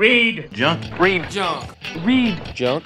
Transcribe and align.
Read. 0.00 0.48
Junk. 0.54 0.98
Read 0.98 1.28
junk. 1.28 1.76
Read 2.02 2.40
junk. 2.54 2.84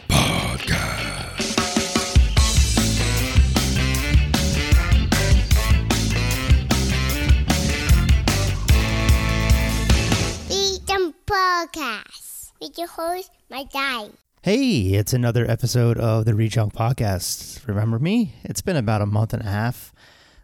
Freedom 10.48 11.14
Podcast 11.24 12.50
with 12.60 12.76
your 12.76 12.88
host, 12.88 13.30
my 13.48 13.62
dad. 13.72 14.10
Hey, 14.42 14.94
it's 14.94 15.12
another 15.12 15.48
episode 15.48 15.98
of 15.98 16.24
the 16.24 16.34
Read 16.34 16.50
Junk 16.50 16.74
Podcast. 16.74 17.64
Remember 17.68 18.00
me? 18.00 18.34
It's 18.42 18.60
been 18.60 18.74
about 18.74 19.02
a 19.02 19.06
month 19.06 19.32
and 19.32 19.44
a 19.44 19.48
half 19.48 19.92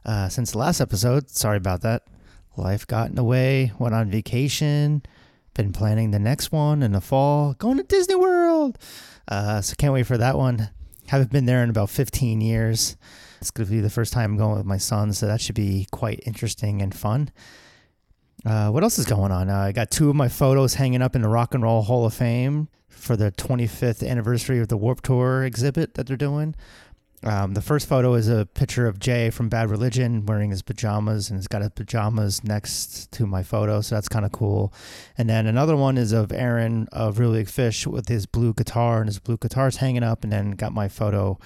uh, 0.07 0.29
since 0.29 0.53
the 0.53 0.59
last 0.59 0.81
episode. 0.81 1.31
Sorry 1.31 1.57
about 1.57 1.81
that. 1.81 2.05
Life 2.57 2.87
got 2.87 3.09
in 3.09 3.17
the 3.17 3.25
way, 3.25 3.73
went 3.81 3.97
on 3.97 4.09
vacation, 4.09 5.03
been 5.61 5.73
planning 5.73 6.11
the 6.11 6.19
next 6.19 6.53
one 6.53 6.83
in 6.83 6.93
the 6.93 7.03
fall, 7.03 7.53
going 7.55 7.77
to 7.77 7.83
Disney 7.83 8.15
World. 8.15 8.79
Uh, 9.29 9.61
so 9.61 9.75
can't 9.77 9.93
wait 9.93 10.07
for 10.07 10.17
that 10.17 10.39
one. 10.39 10.71
Haven't 11.09 11.31
been 11.31 11.45
there 11.45 11.63
in 11.63 11.69
about 11.69 11.91
15 11.91 12.41
years. 12.41 12.97
It's 13.43 13.51
going 13.51 13.67
to 13.67 13.71
be 13.71 13.81
the 13.81 13.91
first 13.91 14.13
time 14.15 14.33
I'm 14.33 14.37
going 14.39 14.57
with 14.57 14.65
my 14.65 14.79
son, 14.79 15.13
so 15.13 15.27
that 15.27 15.41
should 15.41 15.55
be 15.55 15.87
quite 15.91 16.21
interesting 16.25 16.81
and 16.81 16.95
fun. 16.95 17.31
Uh, 18.47 18.71
what 18.71 18.83
else 18.83 18.99
is 18.99 19.05
going 19.05 19.33
on? 19.33 19.51
Uh, 19.51 19.57
I 19.57 19.73
got 19.73 19.91
two 19.91 20.09
of 20.09 20.17
my 20.17 20.29
photos 20.29 20.75
hanging 20.75 21.03
up 21.03 21.15
in 21.15 21.21
the 21.21 21.29
Rock 21.29 21.53
and 21.53 21.63
Roll 21.63 21.83
Hall 21.83 22.07
of 22.07 22.15
Fame 22.15 22.69
for 22.89 23.15
the 23.15 23.31
25th 23.33 24.07
anniversary 24.07 24.61
of 24.61 24.69
the 24.69 24.79
Warp 24.79 25.03
Tour 25.03 25.45
exhibit 25.45 25.93
that 25.95 26.07
they're 26.07 26.17
doing. 26.17 26.55
Um, 27.23 27.53
the 27.53 27.61
first 27.61 27.87
photo 27.87 28.15
is 28.15 28.29
a 28.29 28.47
picture 28.47 28.87
of 28.87 28.99
Jay 28.99 29.29
from 29.29 29.51
Bad 29.51 29.69
Religion 29.69 30.25
wearing 30.25 30.51
his 30.51 30.63
pajamas, 30.63 31.29
and 31.29 31.39
he's 31.39 31.49
got 31.49 31.61
his 31.61 31.71
pajamas 31.71 32.43
next 32.43 33.13
to 33.13 33.27
my 33.27 33.43
photo, 33.43 33.83
so 33.83 33.95
that's 33.95 34.09
kind 34.09 34.25
of 34.25 34.33
cool. 34.33 34.73
And 35.19 35.29
then 35.29 35.47
another 35.47 35.77
one 35.77 35.99
is 35.99 36.13
of 36.13 36.33
Aaron 36.33 36.89
of 36.93 37.19
Reel 37.19 37.33
Big 37.33 37.49
Fish 37.49 37.87
with 37.87 38.09
his 38.09 38.25
blue 38.25 38.55
guitar, 38.55 39.01
and 39.01 39.07
his 39.07 39.19
blue 39.19 39.37
guitar's 39.37 39.77
hanging 39.77 40.03
up, 40.03 40.25
and 40.25 40.33
then 40.33 40.53
got 40.53 40.73
my 40.73 40.89
photo, 40.89 41.39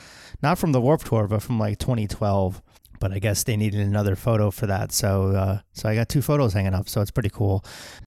not 0.43 0.59
from 0.59 0.71
the 0.71 0.81
Warp 0.81 1.03
Tour, 1.03 1.27
but 1.27 1.43
from 1.43 1.59
like 1.59 1.79
2012 1.79 2.63
but 3.01 3.13
I 3.13 3.19
guess 3.19 3.45
they 3.45 3.57
needed 3.57 3.81
another 3.81 4.17
photo 4.17 4.51
for 4.51 4.67
that. 4.67 4.91
So 4.91 5.33
uh, 5.33 5.59
so 5.75 5.91
I 5.91 5.95
got 5.95 6.09
two 6.09 6.23
photos 6.23 6.55
hanging 6.55 6.73
up. 6.73 6.89
So 6.89 7.03
it's 7.03 7.11
pretty 7.11 7.29
cool. 7.29 7.63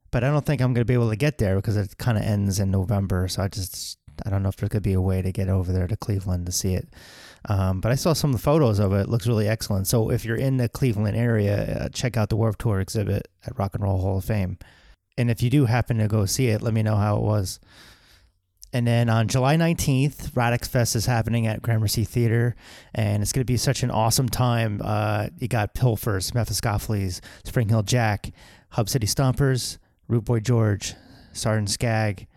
But 0.09 0.23
I 0.23 0.31
don't 0.31 0.43
think 0.43 0.59
I'm 0.59 0.73
to 0.73 0.85
be 0.85 0.95
able 0.95 1.11
to 1.11 1.15
get 1.15 1.37
there 1.37 1.57
because 1.57 1.77
it 1.77 1.99
kind 1.99 2.17
of 2.17 2.23
ends 2.23 2.59
in 2.59 2.71
November. 2.71 3.27
So 3.27 3.43
I 3.43 3.47
just 3.47 3.99
I 4.25 4.31
don't 4.31 4.41
know 4.41 4.49
if 4.49 4.55
there 4.55 4.69
could 4.69 4.81
be 4.81 4.93
a 4.93 5.01
way 5.01 5.21
to 5.21 5.31
get 5.31 5.49
over 5.49 5.71
there 5.71 5.85
to 5.87 5.95
Cleveland 5.95 6.47
to 6.47 6.51
see 6.51 6.73
it. 6.73 6.87
Um, 7.47 7.79
but 7.79 7.91
I 7.91 7.95
saw 7.95 8.13
some 8.13 8.31
of 8.31 8.35
the 8.35 8.43
photos 8.43 8.79
of 8.79 8.91
it. 8.93 9.01
It 9.01 9.09
looks 9.09 9.25
really 9.25 9.47
excellent. 9.47 9.87
So 9.87 10.11
if 10.11 10.25
you're 10.25 10.35
in 10.35 10.57
the 10.57 10.67
Cleveland 10.67 11.15
area, 11.15 11.85
uh, 11.85 11.89
check 11.89 12.17
out 12.17 12.29
the 12.29 12.35
Warped 12.35 12.59
Tour 12.59 12.79
exhibit 12.81 13.27
at 13.45 13.57
Rock 13.57 13.73
and 13.73 13.83
Roll 13.83 13.99
Hall 13.99 14.17
of 14.17 14.25
Fame. 14.25 14.57
And 15.17 15.31
if 15.31 15.41
you 15.41 15.49
do 15.49 15.65
happen 15.65 15.97
to 15.97 16.07
go 16.07 16.25
see 16.25 16.47
it, 16.47 16.61
let 16.61 16.73
me 16.73 16.83
know 16.83 16.97
how 16.97 17.17
it 17.17 17.23
was. 17.23 17.59
And 18.73 18.85
then 18.85 19.09
on 19.09 19.29
July 19.29 19.55
19th, 19.55 20.35
Radix 20.35 20.67
Fest 20.67 20.95
is 20.95 21.05
happening 21.05 21.47
at 21.47 21.61
Gramercy 21.61 22.03
Theater, 22.03 22.55
and 22.93 23.23
it's 23.23 23.31
going 23.31 23.41
to 23.41 23.45
be 23.45 23.57
such 23.57 23.81
an 23.81 23.89
awesome 23.89 24.27
time. 24.27 24.81
Uh, 24.83 25.29
you 25.39 25.47
got 25.47 25.73
Pilfers, 25.73 26.31
Mephiskapheles, 26.31 27.21
Spring 27.45 27.69
Heeled 27.69 27.87
Jack, 27.87 28.31
Hub 28.71 28.89
City 28.89 29.07
Stompers, 29.07 29.77
Rude 30.09 30.25
Boy 30.25 30.41
George, 30.41 30.95
Sergeant 31.31 31.69
Skag. 31.69 32.27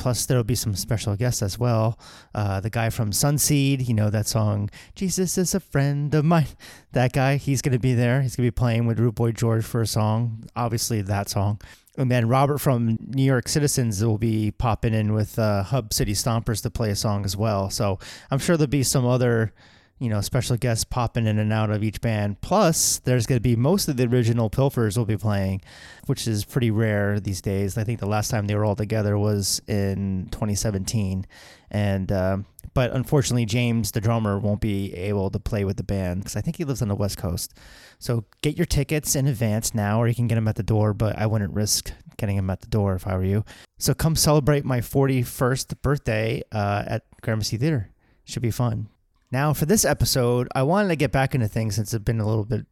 Plus, 0.00 0.24
there'll 0.24 0.42
be 0.42 0.54
some 0.54 0.74
special 0.74 1.14
guests 1.14 1.42
as 1.42 1.58
well. 1.58 1.98
Uh, 2.34 2.58
the 2.58 2.70
guy 2.70 2.88
from 2.88 3.10
Sonseed, 3.10 3.86
you 3.86 3.92
know 3.92 4.08
that 4.08 4.26
song, 4.26 4.70
Jesus 4.94 5.36
is 5.36 5.54
a 5.54 5.60
friend 5.60 6.14
of 6.14 6.24
mine. 6.24 6.46
That 6.92 7.12
guy, 7.12 7.36
he's 7.36 7.60
to 7.60 7.78
be 7.78 7.92
there. 7.92 8.22
He's 8.22 8.34
to 8.36 8.42
be 8.42 8.50
playing 8.50 8.86
with 8.86 8.98
Rude 8.98 9.14
Boy 9.14 9.32
George 9.32 9.62
for 9.62 9.82
a 9.82 9.86
song. 9.86 10.48
Obviously, 10.56 11.02
that 11.02 11.28
song. 11.28 11.60
And 11.98 12.10
then 12.10 12.28
Robert 12.28 12.58
from 12.58 12.98
New 13.08 13.22
York 13.22 13.46
Citizens 13.46 14.02
will 14.02 14.16
be 14.16 14.52
popping 14.52 14.94
in 14.94 15.12
with 15.12 15.38
uh, 15.38 15.64
Hub 15.64 15.92
City 15.92 16.14
Stompers 16.14 16.62
to 16.62 16.70
play 16.70 16.88
a 16.88 16.96
song 16.96 17.26
as 17.26 17.36
well. 17.36 17.68
So 17.68 17.98
I'm 18.30 18.38
sure 18.38 18.56
there'll 18.56 18.70
be 18.70 18.82
some 18.82 19.04
other, 19.04 19.52
you 20.00 20.08
know, 20.08 20.22
special 20.22 20.56
guests 20.56 20.82
popping 20.82 21.26
in 21.26 21.38
and 21.38 21.52
out 21.52 21.70
of 21.70 21.84
each 21.84 22.00
band. 22.00 22.40
Plus, 22.40 22.98
there's 23.00 23.26
going 23.26 23.36
to 23.36 23.42
be 23.42 23.54
most 23.54 23.86
of 23.86 23.98
the 23.98 24.06
original 24.06 24.48
Pilfers 24.48 24.96
will 24.96 25.04
be 25.04 25.18
playing, 25.18 25.60
which 26.06 26.26
is 26.26 26.42
pretty 26.42 26.70
rare 26.70 27.20
these 27.20 27.42
days. 27.42 27.76
I 27.76 27.84
think 27.84 28.00
the 28.00 28.08
last 28.08 28.30
time 28.30 28.46
they 28.46 28.54
were 28.54 28.64
all 28.64 28.74
together 28.74 29.18
was 29.18 29.60
in 29.68 30.28
2017, 30.32 31.26
and 31.70 32.10
um, 32.10 32.46
but 32.72 32.92
unfortunately, 32.92 33.44
James, 33.44 33.92
the 33.92 34.00
drummer, 34.00 34.38
won't 34.38 34.62
be 34.62 34.94
able 34.94 35.28
to 35.30 35.38
play 35.38 35.66
with 35.66 35.76
the 35.76 35.82
band 35.82 36.20
because 36.20 36.34
I 36.34 36.40
think 36.40 36.56
he 36.56 36.64
lives 36.64 36.80
on 36.80 36.88
the 36.88 36.94
West 36.94 37.18
Coast. 37.18 37.52
So 37.98 38.24
get 38.40 38.56
your 38.56 38.66
tickets 38.66 39.14
in 39.14 39.26
advance 39.26 39.74
now, 39.74 40.00
or 40.00 40.08
you 40.08 40.14
can 40.14 40.28
get 40.28 40.36
them 40.36 40.48
at 40.48 40.56
the 40.56 40.62
door. 40.62 40.94
But 40.94 41.18
I 41.18 41.26
wouldn't 41.26 41.52
risk 41.52 41.92
getting 42.16 42.36
them 42.36 42.48
at 42.48 42.62
the 42.62 42.68
door 42.68 42.94
if 42.94 43.06
I 43.06 43.16
were 43.16 43.24
you. 43.24 43.44
So 43.78 43.92
come 43.92 44.16
celebrate 44.16 44.64
my 44.64 44.80
41st 44.80 45.82
birthday 45.82 46.42
uh, 46.52 46.84
at 46.86 47.02
Gramercy 47.20 47.58
Theater. 47.58 47.90
Should 48.24 48.42
be 48.42 48.50
fun. 48.50 48.88
Now, 49.32 49.52
for 49.52 49.64
this 49.64 49.84
episode, 49.84 50.48
I 50.56 50.64
wanted 50.64 50.88
to 50.88 50.96
get 50.96 51.12
back 51.12 51.36
into 51.36 51.46
things 51.46 51.76
since 51.76 51.94
it's 51.94 52.02
been 52.02 52.18
a 52.18 52.26
little 52.26 52.44
bit, 52.44 52.66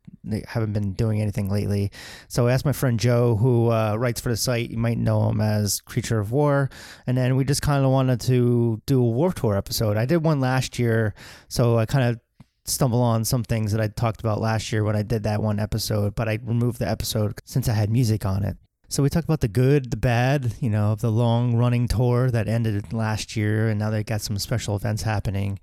haven't 0.48 0.72
been 0.72 0.92
doing 0.92 1.22
anything 1.22 1.48
lately. 1.48 1.92
So 2.26 2.48
I 2.48 2.52
asked 2.52 2.64
my 2.64 2.72
friend 2.72 2.98
Joe, 2.98 3.36
who 3.36 3.70
uh, 3.70 3.94
writes 3.96 4.20
for 4.20 4.30
the 4.30 4.36
site, 4.36 4.70
you 4.70 4.76
might 4.76 4.98
know 4.98 5.28
him 5.30 5.40
as 5.40 5.80
Creature 5.80 6.18
of 6.18 6.32
War. 6.32 6.68
And 7.06 7.16
then 7.16 7.36
we 7.36 7.44
just 7.44 7.62
kind 7.62 7.84
of 7.84 7.92
wanted 7.92 8.20
to 8.22 8.82
do 8.86 9.00
a 9.00 9.08
War 9.08 9.32
Tour 9.32 9.56
episode. 9.56 9.96
I 9.96 10.04
did 10.04 10.24
one 10.24 10.40
last 10.40 10.80
year, 10.80 11.14
so 11.46 11.78
I 11.78 11.86
kind 11.86 12.10
of 12.10 12.20
stumble 12.64 13.02
on 13.02 13.24
some 13.24 13.44
things 13.44 13.70
that 13.70 13.80
I 13.80 13.86
talked 13.86 14.20
about 14.20 14.40
last 14.40 14.72
year 14.72 14.82
when 14.82 14.96
I 14.96 15.02
did 15.02 15.22
that 15.22 15.40
one 15.40 15.60
episode, 15.60 16.16
but 16.16 16.28
I 16.28 16.40
removed 16.42 16.80
the 16.80 16.88
episode 16.88 17.38
since 17.44 17.68
I 17.68 17.72
had 17.72 17.88
music 17.88 18.26
on 18.26 18.42
it. 18.42 18.56
So 18.88 19.02
we 19.04 19.10
talked 19.10 19.26
about 19.26 19.40
the 19.40 19.48
good, 19.48 19.92
the 19.92 19.96
bad, 19.96 20.54
you 20.60 20.70
know, 20.70 20.92
of 20.92 21.02
the 21.02 21.12
long 21.12 21.54
running 21.54 21.86
tour 21.86 22.30
that 22.32 22.48
ended 22.48 22.92
last 22.92 23.36
year, 23.36 23.68
and 23.68 23.78
now 23.78 23.90
they 23.90 24.02
got 24.02 24.22
some 24.22 24.38
special 24.38 24.74
events 24.74 25.02
happening 25.02 25.60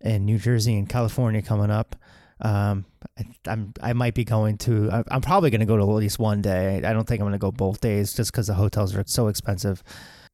in 0.00 0.24
New 0.24 0.38
Jersey 0.38 0.76
and 0.76 0.88
California 0.88 1.42
coming 1.42 1.70
up. 1.70 1.96
Um, 2.40 2.84
I, 3.18 3.24
I'm 3.48 3.74
I 3.82 3.92
might 3.94 4.14
be 4.14 4.24
going 4.24 4.58
to. 4.58 4.90
I- 4.92 5.04
I'm 5.10 5.20
probably 5.22 5.50
going 5.50 5.60
to 5.60 5.66
go 5.66 5.76
to 5.76 5.82
at 5.82 5.88
least 5.88 6.18
one 6.18 6.40
day. 6.40 6.76
I 6.84 6.92
don't 6.92 7.06
think 7.06 7.20
I'm 7.20 7.24
going 7.24 7.32
to 7.32 7.38
go 7.38 7.50
both 7.50 7.80
days 7.80 8.12
just 8.12 8.30
because 8.32 8.46
the 8.46 8.54
hotels 8.54 8.94
are 8.94 9.02
so 9.06 9.28
expensive. 9.28 9.82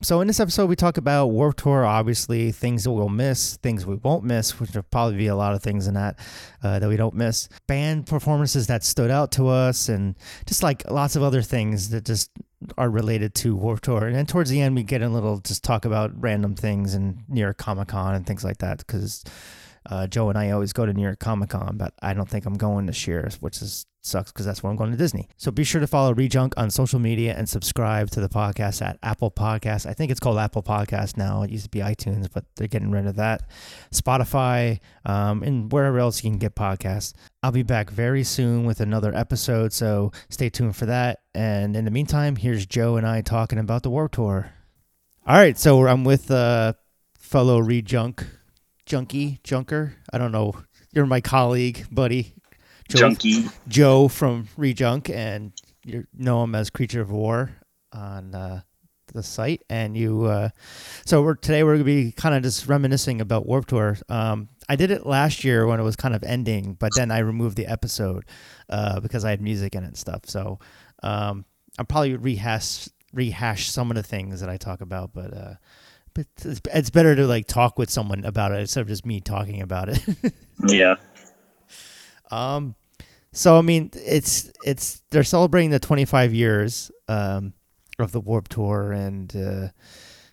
So 0.04 0.20
in 0.20 0.26
this 0.26 0.38
episode, 0.38 0.68
we 0.68 0.76
talk 0.76 0.98
about 0.98 1.28
Warped 1.28 1.60
Tour, 1.60 1.86
obviously 1.86 2.52
things 2.52 2.84
that 2.84 2.90
we'll 2.90 3.08
miss, 3.08 3.56
things 3.56 3.86
we 3.86 3.94
won't 3.94 4.22
miss, 4.22 4.60
which 4.60 4.74
will 4.74 4.82
probably 4.82 5.16
be 5.16 5.28
a 5.28 5.34
lot 5.34 5.54
of 5.54 5.62
things 5.62 5.86
in 5.86 5.94
that 5.94 6.18
uh, 6.62 6.78
that 6.78 6.88
we 6.90 6.96
don't 6.98 7.14
miss. 7.14 7.48
Band 7.66 8.06
performances 8.06 8.66
that 8.66 8.84
stood 8.84 9.10
out 9.10 9.32
to 9.32 9.48
us, 9.48 9.88
and 9.88 10.14
just 10.44 10.62
like 10.62 10.82
lots 10.90 11.16
of 11.16 11.22
other 11.22 11.40
things 11.40 11.88
that 11.88 12.04
just 12.04 12.30
are 12.76 12.90
related 12.90 13.34
to 13.36 13.56
Warped 13.56 13.84
Tour. 13.84 14.04
And 14.04 14.14
then 14.14 14.26
towards 14.26 14.50
the 14.50 14.60
end, 14.60 14.74
we 14.74 14.82
get 14.82 15.00
a 15.00 15.08
little 15.08 15.38
just 15.38 15.64
talk 15.64 15.86
about 15.86 16.10
random 16.22 16.54
things 16.54 16.92
and 16.92 17.24
New 17.26 17.40
York 17.40 17.56
Comic 17.56 17.88
Con 17.88 18.14
and 18.14 18.26
things 18.26 18.44
like 18.44 18.58
that 18.58 18.78
because. 18.78 19.24
Uh, 19.86 20.06
Joe 20.06 20.30
and 20.30 20.38
I 20.38 20.50
always 20.52 20.72
go 20.72 20.86
to 20.86 20.94
New 20.94 21.02
York 21.02 21.18
Comic 21.18 21.50
Con, 21.50 21.76
but 21.76 21.92
I 22.00 22.14
don't 22.14 22.26
think 22.26 22.46
I'm 22.46 22.54
going 22.54 22.86
this 22.86 23.06
year, 23.06 23.28
which 23.40 23.60
is 23.60 23.84
sucks 24.06 24.32
because 24.32 24.46
that's 24.46 24.62
where 24.62 24.70
I'm 24.70 24.76
going 24.76 24.90
to 24.90 24.96
Disney. 24.96 25.28
So 25.36 25.50
be 25.50 25.64
sure 25.64 25.80
to 25.80 25.86
follow 25.86 26.14
Rejunk 26.14 26.52
on 26.56 26.70
social 26.70 26.98
media 26.98 27.34
and 27.36 27.48
subscribe 27.48 28.10
to 28.10 28.20
the 28.20 28.28
podcast 28.28 28.82
at 28.82 28.98
Apple 29.02 29.30
Podcast. 29.30 29.86
I 29.86 29.94
think 29.94 30.10
it's 30.10 30.20
called 30.20 30.38
Apple 30.38 30.62
Podcast 30.62 31.16
now. 31.16 31.42
It 31.42 31.50
used 31.50 31.64
to 31.64 31.70
be 31.70 31.80
iTunes, 31.80 32.28
but 32.32 32.44
they're 32.56 32.68
getting 32.68 32.90
rid 32.90 33.06
of 33.06 33.16
that. 33.16 33.48
Spotify, 33.92 34.80
um, 35.04 35.42
and 35.42 35.72
wherever 35.72 35.98
else 35.98 36.22
you 36.22 36.30
can 36.30 36.38
get 36.38 36.54
podcasts. 36.54 37.14
I'll 37.42 37.52
be 37.52 37.62
back 37.62 37.90
very 37.90 38.24
soon 38.24 38.64
with 38.64 38.80
another 38.80 39.14
episode, 39.14 39.72
so 39.72 40.12
stay 40.30 40.48
tuned 40.48 40.76
for 40.76 40.86
that. 40.86 41.20
And 41.34 41.76
in 41.76 41.84
the 41.84 41.90
meantime, 41.90 42.36
here's 42.36 42.66
Joe 42.66 42.96
and 42.96 43.06
I 43.06 43.20
talking 43.20 43.58
about 43.58 43.82
the 43.82 43.90
Warped 43.90 44.14
Tour. 44.14 44.52
All 45.26 45.36
right, 45.36 45.58
so 45.58 45.86
I'm 45.86 46.04
with 46.04 46.30
uh, 46.30 46.74
fellow 47.18 47.60
Rejunk 47.60 48.26
junkie 48.86 49.40
junker. 49.42 49.94
I 50.12 50.18
don't 50.18 50.32
know. 50.32 50.54
You're 50.92 51.06
my 51.06 51.20
colleague, 51.20 51.86
buddy. 51.90 52.33
Joe, 52.88 52.98
Junkie. 52.98 53.44
Joe 53.68 54.08
from 54.08 54.48
Rejunk, 54.58 55.10
and 55.14 55.52
you 55.84 56.06
know 56.16 56.42
him 56.44 56.54
as 56.54 56.70
Creature 56.70 57.02
of 57.02 57.10
War 57.10 57.50
on 57.92 58.34
uh, 58.34 58.60
the 59.12 59.22
site. 59.22 59.62
And 59.70 59.96
you, 59.96 60.24
uh, 60.24 60.50
so 61.04 61.22
we're 61.22 61.34
today 61.34 61.64
we're 61.64 61.74
gonna 61.74 61.84
be 61.84 62.12
kind 62.12 62.34
of 62.34 62.42
just 62.42 62.66
reminiscing 62.66 63.20
about 63.20 63.46
Warp 63.46 63.66
Tour. 63.66 63.96
Um, 64.08 64.48
I 64.68 64.76
did 64.76 64.90
it 64.90 65.06
last 65.06 65.44
year 65.44 65.66
when 65.66 65.80
it 65.80 65.82
was 65.82 65.96
kind 65.96 66.14
of 66.14 66.22
ending, 66.22 66.74
but 66.74 66.92
then 66.96 67.10
I 67.10 67.18
removed 67.18 67.56
the 67.56 67.66
episode 67.66 68.24
uh, 68.68 69.00
because 69.00 69.24
I 69.24 69.30
had 69.30 69.40
music 69.40 69.74
in 69.74 69.84
it 69.84 69.88
and 69.88 69.96
stuff. 69.96 70.22
So 70.26 70.58
um, 71.02 71.44
I'll 71.78 71.84
probably 71.84 72.16
rehash 72.16 72.88
rehash 73.12 73.70
some 73.70 73.90
of 73.90 73.96
the 73.96 74.02
things 74.02 74.40
that 74.40 74.48
I 74.50 74.56
talk 74.56 74.80
about, 74.80 75.12
but. 75.12 75.32
Uh, 75.34 75.54
but 76.14 76.26
it's, 76.44 76.60
it's 76.72 76.90
better 76.90 77.16
to 77.16 77.26
like 77.26 77.48
talk 77.48 77.76
with 77.76 77.90
someone 77.90 78.24
about 78.24 78.52
it 78.52 78.60
instead 78.60 78.82
of 78.82 78.86
just 78.86 79.04
me 79.04 79.20
talking 79.20 79.60
about 79.60 79.88
it. 79.88 80.00
Yeah. 80.68 80.94
Um, 82.30 82.74
so 83.32 83.58
I 83.58 83.62
mean, 83.62 83.90
it's 83.94 84.50
it's 84.64 85.02
they're 85.10 85.24
celebrating 85.24 85.70
the 85.70 85.78
25 85.80 86.32
years 86.32 86.90
um 87.08 87.52
of 87.98 88.12
the 88.12 88.20
Warp 88.20 88.48
Tour, 88.48 88.92
and 88.92 89.34
uh, 89.36 89.68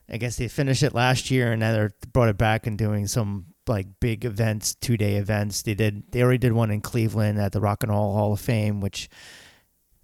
I 0.09 0.17
guess 0.17 0.35
they 0.37 0.47
finished 0.47 0.83
it 0.83 0.93
last 0.93 1.31
year, 1.31 1.51
and 1.51 1.59
now 1.59 1.73
they're 1.73 1.91
brought 2.11 2.29
it 2.29 2.37
back 2.37 2.67
and 2.67 2.77
doing 2.77 3.07
some 3.07 3.45
like 3.67 3.87
big 3.99 4.25
events, 4.25 4.75
two 4.75 4.97
day 4.97 5.15
events. 5.15 5.61
They 5.61 5.73
did 5.73 6.11
they 6.11 6.21
already 6.21 6.39
did 6.39 6.53
one 6.53 6.71
in 6.71 6.81
Cleveland 6.81 7.39
at 7.39 7.51
the 7.51 7.61
Rock 7.61 7.83
and 7.83 7.91
Roll 7.91 8.13
Hall 8.13 8.33
of 8.33 8.39
Fame, 8.39 8.81
which 8.81 9.09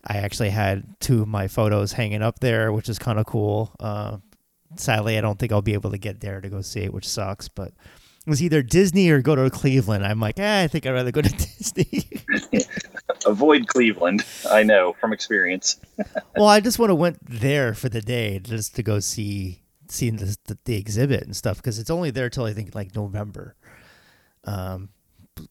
I 0.06 0.18
actually 0.18 0.51
had 0.51 1.00
two 1.00 1.22
of 1.22 1.28
my 1.28 1.48
photos 1.48 1.94
hanging 1.94 2.22
up 2.22 2.39
there, 2.39 2.72
which 2.72 2.89
is 2.89 3.00
kind 3.00 3.19
of 3.19 3.25
cool. 3.25 3.75
Uh, 3.80 4.18
sadly, 4.75 5.18
I 5.18 5.22
don't 5.22 5.38
think 5.38 5.51
I'll 5.51 5.62
be 5.62 5.74
able 5.74 5.92
to 5.92 5.98
get 5.98 6.22
there 6.22 6.39
to 6.39 6.50
go 6.50 6.62
see 6.62 6.81
it, 6.81 6.94
which 6.94 7.07
sucks. 7.07 7.50
But 7.50 7.74
was 8.27 8.44
either 8.44 8.62
Disney 8.62 9.09
or 9.09 9.21
go 9.21 9.35
to 9.35 9.50
Cleveland. 9.50 10.06
I'm 10.06 10.19
like, 10.19 10.39
eh, 10.39 10.63
I 10.63 10.68
think 10.68 10.85
I'd 10.85 10.91
rather 10.91 11.12
go 11.12 11.21
to 11.21 11.29
Disney. 11.57 12.07
Avoid 13.25 13.68
Cleveland. 13.68 14.25
I 14.50 14.63
know 14.63 14.94
from 15.00 15.13
experience. 15.13 15.79
well, 16.35 16.47
I 16.47 16.59
just 16.59 16.77
want 16.77 16.89
to 16.89 16.95
went 16.95 17.18
there 17.25 17.74
for 17.74 17.89
the 17.89 18.01
day 18.01 18.39
just 18.39 18.75
to 18.75 18.83
go 18.83 19.00
see 19.00 19.63
see 19.89 20.09
the 20.09 20.38
the, 20.45 20.57
the 20.65 20.75
exhibit 20.75 21.24
and 21.24 21.35
stuff 21.35 21.57
because 21.57 21.79
it's 21.79 21.89
only 21.89 22.12
there 22.12 22.29
till 22.29 22.45
I 22.45 22.53
think 22.53 22.75
like 22.75 22.95
November. 22.95 23.56
Um, 24.44 24.89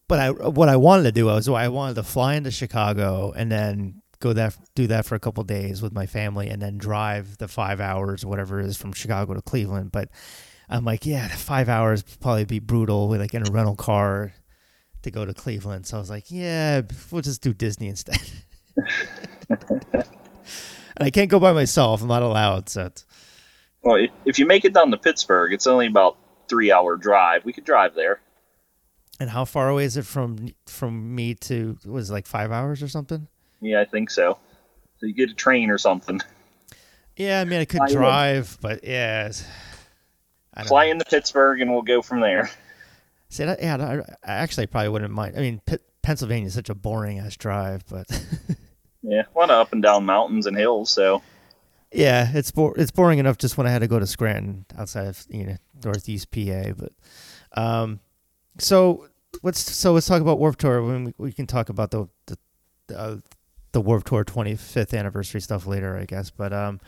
but 0.09 0.19
I 0.19 0.31
what 0.31 0.69
I 0.69 0.77
wanted 0.77 1.05
to 1.05 1.13
do 1.13 1.27
was 1.27 1.49
I 1.49 1.69
wanted 1.69 1.95
to 1.95 2.03
fly 2.03 2.35
into 2.35 2.51
Chicago 2.51 3.33
and 3.35 3.51
then 3.51 4.03
go 4.21 4.33
that 4.33 4.57
do 4.75 4.87
that 4.87 5.07
for 5.07 5.15
a 5.15 5.21
couple 5.21 5.43
days 5.45 5.83
with 5.83 5.93
my 5.93 6.07
family 6.07 6.49
and 6.49 6.61
then 6.61 6.79
drive 6.79 7.39
the 7.39 7.49
five 7.49 7.81
hours 7.81 8.25
whatever 8.25 8.61
it 8.61 8.67
is 8.67 8.77
from 8.77 8.93
Chicago 8.93 9.35
to 9.35 9.43
Cleveland. 9.43 9.93
But 9.93 10.09
I'm 10.69 10.85
like, 10.85 11.07
yeah, 11.07 11.29
five 11.29 11.69
hours 11.69 12.03
probably 12.03 12.45
be 12.45 12.59
brutal 12.59 13.09
with 13.09 13.21
like 13.21 13.35
in 13.35 13.47
a 13.47 13.51
rental 13.51 13.77
car 13.77 14.33
to 15.03 15.11
go 15.11 15.25
to 15.25 15.33
Cleveland. 15.33 15.87
So 15.87 15.97
I 15.97 16.01
was 16.01 16.11
like, 16.11 16.31
yeah, 16.31 16.83
we'll 17.11 17.23
just 17.23 17.43
do 17.43 17.55
Disney 17.55 17.89
instead. 17.89 18.21
and 19.49 20.05
I 20.99 21.11
can't 21.11 21.31
go 21.31 21.39
by 21.39 21.53
myself. 21.53 22.03
I'm 22.03 22.09
not 22.09 22.23
allowed. 22.23 22.69
So. 22.69 22.91
Well, 23.83 24.07
if 24.25 24.39
you 24.39 24.47
make 24.47 24.65
it 24.65 24.75
down 24.75 24.91
to 24.91 24.97
Pittsburgh, 24.97 25.53
it's 25.53 25.67
only 25.67 25.87
about 25.87 26.17
three 26.49 26.73
hour 26.73 26.97
drive. 26.97 27.45
We 27.45 27.53
could 27.53 27.65
drive 27.65 27.95
there. 27.95 28.21
And 29.19 29.31
how 29.31 29.45
far 29.45 29.69
away 29.69 29.85
is 29.85 29.97
it 29.97 30.05
from 30.05 30.49
from 30.67 31.15
me 31.15 31.35
to 31.35 31.79
was 31.87 32.11
it 32.11 32.13
like 32.13 32.27
five 32.27 32.51
hours 32.51 32.83
or 32.83 32.89
something? 32.89 33.29
Yeah, 33.61 33.81
I 33.81 33.85
think 33.85 34.11
so. 34.11 34.39
So 34.99 35.07
you 35.07 35.15
get 35.15 35.31
a 35.31 35.35
train 35.35 35.71
or 35.71 35.79
something. 35.79 36.21
Yeah, 37.17 37.41
I 37.41 37.45
mean 37.45 37.61
I 37.61 37.65
could 37.65 37.79
fly 37.79 37.93
drive, 37.93 38.51
in. 38.51 38.59
but 38.61 38.85
yeah. 38.85 39.33
Fly 40.65 40.87
know. 40.87 40.93
into 40.93 41.05
Pittsburgh 41.05 41.61
and 41.61 41.71
we'll 41.73 41.83
go 41.83 42.03
from 42.03 42.21
there. 42.21 42.51
See, 43.29 43.45
that, 43.45 43.61
yeah, 43.61 44.03
I, 44.25 44.33
actually 44.33 44.67
probably 44.67 44.89
wouldn't 44.89 45.13
mind. 45.13 45.37
I 45.37 45.41
mean, 45.41 45.61
P- 45.67 45.79
Pennsylvania 46.03 46.47
is 46.47 46.55
such 46.55 46.71
a 46.71 46.75
boring 46.75 47.19
ass 47.19 47.37
drive, 47.37 47.85
but 47.89 48.07
yeah, 49.03 49.23
a 49.35 49.39
lot 49.39 49.51
of 49.51 49.59
up 49.59 49.73
and 49.73 49.83
down 49.83 50.07
mountains 50.07 50.47
and 50.47 50.57
hills. 50.57 50.91
So 50.91 51.23
yeah, 51.93 52.31
it's 52.33 52.51
bo- 52.51 52.75
it's 52.75 52.91
boring 52.91 53.19
enough 53.19 53.39
just 53.39 53.57
when 53.59 53.67
I 53.67 53.71
had 53.71 53.81
to 53.81 53.89
go 53.89 53.99
to 53.99 54.07
Scranton 54.07 54.67
outside 54.79 55.07
of 55.07 55.27
you 55.29 55.45
know 55.45 55.57
Northeast 55.85 56.31
PA. 56.31 56.73
But 56.77 56.93
um, 57.61 58.01
so 58.59 59.09
let's 59.43 59.61
so 59.61 59.93
let's 59.93 60.07
talk 60.07 60.21
about 60.21 60.39
Warped 60.39 60.61
Tour. 60.61 60.83
When 60.83 61.07
we, 61.07 61.15
we 61.19 61.33
can 61.33 61.47
talk 61.47 61.69
about 61.69 61.91
the 61.91 62.09
the 62.27 62.97
uh, 62.97 63.17
the 63.73 63.81
Warped 63.81 64.07
Tour 64.07 64.25
25th 64.25 64.97
anniversary 64.97 65.41
stuff 65.41 65.67
later, 65.67 65.97
I 65.97 66.05
guess. 66.05 66.31
But 66.31 66.53
um, 66.53 66.81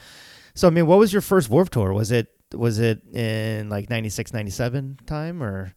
so 0.54 0.68
I 0.68 0.70
mean, 0.70 0.86
what 0.86 0.98
was 0.98 1.12
your 1.12 1.22
first 1.22 1.50
Warped 1.50 1.72
Tour? 1.72 1.92
Was 1.92 2.10
it 2.10 2.28
was 2.52 2.78
it 2.78 3.02
in 3.14 3.68
like 3.68 3.90
96, 3.90 4.32
97 4.32 4.98
time 5.06 5.42
or? 5.42 5.74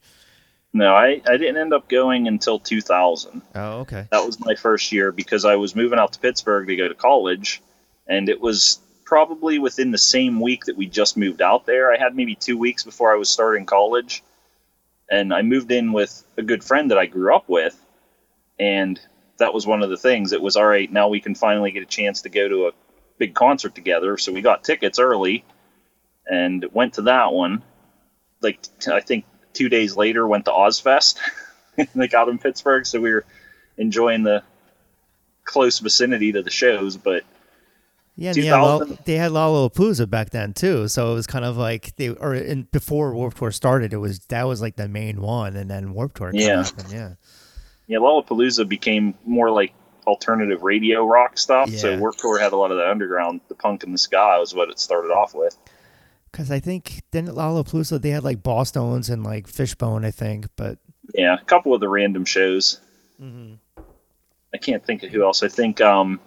No, 0.73 0.93
I, 0.93 1.21
I 1.27 1.37
didn't 1.37 1.57
end 1.57 1.73
up 1.73 1.89
going 1.89 2.27
until 2.27 2.59
2000. 2.59 3.41
Oh, 3.55 3.79
okay. 3.79 4.07
That 4.11 4.25
was 4.25 4.39
my 4.39 4.55
first 4.55 4.91
year 4.91 5.11
because 5.11 5.43
I 5.43 5.55
was 5.55 5.75
moving 5.75 5.99
out 5.99 6.13
to 6.13 6.19
Pittsburgh 6.19 6.67
to 6.67 6.75
go 6.77 6.87
to 6.87 6.95
college, 6.95 7.61
and 8.07 8.29
it 8.29 8.39
was 8.39 8.79
probably 9.03 9.59
within 9.59 9.91
the 9.91 9.97
same 9.97 10.39
week 10.39 10.65
that 10.65 10.77
we 10.77 10.87
just 10.87 11.17
moved 11.17 11.41
out 11.41 11.65
there. 11.65 11.91
I 11.91 11.97
had 11.97 12.15
maybe 12.15 12.35
two 12.35 12.57
weeks 12.57 12.83
before 12.85 13.11
I 13.11 13.17
was 13.17 13.29
starting 13.29 13.65
college, 13.65 14.23
and 15.09 15.33
I 15.33 15.41
moved 15.41 15.71
in 15.71 15.91
with 15.91 16.23
a 16.37 16.41
good 16.41 16.63
friend 16.63 16.91
that 16.91 16.97
I 16.97 17.05
grew 17.05 17.35
up 17.35 17.49
with, 17.49 17.77
and 18.57 18.97
that 19.39 19.53
was 19.53 19.67
one 19.67 19.83
of 19.83 19.89
the 19.89 19.97
things. 19.97 20.31
It 20.31 20.41
was 20.41 20.55
all 20.55 20.65
right. 20.65 20.89
Now 20.89 21.09
we 21.09 21.19
can 21.19 21.35
finally 21.35 21.71
get 21.71 21.83
a 21.83 21.87
chance 21.87 22.21
to 22.21 22.29
go 22.29 22.47
to 22.47 22.67
a 22.67 22.71
big 23.17 23.33
concert 23.33 23.75
together. 23.75 24.17
So 24.17 24.31
we 24.31 24.41
got 24.41 24.63
tickets 24.63 24.99
early, 24.99 25.43
and 26.27 26.65
went 26.71 26.95
to 26.95 27.03
that 27.03 27.33
one. 27.33 27.63
Like 28.41 28.59
I 28.91 29.01
think 29.01 29.25
two 29.53 29.69
days 29.69 29.95
later, 29.95 30.27
went 30.27 30.45
to 30.45 30.51
Ozzfest. 30.51 31.17
they 31.95 32.07
got 32.07 32.29
in 32.29 32.37
Pittsburgh, 32.37 32.85
so 32.85 32.99
we 32.99 33.11
were 33.11 33.25
enjoying 33.77 34.23
the 34.23 34.43
close 35.43 35.79
vicinity 35.79 36.31
to 36.31 36.41
the 36.41 36.49
shows. 36.49 36.97
But 36.97 37.23
yeah, 38.15 38.33
yeah, 38.35 38.79
they 39.05 39.15
had 39.15 39.31
Lollapalooza 39.31 40.09
back 40.09 40.31
then 40.31 40.53
too, 40.53 40.87
so 40.87 41.11
it 41.11 41.15
was 41.15 41.27
kind 41.27 41.45
of 41.45 41.57
like 41.57 41.95
they 41.95 42.09
or 42.09 42.35
in, 42.35 42.67
before 42.71 43.13
Warped 43.13 43.37
Tour 43.37 43.51
started, 43.51 43.93
it 43.93 43.97
was 43.97 44.19
that 44.27 44.43
was 44.43 44.61
like 44.61 44.75
the 44.75 44.87
main 44.87 45.21
one, 45.21 45.55
and 45.55 45.69
then 45.69 45.93
Warped 45.93 46.17
Tour. 46.17 46.31
Yeah, 46.33 46.63
happened, 46.63 46.91
yeah, 46.91 47.13
yeah. 47.87 47.97
Lollapalooza 47.99 48.67
became 48.67 49.15
more 49.25 49.49
like 49.49 49.73
alternative 50.07 50.63
radio 50.63 51.05
rock 51.05 51.37
stuff. 51.37 51.69
Yeah. 51.69 51.79
So 51.79 51.97
Warped 51.97 52.19
Tour 52.19 52.39
had 52.39 52.53
a 52.53 52.57
lot 52.57 52.71
of 52.71 52.77
the 52.77 52.89
underground, 52.89 53.41
the 53.47 53.55
punk 53.55 53.83
and 53.83 53.93
the 53.93 53.97
ska 53.97 54.37
was 54.39 54.53
what 54.53 54.69
it 54.69 54.79
started 54.79 55.11
off 55.11 55.33
with. 55.33 55.57
Because 56.31 56.49
I 56.49 56.59
think 56.59 57.03
then 57.11 57.27
at 57.27 57.35
Lollapalooza 57.35 58.01
they 58.01 58.11
had 58.11 58.23
like 58.23 58.41
Bosstones 58.41 59.09
and 59.09 59.23
like 59.23 59.47
Fishbone, 59.47 60.05
I 60.05 60.11
think. 60.11 60.47
But 60.55 60.79
yeah, 61.13 61.35
a 61.35 61.45
couple 61.45 61.73
of 61.73 61.81
the 61.81 61.89
random 61.89 62.25
shows. 62.25 62.79
Mm-hmm. 63.21 63.55
I 64.53 64.57
can't 64.57 64.85
think 64.85 65.03
of 65.03 65.11
who 65.11 65.23
else. 65.23 65.43
I 65.43 65.47
think 65.47 65.81
um, 65.81 66.19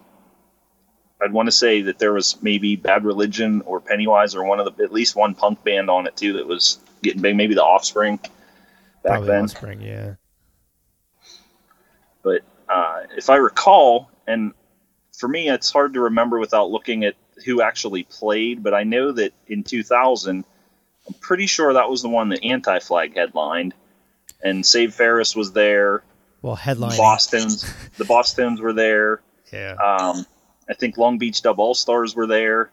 I'd 1.22 1.32
want 1.32 1.46
to 1.46 1.52
say 1.52 1.82
that 1.82 1.98
there 1.98 2.12
was 2.12 2.42
maybe 2.42 2.76
Bad 2.76 3.04
Religion 3.04 3.62
or 3.62 3.80
Pennywise 3.80 4.34
or 4.34 4.44
one 4.44 4.60
of 4.60 4.76
the 4.76 4.84
at 4.84 4.92
least 4.92 5.16
one 5.16 5.34
punk 5.34 5.62
band 5.64 5.90
on 5.90 6.06
it 6.06 6.16
too 6.16 6.34
that 6.34 6.46
was 6.46 6.78
getting 7.02 7.22
big. 7.22 7.36
Maybe 7.36 7.54
the 7.54 7.64
Offspring 7.64 8.18
back 8.18 8.30
Probably 9.02 9.28
then. 9.28 9.44
Offspring, 9.44 9.80
yeah. 9.80 10.14
But 12.22 12.42
uh, 12.68 13.02
if 13.16 13.30
I 13.30 13.36
recall, 13.36 14.10
and 14.26 14.52
for 15.16 15.28
me, 15.28 15.48
it's 15.48 15.70
hard 15.70 15.94
to 15.94 16.00
remember 16.00 16.38
without 16.38 16.70
looking 16.70 17.04
at 17.04 17.14
who 17.44 17.62
actually 17.62 18.04
played, 18.04 18.62
but 18.62 18.74
I 18.74 18.84
know 18.84 19.12
that 19.12 19.32
in 19.46 19.64
2000, 19.64 20.44
I'm 21.06 21.14
pretty 21.14 21.46
sure 21.46 21.74
that 21.74 21.90
was 21.90 22.02
the 22.02 22.08
one 22.08 22.30
that 22.30 22.44
Anti 22.44 22.78
Flag 22.80 23.14
headlined, 23.14 23.74
and 24.42 24.64
Save 24.64 24.94
Ferris 24.94 25.36
was 25.36 25.52
there. 25.52 26.02
Well, 26.42 26.56
headlining. 26.56 26.98
Bosstones 26.98 27.72
the 27.96 28.04
Bosstones 28.04 28.60
were 28.60 28.72
there. 28.72 29.20
Yeah. 29.52 29.74
Um, 29.74 30.26
I 30.68 30.74
think 30.74 30.96
Long 30.96 31.18
Beach 31.18 31.42
Dub 31.42 31.58
All 31.58 31.74
Stars 31.74 32.14
were 32.14 32.26
there, 32.26 32.70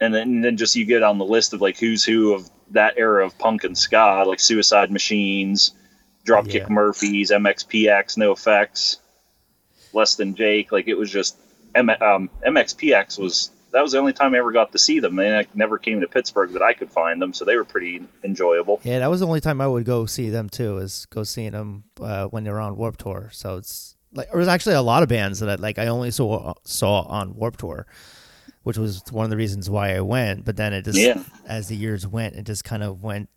and 0.00 0.14
then 0.14 0.28
and 0.28 0.44
then 0.44 0.56
just 0.56 0.76
you 0.76 0.84
get 0.84 1.02
on 1.02 1.18
the 1.18 1.24
list 1.24 1.52
of 1.52 1.60
like 1.60 1.78
who's 1.78 2.04
who 2.04 2.34
of 2.34 2.50
that 2.70 2.94
era 2.96 3.24
of 3.24 3.38
punk 3.38 3.64
and 3.64 3.76
ska, 3.76 4.24
like 4.26 4.40
Suicide 4.40 4.90
Machines, 4.90 5.74
Dropkick 6.26 6.54
yeah. 6.54 6.68
Murphys, 6.68 7.30
MXPX, 7.30 8.16
NOFX, 8.16 8.98
Less 9.92 10.16
Than 10.16 10.34
Jake. 10.34 10.72
Like 10.72 10.88
it 10.88 10.94
was 10.94 11.10
just 11.10 11.36
M- 11.76 11.90
um, 11.90 12.30
MXPX 12.46 13.18
was 13.18 13.50
that 13.72 13.82
was 13.82 13.92
the 13.92 13.98
only 13.98 14.14
time 14.14 14.34
I 14.34 14.38
ever 14.38 14.52
got 14.52 14.72
to 14.72 14.78
see 14.78 15.00
them. 15.00 15.16
They 15.16 15.46
never 15.54 15.76
came 15.76 16.00
to 16.00 16.06
Pittsburgh 16.06 16.52
that 16.52 16.62
I 16.62 16.72
could 16.72 16.90
find 16.90 17.20
them, 17.20 17.34
so 17.34 17.44
they 17.44 17.56
were 17.56 17.64
pretty 17.64 18.02
enjoyable. 18.24 18.80
Yeah, 18.84 19.00
that 19.00 19.10
was 19.10 19.20
the 19.20 19.26
only 19.26 19.40
time 19.40 19.60
I 19.60 19.66
would 19.66 19.84
go 19.84 20.06
see 20.06 20.30
them 20.30 20.48
too. 20.48 20.78
Is 20.78 21.06
go 21.06 21.24
seeing 21.24 21.52
them 21.52 21.84
uh, 22.00 22.26
when 22.26 22.44
they 22.44 22.50
were 22.50 22.60
on 22.60 22.76
Warped 22.76 23.00
Tour. 23.00 23.28
So 23.32 23.56
it's 23.56 23.96
like 24.14 24.30
there 24.30 24.38
was 24.38 24.48
actually 24.48 24.76
a 24.76 24.82
lot 24.82 25.02
of 25.02 25.08
bands 25.08 25.40
that 25.40 25.50
I, 25.50 25.54
like 25.56 25.78
I 25.78 25.88
only 25.88 26.10
saw 26.10 26.54
saw 26.64 27.02
on 27.02 27.34
Warped 27.34 27.60
Tour, 27.60 27.86
which 28.62 28.78
was 28.78 29.02
one 29.10 29.24
of 29.24 29.30
the 29.30 29.36
reasons 29.36 29.68
why 29.68 29.94
I 29.94 30.00
went. 30.00 30.44
But 30.44 30.56
then 30.56 30.72
it 30.72 30.86
just 30.86 30.98
yeah. 30.98 31.22
as 31.46 31.68
the 31.68 31.76
years 31.76 32.06
went, 32.06 32.36
it 32.36 32.46
just 32.46 32.64
kind 32.64 32.82
of 32.82 33.02
went 33.02 33.28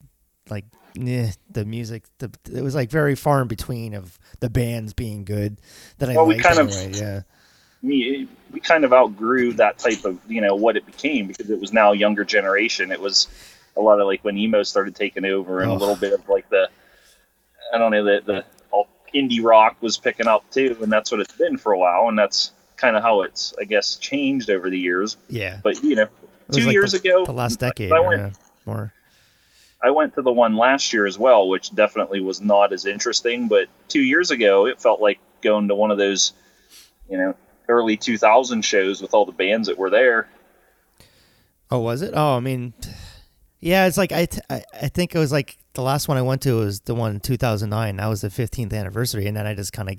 like 0.49 0.65
eh, 0.97 1.31
the 1.49 1.65
music. 1.65 2.05
The, 2.19 2.31
it 2.53 2.61
was 2.61 2.75
like 2.75 2.89
very 2.89 3.15
far 3.15 3.41
in 3.41 3.49
between 3.49 3.93
of 3.93 4.17
the 4.39 4.49
bands 4.49 4.93
being 4.93 5.25
good 5.25 5.59
that 5.97 6.09
I 6.09 6.13
well, 6.13 6.27
liked. 6.27 6.37
We 6.37 6.43
kind 6.43 6.59
anyway. 6.59 6.85
of 6.85 6.95
yeah 6.95 7.21
we 7.81 8.27
we 8.51 8.59
kind 8.59 8.83
of 8.83 8.93
outgrew 8.93 9.53
that 9.53 9.77
type 9.77 10.05
of 10.05 10.19
you 10.27 10.41
know 10.41 10.55
what 10.55 10.77
it 10.77 10.85
became 10.85 11.27
because 11.27 11.49
it 11.49 11.59
was 11.59 11.73
now 11.73 11.91
younger 11.91 12.23
generation. 12.23 12.91
It 12.91 12.99
was 12.99 13.27
a 13.77 13.81
lot 13.81 13.99
of 13.99 14.07
like 14.07 14.23
when 14.23 14.37
emo 14.37 14.63
started 14.63 14.95
taking 14.95 15.25
over 15.25 15.61
and 15.61 15.71
oh. 15.71 15.75
a 15.75 15.77
little 15.77 15.95
bit 15.95 16.13
of 16.13 16.27
like 16.27 16.49
the 16.49 16.69
I 17.73 17.77
don't 17.77 17.91
know 17.91 18.03
the 18.03 18.21
the 18.25 18.45
indie 19.13 19.43
rock 19.43 19.77
was 19.81 19.97
picking 19.97 20.27
up 20.27 20.49
too, 20.51 20.77
and 20.81 20.91
that's 20.91 21.11
what 21.11 21.21
it's 21.21 21.35
been 21.35 21.57
for 21.57 21.73
a 21.73 21.79
while, 21.79 22.07
and 22.09 22.17
that's 22.17 22.51
kind 22.77 22.95
of 22.95 23.03
how 23.03 23.21
it's 23.21 23.53
I 23.59 23.63
guess 23.63 23.95
changed 23.95 24.49
over 24.49 24.69
the 24.69 24.79
years. 24.79 25.17
Yeah, 25.29 25.59
but 25.63 25.83
you 25.83 25.95
know, 25.95 26.07
two 26.51 26.65
like 26.65 26.73
years 26.73 26.91
the, 26.93 26.99
ago, 26.99 27.25
the 27.25 27.33
last 27.33 27.59
decade, 27.59 27.91
I 27.91 27.99
went, 27.99 28.21
yeah, 28.21 28.31
more. 28.65 28.93
I 29.81 29.91
went 29.91 30.15
to 30.15 30.21
the 30.21 30.31
one 30.31 30.57
last 30.57 30.91
year 30.91 31.05
as 31.05 31.17
well, 31.17 31.47
which 31.47 31.73
definitely 31.73 32.19
was 32.21 32.41
not 32.41 32.73
as 32.73 32.85
interesting. 32.85 33.47
But 33.47 33.67
two 33.87 34.01
years 34.01 34.31
ago, 34.31 34.65
it 34.65 34.81
felt 34.81 35.01
like 35.01 35.19
going 35.41 35.69
to 35.69 35.75
one 35.75 35.91
of 35.91 35.97
those, 35.97 36.33
you 37.09 37.17
know, 37.17 37.35
early 37.69 37.95
2000 37.95 38.63
shows 38.63 39.01
with 39.01 39.13
all 39.13 39.25
the 39.25 39.31
bands 39.31 39.67
that 39.67 39.77
were 39.77 39.89
there. 39.89 40.27
Oh, 41.71 41.79
was 41.79 42.01
it? 42.01 42.13
Oh, 42.15 42.35
I 42.35 42.39
mean, 42.39 42.73
yeah, 43.59 43.85
it's 43.85 43.97
like 43.97 44.11
I, 44.11 44.25
think 44.25 45.13
it 45.13 45.19
was 45.19 45.31
like 45.31 45.57
the 45.73 45.81
last 45.81 46.07
one 46.07 46.17
I 46.17 46.21
went 46.21 46.41
to 46.43 46.53
was 46.53 46.81
the 46.81 46.95
one 46.95 47.15
in 47.15 47.19
2009. 47.19 47.97
That 47.97 48.07
was 48.07 48.21
the 48.21 48.29
15th 48.29 48.73
anniversary, 48.73 49.27
and 49.27 49.37
then 49.37 49.45
I 49.45 49.53
just 49.53 49.73
kind 49.73 49.89
of, 49.89 49.95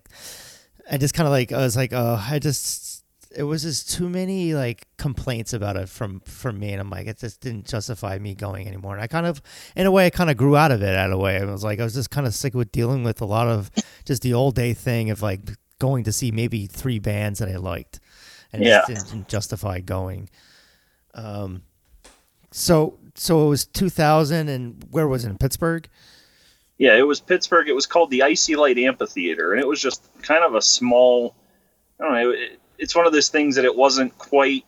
I 0.91 0.97
just 0.97 1.15
kind 1.15 1.27
of 1.27 1.31
like 1.31 1.53
I 1.53 1.59
was 1.59 1.77
like, 1.77 1.93
oh, 1.93 2.21
I 2.29 2.39
just 2.39 3.05
it 3.37 3.45
was 3.45 3.63
just 3.63 3.91
too 3.91 4.09
many 4.09 4.55
like 4.55 4.89
complaints 4.97 5.53
about 5.53 5.77
it 5.77 5.89
from 5.89 6.21
from 6.21 6.59
me, 6.59 6.73
and 6.73 6.81
I'm 6.81 6.91
like, 6.91 7.07
it 7.07 7.19
just 7.19 7.41
didn't 7.41 7.67
justify 7.67 8.19
me 8.19 8.35
going 8.35 8.67
anymore. 8.67 8.95
And 8.95 9.03
I 9.03 9.07
kind 9.07 9.27
of, 9.27 9.41
in 9.77 9.87
a 9.87 9.91
way, 9.91 10.07
I 10.07 10.11
kind 10.11 10.31
of 10.31 10.37
grew 10.37 10.57
out 10.57 10.73
of 10.73 10.83
it. 10.83 10.97
Out 10.97 11.11
of 11.11 11.19
a 11.19 11.23
way, 11.23 11.37
I 11.37 11.45
was 11.45 11.63
like, 11.63 11.79
I 11.81 11.85
was 11.85 11.95
just 11.95 12.11
kind 12.11 12.27
of 12.27 12.35
sick 12.35 12.55
with 12.55 12.73
dealing 12.73 13.05
with 13.05 13.21
a 13.21 13.27
lot 13.27 13.47
of 13.47 13.71
just 14.05 14.23
the 14.23 14.35
old 14.35 14.55
day 14.57 14.75
thing 14.75 15.11
of 15.11 15.23
like 15.23 15.43
going 15.81 16.05
to 16.05 16.13
see 16.13 16.31
maybe 16.31 16.67
three 16.67 17.01
bands 17.01 17.41
that 17.41 17.49
I 17.49 17.57
liked, 17.57 17.99
and 18.53 18.63
yeah. 18.63 18.85
just 18.87 19.09
didn't 19.09 19.27
justify 19.27 19.81
going. 19.81 20.31
Um, 21.15 21.63
So 22.53 22.99
so 23.15 23.47
it 23.47 23.49
was 23.49 23.67
2000 23.67 24.49
and 24.49 24.85
where 24.91 25.09
was 25.09 25.25
it 25.25 25.31
in 25.31 25.39
Pittsburgh? 25.39 25.89
Yeah, 26.79 26.97
it 26.97 27.03
was 27.03 27.21
Pittsburgh. 27.21 27.69
It 27.69 27.75
was 27.75 27.87
called 27.87 28.11
the 28.11 28.23
I.C. 28.23 28.57
Light 28.57 28.79
Amphitheater, 28.79 29.53
and 29.53 29.61
it 29.61 29.69
was 29.69 29.83
just 29.83 30.09
kind 30.23 30.43
of 30.43 30.55
a 30.55 30.63
small. 30.63 31.35
I 31.99 32.05
don't 32.05 32.15
know. 32.15 32.31
It, 32.31 32.59
it's 32.79 32.95
one 32.95 33.07
of 33.07 33.13
those 33.13 33.29
things 33.29 33.57
that 33.57 33.67
it 33.67 33.77
wasn't 33.77 34.17
quite 34.17 34.65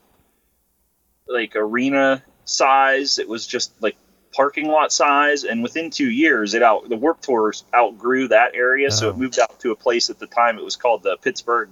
like 1.26 1.56
arena 1.56 2.22
size. 2.44 3.18
It 3.18 3.28
was 3.28 3.46
just 3.46 3.72
like 3.80 3.96
parking 4.32 4.68
lot 4.68 4.92
size, 4.92 5.44
and 5.44 5.62
within 5.62 5.90
two 5.90 6.10
years, 6.10 6.54
it 6.54 6.62
out 6.62 6.88
the 6.88 6.96
Warped 6.96 7.22
Tours 7.24 7.64
outgrew 7.74 8.28
that 8.28 8.54
area, 8.54 8.90
so 8.90 9.08
it 9.10 9.14
Oh. 9.14 9.18
moved 9.18 9.38
out 9.38 9.58
to 9.60 9.70
a 9.72 9.76
place 9.76 10.10
at 10.10 10.18
the 10.18 10.26
time. 10.26 10.58
It 10.58 10.64
was 10.64 10.76
called 10.76 11.02
the 11.02 11.16
Pittsburgh 11.18 11.70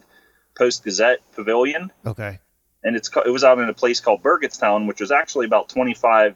Post 0.56 0.84
Gazette 0.84 1.18
Pavilion, 1.34 1.90
Okay. 2.06 2.38
and 2.84 2.96
it's 2.96 3.10
it 3.24 3.30
was 3.30 3.44
out 3.44 3.58
in 3.58 3.68
a 3.68 3.74
place 3.74 4.00
called 4.00 4.22
Burgettstown, 4.22 4.86
which 4.86 5.00
was 5.00 5.10
actually 5.10 5.46
about 5.46 5.68
25 5.68 6.34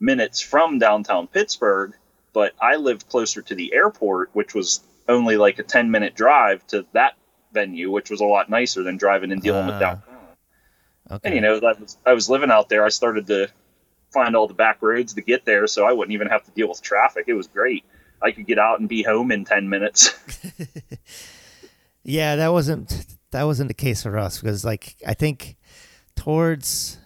minutes 0.00 0.40
from 0.40 0.78
downtown 0.78 1.26
Pittsburgh. 1.26 1.92
But 2.32 2.52
I 2.60 2.76
lived 2.76 3.08
closer 3.08 3.42
to 3.42 3.54
the 3.54 3.74
airport, 3.74 4.30
which 4.32 4.54
was 4.54 4.80
only 5.08 5.36
like 5.36 5.58
a 5.58 5.62
10 5.62 5.90
minute 5.90 6.14
drive 6.14 6.66
to 6.68 6.86
that 6.92 7.14
venue, 7.52 7.90
which 7.90 8.08
was 8.08 8.20
a 8.20 8.24
lot 8.24 8.48
nicer 8.48 8.82
than 8.82 8.96
driving 8.96 9.32
and 9.32 9.42
dealing 9.42 9.66
with 9.66 9.74
Ah. 9.74 9.78
downtown. 9.80 10.18
Okay. 11.10 11.20
And 11.24 11.34
you 11.34 11.40
know, 11.42 11.56
I 11.56 11.72
was, 11.78 11.96
I 12.06 12.12
was 12.14 12.30
living 12.30 12.50
out 12.50 12.68
there. 12.70 12.84
I 12.84 12.88
started 12.88 13.26
to 13.26 13.48
find 14.12 14.36
all 14.36 14.46
the 14.46 14.54
back 14.54 14.78
roads 14.80 15.14
to 15.14 15.22
get 15.22 15.44
there, 15.44 15.66
so 15.66 15.86
I 15.86 15.92
wouldn't 15.92 16.12
even 16.12 16.28
have 16.28 16.44
to 16.44 16.50
deal 16.52 16.68
with 16.68 16.82
traffic. 16.82 17.24
It 17.26 17.34
was 17.34 17.46
great. 17.46 17.84
I 18.20 18.30
could 18.30 18.46
get 18.46 18.58
out 18.58 18.78
and 18.78 18.88
be 18.88 19.02
home 19.02 19.32
in 19.32 19.44
10 19.44 19.68
minutes. 19.68 20.14
Yeah, 22.04 22.36
that 22.36 22.52
wasn't 22.52 23.06
that 23.30 23.44
wasn't 23.44 23.68
the 23.68 23.74
case 23.74 24.02
for 24.02 24.18
us 24.18 24.40
because 24.40 24.64
like 24.64 24.96
I 25.06 25.14
think 25.14 25.56
towards 26.16 26.98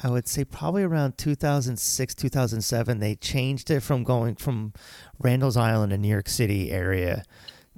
I 0.00 0.10
would 0.10 0.28
say 0.28 0.44
probably 0.44 0.82
around 0.82 1.18
2006 1.18 2.14
2007 2.14 2.98
they 2.98 3.14
changed 3.16 3.70
it 3.70 3.80
from 3.80 4.04
going 4.04 4.34
from 4.34 4.72
Randall's 5.18 5.56
Island 5.56 5.92
in 5.92 6.00
New 6.02 6.08
York 6.08 6.28
City 6.28 6.70
area 6.70 7.24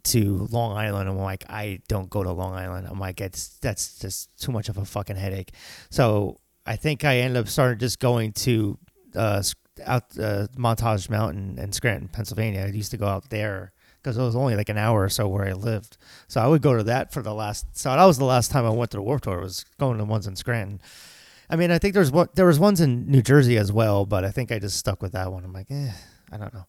to 0.02 0.48
Long 0.50 0.76
Island. 0.76 1.08
And 1.08 1.18
I'm 1.18 1.24
like 1.24 1.44
I 1.48 1.80
don't 1.88 2.08
go 2.08 2.22
to 2.22 2.32
Long 2.32 2.54
Island. 2.54 2.86
I'm 2.90 2.98
like 2.98 3.20
it's 3.20 3.58
that's 3.58 3.98
just 3.98 4.40
too 4.40 4.52
much 4.52 4.68
of 4.68 4.78
a 4.78 4.84
fucking 4.84 5.16
headache. 5.16 5.52
So 5.90 6.40
I 6.70 6.76
think 6.76 7.04
I 7.04 7.16
ended 7.16 7.36
up 7.36 7.48
starting 7.48 7.80
just 7.80 7.98
going 7.98 8.30
to 8.32 8.78
uh, 9.16 9.42
out 9.84 10.04
uh, 10.16 10.46
Montage 10.56 11.10
Mountain 11.10 11.58
in 11.58 11.72
Scranton, 11.72 12.06
Pennsylvania. 12.06 12.60
I 12.60 12.68
used 12.68 12.92
to 12.92 12.96
go 12.96 13.08
out 13.08 13.28
there 13.28 13.72
because 13.96 14.16
it 14.16 14.22
was 14.22 14.36
only 14.36 14.54
like 14.54 14.68
an 14.68 14.78
hour 14.78 15.02
or 15.02 15.08
so 15.08 15.26
where 15.26 15.48
I 15.48 15.52
lived. 15.54 15.98
So 16.28 16.40
I 16.40 16.46
would 16.46 16.62
go 16.62 16.76
to 16.76 16.84
that 16.84 17.12
for 17.12 17.22
the 17.22 17.34
last. 17.34 17.66
So 17.76 17.90
that 17.90 18.04
was 18.04 18.18
the 18.18 18.24
last 18.24 18.52
time 18.52 18.64
I 18.64 18.70
went 18.70 18.92
to 18.92 18.98
the 18.98 19.02
Warped 19.02 19.24
Tour. 19.24 19.40
Was 19.40 19.64
going 19.80 19.98
to 19.98 20.04
the 20.04 20.08
ones 20.08 20.28
in 20.28 20.36
Scranton. 20.36 20.80
I 21.48 21.56
mean, 21.56 21.72
I 21.72 21.78
think 21.78 21.92
there's 21.92 22.12
one. 22.12 22.28
There 22.34 22.46
was 22.46 22.60
ones 22.60 22.80
in 22.80 23.10
New 23.10 23.22
Jersey 23.22 23.56
as 23.56 23.72
well, 23.72 24.06
but 24.06 24.24
I 24.24 24.30
think 24.30 24.52
I 24.52 24.60
just 24.60 24.78
stuck 24.78 25.02
with 25.02 25.10
that 25.10 25.32
one. 25.32 25.42
I'm 25.44 25.52
like, 25.52 25.72
eh, 25.72 25.90
I 26.30 26.36
don't 26.36 26.54
know. 26.54 26.66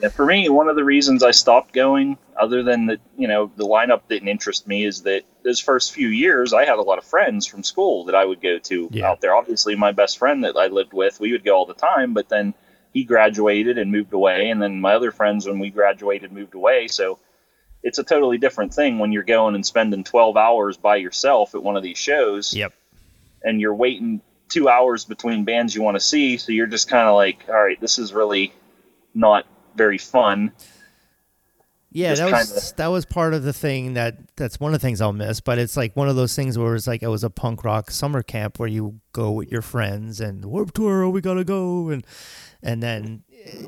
Yeah, 0.00 0.10
for 0.10 0.26
me, 0.26 0.48
one 0.48 0.68
of 0.68 0.76
the 0.76 0.84
reasons 0.84 1.22
I 1.24 1.32
stopped 1.32 1.72
going, 1.72 2.18
other 2.40 2.62
than 2.62 2.86
that, 2.86 3.00
you 3.16 3.26
know, 3.26 3.50
the 3.56 3.66
lineup 3.66 4.02
didn't 4.08 4.28
interest 4.28 4.68
me, 4.68 4.84
is 4.84 5.02
that 5.02 5.22
those 5.42 5.58
first 5.58 5.92
few 5.92 6.08
years 6.08 6.52
I 6.52 6.64
had 6.64 6.78
a 6.78 6.82
lot 6.82 6.98
of 6.98 7.04
friends 7.04 7.46
from 7.46 7.64
school 7.64 8.04
that 8.04 8.14
I 8.14 8.24
would 8.24 8.40
go 8.40 8.58
to 8.58 8.88
Yeah. 8.92 9.10
out 9.10 9.20
there. 9.20 9.34
Obviously, 9.34 9.74
my 9.74 9.90
best 9.92 10.18
friend 10.18 10.44
that 10.44 10.56
I 10.56 10.68
lived 10.68 10.92
with, 10.92 11.18
we 11.18 11.32
would 11.32 11.44
go 11.44 11.56
all 11.56 11.66
the 11.66 11.74
time, 11.74 12.14
but 12.14 12.28
then 12.28 12.54
he 12.92 13.02
graduated 13.02 13.76
and 13.76 13.90
moved 13.90 14.12
away, 14.12 14.50
and 14.50 14.62
then 14.62 14.80
my 14.80 14.94
other 14.94 15.10
friends, 15.10 15.46
when 15.48 15.58
we 15.58 15.70
graduated, 15.70 16.30
moved 16.32 16.54
away. 16.54 16.86
So 16.86 17.18
it's 17.82 17.98
a 17.98 18.04
totally 18.04 18.38
different 18.38 18.74
thing 18.74 18.98
when 18.98 19.10
you're 19.10 19.22
going 19.24 19.54
and 19.56 19.66
spending 19.66 20.04
12 20.04 20.36
hours 20.36 20.76
by 20.76 20.96
yourself 20.96 21.54
at 21.56 21.62
one 21.62 21.76
of 21.76 21.82
these 21.82 21.98
shows 21.98 22.54
Yep. 22.54 22.72
and 23.42 23.60
you're 23.60 23.74
waiting 23.74 24.20
two 24.48 24.68
hours 24.68 25.04
between 25.04 25.44
bands 25.44 25.74
you 25.74 25.82
want 25.82 25.94
to 25.96 26.00
see. 26.00 26.36
So 26.38 26.52
you're 26.52 26.66
just 26.66 26.88
kind 26.88 27.08
of 27.08 27.14
like, 27.14 27.44
all 27.48 27.54
right, 27.62 27.80
this 27.80 27.98
is 27.98 28.12
really 28.12 28.52
not 29.18 29.44
very 29.76 29.98
fun. 29.98 30.52
Yeah, 31.90 32.10
Just 32.14 32.22
that 32.22 32.30
was 32.32 32.50
kinda- 32.52 32.74
that 32.76 32.86
was 32.88 33.04
part 33.06 33.32
of 33.34 33.42
the 33.42 33.52
thing 33.52 33.94
that 33.94 34.18
that's 34.36 34.60
one 34.60 34.74
of 34.74 34.80
the 34.80 34.86
things 34.86 35.00
I'll 35.00 35.12
miss. 35.14 35.40
But 35.40 35.58
it's 35.58 35.76
like 35.76 35.96
one 35.96 36.08
of 36.08 36.16
those 36.16 36.36
things 36.36 36.58
where 36.58 36.74
it's 36.74 36.86
like 36.86 37.02
it 37.02 37.08
was 37.08 37.24
a 37.24 37.30
punk 37.30 37.64
rock 37.64 37.90
summer 37.90 38.22
camp 38.22 38.58
where 38.58 38.68
you 38.68 39.00
go 39.12 39.30
with 39.32 39.50
your 39.50 39.62
friends 39.62 40.20
and 40.20 40.44
Warp 40.44 40.72
Tour, 40.74 41.02
oh, 41.04 41.10
we 41.10 41.20
gotta 41.22 41.44
go, 41.44 41.88
and 41.88 42.06
and 42.62 42.82
then 42.82 43.22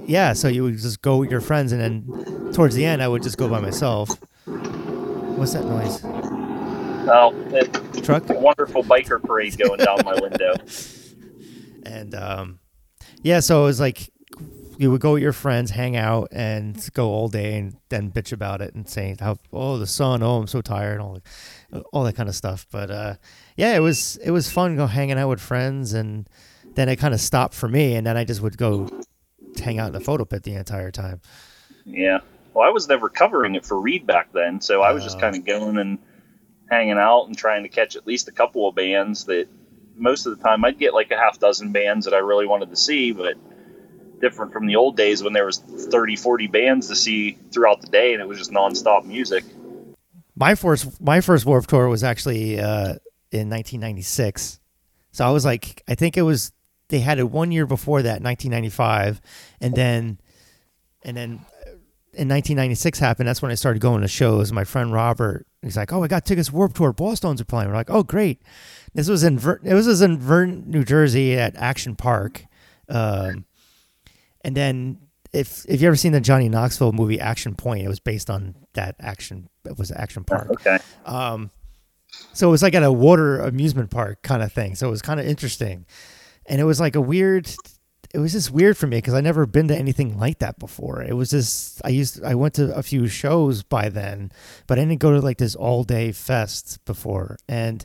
yeah, 0.07 0.35
so 0.35 0.49
you 0.49 0.65
would 0.65 0.77
just 0.79 1.01
go 1.01 1.17
with 1.17 1.31
your 1.31 1.41
friends, 1.41 1.73
and 1.73 1.81
then 1.81 2.53
towards 2.53 2.75
the 2.75 2.85
end 2.85 3.03
I 3.03 3.09
would 3.09 3.23
just 3.23 3.39
go 3.39 3.49
by 3.49 3.61
myself. 3.61 4.11
What's 4.45 5.55
that 5.55 5.65
noise? 5.65 6.01
Oh, 7.13 7.33
it, 7.53 8.05
Truck? 8.05 8.29
a 8.29 8.35
wonderful 8.35 8.85
biker 8.85 9.21
parade 9.23 9.57
going 9.57 9.79
down 9.79 9.99
my 10.05 10.15
window. 10.21 10.55
And 11.87 12.15
um, 12.15 12.61
yeah, 13.23 13.41
so 13.41 13.63
it 13.63 13.65
was 13.65 13.81
like 13.81 14.11
you 14.81 14.91
would 14.91 15.03
go 15.03 15.13
with 15.13 15.23
your 15.23 15.35
friends, 15.35 15.71
hang 15.73 15.95
out, 15.95 16.29
and 16.33 16.89
go 16.95 17.11
all 17.11 17.29
day, 17.29 17.59
and 17.59 17.77
then 17.91 18.11
bitch 18.11 18.33
about 18.33 18.63
it 18.63 18.75
and 18.75 18.89
saying 18.89 19.19
how 19.21 19.37
oh 19.53 19.77
the 19.77 19.87
sun, 19.87 20.23
oh 20.23 20.37
I'm 20.39 20.47
so 20.47 20.63
tired, 20.63 20.95
and 20.95 21.03
all 21.03 21.21
all 21.93 22.05
that 22.05 22.17
kind 22.17 22.31
of 22.31 22.35
stuff. 22.35 22.67
But 22.73 22.91
uh, 22.91 23.15
yeah, 23.57 23.77
it 23.77 23.81
was 23.81 24.17
it 24.25 24.31
was 24.31 24.51
fun 24.51 24.77
go 24.77 24.87
hanging 24.87 25.19
out 25.19 25.29
with 25.29 25.41
friends, 25.41 25.93
and 25.93 26.27
then 26.77 26.89
it 26.89 26.97
kind 26.97 27.13
of 27.13 27.21
stopped 27.21 27.55
for 27.55 27.69
me, 27.69 27.95
and 27.95 28.07
then 28.07 28.17
I 28.17 28.25
just 28.25 28.41
would 28.41 28.57
go 28.57 28.89
hang 29.63 29.79
out 29.79 29.89
in 29.89 29.93
the 29.93 30.01
photo 30.01 30.25
pit 30.25 30.45
the 30.45 30.55
entire 30.55 30.91
time. 30.91 31.21
Yeah. 31.85 32.21
Well, 32.55 32.67
I 32.67 32.71
was 32.73 32.89
never 32.89 33.11
covering 33.11 33.57
it 33.57 33.67
for 33.67 33.79
Reed 33.79 34.07
back 34.07 34.33
then, 34.33 34.63
so 34.63 34.81
I 34.81 34.93
was 34.93 35.05
just 35.05 35.19
Oh. 35.19 35.21
kind 35.21 35.37
of 35.37 35.45
going 35.45 35.77
and 35.77 35.99
hanging 36.71 36.97
out 36.97 37.25
and 37.27 37.37
trying 37.37 37.65
to 37.65 37.69
catch 37.69 37.97
at 37.97 38.07
least 38.07 38.29
a 38.29 38.33
couple 38.33 38.67
of 38.67 38.75
bands 38.75 39.27
that 39.27 39.47
most 39.97 40.25
of 40.25 40.35
the 40.39 40.43
time 40.43 40.65
I'd 40.65 40.79
get 40.79 40.95
like 40.95 41.11
a 41.11 41.19
half 41.19 41.39
dozen 41.39 41.71
bands 41.73 42.07
that 42.07 42.15
I 42.15 42.19
really 42.19 42.47
wanted 42.47 42.71
to 42.71 42.77
see, 42.77 43.13
but 43.13 43.35
different 44.21 44.53
from 44.53 44.67
the 44.67 44.77
old 44.77 44.97
days 44.97 45.23
when 45.23 45.33
there 45.33 45.47
was 45.47 45.59
30, 45.59 46.17
40 46.17 46.47
bands 46.47 46.89
to 46.89 46.97
see 46.97 47.39
throughout 47.53 47.81
the 47.81 47.89
day 47.89 48.13
and 48.13 48.23
it 48.23 48.29
was 48.29 48.39
just 48.39 48.51
nonstop 48.51 49.05
music. 49.05 49.45
My 50.37 50.55
first 50.55 51.01
my 51.01 51.21
first 51.21 51.45
Warped 51.45 51.69
Tour 51.69 51.89
was 51.89 52.05
actually 52.05 52.59
uh, 52.59 52.97
in 53.31 53.51
1996. 53.51 54.61
So 55.13 55.27
I 55.27 55.31
was 55.31 55.45
like, 55.45 55.83
I 55.89 55.95
think 55.95 56.17
it 56.17 56.23
was 56.23 56.53
they 56.89 57.01
had 57.01 57.19
it 57.19 57.31
one 57.31 57.53
year 57.53 57.67
before 57.67 58.03
that, 58.03 58.23
1995, 58.23 59.21
and 59.61 59.75
then 59.75 60.21
and 61.03 61.17
then 61.17 61.41
uh, 61.67 61.71
in 62.13 62.29
1996 62.29 62.99
happened. 62.99 63.29
That's 63.29 63.41
when 63.41 63.51
I 63.51 63.55
started 63.55 63.81
going 63.81 64.03
to 64.03 64.09
shows. 64.09 64.53
My 64.53 64.65
friend 64.65 64.93
Robert, 64.93 65.47
he's 65.63 65.77
like, 65.77 65.93
"Oh, 65.93 66.03
I 66.03 66.09
got 66.09 66.25
tickets 66.25 66.49
to 66.49 66.55
Warped 66.55 66.77
Tour. 66.77 66.93
Bosstones 66.93 67.41
are 67.41 67.45
playing." 67.45 67.69
We're 67.69 67.77
like, 67.77 67.91
"Oh, 67.91 68.03
great!" 68.03 68.43
This 68.95 69.09
was 69.09 69.23
in 69.25 69.39
Ver- 69.39 69.61
it 69.65 69.75
was 69.75 70.03
in 70.03 70.19
Vernon, 70.19 70.65
New 70.67 70.85
Jersey 70.85 71.37
at 71.37 71.57
Action 71.57 71.97
Park, 71.97 72.45
um, 72.89 73.47
and 74.45 74.57
then 74.57 74.99
if 75.33 75.65
if 75.69 75.81
you 75.81 75.87
ever 75.87 75.97
seen 75.97 76.13
the 76.13 76.21
Johnny 76.21 76.49
Knoxville 76.49 76.93
movie 76.93 77.21
Action 77.21 77.55
Point, 77.55 77.85
it 77.85 77.89
was 77.89 78.01
based 78.01 78.31
on 78.31 78.57
that 78.75 78.97
action. 79.01 79.49
It 79.65 79.79
was 79.79 79.93
Action 79.93 80.25
Park. 80.25 80.51
Okay. 80.51 80.79
Um, 81.05 81.51
so 82.33 82.49
it 82.49 82.51
was 82.51 82.63
like 82.63 82.75
at 82.75 82.83
a 82.83 82.93
water 82.93 83.39
amusement 83.41 83.91
park 83.91 84.23
kind 84.23 84.43
of 84.43 84.53
thing. 84.53 84.75
So 84.75 84.89
it 84.89 84.91
was 84.91 85.03
kind 85.03 85.21
of 85.21 85.27
interesting, 85.27 85.87
and 86.47 86.61
it 86.61 86.65
was 86.65 86.81
like 86.81 86.97
a 86.97 87.01
weird. 87.01 87.51
It 88.13 88.19
was 88.19 88.33
just 88.33 88.51
weird 88.51 88.77
for 88.77 88.89
me 88.89 88.97
because 88.99 89.15
I 89.15 89.21
never 89.21 89.47
been 89.47 89.69
to 89.69 89.77
anything 89.77 90.19
like 90.19 90.41
that 90.41 90.59
before. 90.59 91.01
It 91.01 91.15
was 91.15 91.31
just 91.31 91.81
I 91.85 91.91
used 91.91 92.25
I 92.25 92.35
went 92.35 92.55
to 92.55 92.75
a 92.75 92.83
few 92.83 93.07
shows 93.07 93.63
by 93.63 93.89
then, 93.89 94.33
but 94.67 94.79
I 94.79 94.83
didn't 94.83 94.99
go 94.99 95.13
to 95.13 95.21
like 95.21 95.39
this 95.39 95.55
all 95.55 95.85
day 95.85 96.11
fest 96.11 96.85
before, 96.85 97.37
and 97.49 97.85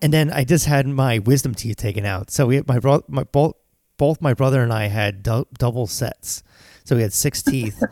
and 0.00 0.14
then 0.14 0.30
I 0.30 0.44
just 0.44 0.64
had 0.64 0.86
my 0.86 1.18
wisdom 1.18 1.54
teeth 1.54 1.76
taken 1.76 2.06
out. 2.06 2.30
So 2.30 2.46
we 2.46 2.56
had 2.56 2.66
my 2.66 2.80
my 3.08 3.24
both 3.24 3.56
both 3.98 4.22
my 4.22 4.32
brother 4.32 4.62
and 4.62 4.72
I 4.72 4.86
had 4.86 5.22
dou- 5.22 5.46
double 5.58 5.86
sets, 5.86 6.42
so 6.84 6.96
we 6.96 7.02
had 7.02 7.12
six 7.12 7.42
teeth, 7.50 7.82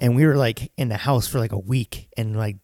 and 0.00 0.16
we 0.16 0.26
were 0.26 0.36
like 0.36 0.72
in 0.76 0.88
the 0.88 0.96
house 0.96 1.28
for 1.28 1.38
like 1.38 1.52
a 1.52 1.58
week, 1.58 2.08
and 2.16 2.36
like 2.36 2.56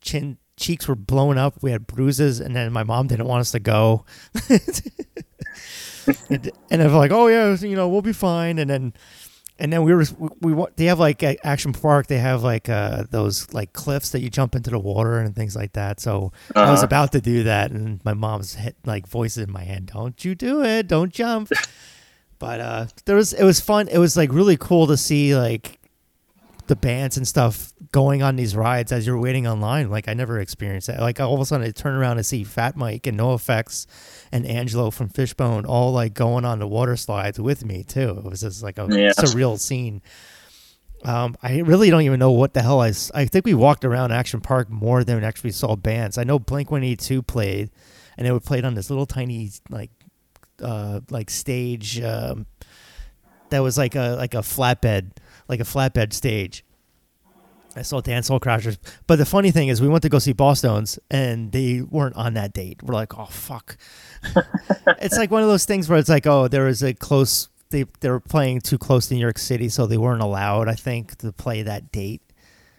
chin 0.00 0.36
cheeks 0.58 0.86
were 0.86 0.94
blowing 0.94 1.38
up. 1.38 1.62
We 1.62 1.70
had 1.72 1.86
bruises, 1.86 2.38
and 2.40 2.54
then 2.54 2.72
my 2.72 2.82
mom 2.84 3.06
didn't 3.06 3.26
want 3.26 3.40
us 3.40 3.52
to 3.52 3.60
go. 3.60 4.04
and, 6.28 6.50
and 6.70 6.82
I 6.82 6.84
was 6.84 6.92
like, 6.94 7.10
"Oh 7.12 7.26
yeah, 7.28 7.54
you 7.56 7.76
know, 7.76 7.88
we'll 7.88 8.02
be 8.02 8.12
fine." 8.12 8.58
And 8.58 8.68
then, 8.70 8.92
and 9.58 9.72
then 9.72 9.82
we 9.84 9.94
were 9.94 10.04
we, 10.40 10.52
we 10.52 10.64
they 10.76 10.86
have 10.86 10.98
like 10.98 11.22
at 11.22 11.38
Action 11.44 11.72
Park, 11.72 12.06
they 12.08 12.18
have 12.18 12.42
like 12.42 12.68
uh 12.68 13.04
those 13.10 13.52
like 13.54 13.72
cliffs 13.72 14.10
that 14.10 14.20
you 14.20 14.30
jump 14.30 14.54
into 14.54 14.70
the 14.70 14.78
water 14.78 15.18
and 15.18 15.34
things 15.34 15.54
like 15.56 15.72
that. 15.74 16.00
So 16.00 16.32
I 16.56 16.70
was 16.70 16.80
Uh-huh. 16.80 16.84
about 16.86 17.12
to 17.12 17.20
do 17.20 17.44
that, 17.44 17.70
and 17.70 18.04
my 18.04 18.14
mom's 18.14 18.54
hit 18.54 18.76
like 18.84 19.06
voices 19.06 19.44
in 19.44 19.52
my 19.52 19.64
head, 19.64 19.86
"Don't 19.86 20.24
you 20.24 20.34
do 20.34 20.62
it? 20.64 20.88
Don't 20.88 21.12
jump." 21.12 21.50
But 22.42 22.60
uh, 22.60 22.86
there 23.04 23.14
was 23.14 23.32
it 23.32 23.44
was 23.44 23.60
fun. 23.60 23.86
It 23.86 23.98
was 23.98 24.16
like 24.16 24.32
really 24.32 24.56
cool 24.56 24.88
to 24.88 24.96
see 24.96 25.36
like 25.36 25.78
the 26.66 26.74
bands 26.74 27.16
and 27.16 27.26
stuff 27.26 27.72
going 27.92 28.20
on 28.22 28.34
these 28.34 28.56
rides 28.56 28.90
as 28.90 29.06
you're 29.06 29.18
waiting 29.18 29.46
online. 29.46 29.90
Like 29.90 30.08
I 30.08 30.14
never 30.14 30.40
experienced 30.40 30.88
that. 30.88 30.98
Like 31.00 31.20
all 31.20 31.34
of 31.34 31.40
a 31.40 31.44
sudden 31.46 31.64
I 31.64 31.70
turn 31.70 31.94
around 31.94 32.16
and 32.16 32.26
see 32.26 32.42
Fat 32.42 32.76
Mike 32.76 33.06
and 33.06 33.16
NOFX 33.16 33.86
and 34.32 34.44
Angelo 34.44 34.90
from 34.90 35.08
Fishbone 35.08 35.66
all 35.66 35.92
like 35.92 36.14
going 36.14 36.44
on 36.44 36.58
the 36.58 36.66
water 36.66 36.96
slides 36.96 37.38
with 37.38 37.64
me 37.64 37.84
too. 37.84 38.18
It 38.18 38.24
was 38.24 38.40
just 38.40 38.60
like 38.60 38.76
a 38.78 38.88
Yeah. 38.90 39.12
surreal 39.16 39.56
scene. 39.56 40.02
Um, 41.04 41.36
I 41.44 41.58
really 41.60 41.90
don't 41.90 42.02
even 42.02 42.18
know 42.18 42.32
what 42.32 42.54
the 42.54 42.62
hell 42.62 42.80
I. 42.80 42.92
I 43.14 43.24
think 43.26 43.44
we 43.44 43.54
walked 43.54 43.84
around 43.84 44.10
Action 44.10 44.40
Park 44.40 44.68
more 44.68 45.04
than 45.04 45.22
actually 45.22 45.52
saw 45.52 45.76
bands. 45.76 46.18
I 46.18 46.24
know 46.24 46.38
Blink 46.40 46.70
One 46.72 46.82
Eighty 46.82 46.96
Two 46.96 47.22
played, 47.22 47.70
and 48.16 48.26
they 48.26 48.30
were 48.32 48.40
played 48.40 48.64
on 48.64 48.74
this 48.74 48.88
little 48.90 49.06
tiny 49.06 49.50
like 49.70 49.90
uh, 50.60 51.00
like 51.10 51.30
stage 51.30 52.00
um, 52.00 52.46
that 53.50 53.60
was 53.60 53.78
like 53.78 53.94
a 53.94 54.16
like 54.18 54.34
a 54.34 54.38
flatbed, 54.38 55.12
like 55.48 55.60
a 55.60 55.64
flatbed 55.64 56.12
stage. 56.12 56.64
I 57.74 57.82
saw 57.82 58.02
Dance 58.02 58.28
Hall 58.28 58.38
Crashers, 58.38 58.76
but 59.06 59.16
the 59.16 59.24
funny 59.24 59.50
thing 59.50 59.68
is, 59.68 59.80
we 59.80 59.88
went 59.88 60.02
to 60.02 60.10
go 60.10 60.18
see 60.18 60.34
Bosstones, 60.34 60.98
and 61.10 61.52
they 61.52 61.80
weren't 61.80 62.16
on 62.16 62.34
that 62.34 62.52
date. 62.52 62.82
We're 62.82 62.94
like, 62.94 63.18
oh 63.18 63.26
fuck. 63.26 63.78
it's 65.00 65.16
like 65.16 65.30
one 65.30 65.42
of 65.42 65.48
those 65.48 65.64
things 65.64 65.88
where 65.88 65.98
it's 65.98 66.10
like, 66.10 66.26
oh, 66.26 66.48
there 66.48 66.64
was 66.64 66.82
a 66.82 66.92
close. 66.92 67.48
They 67.70 67.84
they 68.00 68.10
were 68.10 68.20
playing 68.20 68.60
too 68.60 68.78
close 68.78 69.06
to 69.08 69.14
New 69.14 69.20
York 69.20 69.38
City, 69.38 69.68
so 69.68 69.86
they 69.86 69.96
weren't 69.96 70.22
allowed, 70.22 70.68
I 70.68 70.74
think, 70.74 71.16
to 71.18 71.32
play 71.32 71.62
that 71.62 71.90
date 71.92 72.22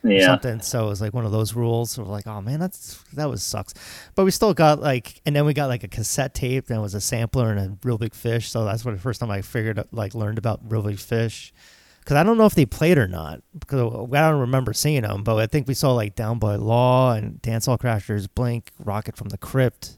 Yeah. 0.03 0.25
something. 0.25 0.61
So 0.61 0.85
it 0.85 0.89
was 0.89 1.01
like 1.01 1.13
one 1.13 1.25
of 1.25 1.31
those 1.31 1.53
rules. 1.53 1.97
We're 1.97 2.05
like, 2.05 2.27
oh 2.27 2.41
man, 2.41 2.59
that's 2.59 3.01
that 3.13 3.29
was 3.29 3.41
sucks. 3.43 3.73
But 4.15 4.25
we 4.25 4.31
still 4.31 4.53
got 4.53 4.81
like, 4.81 5.21
and 5.25 5.35
then 5.35 5.45
we 5.45 5.53
got 5.53 5.67
like 5.67 5.83
a 5.83 5.87
cassette 5.87 6.33
tape. 6.33 6.67
That 6.67 6.81
was 6.81 6.93
a 6.93 7.01
sampler 7.01 7.51
and 7.51 7.59
a 7.59 7.77
Reel 7.87 7.97
Big 7.97 8.13
Fish. 8.13 8.49
So 8.49 8.65
that's 8.65 8.83
what 8.83 8.93
the 8.93 9.01
first 9.01 9.19
time 9.19 9.31
I 9.31 9.41
figured 9.41 9.83
like 9.91 10.13
learned 10.13 10.37
about 10.37 10.59
Reel 10.69 10.81
Big 10.83 10.99
Fish. 10.99 11.53
Because 11.99 12.17
I 12.17 12.23
don't 12.23 12.37
know 12.37 12.45
if 12.45 12.53
they 12.55 12.65
played 12.65 12.97
or 12.97 13.07
not. 13.07 13.41
Because 13.57 14.09
I 14.13 14.29
don't 14.29 14.41
remember 14.41 14.73
seeing 14.73 15.03
them. 15.03 15.23
But 15.23 15.37
I 15.37 15.47
think 15.47 15.67
we 15.67 15.73
saw 15.73 15.93
like 15.93 16.15
Down 16.15 16.37
by 16.37 16.55
Law 16.55 17.13
and 17.13 17.41
Dance 17.41 17.65
Hall 17.67 17.77
Crashers, 17.77 18.27
Blink, 18.33 18.71
Rocket 18.77 19.15
from 19.15 19.29
the 19.29 19.37
Crypt. 19.37 19.97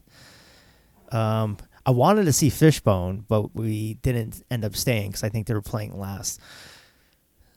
Um, 1.10 1.56
I 1.84 1.90
wanted 1.90 2.24
to 2.24 2.32
see 2.32 2.50
Fishbone, 2.50 3.24
but 3.28 3.54
we 3.54 3.94
didn't 3.94 4.42
end 4.50 4.64
up 4.64 4.76
staying 4.76 5.10
because 5.10 5.22
I 5.24 5.28
think 5.28 5.46
they 5.46 5.54
were 5.54 5.62
playing 5.62 5.96
last. 5.98 6.40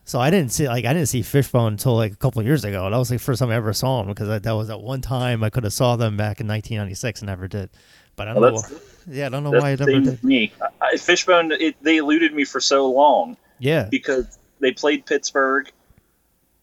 So 0.09 0.19
I 0.19 0.31
didn't 0.31 0.51
see 0.51 0.67
like 0.67 0.85
I 0.85 0.93
didn't 0.93 1.07
see 1.07 1.21
Fishbone 1.21 1.73
until 1.73 1.95
like 1.95 2.13
a 2.13 2.15
couple 2.15 2.39
of 2.39 2.47
years 2.47 2.63
ago. 2.63 2.89
That 2.89 2.97
was 2.97 3.11
like 3.11 3.19
the 3.19 3.23
first 3.23 3.37
time 3.39 3.51
I 3.51 3.55
ever 3.55 3.73
saw 3.73 3.99
them 3.99 4.07
because 4.07 4.27
I, 4.27 4.39
that 4.39 4.51
was 4.53 4.71
at 4.71 4.81
one 4.81 5.01
time 5.01 5.43
I 5.43 5.51
could 5.51 5.63
have 5.65 5.71
saw 5.73 5.97
them 5.97 6.17
back 6.17 6.39
in 6.41 6.47
1996 6.47 7.21
and 7.21 7.27
never 7.27 7.47
did. 7.47 7.69
But 8.15 8.27
I 8.27 8.33
don't 8.33 8.41
Well, 8.41 8.51
know. 8.53 8.61
why- 8.61 8.69
Yeah, 9.07 9.27
I 9.27 9.29
don't 9.29 9.43
know 9.43 9.51
why 9.51 9.69
I 9.69 9.75
the 9.75 9.85
never 9.85 10.05
did. 10.15 10.23
me. 10.23 10.51
I, 10.81 10.97
Fishbone, 10.97 11.51
it, 11.51 11.75
they 11.83 11.97
eluded 11.97 12.33
me 12.33 12.43
for 12.43 12.59
so 12.59 12.89
long 12.89 13.37
Yeah, 13.59 13.87
because 13.91 14.39
they 14.59 14.71
played 14.71 15.05
Pittsburgh, 15.05 15.71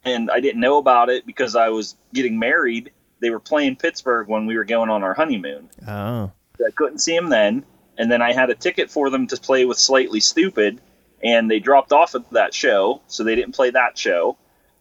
and 0.05 0.29
I 0.29 0.41
didn't 0.41 0.61
know 0.61 0.79
about 0.79 1.09
it 1.09 1.25
because 1.25 1.55
I 1.55 1.69
was 1.69 1.95
getting 2.13 2.41
married. 2.41 2.91
They 3.21 3.31
were 3.31 3.39
playing 3.41 3.77
Pittsburgh 3.77 4.27
when 4.27 4.47
we 4.47 4.57
were 4.57 4.65
going 4.65 4.91
on 4.91 5.05
our 5.05 5.15
honeymoon. 5.15 5.69
oh, 5.87 6.33
I 6.67 6.71
couldn't 6.75 6.99
see 6.99 7.15
them 7.15 7.29
then, 7.31 7.65
and 7.97 8.11
then 8.11 8.23
I 8.23 8.33
had 8.33 8.51
a 8.51 8.57
ticket 8.57 8.91
for 8.91 9.09
them 9.09 9.29
to 9.29 9.37
play 9.37 9.65
with 9.65 9.79
Slightly 9.79 10.19
Stoopid, 10.19 10.79
and 11.23 11.51
they 11.51 11.59
dropped 11.59 11.93
off 11.93 12.15
of 12.15 12.29
that 12.31 12.55
show, 12.55 13.01
so 13.07 13.25
they 13.25 13.35
didn't 13.35 13.55
play 13.55 13.71
that 13.71 13.97
show. 13.99 14.37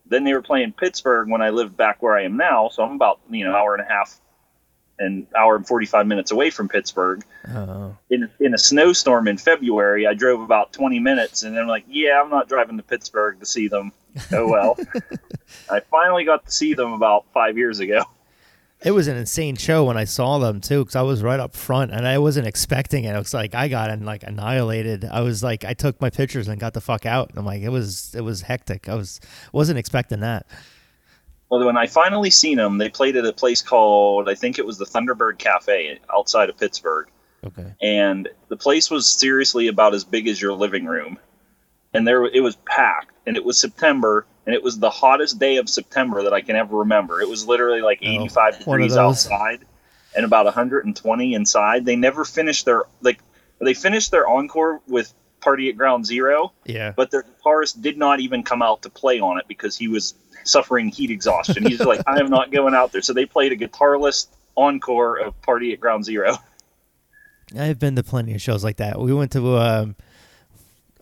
Then 0.07 0.23
they 0.23 0.33
were 0.33 0.41
playing 0.41 0.73
Pittsburgh 0.73 1.29
when 1.29 1.41
I 1.41 1.49
lived 1.49 1.75
back 1.75 2.01
where 2.03 2.15
I 2.15 2.23
am 2.23 2.37
now, 2.37 2.69
so 2.69 2.83
I'm 2.83 2.93
about 2.95 3.19
you 3.29 3.43
know 3.45 3.55
hour 3.55 3.73
and 3.73 3.83
a 3.83 3.89
half, 3.91 4.19
an 4.99 5.27
hour 5.35 5.55
and 5.55 5.65
forty 5.67 5.85
five 5.85 6.05
minutes 6.07 6.31
away 6.31 6.49
from 6.51 6.69
Pittsburgh. 6.69 7.23
oh, 7.49 7.97
In 8.09 8.29
in 8.39 8.53
a 8.53 8.57
snowstorm 8.57 9.27
in 9.27 9.37
February, 9.37 10.05
I 10.05 10.13
drove 10.13 10.41
about 10.41 10.73
twenty 10.73 10.99
minutes, 10.99 11.43
and 11.43 11.57
I'm 11.57 11.67
like, 11.67 11.85
yeah, 11.87 12.21
I'm 12.21 12.29
not 12.29 12.47
driving 12.47 12.77
to 12.77 12.83
Pittsburgh 12.83 13.39
to 13.39 13.45
see 13.45 13.67
them. 13.67 13.91
Oh 14.31 14.47
well. 14.47 14.77
I 15.69 15.79
finally 15.79 16.23
got 16.23 16.45
to 16.45 16.51
see 16.51 16.73
them 16.73 16.93
about 16.93 17.25
five 17.33 17.57
years 17.57 17.79
ago. 17.79 18.03
It 18.83 18.91
was 18.91 19.07
an 19.07 19.17
insane 19.17 19.55
show 19.55 19.85
when 19.85 19.97
I 19.97 20.03
saw 20.03 20.37
them 20.37 20.61
too 20.61 20.79
because 20.83 20.95
I 20.95 21.01
was 21.01 21.23
right 21.23 21.39
up 21.39 21.55
front 21.55 21.91
and 21.91 22.05
I 22.07 22.17
wasn't 22.17 22.45
expecting 22.47 23.05
it. 23.05 23.15
It 23.15 23.17
was 23.17 23.33
like 23.33 23.55
I 23.55 23.67
got 23.67 23.97
like 24.01 24.23
annihilated. 24.23 25.05
I 25.05 25.21
was 25.21 25.43
like 25.43 25.63
I 25.65 25.73
took 25.73 25.99
my 26.01 26.09
pictures 26.09 26.47
and 26.47 26.59
got 26.59 26.73
the 26.73 26.81
fuck 26.81 27.05
out. 27.05 27.31
I'm 27.35 27.45
like 27.45 27.61
it 27.61 27.69
was 27.69 28.13
it 28.15 28.21
was 28.21 28.41
hectic. 28.41 28.87
I 28.89 28.95
was 28.95 29.19
wasn't 29.53 29.79
expecting 29.79 30.19
that. 30.21 30.45
Well, 31.49 31.63
when 31.65 31.77
I 31.77 31.85
finally 31.87 32.31
seen 32.31 32.57
them, 32.57 32.79
they 32.79 32.89
played 32.89 33.15
at 33.15 33.25
a 33.25 33.31
place 33.33 33.61
called 33.61 34.27
I 34.29 34.35
think 34.35 34.59
it 34.59 34.65
was 34.65 34.77
the 34.77 34.85
Thunderbird 34.85 35.37
Cafe 35.37 35.99
outside 36.13 36.49
of 36.49 36.57
Pittsburgh, 36.57 37.07
Okay. 37.45 37.73
and 37.81 38.27
the 38.49 38.57
place 38.57 38.89
was 38.89 39.07
seriously 39.07 39.67
about 39.67 39.93
as 39.93 40.03
big 40.03 40.27
as 40.27 40.41
your 40.41 40.53
living 40.53 40.85
room, 40.85 41.17
and 41.93 42.07
there 42.07 42.25
it 42.25 42.41
was 42.41 42.55
packed, 42.65 43.11
and 43.27 43.37
it 43.37 43.45
was 43.45 43.59
September, 43.59 44.25
and 44.45 44.53
it 44.55 44.61
was 44.63 44.77
the 44.79 44.89
hottest 44.89 45.39
day 45.39 45.57
of 45.57 45.69
September 45.69 46.23
that 46.23 46.33
I 46.33 46.41
can 46.41 46.55
ever 46.55 46.77
remember. 46.77 47.21
It 47.21 47.29
was 47.29 47.47
literally 47.47 47.81
like 47.81 47.99
Oh, 48.03 48.07
85 48.07 48.67
one 48.67 48.79
degrees 48.79 48.97
outside, 48.97 49.65
and 50.15 50.25
about 50.25 50.45
120 50.45 51.33
inside. 51.33 51.85
They 51.85 51.95
never 51.95 52.25
finished 52.25 52.65
their 52.65 52.83
like 53.01 53.19
they 53.59 53.73
finished 53.73 54.11
their 54.11 54.27
encore 54.27 54.81
with 54.87 55.13
Party 55.41 55.69
at 55.69 55.77
Ground 55.77 56.05
Zero, 56.05 56.53
Yeah. 56.65 56.91
but 56.95 57.11
their 57.11 57.23
guitarist 57.23 57.81
did 57.81 57.97
not 57.97 58.19
even 58.19 58.43
come 58.43 58.61
out 58.61 58.81
to 58.83 58.89
play 58.89 59.19
on 59.19 59.37
it 59.37 59.45
because 59.47 59.77
he 59.77 59.87
was 59.87 60.13
suffering 60.43 60.89
heat 60.89 61.09
exhaustion. 61.11 61.65
He's 61.65 61.79
like, 61.81 62.01
I 62.07 62.19
am 62.19 62.29
not 62.29 62.51
going 62.51 62.73
out 62.73 62.91
there. 62.91 63.01
So 63.01 63.13
they 63.13 63.25
played 63.25 63.51
a 63.51 63.55
guitarless 63.55 64.27
encore 64.55 65.17
of 65.17 65.39
Party 65.43 65.71
at 65.73 65.79
Ground 65.79 66.03
Zero. 66.05 66.35
I've 67.57 67.77
been 67.79 67.95
to 67.95 68.03
plenty 68.03 68.33
of 68.33 68.41
shows 68.41 68.63
like 68.63 68.77
that. 68.77 68.99
We 68.99 69.13
went 69.13 69.31
to, 69.33 69.57
um, 69.57 69.95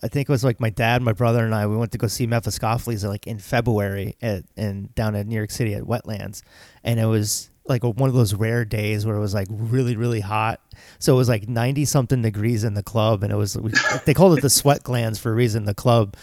I 0.04 0.08
think 0.08 0.28
it 0.28 0.32
was 0.32 0.44
like 0.44 0.60
my 0.60 0.68
dad, 0.68 1.00
my 1.00 1.14
brother, 1.14 1.46
and 1.46 1.54
I. 1.54 1.66
We 1.66 1.78
went 1.78 1.92
to 1.92 1.98
go 1.98 2.08
see 2.08 2.26
Mephiskapheles 2.26 3.08
like 3.08 3.26
in 3.26 3.38
February 3.38 4.16
at 4.20 4.44
and 4.54 4.94
down 4.94 5.14
in 5.14 5.28
New 5.28 5.34
York 5.34 5.50
City 5.50 5.74
at 5.74 5.84
Wetlands, 5.84 6.42
and 6.84 7.00
it 7.00 7.06
was 7.06 7.48
like 7.66 7.82
one 7.82 8.10
of 8.10 8.14
those 8.14 8.34
rare 8.34 8.66
days 8.66 9.06
where 9.06 9.16
it 9.16 9.20
was 9.20 9.32
like 9.32 9.48
really 9.50 9.96
really 9.96 10.20
hot. 10.20 10.60
So 10.98 11.14
it 11.14 11.16
was 11.16 11.30
like 11.30 11.48
ninety 11.48 11.86
something 11.86 12.20
degrees 12.20 12.64
in 12.64 12.74
the 12.74 12.82
club, 12.82 13.22
and 13.22 13.32
it 13.32 13.36
was 13.36 13.56
we, 13.56 13.72
they 14.04 14.12
called 14.12 14.36
it 14.36 14.42
the 14.42 14.50
sweat 14.50 14.82
glands 14.82 15.18
for 15.18 15.32
a 15.32 15.34
reason. 15.34 15.64
The 15.64 15.74
club. 15.74 16.16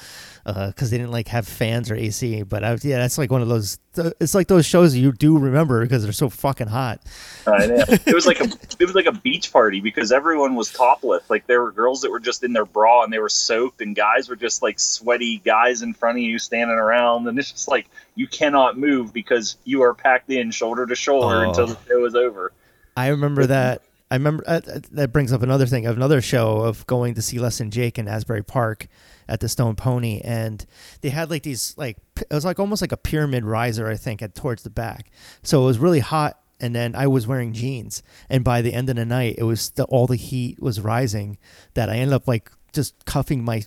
Because 0.45 0.89
they 0.89 0.97
didn't 0.97 1.11
like 1.11 1.27
have 1.27 1.47
fans 1.47 1.91
or 1.91 1.95
AC, 1.95 2.43
but 2.43 2.63
I, 2.63 2.71
was- 2.71 2.83
yeah, 2.83 2.97
that's 2.97 3.17
like 3.17 3.29
one 3.31 3.41
of 3.41 3.47
those. 3.47 3.77
It's 4.19 4.33
like 4.33 4.47
those 4.47 4.65
shows 4.65 4.95
you 4.95 5.11
do 5.11 5.37
remember 5.37 5.81
because 5.83 6.03
they're 6.03 6.11
so 6.13 6.29
fucking 6.29 6.67
hot. 6.67 7.01
I 7.45 7.67
know. 7.67 7.83
It 8.05 8.15
was 8.15 8.25
like 8.25 8.39
a 8.39 8.45
it 8.79 8.85
was 8.85 8.95
like 8.95 9.05
a 9.05 9.11
beach 9.11 9.51
party 9.53 9.81
because 9.81 10.11
everyone 10.11 10.55
was 10.55 10.71
topless. 10.71 11.29
Like 11.29 11.45
there 11.47 11.61
were 11.61 11.71
girls 11.71 12.01
that 12.01 12.09
were 12.11 12.19
just 12.19 12.43
in 12.43 12.53
their 12.53 12.65
bra 12.65 13.03
and 13.03 13.11
they 13.13 13.19
were 13.19 13.29
soaked, 13.29 13.81
and 13.81 13.95
guys 13.95 14.29
were 14.29 14.35
just 14.35 14.61
like 14.63 14.79
sweaty 14.79 15.37
guys 15.39 15.81
in 15.81 15.93
front 15.93 16.17
of 16.17 16.23
you 16.23 16.39
standing 16.39 16.77
around, 16.77 17.27
and 17.27 17.37
it's 17.37 17.51
just 17.51 17.67
like 17.67 17.87
you 18.15 18.27
cannot 18.27 18.77
move 18.77 19.13
because 19.13 19.57
you 19.65 19.83
are 19.83 19.93
packed 19.93 20.29
in 20.31 20.51
shoulder 20.51 20.85
to 20.85 20.95
shoulder 20.95 21.45
Oh. 21.45 21.49
until 21.49 21.67
the 21.67 21.77
show 21.87 22.05
is 22.05 22.15
over. 22.15 22.51
I 22.97 23.07
remember 23.09 23.45
that. 23.45 23.81
I 24.09 24.15
remember 24.15 24.43
uh, 24.45 24.59
uh, 24.67 24.79
that 24.91 25.13
brings 25.13 25.31
up 25.31 25.41
another 25.41 25.65
thing 25.65 25.85
of 25.85 25.95
another 25.95 26.21
show 26.21 26.57
of 26.57 26.85
going 26.87 27.13
to 27.13 27.21
see 27.21 27.39
Less 27.39 27.59
Than 27.59 27.71
Jake 27.71 27.97
in 27.97 28.09
Asbury 28.09 28.43
Park 28.43 28.87
at 29.31 29.39
the 29.39 29.49
Stone 29.49 29.75
Pony, 29.75 30.21
and 30.23 30.65
they 31.01 31.09
had 31.09 31.29
like 31.31 31.43
these 31.43 31.73
like 31.77 31.97
it 32.17 32.33
was 32.33 32.45
like 32.45 32.59
almost 32.59 32.81
like 32.81 32.91
a 32.91 32.97
pyramid 32.97 33.45
riser, 33.45 33.87
I 33.87 33.95
think, 33.95 34.21
at 34.21 34.35
towards 34.35 34.63
the 34.63 34.69
back. 34.69 35.09
So 35.41 35.63
it 35.63 35.65
was 35.65 35.79
really 35.79 35.99
hot, 36.01 36.39
and 36.59 36.75
then 36.75 36.95
I 36.95 37.07
was 37.07 37.25
wearing 37.27 37.53
jeans, 37.53 38.03
and 38.29 38.43
by 38.43 38.61
the 38.61 38.73
end 38.73 38.89
of 38.89 38.95
the 38.97 39.05
night, 39.05 39.35
it 39.37 39.43
was 39.43 39.71
the, 39.71 39.85
all 39.85 40.05
the 40.07 40.15
heat 40.17 40.61
was 40.61 40.79
rising 40.81 41.37
that 41.73 41.89
I 41.89 41.95
ended 41.95 42.13
up 42.13 42.27
like 42.27 42.51
just 42.73 43.05
cuffing 43.05 43.43
my 43.43 43.63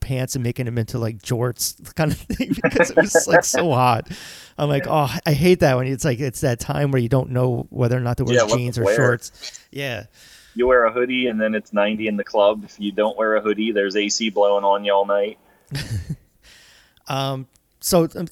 pants 0.00 0.34
and 0.34 0.42
making 0.42 0.64
them 0.64 0.78
into 0.78 0.98
like 0.98 1.18
jorts 1.20 1.94
kind 1.94 2.10
of 2.10 2.18
thing 2.18 2.54
because 2.62 2.90
it 2.90 2.96
was 2.96 3.26
like 3.28 3.44
so 3.44 3.70
hot. 3.72 4.08
I'm 4.56 4.68
like, 4.68 4.86
oh, 4.88 5.14
I 5.26 5.32
hate 5.32 5.60
that 5.60 5.76
when 5.76 5.86
it's 5.86 6.04
like 6.04 6.20
it's 6.20 6.40
that 6.40 6.58
time 6.60 6.90
where 6.90 7.02
you 7.02 7.08
don't 7.08 7.30
know 7.30 7.66
whether 7.70 7.96
or 7.96 8.00
not 8.00 8.16
to 8.16 8.24
wear 8.24 8.36
Yeah, 8.36 8.46
jeans 8.46 8.78
or 8.78 8.84
wear. 8.84 8.96
shorts. 8.96 9.60
Yeah, 9.70 10.04
You 10.54 10.66
wear 10.66 10.84
a 10.84 10.92
hoodie 10.92 11.28
and 11.28 11.40
then 11.40 11.54
it's 11.54 11.72
90 11.72 12.08
in 12.08 12.16
the 12.16 12.24
club. 12.24 12.64
If 12.64 12.80
you 12.80 12.92
don't 12.92 13.16
wear 13.16 13.36
a 13.36 13.40
hoodie, 13.40 13.72
there's 13.72 13.96
AC 13.96 14.30
blowing 14.30 14.64
on 14.64 14.84
you 14.84 14.92
all 14.92 15.06
night. 15.06 15.38
Um, 17.10 17.46
so 17.80 18.08
um, 18.14 18.28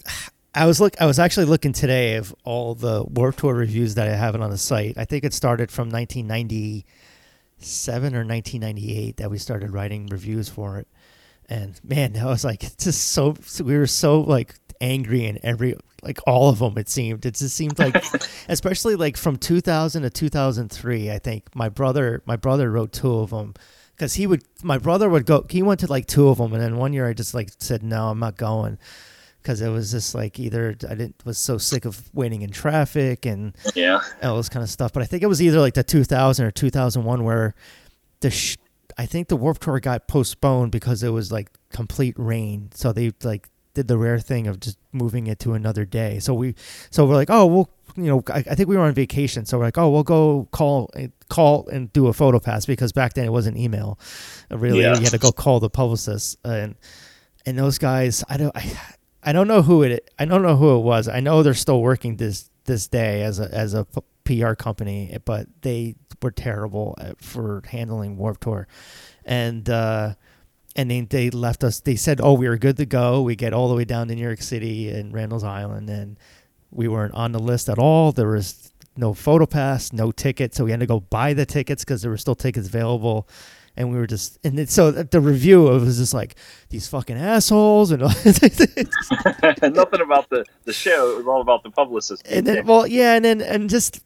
I 0.55 0.65
was 0.65 0.81
look. 0.81 0.95
I 1.01 1.07
was 1.07 1.19
actually 1.19 1.47
looking 1.47 1.73
today 1.73 2.15
of 2.15 2.33
all 2.45 2.77
the 2.77 3.05
Warp 3.05 3.37
Tour 3.37 3.53
reviews 3.53 3.97
that 3.97 4.09
I 4.09 4.15
have 4.15 4.37
on 4.37 4.51
the 4.51 4.57
site. 4.57 4.97
I 4.97 5.05
think 5.05 5.25
it 5.25 5.35
started 5.35 5.71
from 5.71 5.91
1997 5.91 8.15
or 8.15 8.25
1998 8.25 9.17
that 9.17 9.31
we 9.31 9.37
started 9.37 9.73
writing 9.73 10.07
reviews 10.07 10.49
for 10.49 10.79
it. 10.79 10.87
And 11.49 11.79
man, 11.83 12.17
I 12.17 12.27
was 12.27 12.45
like, 12.45 12.61
just 12.79 13.09
so. 13.09 13.35
We 13.63 13.77
were 13.77 13.89
so 13.89 14.21
like 14.21 14.55
angry 14.81 15.27
in 15.27 15.41
every 15.43 15.75
like 16.03 16.19
all 16.27 16.49
of 16.49 16.59
them. 16.61 16.77
It 16.79 16.89
seemed. 16.89 17.25
It 17.27 17.35
just 17.35 17.57
seemed 17.57 17.79
like, 17.79 18.03
especially 18.49 18.95
like 18.97 19.17
from 19.17 19.37
2000 19.37 20.03
to 20.03 20.11
2003. 20.11 21.11
I 21.11 21.19
think 21.19 21.55
my 21.55 21.69
brother, 21.69 22.23
my 22.27 22.37
brother 22.37 22.71
wrote 22.71 22.93
two 22.93 23.15
of 23.19 23.31
them 23.31 23.55
because 23.97 24.15
he 24.15 24.27
would. 24.27 24.43
My 24.63 24.79
brother 24.79 25.09
would 25.09 25.27
go. 25.27 25.45
He 25.51 25.63
went 25.63 25.81
to 25.81 25.87
like 25.87 26.07
two 26.07 26.29
of 26.29 26.39
them, 26.39 26.53
and 26.53 26.63
then 26.63 26.77
one 26.77 26.93
year 26.93 27.09
I 27.09 27.13
just 27.15 27.35
like 27.35 27.51
said, 27.59 27.83
no, 27.83 28.09
I'm 28.09 28.19
not 28.19 28.37
going 28.37 28.79
because 29.43 29.61
it 29.61 29.69
was 29.69 29.93
just 29.93 30.15
like 30.15 30.39
either 30.41 30.77
I 30.89 30.95
didn't 30.95 31.23
was 31.25 31.39
so 31.39 31.59
sick 31.59 31.85
of 31.85 32.03
waiting 32.13 32.43
in 32.43 32.51
traffic 32.51 33.25
and 33.25 33.57
Yeah. 33.75 34.01
all 34.23 34.37
this 34.37 34.49
kind 34.49 34.63
of 34.63 34.69
stuff. 34.69 34.93
But 34.93 35.03
I 35.03 35.07
think 35.07 35.23
it 35.23 35.27
was 35.29 35.41
either 35.41 35.61
like 35.61 35.75
the 35.75 35.85
2000 35.85 36.45
or 36.45 36.51
2001 36.51 37.25
where 37.25 37.55
the 38.21 38.31
sh- 38.31 38.57
I 38.99 39.07
think 39.07 39.29
the 39.29 39.37
Warp 39.37 39.59
Tour 39.61 39.79
got 39.79 40.09
postponed 40.09 40.73
because 40.73 41.03
it 41.05 41.11
was 41.11 41.31
like 41.31 41.51
complete 41.71 42.15
rain. 42.19 42.71
So 42.75 42.93
they 42.93 43.13
like 43.23 43.49
did 43.79 43.87
the 43.87 43.97
rare 43.97 44.19
thing 44.19 44.49
of 44.49 44.59
just 44.59 44.77
moving 44.93 45.29
it 45.29 45.39
to 45.39 45.53
another 45.55 45.85
day. 45.85 46.19
So 46.19 46.35
we 46.35 46.57
so 46.91 47.07
we're 47.07 47.15
like, 47.15 47.31
oh, 47.31 47.47
we'll 47.47 47.71
you 47.97 48.05
know, 48.05 48.23
I, 48.29 48.39
I 48.39 48.55
think 48.57 48.69
we 48.69 48.77
were 48.77 48.83
on 48.83 48.93
vacation, 48.95 49.45
so 49.47 49.57
we're 49.59 49.65
like, 49.65 49.79
oh, 49.79 49.89
we'll 49.91 50.03
go 50.03 50.49
call 50.51 50.91
call 51.29 51.69
and 51.69 51.93
do 51.93 52.09
a 52.09 52.13
photo 52.13 52.41
pass 52.41 52.67
because 52.67 52.93
back 52.93 53.15
then 53.15 53.25
it 53.25 53.31
wasn't 53.33 53.57
email. 53.57 53.99
Really, 54.51 54.81
Yeah. 54.83 54.95
you 54.97 55.03
had 55.03 55.13
to 55.13 55.19
go 55.19 55.31
call 55.31 55.61
the 55.61 55.71
publicist 55.71 56.39
and 56.45 56.75
and 57.47 57.57
those 57.57 57.79
guys, 57.79 58.25
I 58.29 58.37
don't 58.37 58.57
I, 58.57 58.65
I 59.23 59.33
don't 59.33 59.47
know 59.49 59.63
who 59.63 59.85
it 59.85 60.11
I 60.19 60.25
don't 60.25 60.43
know 60.43 60.57
who 60.57 60.77
it 60.77 60.81
was. 60.83 61.07
I 61.07 61.21
know 61.21 61.43
they're 61.45 61.55
still 61.55 61.81
working 61.81 62.17
this 62.17 62.51
this 62.65 62.89
day 62.89 63.23
as 63.23 63.39
a 63.39 63.49
as 63.55 63.75
a 63.75 63.87
PR 64.25 64.55
company, 64.55 65.17
but 65.25 65.47
they 65.63 65.95
were 66.21 66.33
terrible 66.33 66.97
at, 67.01 67.23
for 67.23 67.63
handling 67.71 68.17
Warp 68.19 68.41
Tour, 68.41 68.67
and 69.25 69.69
uh, 69.71 70.15
and 70.79 70.89
they 70.89 71.01
they 71.01 71.29
left 71.29 71.65
us. 71.65 71.81
They 71.81 71.97
said, 71.97 72.21
"Oh, 72.23 72.35
we 72.35 72.49
were 72.49 72.57
good 72.57 72.77
to 72.77 72.87
go. 72.87 73.21
We 73.21 73.35
get 73.35 73.53
all 73.53 73.69
the 73.69 73.75
way 73.75 73.85
down 73.85 74.07
to 74.09 74.15
New 74.15 74.23
York 74.23 74.41
City 74.41 74.89
and 74.89 75.13
Randall's 75.13 75.43
Island, 75.43 75.91
and 75.91 76.17
we 76.71 76.87
weren't 76.87 77.15
on 77.15 77.33
the 77.33 77.41
list 77.41 77.69
at 77.69 77.79
all. 77.79 78.13
There 78.13 78.29
was 78.29 78.73
no 78.97 79.13
photo 79.13 79.45
pass, 79.45 79.93
no 79.93 80.13
ticket, 80.13 80.55
so 80.55 80.65
we 80.65 80.71
had 80.71 80.81
to 80.81 80.87
go 80.87 81.01
buy 81.01 81.35
the 81.35 81.45
tickets 81.45 81.85
because 81.85 82.03
there 82.03 82.11
were 82.13 82.17
still 82.17 82.37
tickets 82.37 82.69
available." 82.69 83.29
And 83.77 83.93
we 83.93 83.97
were 83.97 84.09
just, 84.09 84.41
and 84.43 84.59
it, 84.59 84.71
so 84.71 84.91
the 84.91 85.21
review 85.21 85.69
it 85.69 85.79
was 85.79 85.99
just 85.99 86.13
like 86.13 86.35
these 86.69 86.89
fucking 86.89 87.17
assholes, 87.17 87.93
and 87.93 88.01
nothing 88.03 90.01
about 90.01 90.29
the 90.31 90.45
the 90.65 90.73
show. 90.73 91.13
It 91.13 91.19
was 91.19 91.27
all 91.29 91.41
about 91.41 91.63
the 91.63 91.71
publicist. 91.71 92.27
And 92.27 92.45
then, 92.45 92.67
well, 92.67 92.89
yeah, 92.89 93.15
and 93.15 93.25
then 93.25 93.41
and 93.41 93.71
just 93.71 94.01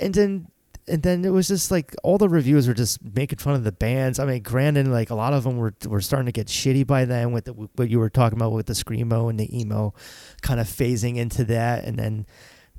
and 0.00 0.14
then 0.14 0.48
and 0.86 1.02
then 1.02 1.24
it 1.24 1.30
was 1.30 1.48
just 1.48 1.70
like 1.70 1.94
all 2.02 2.18
the 2.18 2.28
reviews 2.28 2.68
were 2.68 2.74
just 2.74 3.02
making 3.14 3.38
fun 3.38 3.54
of 3.54 3.64
the 3.64 3.72
bands. 3.72 4.18
I 4.18 4.26
mean, 4.26 4.42
granted, 4.42 4.86
like 4.88 5.10
a 5.10 5.14
lot 5.14 5.32
of 5.32 5.44
them 5.44 5.56
were 5.56 5.74
were 5.86 6.00
starting 6.00 6.26
to 6.26 6.32
get 6.32 6.48
shitty 6.48 6.86
by 6.86 7.04
then 7.04 7.32
with 7.32 7.46
the, 7.46 7.52
what 7.52 7.88
you 7.88 7.98
were 7.98 8.10
talking 8.10 8.38
about 8.38 8.52
with 8.52 8.66
the 8.66 8.74
screamo 8.74 9.30
and 9.30 9.40
the 9.40 9.58
emo, 9.58 9.94
kind 10.42 10.60
of 10.60 10.66
phasing 10.66 11.16
into 11.16 11.44
that. 11.44 11.84
And 11.84 11.98
then 11.98 12.26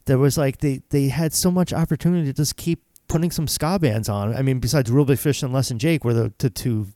there 0.06 0.18
was 0.18 0.38
like 0.38 0.60
they 0.60 0.82
they 0.90 1.08
had 1.08 1.34
so 1.34 1.50
much 1.50 1.74
opportunity 1.74 2.28
to 2.28 2.34
just 2.34 2.58
keep 2.58 2.84
putting 3.08 3.32
some 3.32 3.48
ska 3.48 3.80
bands 3.80 4.08
on. 4.08 4.36
I 4.36 4.42
mean, 4.42 4.60
besides 4.60 4.92
Reel 4.92 5.06
Big 5.06 5.20
Fish 5.20 5.42
and 5.42 5.52
Less 5.54 5.70
Jake 5.70 6.04
were 6.04 6.14
the, 6.14 6.34
the 6.38 6.50
two 6.50 6.88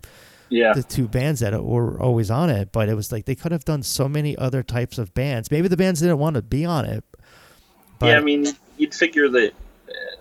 yeah 0.50 0.74
the 0.74 0.82
two 0.82 1.08
bands 1.08 1.39
that 1.41 1.63
were 1.63 2.00
always 2.00 2.30
on 2.30 2.52
it. 2.52 2.72
But 2.72 2.88
it 2.88 2.93
was 2.93 3.12
like 3.12 3.26
they 3.26 3.36
could 3.36 3.52
have 3.52 3.65
done 3.65 3.82
so 3.82 4.08
many 4.08 4.38
other 4.38 4.62
types 4.62 5.00
of 5.00 5.13
bands. 5.15 5.50
Maybe 5.50 5.67
the 5.67 5.78
bands 5.78 6.02
didn't 6.02 6.19
want 6.19 6.36
to 6.36 6.43
be 6.43 6.65
on 6.65 6.86
it. 6.86 7.04
yeah, 8.02 8.17
I 8.17 8.19
mean, 8.19 8.48
you'd 8.78 8.93
figure 8.93 9.28
that 9.30 9.54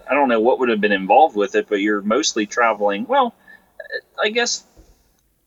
I 0.09 0.15
don't 0.15 0.29
know 0.29 0.41
what 0.41 0.59
would 0.61 0.71
have 0.71 0.81
been 0.81 0.93
involved 0.93 1.37
with 1.37 1.55
it, 1.55 1.69
but 1.69 1.77
you're 1.77 2.01
mostly 2.01 2.47
traveling. 2.47 3.07
Well, 3.07 3.35
I 4.23 4.31
guess 4.31 4.65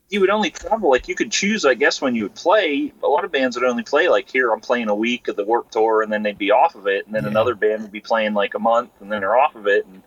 you 0.10 0.20
would 0.20 0.30
only 0.30 0.52
travel 0.52 0.90
like 0.90 1.08
you 1.08 1.16
could 1.16 1.32
choose. 1.32 1.66
I 1.66 1.74
guess 1.74 2.02
when 2.02 2.16
you 2.16 2.24
would 2.24 2.36
play, 2.36 2.94
a 3.02 3.08
lot 3.08 3.26
of 3.26 3.32
bands 3.32 3.56
would 3.56 3.66
only 3.66 3.84
play 3.84 4.08
like 4.10 4.30
here. 4.30 4.52
I'm 4.52 4.60
playing 4.60 4.90
a 4.90 4.96
week 4.96 5.30
of 5.30 5.36
the 5.36 5.46
Warp 5.46 5.72
Tour, 5.72 6.04
and 6.04 6.12
then 6.12 6.22
they'd 6.22 6.38
be 6.38 6.52
off 6.52 6.76
of 6.76 6.86
it, 6.88 7.06
and 7.06 7.16
then 7.16 7.24
yeah. 7.24 7.30
another 7.30 7.56
band 7.56 7.82
would 7.84 7.92
be 7.92 8.02
playing 8.02 8.34
like 8.34 8.54
a 8.54 8.60
month, 8.60 8.92
and 9.00 9.12
then 9.12 9.22
they're 9.22 9.38
off 9.38 9.56
of 9.56 9.68
it. 9.68 9.86
And, 9.86 10.04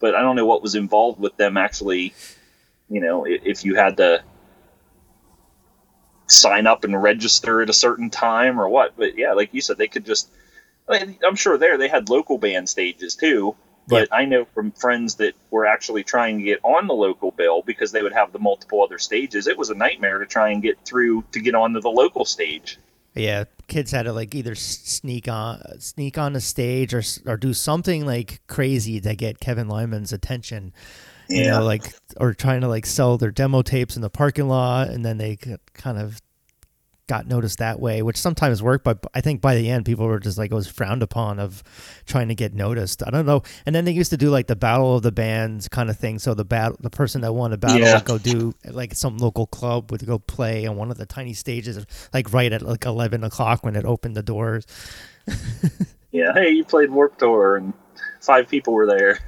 but 0.00 0.14
I 0.14 0.22
don't 0.22 0.34
know 0.34 0.46
what 0.46 0.62
was 0.62 0.74
involved 0.74 1.20
with 1.20 1.36
them 1.36 1.56
actually. 1.56 2.14
You 2.88 3.00
know, 3.00 3.26
if 3.26 3.64
you 3.64 3.74
had 3.76 3.98
to 3.98 4.24
sign 6.26 6.66
up 6.66 6.84
and 6.84 7.00
register 7.00 7.62
at 7.62 7.70
a 7.70 7.74
certain 7.74 8.10
time 8.10 8.58
or 8.58 8.68
what. 8.68 8.96
But 8.96 9.16
yeah, 9.16 9.34
like 9.34 9.52
you 9.52 9.60
said, 9.60 9.78
they 9.78 9.88
could 9.88 10.04
just. 10.04 10.30
I'm 10.90 11.36
sure 11.36 11.58
there 11.58 11.76
they 11.76 11.88
had 11.88 12.08
local 12.08 12.38
band 12.38 12.66
stages 12.66 13.14
too 13.14 13.54
but 13.88 14.08
I 14.12 14.24
know 14.24 14.44
from 14.44 14.72
friends 14.72 15.16
that 15.16 15.34
were 15.50 15.66
actually 15.66 16.04
trying 16.04 16.38
to 16.38 16.44
get 16.44 16.60
on 16.62 16.86
the 16.86 16.94
local 16.94 17.30
bill 17.30 17.62
because 17.62 17.92
they 17.92 18.02
would 18.02 18.12
have 18.12 18.32
the 18.32 18.38
multiple 18.38 18.82
other 18.82 18.98
stages. 18.98 19.46
It 19.46 19.56
was 19.56 19.70
a 19.70 19.74
nightmare 19.74 20.18
to 20.18 20.26
try 20.26 20.50
and 20.50 20.62
get 20.62 20.78
through 20.84 21.24
to 21.32 21.40
get 21.40 21.54
onto 21.54 21.80
the 21.80 21.90
local 21.90 22.24
stage. 22.24 22.78
Yeah, 23.14 23.44
kids 23.66 23.90
had 23.90 24.04
to 24.04 24.12
like 24.12 24.34
either 24.34 24.54
sneak 24.54 25.28
on 25.28 25.80
sneak 25.80 26.18
on 26.18 26.34
the 26.34 26.40
stage 26.40 26.94
or 26.94 27.02
or 27.26 27.36
do 27.36 27.54
something 27.54 28.06
like 28.06 28.40
crazy 28.46 29.00
to 29.00 29.14
get 29.14 29.40
Kevin 29.40 29.68
Lyman's 29.68 30.12
attention. 30.12 30.72
You 31.28 31.42
yeah. 31.42 31.58
know, 31.58 31.64
like 31.64 31.94
or 32.16 32.34
trying 32.34 32.60
to 32.60 32.68
like 32.68 32.86
sell 32.86 33.18
their 33.18 33.30
demo 33.30 33.62
tapes 33.62 33.96
in 33.96 34.02
the 34.02 34.10
parking 34.10 34.48
lot, 34.48 34.88
and 34.88 35.04
then 35.04 35.18
they 35.18 35.36
kind 35.74 35.98
of 35.98 36.20
got 37.08 37.26
noticed 37.26 37.58
that 37.58 37.80
way, 37.80 38.02
which 38.02 38.16
sometimes 38.16 38.62
worked, 38.62 38.84
but 38.84 39.04
I 39.14 39.20
think 39.20 39.40
by 39.40 39.56
the 39.56 39.68
end 39.68 39.86
people 39.86 40.06
were 40.06 40.20
just 40.20 40.38
like 40.38 40.52
it 40.52 40.54
was 40.54 40.68
frowned 40.68 41.02
upon 41.02 41.40
of 41.40 41.64
trying 42.06 42.28
to 42.28 42.34
get 42.34 42.54
noticed. 42.54 43.02
I 43.04 43.10
don't 43.10 43.26
know. 43.26 43.42
And 43.66 43.74
then 43.74 43.84
they 43.84 43.92
used 43.92 44.10
to 44.10 44.16
do 44.16 44.30
like 44.30 44.46
the 44.46 44.54
battle 44.54 44.96
of 44.96 45.02
the 45.02 45.10
bands 45.10 45.66
kind 45.68 45.90
of 45.90 45.98
thing. 45.98 46.18
So 46.18 46.34
the 46.34 46.44
battle, 46.44 46.76
the 46.80 46.90
person 46.90 47.22
that 47.22 47.32
won 47.32 47.50
the 47.50 47.58
battle 47.58 47.80
yeah. 47.80 47.94
would 47.94 48.04
go 48.04 48.18
do 48.18 48.54
like 48.64 48.94
some 48.94 49.18
local 49.18 49.46
club 49.46 49.90
would 49.90 50.06
go 50.06 50.18
play 50.18 50.66
on 50.66 50.76
one 50.76 50.90
of 50.90 50.98
the 50.98 51.06
tiny 51.06 51.32
stages, 51.32 51.84
like 52.12 52.32
right 52.32 52.52
at 52.52 52.62
like 52.62 52.84
eleven 52.84 53.24
o'clock 53.24 53.64
when 53.64 53.74
it 53.74 53.84
opened 53.84 54.14
the 54.14 54.22
doors. 54.22 54.66
yeah, 56.12 56.32
hey, 56.34 56.50
you 56.50 56.64
played 56.64 56.90
Warp 56.90 57.18
Tour 57.18 57.56
and 57.56 57.72
five 58.20 58.48
people 58.48 58.74
were 58.74 58.86
there. 58.86 59.18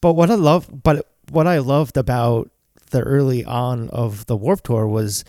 But 0.00 0.14
what 0.14 0.30
I 0.30 0.34
love, 0.34 0.68
but 0.82 1.06
what 1.30 1.46
I 1.46 1.58
loved 1.58 1.96
about 1.96 2.50
the 2.90 3.00
early 3.00 3.44
on 3.44 3.90
of 3.90 4.26
the 4.26 4.36
Warp 4.36 4.62
Tour 4.62 4.86
was 4.86 5.24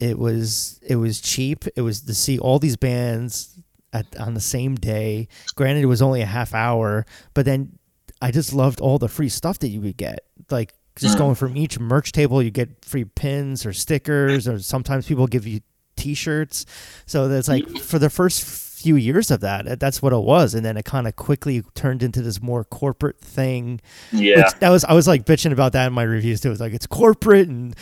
it 0.00 0.18
was 0.18 0.80
it 0.86 0.96
was 0.96 1.20
cheap. 1.20 1.64
It 1.76 1.82
was 1.82 2.02
to 2.02 2.14
see 2.14 2.38
all 2.38 2.58
these 2.58 2.76
bands 2.76 3.58
at 3.92 4.06
on 4.18 4.34
the 4.34 4.40
same 4.40 4.74
day. 4.74 5.28
Granted, 5.54 5.82
it 5.82 5.86
was 5.86 6.02
only 6.02 6.20
a 6.20 6.26
half 6.26 6.54
hour, 6.54 7.06
but 7.34 7.44
then 7.44 7.78
I 8.20 8.30
just 8.30 8.52
loved 8.52 8.80
all 8.80 8.98
the 8.98 9.08
free 9.08 9.28
stuff 9.28 9.58
that 9.60 9.68
you 9.68 9.80
would 9.80 9.96
get. 9.96 10.20
Like 10.50 10.74
just 10.96 11.16
mm. 11.16 11.18
going 11.18 11.34
from 11.34 11.56
each 11.56 11.78
merch 11.78 12.12
table, 12.12 12.42
you 12.42 12.50
get 12.50 12.84
free 12.84 13.04
pins 13.04 13.64
or 13.66 13.72
stickers, 13.72 14.46
or 14.46 14.58
sometimes 14.58 15.06
people 15.06 15.26
give 15.26 15.46
you 15.46 15.60
T-shirts. 15.96 16.66
So 17.06 17.28
that's 17.28 17.48
like 17.48 17.66
for 17.78 17.98
the 17.98 18.10
first 18.10 18.44
few 18.44 18.94
years 18.94 19.30
of 19.32 19.40
that, 19.40 19.80
that's 19.80 20.00
what 20.00 20.12
it 20.12 20.22
was, 20.22 20.54
and 20.54 20.64
then 20.64 20.76
it 20.76 20.84
kind 20.84 21.08
of 21.08 21.16
quickly 21.16 21.62
turned 21.74 22.02
into 22.02 22.22
this 22.22 22.40
more 22.40 22.64
corporate 22.64 23.20
thing. 23.20 23.80
Yeah, 24.12 24.50
that 24.60 24.70
was 24.70 24.84
I 24.84 24.92
was 24.92 25.08
like 25.08 25.24
bitching 25.24 25.52
about 25.52 25.72
that 25.72 25.88
in 25.88 25.92
my 25.92 26.04
reviews 26.04 26.40
too. 26.40 26.48
It 26.48 26.52
was 26.52 26.60
like 26.60 26.72
it's 26.72 26.86
corporate 26.86 27.48
and 27.48 27.74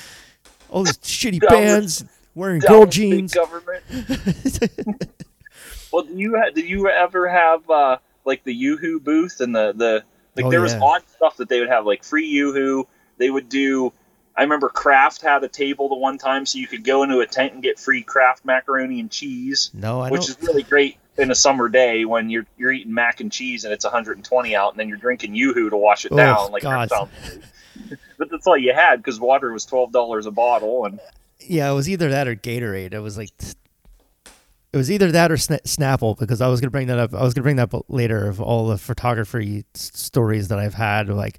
all 0.70 0.84
these 0.84 0.98
shitty 0.98 1.40
bands 1.40 2.04
wearing 2.34 2.60
girl 2.60 2.86
jeans. 2.86 3.34
Government. 3.34 3.82
well, 5.92 6.04
do 6.04 6.14
you 6.14 6.36
ha- 6.36 6.50
did 6.54 6.68
you 6.68 6.88
ever 6.88 7.28
have 7.28 7.68
uh, 7.68 7.98
like 8.24 8.44
the 8.44 8.54
YooHoo 8.54 9.02
booth 9.02 9.40
and 9.40 9.54
the 9.54 9.72
the 9.72 10.04
like? 10.36 10.46
Oh, 10.46 10.50
there 10.50 10.60
was 10.60 10.74
odd 10.74 11.02
stuff 11.08 11.38
that 11.38 11.48
they 11.48 11.60
would 11.60 11.70
have 11.70 11.86
like 11.86 12.04
free 12.04 12.32
YooHoo. 12.32 12.86
They 13.18 13.30
would 13.30 13.48
do. 13.48 13.92
I 14.36 14.42
remember 14.42 14.68
Kraft 14.68 15.22
had 15.22 15.42
a 15.42 15.48
table 15.48 15.88
the 15.88 15.94
one 15.94 16.18
time, 16.18 16.44
so 16.44 16.58
you 16.58 16.66
could 16.66 16.84
go 16.84 17.02
into 17.02 17.20
a 17.20 17.26
tent 17.26 17.54
and 17.54 17.62
get 17.62 17.78
free 17.78 18.02
Kraft 18.02 18.44
macaroni 18.44 19.00
and 19.00 19.10
cheese. 19.10 19.70
No, 19.72 20.00
I 20.00 20.10
which 20.10 20.26
don't. 20.26 20.38
is 20.38 20.42
really 20.46 20.62
great 20.62 20.98
in 21.16 21.30
a 21.30 21.34
summer 21.34 21.70
day 21.70 22.04
when 22.04 22.28
you're 22.28 22.44
you're 22.58 22.72
eating 22.72 22.92
mac 22.92 23.20
and 23.20 23.32
cheese 23.32 23.64
and 23.64 23.72
it's 23.72 23.84
120 23.84 24.54
out, 24.54 24.72
and 24.72 24.78
then 24.78 24.88
you're 24.88 24.98
drinking 24.98 25.32
YooHoo 25.32 25.70
to 25.70 25.76
wash 25.76 26.04
it 26.04 26.12
oh, 26.12 26.16
down. 26.16 26.52
Like 26.52 26.62
God. 26.62 26.90
But 28.18 28.30
that's 28.30 28.46
all 28.46 28.56
you 28.56 28.72
had 28.74 28.96
because 28.96 29.20
water 29.20 29.52
was 29.52 29.64
twelve 29.64 29.92
dollars 29.92 30.26
a 30.26 30.30
bottle, 30.30 30.84
and 30.84 31.00
yeah, 31.40 31.70
it 31.70 31.74
was 31.74 31.88
either 31.88 32.08
that 32.10 32.28
or 32.28 32.34
Gatorade. 32.34 32.92
It 32.92 33.00
was 33.00 33.16
like 33.16 33.30
it 34.72 34.76
was 34.76 34.90
either 34.90 35.12
that 35.12 35.30
or 35.30 35.36
Snapple 35.36 36.18
because 36.18 36.40
I 36.40 36.48
was 36.48 36.60
gonna 36.60 36.70
bring 36.70 36.88
that 36.88 36.98
up. 36.98 37.14
I 37.14 37.22
was 37.22 37.34
gonna 37.34 37.44
bring 37.44 37.56
that 37.56 37.72
up 37.74 37.84
later 37.88 38.28
of 38.28 38.40
all 38.40 38.68
the 38.68 38.78
photography 38.78 39.64
stories 39.74 40.48
that 40.48 40.58
I've 40.58 40.74
had. 40.74 41.08
Like 41.08 41.38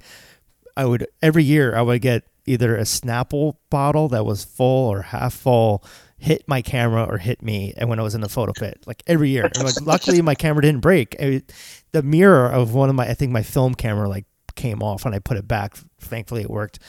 I 0.76 0.86
would 0.86 1.08
every 1.22 1.44
year 1.44 1.76
I 1.76 1.82
would 1.82 2.02
get 2.02 2.24
either 2.46 2.78
a 2.78 2.82
Snapple 2.82 3.58
bottle 3.70 4.08
that 4.10 4.26
was 4.26 4.44
full 4.44 4.90
or 4.90 5.02
half 5.02 5.34
full 5.34 5.84
hit 6.20 6.48
my 6.48 6.64
camera 6.64 7.04
or 7.04 7.20
hit 7.20 7.44
me 7.44 7.74
and 7.78 7.90
when 7.90 8.00
I 8.00 8.02
was 8.02 8.16
in 8.16 8.22
the 8.22 8.30
photo 8.30 8.52
pit 8.52 8.84
like 8.88 9.04
every 9.06 9.30
year 9.30 9.52
like 9.62 9.80
luckily 9.82 10.20
my 10.24 10.34
camera 10.34 10.64
didn't 10.64 10.82
break 10.82 11.14
it, 11.20 11.54
the 11.92 12.02
mirror 12.02 12.50
of 12.50 12.74
one 12.74 12.90
of 12.90 12.96
my 12.96 13.08
I 13.08 13.14
think 13.14 13.32
my 13.32 13.44
film 13.44 13.76
camera 13.76 14.10
like 14.10 14.26
came 14.58 14.84
off 14.84 15.06
and 15.06 15.16
I 15.16 15.20
put 15.20 15.38
it 15.38 15.48
back 15.48 15.78
thankfully 16.00 16.42
it 16.42 16.50
worked 16.50 16.80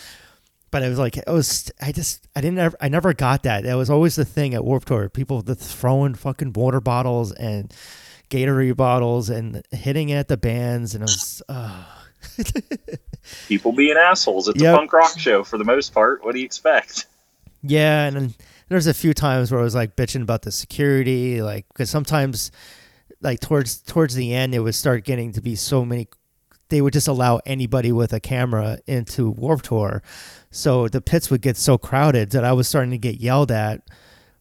but 0.71 0.83
I 0.83 0.89
was 0.89 0.99
like 0.99 1.17
it 1.17 1.27
was 1.27 1.71
I 1.81 1.93
just 1.93 2.27
I 2.37 2.41
didn't 2.41 2.59
ever 2.59 2.77
I 2.81 2.89
never 2.89 3.15
got 3.15 3.45
that. 3.45 3.65
That 3.65 3.75
was 3.75 3.91
always 3.91 4.17
the 4.17 4.25
thing 4.25 4.55
at 4.55 4.65
Warped 4.65 4.89
Tour. 4.89 5.09
People 5.09 5.41
throwing 5.41 6.15
fucking 6.15 6.53
water 6.53 6.81
bottles 6.81 7.33
and 7.33 7.73
Gatorade 8.31 8.77
bottles 8.77 9.31
and 9.31 9.63
hitting 9.71 10.13
at 10.13 10.29
the 10.29 10.37
bands 10.37 10.95
and 10.95 11.03
it 11.03 11.07
was 11.07 11.43
uh. 11.49 11.85
people 13.49 13.73
being 13.73 13.97
assholes. 13.97 14.49
It's 14.49 14.61
yep. 14.61 14.75
a 14.75 14.77
punk 14.77 14.93
rock 14.93 15.19
show 15.19 15.45
for 15.45 15.57
the 15.57 15.65
most 15.65 15.95
part. 15.95 16.25
What 16.25 16.33
do 16.33 16.41
you 16.41 16.45
expect? 16.45 17.07
Yeah, 17.63 18.07
and 18.07 18.17
then 18.17 18.35
there's 18.69 18.87
a 18.87 18.95
few 18.95 19.15
times 19.15 19.51
where 19.51 19.61
I 19.61 19.65
was 19.65 19.75
like 19.75 19.97
bitching 19.97 20.23
about 20.23 20.43
the 20.43 20.53
security, 20.53 21.43
like 21.43 21.67
because 21.69 21.91
sometimes 21.91 22.51
like 23.21 23.41
towards 23.41 23.79
towards 23.83 24.15
the 24.15 24.35
end 24.35 24.55
it 24.55 24.61
would 24.61 24.75
start 24.75 25.05
getting 25.05 25.33
to 25.33 25.41
be 25.41 25.57
so 25.57 25.85
many 25.85 26.09
they 26.69 26.81
would 26.81 26.93
just 26.93 27.09
allow 27.09 27.41
anybody 27.47 27.93
with 27.93 28.13
a 28.13 28.21
camera 28.21 28.79
into 28.87 29.31
Warp 29.31 29.63
Tour. 29.63 30.03
So 30.51 30.89
the 30.89 31.01
pits 31.01 31.31
would 31.31 31.43
get 31.43 31.57
so 31.57 31.79
crowded 31.79 32.31
that 32.31 32.45
I 32.45 32.53
was 32.53 32.69
starting 32.69 32.91
to 32.91 32.99
get 32.99 33.21
yelled 33.21 33.51
at. 33.51 33.83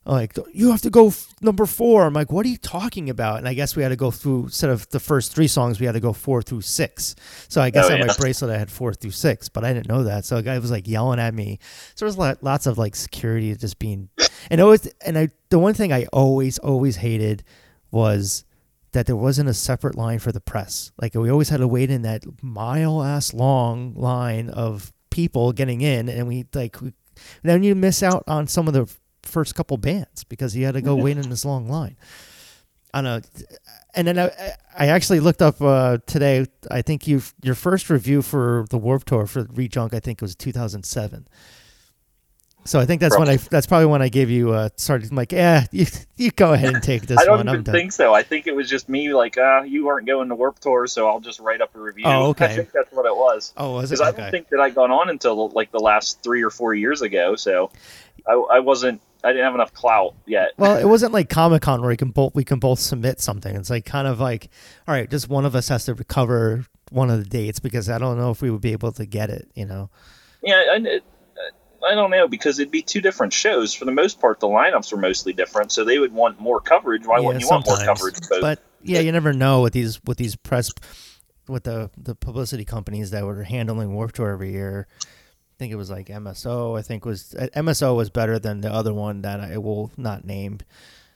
Like, 0.05 0.37
you 0.53 0.71
have 0.71 0.81
to 0.83 0.89
go 0.89 1.07
f- 1.07 1.33
number 1.41 1.65
four. 1.65 2.05
I'm 2.05 2.13
like, 2.13 2.31
what 2.31 2.45
are 2.45 2.49
you 2.49 2.57
talking 2.57 3.09
about? 3.09 3.39
And 3.39 3.47
I 3.47 3.53
guess 3.53 3.75
we 3.75 3.83
had 3.83 3.89
to 3.89 3.97
go 3.97 4.09
through, 4.09 4.43
instead 4.43 4.69
of 4.69 4.87
the 4.89 5.01
first 5.01 5.35
three 5.35 5.49
songs, 5.49 5.81
we 5.81 5.85
had 5.85 5.95
to 5.95 5.99
go 5.99 6.13
four 6.13 6.41
through 6.41 6.61
six. 6.61 7.13
So 7.49 7.61
I 7.61 7.71
guess 7.71 7.89
oh, 7.89 7.93
on 7.93 7.99
yeah. 7.99 8.05
my 8.05 8.13
bracelet, 8.17 8.51
I 8.51 8.57
had 8.57 8.71
four 8.71 8.93
through 8.93 9.11
six, 9.11 9.49
but 9.49 9.65
I 9.65 9.73
didn't 9.73 9.89
know 9.89 10.03
that. 10.03 10.23
So 10.23 10.37
a 10.37 10.41
guy 10.41 10.57
was 10.59 10.71
like 10.71 10.87
yelling 10.87 11.19
at 11.19 11.33
me. 11.33 11.59
So 11.95 12.05
there 12.05 12.15
was 12.15 12.37
lots 12.41 12.67
of 12.67 12.77
like 12.77 12.95
security 12.95 13.53
just 13.55 13.79
being, 13.79 14.07
and 14.49 14.61
always, 14.61 14.87
and 15.05 15.17
I, 15.17 15.29
the 15.49 15.59
one 15.59 15.73
thing 15.73 15.91
I 15.91 16.05
always, 16.13 16.57
always 16.57 16.95
hated 16.95 17.43
was 17.91 18.45
that 18.91 19.05
there 19.05 19.15
wasn't 19.15 19.49
a 19.49 19.53
separate 19.53 19.95
line 19.95 20.19
for 20.19 20.31
the 20.31 20.39
press. 20.39 20.91
Like 21.01 21.15
we 21.15 21.29
always 21.29 21.49
had 21.49 21.57
to 21.57 21.67
wait 21.67 21.89
in 21.89 22.03
that 22.03 22.23
mile 22.41 23.03
ass 23.03 23.33
long 23.33 23.93
line 23.95 24.49
of 24.49 24.93
people 25.09 25.51
getting 25.51 25.81
in, 25.81 26.09
and 26.09 26.27
we 26.27 26.45
like 26.53 26.81
we, 26.81 26.93
then 27.43 27.63
you 27.63 27.75
miss 27.75 28.03
out 28.03 28.23
on 28.27 28.47
some 28.47 28.67
of 28.67 28.73
the 28.73 28.91
first 29.23 29.55
couple 29.55 29.77
bands 29.77 30.23
because 30.23 30.55
you 30.55 30.65
had 30.65 30.73
to 30.73 30.81
go 30.81 30.95
wait 31.03 31.17
in 31.17 31.29
this 31.29 31.45
long 31.45 31.67
line. 31.67 31.97
I 32.93 33.01
know. 33.01 33.21
And 33.93 34.07
then 34.07 34.17
I, 34.17 34.31
I 34.77 34.87
actually 34.87 35.19
looked 35.19 35.41
up 35.41 35.61
uh, 35.61 35.97
today. 36.05 36.45
I 36.71 36.81
think 36.81 37.07
you 37.07 37.21
your 37.43 37.55
first 37.55 37.89
review 37.89 38.21
for 38.21 38.65
the 38.69 38.77
Warp 38.77 39.05
Tour 39.05 39.27
for 39.27 39.45
Rejunk, 39.45 39.93
I 39.93 39.99
think 39.99 40.19
it 40.19 40.23
was 40.23 40.35
2007. 40.35 41.27
So 42.67 42.81
I 42.81 42.85
think 42.85 42.99
that's 42.99 43.17
when 43.17 43.29
I 43.29 43.37
that's 43.37 43.65
probably 43.65 43.85
when 43.85 44.01
I 44.01 44.09
gave 44.09 44.29
you 44.29 44.51
uh 44.51 44.69
started 44.75 45.13
like 45.13 45.31
yeah 45.31 45.65
you 45.71 45.85
you 46.17 46.31
go 46.31 46.51
ahead 46.51 46.73
and 46.73 46.83
take 46.83 47.03
this 47.03 47.15
one. 47.15 47.23
I 47.23 47.25
don't 47.25 47.45
one. 47.45 47.49
even 47.61 47.63
think 47.63 47.93
so. 47.93 48.13
I 48.13 48.23
think 48.23 48.45
it 48.45 48.55
was 48.55 48.69
just 48.69 48.89
me 48.89 49.13
like 49.13 49.37
uh 49.37 49.61
you 49.61 49.87
aren't 49.87 50.05
going 50.05 50.27
to 50.29 50.35
Warp 50.35 50.59
Tour, 50.59 50.85
so 50.87 51.07
I'll 51.07 51.21
just 51.21 51.39
write 51.39 51.61
up 51.61 51.73
a 51.75 51.79
review. 51.79 52.03
Oh, 52.05 52.27
okay. 52.29 52.45
I 52.45 52.55
think 52.55 52.71
that's 52.73 52.91
what 52.91 53.05
it 53.05 53.15
was. 53.15 53.53
Oh, 53.55 53.75
was 53.75 53.91
it? 53.91 53.95
Because 53.95 54.13
I 54.13 54.17
don't 54.19 54.31
think 54.31 54.49
that 54.49 54.59
I'd 54.59 54.75
gone 54.75 54.91
on 54.91 55.09
until 55.09 55.49
like 55.49 55.71
the 55.71 55.79
last 55.79 56.21
three 56.21 56.43
or 56.43 56.49
four 56.49 56.75
years 56.75 57.01
ago, 57.01 57.35
so 57.35 57.71
I, 58.27 58.33
I 58.33 58.59
wasn't. 58.59 59.01
I 59.23 59.29
didn't 59.29 59.45
have 59.45 59.55
enough 59.55 59.73
clout 59.73 60.13
yet. 60.25 60.51
well, 60.57 60.77
it 60.77 60.85
wasn't 60.85 61.11
like 61.11 61.27
Comic 61.27 61.63
Con 61.63 61.81
where 61.81 61.89
we 61.89 61.97
can 61.97 62.11
both 62.11 62.35
we 62.35 62.43
can 62.43 62.59
both 62.59 62.79
submit 62.79 63.19
something. 63.19 63.55
It's 63.55 63.69
like 63.69 63.85
kind 63.85 64.07
of 64.07 64.19
like, 64.19 64.49
all 64.87 64.93
right, 64.93 65.09
just 65.09 65.27
one 65.27 65.45
of 65.45 65.55
us 65.55 65.69
has 65.69 65.85
to 65.85 65.95
recover 65.95 66.65
one 66.91 67.09
of 67.09 67.17
the 67.23 67.29
dates 67.29 67.59
because 67.59 67.89
I 67.89 67.97
don't 67.97 68.17
know 68.17 68.29
if 68.29 68.41
we 68.41 68.51
would 68.51 68.61
be 68.61 68.73
able 68.73 68.91
to 68.91 69.05
get 69.05 69.29
it. 69.29 69.49
You 69.55 69.65
know. 69.65 69.89
Yeah, 70.43 70.63
I, 70.71 70.75
it- 70.77 71.03
I 71.85 71.95
don't 71.95 72.11
know 72.11 72.27
because 72.27 72.59
it'd 72.59 72.71
be 72.71 72.81
two 72.81 73.01
different 73.01 73.33
shows. 73.33 73.73
For 73.73 73.85
the 73.85 73.91
most 73.91 74.19
part, 74.19 74.39
the 74.39 74.47
lineups 74.47 74.91
were 74.91 74.97
mostly 74.97 75.33
different, 75.33 75.71
so 75.71 75.83
they 75.83 75.99
would 75.99 76.13
want 76.13 76.39
more 76.39 76.59
coverage. 76.59 77.05
Why 77.05 77.19
wouldn't 77.19 77.41
you 77.41 77.49
want 77.49 77.65
more 77.65 77.77
coverage? 77.77 78.15
Both? 78.29 78.41
But 78.41 78.59
yeah, 78.81 78.99
you 78.99 79.11
never 79.11 79.33
know 79.33 79.61
with 79.61 79.73
these 79.73 80.01
with 80.03 80.17
these 80.17 80.35
press 80.35 80.71
with 81.47 81.63
the 81.63 81.89
the 81.97 82.15
publicity 82.15 82.65
companies 82.65 83.11
that 83.11 83.25
were 83.25 83.43
handling 83.43 83.93
Warped 83.93 84.15
Tour 84.15 84.29
every 84.29 84.51
year. 84.51 84.87
I 85.01 85.55
think 85.57 85.73
it 85.73 85.75
was 85.75 85.89
like 85.89 86.07
MSO. 86.07 86.77
I 86.77 86.81
think 86.81 87.05
was 87.05 87.33
uh, 87.35 87.47
MSO 87.55 87.95
was 87.95 88.09
better 88.09 88.37
than 88.37 88.61
the 88.61 88.71
other 88.71 88.93
one 88.93 89.23
that 89.23 89.39
I 89.39 89.57
will 89.57 89.91
not 89.97 90.23
name 90.25 90.59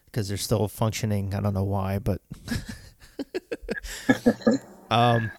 because 0.05 0.27
they're 0.27 0.37
still 0.37 0.67
functioning. 0.67 1.33
I 1.33 1.41
don't 1.41 1.53
know 1.53 1.63
why, 1.63 1.99
but 1.99 2.21
um, 4.91 5.31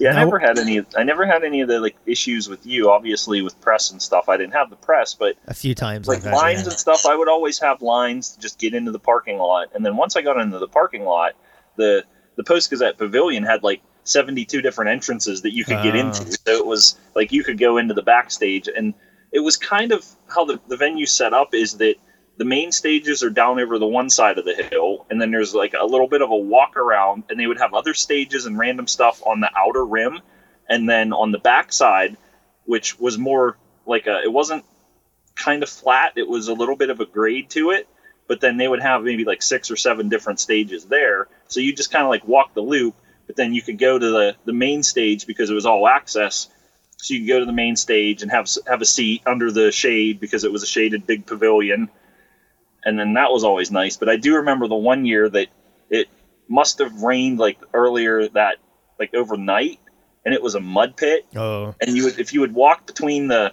Yeah, 0.00 0.10
I 0.10 0.12
No. 0.14 0.24
never 0.24 0.38
had 0.38 0.58
any. 0.58 0.82
I 0.96 1.02
never 1.04 1.26
had 1.26 1.44
any 1.44 1.60
of 1.60 1.68
the 1.68 1.78
like 1.78 1.94
issues 2.06 2.48
with 2.48 2.64
you. 2.66 2.90
Obviously, 2.90 3.42
with 3.42 3.60
press 3.60 3.90
and 3.90 4.00
stuff, 4.00 4.28
I 4.30 4.36
didn't 4.38 4.54
have 4.54 4.70
the 4.70 4.76
press, 4.76 5.12
but 5.14 5.36
a 5.46 5.52
few 5.54 5.74
times 5.74 6.08
like 6.08 6.24
I've 6.24 6.32
lines 6.32 6.62
and 6.66 6.72
stuff, 6.72 7.04
I 7.06 7.14
would 7.14 7.28
always 7.28 7.58
have 7.60 7.82
lines 7.82 8.30
to 8.30 8.40
just 8.40 8.58
get 8.58 8.72
into 8.74 8.90
the 8.92 8.98
parking 8.98 9.36
lot. 9.38 9.68
And 9.74 9.84
then 9.84 9.96
once 9.96 10.16
I 10.16 10.22
got 10.22 10.38
into 10.40 10.58
the 10.58 10.68
parking 10.68 11.04
lot, 11.04 11.32
the 11.76 12.04
the 12.36 12.44
Post 12.44 12.70
Gazette 12.70 12.96
Pavilion 12.96 13.42
had 13.44 13.62
like 13.62 13.82
seventy 14.04 14.46
two 14.46 14.62
different 14.62 14.90
entrances 14.90 15.42
that 15.42 15.52
you 15.52 15.64
could 15.66 15.82
get 15.82 15.94
Oh. 15.94 15.98
into. 15.98 16.24
So 16.32 16.52
it 16.52 16.64
was 16.66 16.98
like 17.14 17.30
you 17.30 17.44
could 17.44 17.58
go 17.58 17.76
into 17.76 17.92
the 17.92 18.02
backstage, 18.02 18.68
and 18.74 18.94
it 19.32 19.40
was 19.40 19.58
kind 19.58 19.92
of 19.92 20.04
how 20.28 20.46
the 20.46 20.58
the 20.68 20.78
venue 20.78 21.04
set 21.04 21.34
up 21.34 21.52
is 21.54 21.74
that 21.76 21.96
the 22.36 22.44
main 22.44 22.72
stages 22.72 23.22
are 23.22 23.30
down 23.30 23.60
over 23.60 23.78
the 23.78 23.86
one 23.86 24.08
side 24.10 24.38
of 24.38 24.44
the 24.44 24.54
hill, 24.54 25.06
and 25.10 25.20
then 25.20 25.30
there's 25.30 25.54
like 25.54 25.74
a 25.78 25.84
little 25.84 26.08
bit 26.08 26.22
of 26.22 26.30
a 26.30 26.36
walk 26.36 26.76
around, 26.76 27.24
and 27.28 27.38
they 27.38 27.46
would 27.46 27.58
have 27.58 27.74
other 27.74 27.94
stages 27.94 28.46
and 28.46 28.58
random 28.58 28.86
stuff 28.86 29.22
on 29.26 29.40
the 29.40 29.50
outer 29.56 29.84
rim, 29.84 30.20
and 30.68 30.88
then 30.88 31.12
on 31.12 31.32
the 31.32 31.38
back 31.38 31.72
side, 31.72 32.16
which 32.64 32.98
was 32.98 33.18
more 33.18 33.58
like 33.86 34.06
a, 34.06 34.22
it 34.22 34.32
wasn't 34.32 34.64
kind 35.34 35.62
of 35.62 35.68
flat, 35.68 36.12
it 36.16 36.28
was 36.28 36.48
a 36.48 36.54
little 36.54 36.76
bit 36.76 36.90
of 36.90 37.00
a 37.00 37.06
grade 37.06 37.50
to 37.50 37.70
it, 37.70 37.88
but 38.26 38.40
then 38.40 38.56
they 38.56 38.68
would 38.68 38.80
have 38.80 39.02
maybe 39.02 39.24
like 39.24 39.42
six 39.42 39.70
or 39.70 39.76
seven 39.76 40.08
different 40.08 40.40
stages 40.40 40.86
there, 40.86 41.28
so 41.48 41.60
you 41.60 41.74
just 41.74 41.90
kind 41.90 42.04
of 42.04 42.10
like 42.10 42.26
walk 42.26 42.54
the 42.54 42.60
loop, 42.60 42.94
but 43.26 43.36
then 43.36 43.52
you 43.52 43.62
could 43.62 43.78
go 43.78 43.98
to 43.98 44.10
the 44.10 44.36
the 44.44 44.52
main 44.52 44.82
stage 44.82 45.26
because 45.26 45.50
it 45.50 45.54
was 45.54 45.66
all 45.66 45.86
access. 45.86 46.48
So 46.96 47.14
you 47.14 47.20
could 47.20 47.28
go 47.28 47.38
to 47.40 47.46
the 47.46 47.52
main 47.52 47.76
stage 47.76 48.22
and 48.22 48.30
have 48.30 48.48
have 48.66 48.82
a 48.82 48.86
seat 48.86 49.22
under 49.24 49.50
the 49.50 49.72
shade 49.72 50.20
because 50.20 50.44
it 50.44 50.52
was 50.52 50.62
a 50.62 50.66
shaded 50.66 51.06
big 51.06 51.26
pavilion, 51.26 51.90
and 52.84 52.98
then 52.98 53.14
that 53.14 53.30
was 53.30 53.44
always 53.44 53.70
nice. 53.70 53.96
But 53.96 54.08
I 54.08 54.16
do 54.16 54.36
remember 54.36 54.68
the 54.68 54.76
one 54.76 55.04
year 55.04 55.28
that 55.28 55.48
it 55.88 56.08
must 56.48 56.78
have 56.78 57.02
rained 57.02 57.38
like 57.38 57.58
earlier 57.72 58.28
that 58.28 58.56
like 58.98 59.14
overnight, 59.14 59.80
and 60.24 60.34
it 60.34 60.42
was 60.42 60.54
a 60.54 60.60
mud 60.60 60.96
pit. 60.96 61.26
Oh, 61.36 61.74
And 61.80 61.96
you 61.96 62.04
would 62.04 62.18
if 62.18 62.32
you 62.32 62.40
would 62.40 62.54
walk 62.54 62.86
between 62.86 63.28
the 63.28 63.52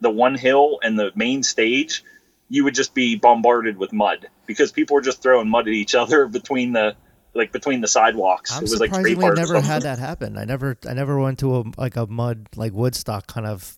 the 0.00 0.10
one 0.10 0.34
hill 0.34 0.78
and 0.82 0.98
the 0.98 1.12
main 1.14 1.42
stage, 1.42 2.04
you 2.48 2.64
would 2.64 2.74
just 2.74 2.94
be 2.94 3.16
bombarded 3.16 3.78
with 3.78 3.92
mud 3.92 4.28
because 4.46 4.72
people 4.72 4.94
were 4.94 5.02
just 5.02 5.22
throwing 5.22 5.48
mud 5.48 5.66
at 5.66 5.74
each 5.74 5.94
other 5.94 6.26
between 6.40 6.72
the 6.72 6.96
like 7.34 7.52
between 7.52 7.80
the 7.80 7.88
sidewalks. 7.88 8.52
I'm 8.52 8.64
it 8.64 8.70
was 8.70 8.80
like 8.80 8.90
bars 8.90 9.06
or 9.06 9.34
never 9.34 9.60
had 9.60 9.82
that 9.82 9.98
happen. 9.98 10.38
I 10.38 10.44
never 10.44 10.76
I 10.86 10.94
never 10.94 11.18
went 11.18 11.38
to 11.40 11.56
a 11.56 11.64
like 11.76 11.96
a 11.96 12.06
mud 12.06 12.48
like 12.56 12.72
Woodstock 12.72 13.26
kind 13.26 13.46
of 13.46 13.76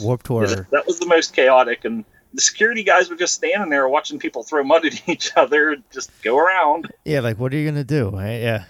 Warp 0.00 0.22
Tour. 0.22 0.46
Yeah, 0.46 0.62
that 0.70 0.86
was 0.86 0.98
the 0.98 1.06
most 1.06 1.34
chaotic, 1.34 1.84
and 1.84 2.04
the 2.34 2.42
security 2.42 2.82
guys 2.82 3.08
were 3.08 3.16
just 3.16 3.34
standing 3.34 3.70
there 3.70 3.88
watching 3.88 4.18
people 4.18 4.42
throw 4.42 4.62
mud 4.64 4.84
at 4.84 5.08
each 5.08 5.30
other, 5.36 5.70
and 5.72 5.84
just 5.92 6.10
go 6.22 6.36
around. 6.38 6.90
Yeah, 7.04 7.20
like 7.20 7.38
what 7.38 7.54
are 7.54 7.56
you 7.56 7.68
gonna 7.68 7.84
do? 7.84 8.10
right? 8.10 8.40
Yeah. 8.42 8.64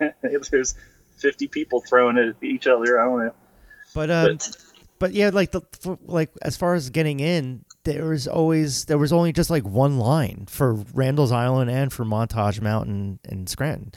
There's 0.50 0.74
50 1.18 1.48
people 1.48 1.80
throwing 1.80 2.16
it 2.16 2.28
at 2.28 2.42
each 2.42 2.66
other. 2.66 3.00
I 3.00 3.04
don't 3.04 3.18
know. 3.26 3.34
But 3.94 4.10
um, 4.10 4.36
But- 4.36 4.56
but 4.98 5.14
yeah, 5.14 5.30
like 5.32 5.50
the 5.50 5.62
f- 5.86 5.96
like 6.04 6.30
as 6.42 6.58
far 6.58 6.74
as 6.74 6.90
getting 6.90 7.20
in, 7.20 7.64
there 7.84 8.04
was 8.04 8.28
always 8.28 8.84
there 8.84 8.98
was 8.98 9.14
only 9.14 9.32
just 9.32 9.48
like 9.48 9.64
one 9.64 9.98
line 9.98 10.44
for 10.46 10.74
Randall's 10.92 11.32
Island 11.32 11.70
and 11.70 11.90
for 11.90 12.04
Montage 12.04 12.60
Mountain 12.60 13.18
and 13.24 13.48
Scranton. 13.48 13.92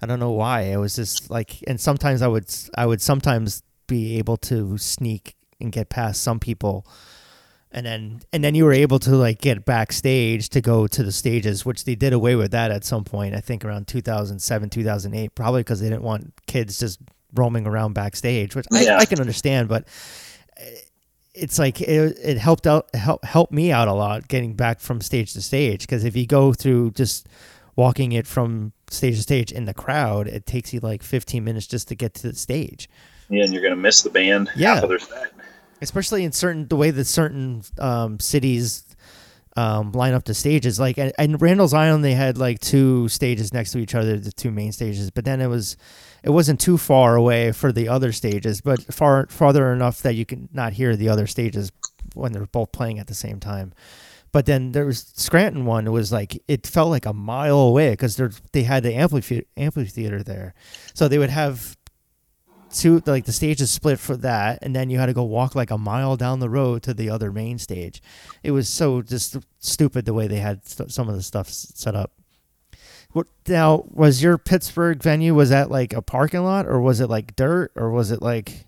I 0.00 0.06
don't 0.06 0.18
know 0.18 0.30
why. 0.30 0.62
It 0.62 0.78
was 0.78 0.96
just 0.96 1.28
like, 1.30 1.62
and 1.66 1.78
sometimes 1.78 2.22
I 2.22 2.28
would 2.28 2.46
I 2.74 2.86
would 2.86 3.02
sometimes 3.02 3.62
be 3.86 4.16
able 4.16 4.38
to 4.38 4.78
sneak 4.78 5.34
and 5.60 5.70
get 5.72 5.90
past 5.90 6.22
some 6.22 6.40
people, 6.40 6.86
and 7.72 7.86
then 7.86 8.20
and 8.32 8.42
then 8.42 8.54
you 8.54 8.64
were 8.64 8.72
able 8.72 8.98
to 9.00 9.10
like 9.16 9.40
get 9.40 9.64
backstage 9.64 10.48
to 10.50 10.60
go 10.60 10.86
to 10.86 11.02
the 11.02 11.12
stages, 11.12 11.64
which 11.64 11.84
they 11.84 11.94
did 11.94 12.12
away 12.12 12.34
with 12.36 12.50
that 12.50 12.70
at 12.70 12.84
some 12.84 13.04
point. 13.04 13.34
I 13.34 13.40
think 13.40 13.64
around 13.64 13.86
2007, 13.86 14.70
2008, 14.70 15.34
probably 15.34 15.60
because 15.60 15.80
they 15.80 15.88
didn't 15.88 16.02
want 16.02 16.32
kids 16.46 16.78
just 16.78 17.00
roaming 17.34 17.66
around 17.66 17.92
backstage, 17.94 18.56
which 18.56 18.66
Yeah. 18.72 18.96
I, 18.96 19.00
I 19.00 19.04
can 19.04 19.20
understand, 19.20 19.68
but 19.68 19.86
eh, 20.56 20.64
it's 21.32 21.60
like 21.60 21.80
it, 21.80 22.18
it 22.22 22.38
helped 22.38 22.66
out 22.66 22.92
help 22.94 23.24
helped 23.24 23.52
me 23.52 23.70
out 23.70 23.86
a 23.86 23.92
lot 23.92 24.26
getting 24.26 24.54
back 24.54 24.80
from 24.80 25.00
stage 25.00 25.32
to 25.34 25.40
stage 25.40 25.82
because 25.82 26.04
if 26.04 26.16
you 26.16 26.26
go 26.26 26.52
through 26.52 26.90
just 26.90 27.28
walking 27.76 28.10
it 28.10 28.26
from 28.26 28.72
stage 28.90 29.14
to 29.14 29.22
stage 29.22 29.52
in 29.52 29.64
the 29.64 29.72
crowd 29.72 30.26
it 30.26 30.44
takes 30.44 30.74
you 30.74 30.80
like 30.80 31.04
15 31.04 31.44
minutes 31.44 31.68
just 31.68 31.86
to 31.86 31.94
get 31.94 32.14
to 32.14 32.26
the 32.26 32.34
stage 32.34 32.88
Yeah, 33.28 33.44
and 33.44 33.52
you're 33.52 33.62
going 33.62 33.74
to 33.74 33.80
miss 33.80 34.02
the 34.02 34.10
band 34.10 34.50
Yeah. 34.56 34.80
Especially 35.80 36.24
in 36.24 36.32
certain 36.32 36.68
the 36.68 36.76
way 36.76 36.90
that 36.90 37.04
certain 37.04 37.62
um, 37.78 38.18
cities 38.20 38.84
um, 39.56 39.92
line 39.92 40.14
up 40.14 40.24
the 40.24 40.34
stages 40.34 40.78
like 40.78 40.96
and 40.96 41.42
randall's 41.42 41.74
island 41.74 42.04
they 42.04 42.14
had 42.14 42.38
like 42.38 42.60
two 42.60 43.08
stages 43.08 43.52
next 43.52 43.72
to 43.72 43.78
each 43.78 43.94
other 43.94 44.16
the 44.16 44.30
two 44.32 44.50
main 44.50 44.70
stages 44.72 45.10
but 45.10 45.24
then 45.24 45.40
it 45.40 45.48
was 45.48 45.76
it 46.22 46.30
wasn't 46.30 46.60
too 46.60 46.78
far 46.78 47.16
away 47.16 47.50
for 47.50 47.72
the 47.72 47.88
other 47.88 48.12
stages 48.12 48.60
but 48.60 48.80
far 48.94 49.26
farther 49.28 49.72
enough 49.72 50.02
that 50.02 50.14
you 50.14 50.24
can 50.24 50.48
not 50.52 50.72
hear 50.74 50.94
the 50.94 51.08
other 51.08 51.26
stages 51.26 51.72
when 52.14 52.32
they're 52.32 52.46
both 52.46 52.70
playing 52.70 52.98
at 52.98 53.08
the 53.08 53.14
same 53.14 53.40
time 53.40 53.72
but 54.32 54.46
then 54.46 54.72
there 54.72 54.86
was 54.86 55.12
Scranton 55.16 55.64
one. 55.66 55.86
It 55.86 55.90
was 55.90 56.12
like 56.12 56.40
it 56.46 56.66
felt 56.66 56.90
like 56.90 57.06
a 57.06 57.12
mile 57.12 57.58
away 57.58 57.90
because 57.90 58.20
they 58.52 58.62
had 58.62 58.82
the 58.82 58.94
amphitheater 58.94 60.22
there, 60.22 60.54
so 60.94 61.08
they 61.08 61.18
would 61.18 61.30
have 61.30 61.76
two 62.72 63.02
like 63.06 63.24
the 63.24 63.32
stages 63.32 63.70
split 63.70 63.98
for 63.98 64.16
that, 64.18 64.60
and 64.62 64.74
then 64.74 64.90
you 64.90 64.98
had 64.98 65.06
to 65.06 65.12
go 65.12 65.24
walk 65.24 65.54
like 65.54 65.70
a 65.70 65.78
mile 65.78 66.16
down 66.16 66.40
the 66.40 66.50
road 66.50 66.82
to 66.84 66.94
the 66.94 67.10
other 67.10 67.32
main 67.32 67.58
stage. 67.58 68.02
It 68.42 68.52
was 68.52 68.68
so 68.68 69.02
just 69.02 69.36
stupid 69.58 70.04
the 70.04 70.14
way 70.14 70.26
they 70.26 70.38
had 70.38 70.66
st- 70.66 70.92
some 70.92 71.08
of 71.08 71.14
the 71.14 71.22
stuff 71.22 71.48
set 71.48 71.94
up. 71.94 72.12
What 73.12 73.26
now 73.48 73.84
was 73.88 74.22
your 74.22 74.38
Pittsburgh 74.38 75.02
venue? 75.02 75.34
Was 75.34 75.50
that 75.50 75.70
like 75.70 75.92
a 75.92 76.02
parking 76.02 76.44
lot, 76.44 76.66
or 76.66 76.80
was 76.80 77.00
it 77.00 77.10
like 77.10 77.34
dirt, 77.36 77.72
or 77.74 77.90
was 77.90 78.10
it 78.10 78.22
like? 78.22 78.66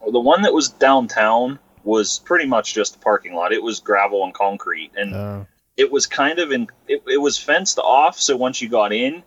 Well, 0.00 0.12
the 0.12 0.20
one 0.20 0.42
that 0.42 0.52
was 0.52 0.68
downtown 0.68 1.58
was 1.84 2.18
pretty 2.20 2.46
much 2.46 2.74
just 2.74 2.96
a 2.96 2.98
parking 2.98 3.34
lot. 3.34 3.52
It 3.52 3.62
was 3.62 3.78
gravel 3.80 4.24
and 4.24 4.34
concrete, 4.34 4.90
and 4.96 5.14
Uh, 5.14 5.44
it 5.76 5.90
was 5.92 6.06
kind 6.06 6.38
of 6.40 6.50
in. 6.50 6.66
It, 6.88 7.02
it 7.06 7.18
was 7.18 7.38
fenced 7.38 7.78
off, 7.78 8.18
so 8.18 8.36
once 8.36 8.60
you 8.60 8.68
got 8.68 8.92
in, 8.92 9.22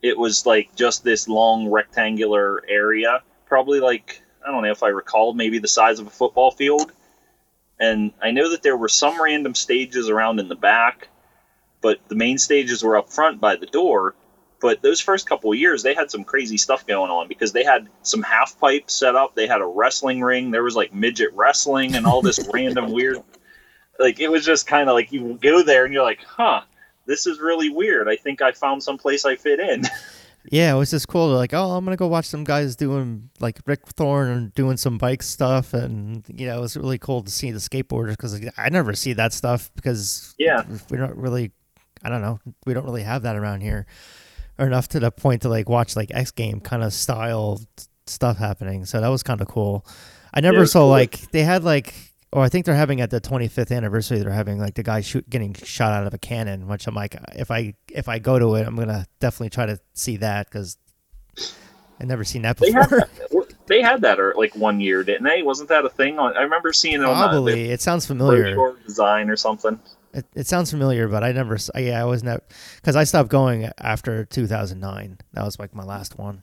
it 0.00 0.16
was 0.16 0.46
like 0.46 0.74
just 0.74 1.04
this 1.04 1.28
long 1.28 1.68
rectangular 1.68 2.62
area, 2.68 3.22
probably 3.48 3.80
like 3.80 4.22
I 4.46 4.50
don't 4.50 4.62
know 4.62 4.70
if 4.70 4.82
I 4.82 4.88
recall, 4.88 5.34
maybe 5.34 5.58
the 5.58 5.68
size 5.68 5.98
of 5.98 6.06
a 6.06 6.10
football 6.10 6.50
field. 6.50 6.92
And 7.80 8.12
I 8.20 8.30
know 8.30 8.50
that 8.50 8.62
there 8.62 8.76
were 8.76 8.88
some 8.88 9.20
random 9.22 9.54
stages 9.54 10.08
around 10.08 10.40
in 10.40 10.48
the 10.48 10.56
back, 10.56 11.08
but 11.80 11.98
the 12.08 12.14
main 12.14 12.38
stages 12.38 12.82
were 12.82 12.96
up 12.96 13.10
front 13.10 13.40
by 13.40 13.56
the 13.56 13.66
door. 13.66 14.14
But 14.60 14.82
those 14.82 15.00
first 15.00 15.28
couple 15.28 15.52
of 15.52 15.58
years, 15.58 15.84
they 15.84 15.94
had 15.94 16.10
some 16.10 16.24
crazy 16.24 16.56
stuff 16.56 16.86
going 16.86 17.10
on 17.10 17.28
because 17.28 17.52
they 17.52 17.62
had 17.62 17.88
some 18.02 18.22
half 18.22 18.58
pipes 18.58 18.94
set 18.94 19.14
up. 19.14 19.36
They 19.36 19.46
had 19.46 19.60
a 19.60 19.66
wrestling 19.66 20.20
ring. 20.20 20.50
There 20.50 20.64
was 20.64 20.74
like 20.74 20.92
midget 20.92 21.32
wrestling 21.34 21.94
and 21.94 22.06
all 22.06 22.22
this 22.22 22.40
random 22.52 22.90
weird. 22.92 23.22
Like 24.00 24.18
it 24.18 24.30
was 24.30 24.44
just 24.44 24.66
kind 24.66 24.88
of 24.88 24.94
like 24.94 25.12
you 25.12 25.38
go 25.40 25.62
there 25.62 25.84
and 25.84 25.94
you're 25.94 26.02
like, 26.02 26.24
huh, 26.24 26.62
this 27.06 27.26
is 27.26 27.38
really 27.38 27.70
weird. 27.70 28.08
I 28.08 28.16
think 28.16 28.42
I 28.42 28.50
found 28.50 28.82
some 28.82 28.98
place 28.98 29.24
I 29.24 29.36
fit 29.36 29.60
in. 29.60 29.84
yeah, 30.50 30.74
it 30.74 30.78
was 30.78 30.90
just 30.90 31.08
cool. 31.08 31.28
To 31.28 31.34
like, 31.34 31.52
oh, 31.54 31.70
I'm 31.72 31.84
gonna 31.84 31.96
go 31.96 32.06
watch 32.08 32.26
some 32.26 32.44
guys 32.44 32.76
doing 32.76 33.30
like 33.40 33.58
Rick 33.66 33.86
Thorne 33.88 34.28
and 34.28 34.54
doing 34.54 34.76
some 34.76 34.98
bike 34.98 35.22
stuff, 35.22 35.74
and 35.74 36.24
you 36.28 36.46
know, 36.46 36.58
it 36.58 36.60
was 36.60 36.76
really 36.76 36.98
cool 36.98 37.22
to 37.22 37.30
see 37.30 37.50
the 37.50 37.58
skateboarders 37.58 38.10
because 38.10 38.40
I 38.56 38.68
never 38.70 38.94
see 38.94 39.12
that 39.14 39.32
stuff 39.32 39.70
because 39.76 40.34
Yeah. 40.38 40.62
we're 40.90 40.98
not 41.00 41.16
really 41.16 41.52
I 42.02 42.08
don't 42.10 42.22
know. 42.22 42.38
We 42.66 42.74
don't 42.74 42.84
really 42.84 43.02
have 43.02 43.22
that 43.22 43.36
around 43.36 43.60
here, 43.62 43.86
or 44.58 44.66
enough 44.66 44.88
to 44.88 45.00
the 45.00 45.10
point 45.10 45.42
to 45.42 45.48
like 45.48 45.68
watch 45.68 45.96
like 45.96 46.10
X 46.14 46.30
game 46.30 46.60
kind 46.60 46.82
of 46.82 46.92
style 46.92 47.60
stuff 48.06 48.38
happening. 48.38 48.84
So 48.84 49.00
that 49.00 49.08
was 49.08 49.22
kind 49.22 49.40
of 49.40 49.48
cool. 49.48 49.84
I 50.32 50.40
never 50.40 50.58
Yeah, 50.60 50.64
saw 50.66 50.80
cool. 50.80 50.88
like 50.90 51.30
they 51.32 51.42
had 51.42 51.64
like. 51.64 51.92
Oh, 52.32 52.40
I 52.40 52.48
think 52.50 52.66
they're 52.66 52.74
having 52.74 53.00
at 53.00 53.08
the 53.10 53.20
25th 53.22 53.74
anniversary. 53.74 54.18
They're 54.18 54.30
having 54.30 54.58
like 54.58 54.74
the 54.74 54.82
guy 54.82 55.00
shoot 55.00 55.28
getting 55.30 55.54
shot 55.54 55.92
out 55.92 56.06
of 56.06 56.12
a 56.12 56.18
cannon. 56.18 56.68
Which 56.68 56.86
I'm 56.86 56.94
like, 56.94 57.16
uh, 57.16 57.20
if 57.36 57.50
I 57.50 57.74
if 57.90 58.08
I 58.08 58.18
go 58.18 58.38
to 58.38 58.54
it, 58.56 58.66
I'm 58.66 58.76
gonna 58.76 59.06
definitely 59.18 59.50
try 59.50 59.66
to 59.66 59.78
see 59.94 60.18
that 60.18 60.46
because 60.50 60.76
I've 62.00 62.06
never 62.06 62.24
seen 62.24 62.42
that 62.42 62.58
They 62.58 62.70
had 62.70 62.90
before. 62.90 63.08
that, 63.46 63.54
they 63.66 63.80
had 63.80 64.02
that 64.02 64.20
or 64.20 64.34
like 64.36 64.54
one 64.54 64.78
year, 64.80 65.02
didn't 65.04 65.24
they? 65.24 65.42
Wasn't 65.42 65.70
that 65.70 65.84
a 65.86 65.88
thing? 65.90 66.18
On 66.18 66.36
I 66.36 66.42
remember 66.42 66.72
seeing 66.72 66.96
it 66.96 67.04
on 67.04 67.16
uh, 67.16 67.22
the- 67.22 67.28
Probably, 67.28 67.70
it 67.70 67.80
sounds 67.80 68.04
familiar. 68.06 68.54
design 68.86 69.30
or 69.30 69.36
something. 69.36 69.80
It, 70.14 70.26
it 70.34 70.46
sounds 70.46 70.70
familiar, 70.70 71.08
but 71.08 71.22
I 71.24 71.32
never. 71.32 71.56
Yeah, 71.76 72.00
I 72.00 72.04
was 72.04 72.22
never 72.22 72.42
because 72.76 72.94
I 72.96 73.04
stopped 73.04 73.30
going 73.30 73.70
after 73.78 74.24
2009. 74.26 75.18
That 75.32 75.44
was 75.44 75.58
like 75.58 75.74
my 75.74 75.84
last 75.84 76.18
one. 76.18 76.42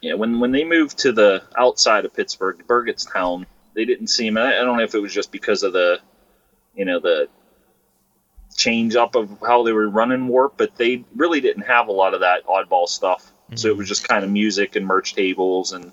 Yeah, 0.00 0.14
when 0.14 0.40
when 0.40 0.50
they 0.52 0.64
moved 0.64 0.98
to 0.98 1.12
the 1.12 1.42
outside 1.56 2.04
of 2.04 2.12
Pittsburgh, 2.14 2.62
Burgettstown, 2.66 3.46
they 3.76 3.84
didn't 3.84 4.08
seem. 4.08 4.36
I 4.36 4.58
I 4.58 4.64
don't 4.64 4.78
know 4.78 4.82
if 4.82 4.94
it 4.94 5.00
was 5.00 5.14
just 5.14 5.30
because 5.30 5.62
of 5.62 5.72
the, 5.72 6.00
you 6.74 6.84
know, 6.84 6.98
the 6.98 7.28
change 8.56 8.96
up 8.96 9.14
of 9.14 9.38
how 9.46 9.62
they 9.62 9.72
were 9.72 9.88
running 9.88 10.26
Warp, 10.26 10.54
but 10.56 10.74
they 10.76 11.04
really 11.14 11.40
didn't 11.40 11.64
have 11.64 11.88
a 11.88 11.92
lot 11.92 12.14
of 12.14 12.20
that 12.20 12.44
oddball 12.46 12.88
stuff. 12.88 13.32
So 13.54 13.68
it 13.68 13.76
was 13.76 13.86
just 13.86 14.08
kind 14.08 14.24
of 14.24 14.30
music 14.30 14.74
and 14.74 14.84
merch 14.84 15.14
tables 15.14 15.72
and 15.72 15.92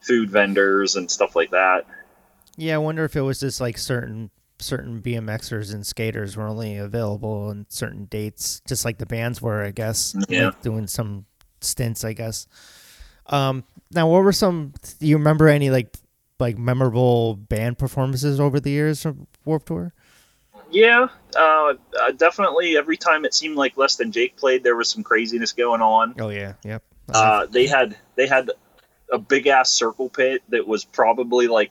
food 0.00 0.30
vendors 0.30 0.94
and 0.94 1.10
stuff 1.10 1.34
like 1.34 1.50
that. 1.50 1.84
Yeah, 2.56 2.76
I 2.76 2.78
wonder 2.78 3.04
if 3.04 3.16
it 3.16 3.22
was 3.22 3.40
just 3.40 3.60
like 3.60 3.76
certain 3.76 4.30
certain 4.58 5.02
BMXers 5.02 5.74
and 5.74 5.86
skaters 5.86 6.36
were 6.36 6.46
only 6.46 6.76
available 6.76 7.48
on 7.48 7.66
certain 7.68 8.04
dates, 8.04 8.60
just 8.68 8.84
like 8.84 8.98
the 8.98 9.06
bands 9.06 9.42
were, 9.42 9.64
I 9.64 9.72
guess. 9.72 10.16
Yeah. 10.28 10.46
like 10.46 10.62
doing 10.62 10.86
some 10.86 11.26
stints, 11.60 12.04
I 12.04 12.12
guess. 12.12 12.46
Um, 13.26 13.64
now, 13.90 14.08
what 14.08 14.22
were 14.22 14.32
some? 14.32 14.72
Do 15.00 15.06
you 15.06 15.18
remember 15.18 15.48
any 15.48 15.70
like 15.70 15.96
like 16.38 16.58
memorable 16.58 17.34
band 17.34 17.78
performances 17.78 18.40
over 18.40 18.60
the 18.60 18.70
years 18.70 19.02
from 19.02 19.26
Warp 19.44 19.64
Tour? 19.64 19.92
Yeah, 20.70 21.08
uh, 21.36 21.74
uh, 22.00 22.12
definitely. 22.16 22.76
Every 22.76 22.96
time 22.96 23.24
it 23.24 23.34
seemed 23.34 23.56
like 23.56 23.76
less 23.76 23.96
than 23.96 24.12
Jake 24.12 24.36
played, 24.36 24.64
there 24.64 24.76
was 24.76 24.88
some 24.88 25.02
craziness 25.02 25.52
going 25.52 25.80
on. 25.80 26.14
Oh 26.18 26.28
yeah, 26.28 26.54
yep. 26.64 26.82
Uh, 27.12 27.46
they 27.46 27.66
had 27.66 27.96
they 28.16 28.26
had 28.26 28.50
a 29.12 29.18
big 29.18 29.46
ass 29.46 29.70
circle 29.70 30.08
pit 30.08 30.42
that 30.48 30.66
was 30.66 30.84
probably 30.84 31.46
like 31.46 31.70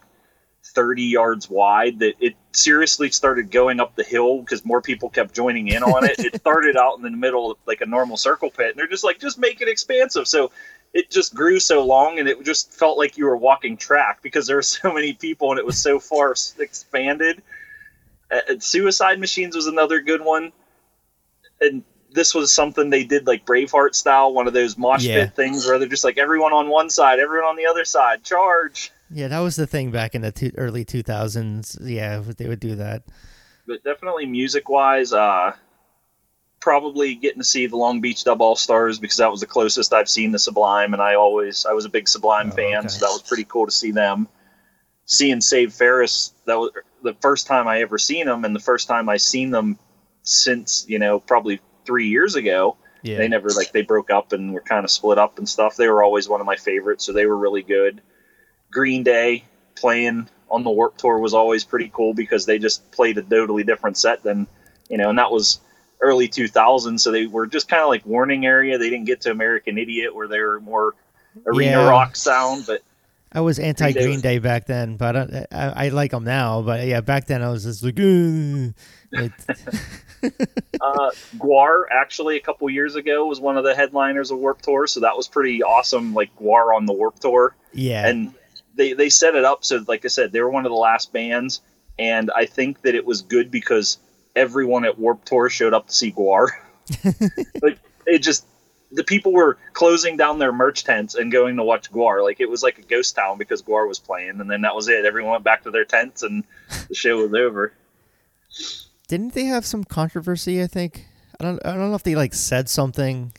30 0.64 1.04
yards 1.04 1.50
wide 1.50 2.00
that 2.00 2.16
it 2.20 2.36
seriously 2.52 3.12
started 3.12 3.52
going 3.52 3.80
up 3.80 3.96
the 3.96 4.04
hill 4.04 4.40
because 4.40 4.66
more 4.66 4.82
people 4.82 5.10
kept 5.10 5.34
joining 5.34 5.68
in 5.68 5.84
on 5.84 6.04
it 6.06 6.18
it 6.20 6.36
started 6.38 6.76
out 6.76 6.98
in 6.98 7.04
the 7.04 7.12
middle 7.12 7.52
of 7.52 7.58
like 7.68 7.82
a 7.82 7.86
normal 7.86 8.18
circle 8.18 8.50
pit 8.50 8.72
and 8.72 8.80
they're 8.80 8.88
just 8.88 9.04
like 9.04 9.20
just 9.20 9.38
make 9.38 9.62
it 9.62 9.68
expansive 9.68 10.28
so 10.28 10.52
it 10.96 11.12
just 11.12 11.36
grew 11.36 11.60
so 11.60 11.86
long 11.86 12.18
and 12.18 12.28
it 12.28 12.42
just 12.44 12.72
felt 12.72 12.98
like 12.98 13.18
you 13.18 13.26
were 13.26 13.38
walking 13.38 13.76
track 13.78 14.24
because 14.24 14.48
there 14.48 14.56
were 14.56 14.62
so 14.80 14.92
many 14.92 15.14
people 15.14 15.52
and 15.52 15.60
it 15.60 15.66
was 15.66 15.78
so 15.78 16.00
far 16.00 16.34
expanded 16.58 17.44
uh, 18.32 18.58
suicide 18.58 19.20
machines 19.20 19.56
was 19.56 19.68
another 19.68 20.02
good 20.02 20.22
one 20.22 20.52
and 21.62 21.84
this 22.12 22.34
was 22.34 22.52
something 22.52 22.90
they 22.90 23.04
did 23.04 23.28
like 23.28 23.46
Braveheart 23.46 23.94
style, 23.94 24.34
one 24.34 24.48
of 24.48 24.54
those 24.54 24.78
mosh 24.78 25.06
Yeah. 25.06 25.26
pit 25.26 25.36
things 25.36 25.66
where 25.66 25.78
they're 25.78 25.88
just 25.88 26.04
like 26.06 26.18
everyone 26.18 26.54
on 26.54 26.70
one 26.70 26.90
side, 26.90 27.20
everyone 27.20 27.50
on 27.50 27.56
the 27.58 27.66
other 27.66 27.84
side, 27.84 28.24
charge. 28.24 28.92
Yeah, 29.12 29.28
that 29.28 29.40
was 29.40 29.58
the 29.58 29.68
thing 29.68 29.92
back 29.92 30.16
in 30.16 30.22
the 30.22 30.32
two, 30.32 30.52
early 30.58 30.86
2000s. 30.86 31.78
Yeah, 31.82 32.20
they 32.20 32.48
would 32.48 32.62
do 32.62 32.76
that. 32.76 33.04
But 33.68 33.84
definitely 33.84 34.26
music 34.26 34.70
wise, 34.70 35.12
uh, 35.12 35.56
probably 36.66 37.14
getting 37.14 37.38
to 37.38 37.44
see 37.46 37.68
the 37.68 37.78
Long 37.78 38.02
Beach 38.02 38.24
Dub 38.24 38.42
All 38.42 38.56
Stars 38.56 38.98
because 38.98 39.18
that 39.18 39.30
was 39.30 39.40
the 39.40 39.46
closest 39.46 39.94
I've 39.94 40.10
seen 40.10 40.32
the 40.32 40.40
Sublime, 40.40 40.94
and 40.94 41.02
I 41.02 41.14
always 41.14 41.64
I 41.64 41.74
was 41.74 41.86
a 41.86 41.90
big 41.90 42.10
Sublime 42.10 42.50
Oh, 42.52 42.56
fan, 42.56 42.80
okay. 42.80 42.88
so 42.88 43.06
that 43.06 43.12
was 43.12 43.22
pretty 43.22 43.44
cool 43.44 43.68
to 43.68 43.72
see 43.72 43.92
them. 43.92 44.28
Seeing 45.06 45.42
Save 45.42 45.74
Ferris, 45.74 46.34
that 46.46 46.58
was 46.58 46.72
the 47.04 47.14
first 47.22 47.46
time 47.46 47.68
I 47.68 47.82
ever 47.82 48.00
seen 48.00 48.26
them, 48.26 48.46
and 48.46 48.56
the 48.56 48.60
first 48.60 48.88
time 48.88 49.10
I 49.10 49.18
seen 49.18 49.52
them 49.52 49.78
since 50.24 50.86
you 50.88 50.98
know 50.98 51.20
probably 51.20 51.60
three 51.86 52.08
years 52.08 52.34
ago. 52.34 52.78
Yeah. 53.04 53.20
They 53.20 53.28
never 53.28 53.50
like 53.50 53.72
they 53.72 53.84
broke 53.84 54.10
up 54.10 54.34
and 54.34 54.52
were 54.52 54.62
kind 54.62 54.84
of 54.84 54.90
split 54.90 55.20
up 55.20 55.38
and 55.38 55.48
stuff. 55.48 55.76
They 55.76 55.88
were 55.88 56.02
always 56.02 56.28
one 56.28 56.42
of 56.42 56.48
my 56.48 56.56
favorites, 56.56 57.06
so 57.06 57.14
they 57.14 57.28
were 57.28 57.38
really 57.38 57.62
good. 57.62 58.02
Green 58.72 59.04
Day 59.04 59.44
playing 59.76 60.28
on 60.50 60.64
the 60.64 60.72
Warp 60.72 60.98
Tour 60.98 61.20
was 61.20 61.36
always 61.36 61.64
pretty 61.64 61.92
cool 61.94 62.16
because 62.16 62.48
they 62.48 62.58
just 62.58 62.92
played 62.92 63.20
a 63.20 63.22
totally 63.22 63.64
different 63.64 63.98
set 63.98 64.24
than 64.24 64.48
you 64.90 64.98
know, 64.98 65.10
and 65.10 65.20
that 65.20 65.32
was 65.32 65.60
early 66.02 66.28
2000s, 66.28 67.00
so 67.00 67.12
they 67.12 67.26
were 67.26 67.48
just 67.48 67.68
kind 67.68 67.82
of 67.82 67.90
like 67.90 68.06
Warning 68.06 68.46
era. 68.46 68.78
They 68.78 68.90
didn't 68.90 69.06
get 69.06 69.22
to 69.22 69.32
American 69.32 69.78
Idiot 69.78 70.14
where 70.16 70.28
they 70.28 70.40
were 70.40 70.60
more 70.60 70.94
arena 71.46 71.72
Yeah. 71.84 71.90
rock 71.90 72.16
sound, 72.16 72.66
but 72.68 72.82
I 73.32 73.42
was 73.42 73.60
anti 73.60 73.92
Green 73.92 74.04
Day 74.04 74.10
was- 74.12 74.22
Day 74.22 74.40
back 74.40 74.66
then, 74.66 74.98
but 74.98 75.16
I, 75.18 75.46
I, 75.52 75.86
I 75.86 75.90
like 75.90 76.12
them 76.12 76.24
now. 76.24 76.62
But 76.62 76.86
yeah, 76.88 77.02
back 77.02 77.26
then 77.26 77.42
I 77.42 77.50
was 77.50 77.64
just 77.64 77.84
like, 77.84 77.98
uh, 80.82 81.12
GWAR 81.38 81.84
actually 81.92 82.38
a 82.38 82.40
couple 82.42 82.70
years 82.70 82.96
ago 82.96 83.26
was 83.26 83.40
one 83.40 83.58
of 83.58 83.64
the 83.64 83.76
headliners 83.76 84.32
of 84.32 84.40
Warp 84.40 84.62
Tour, 84.62 84.88
so 84.88 85.02
that 85.02 85.16
was 85.18 85.28
pretty 85.28 85.64
awesome. 85.64 86.14
Like 86.14 86.36
GWAR 86.38 86.76
on 86.76 86.86
the 86.86 86.94
Warp 86.94 87.20
Tour. 87.20 87.56
yeah, 87.74 88.08
and 88.08 88.34
they 88.76 88.94
they 88.94 89.10
set 89.10 89.36
it 89.36 89.46
up 89.46 89.64
so 89.64 89.84
like 89.88 90.04
I 90.04 90.10
said 90.10 90.32
they 90.34 90.42
were 90.42 90.50
one 90.50 90.66
of 90.66 90.70
the 90.70 90.76
last 90.78 91.14
bands 91.14 91.62
and 91.98 92.30
I 92.36 92.46
think 92.46 92.82
that 92.82 92.94
it 92.94 93.06
was 93.06 93.22
good 93.22 93.50
because 93.50 93.98
everyone 94.36 94.86
at 94.86 94.98
Warp 95.00 95.24
Tour 95.26 95.50
showed 95.50 95.74
up 95.74 95.88
to 95.88 95.94
see 95.94 96.12
GWAR. 96.12 96.50
like 97.62 97.80
it 98.06 98.20
just 98.20 98.46
the 98.92 99.04
people 99.04 99.34
were 99.34 99.58
closing 99.74 100.18
down 100.18 100.40
their 100.40 100.52
merch 100.52 100.84
tents 100.84 101.16
and 101.16 101.32
going 101.32 101.58
to 101.58 101.64
watch 101.64 101.92
GWAR. 101.92 102.24
Like 102.24 102.40
it 102.40 102.50
was 102.50 102.64
like 102.64 102.78
a 102.78 102.84
ghost 102.84 103.16
town 103.16 103.38
because 103.38 103.62
GWAR 103.62 103.88
was 103.88 104.00
playing 104.00 104.40
and 104.40 104.50
then 104.50 104.62
that 104.62 104.76
was 104.76 104.88
it. 104.88 105.06
Everyone 105.06 105.32
went 105.32 105.44
back 105.44 105.64
to 105.64 105.72
their 105.72 105.86
tents 105.86 106.24
and 106.24 106.44
the 106.88 106.96
show 106.96 107.18
was 107.18 107.34
over. 107.34 107.74
didn't 109.08 109.34
they 109.34 109.46
have 109.46 109.66
some 109.66 109.84
controversy? 109.84 110.62
I 110.62 110.68
think 110.68 111.06
I 111.40 111.44
don't. 111.44 111.66
I 111.66 111.72
don't 111.72 111.90
know 111.90 111.96
if 111.96 112.04
they 112.04 112.16
like 112.16 112.34
said 112.34 112.70
something. 112.70 113.34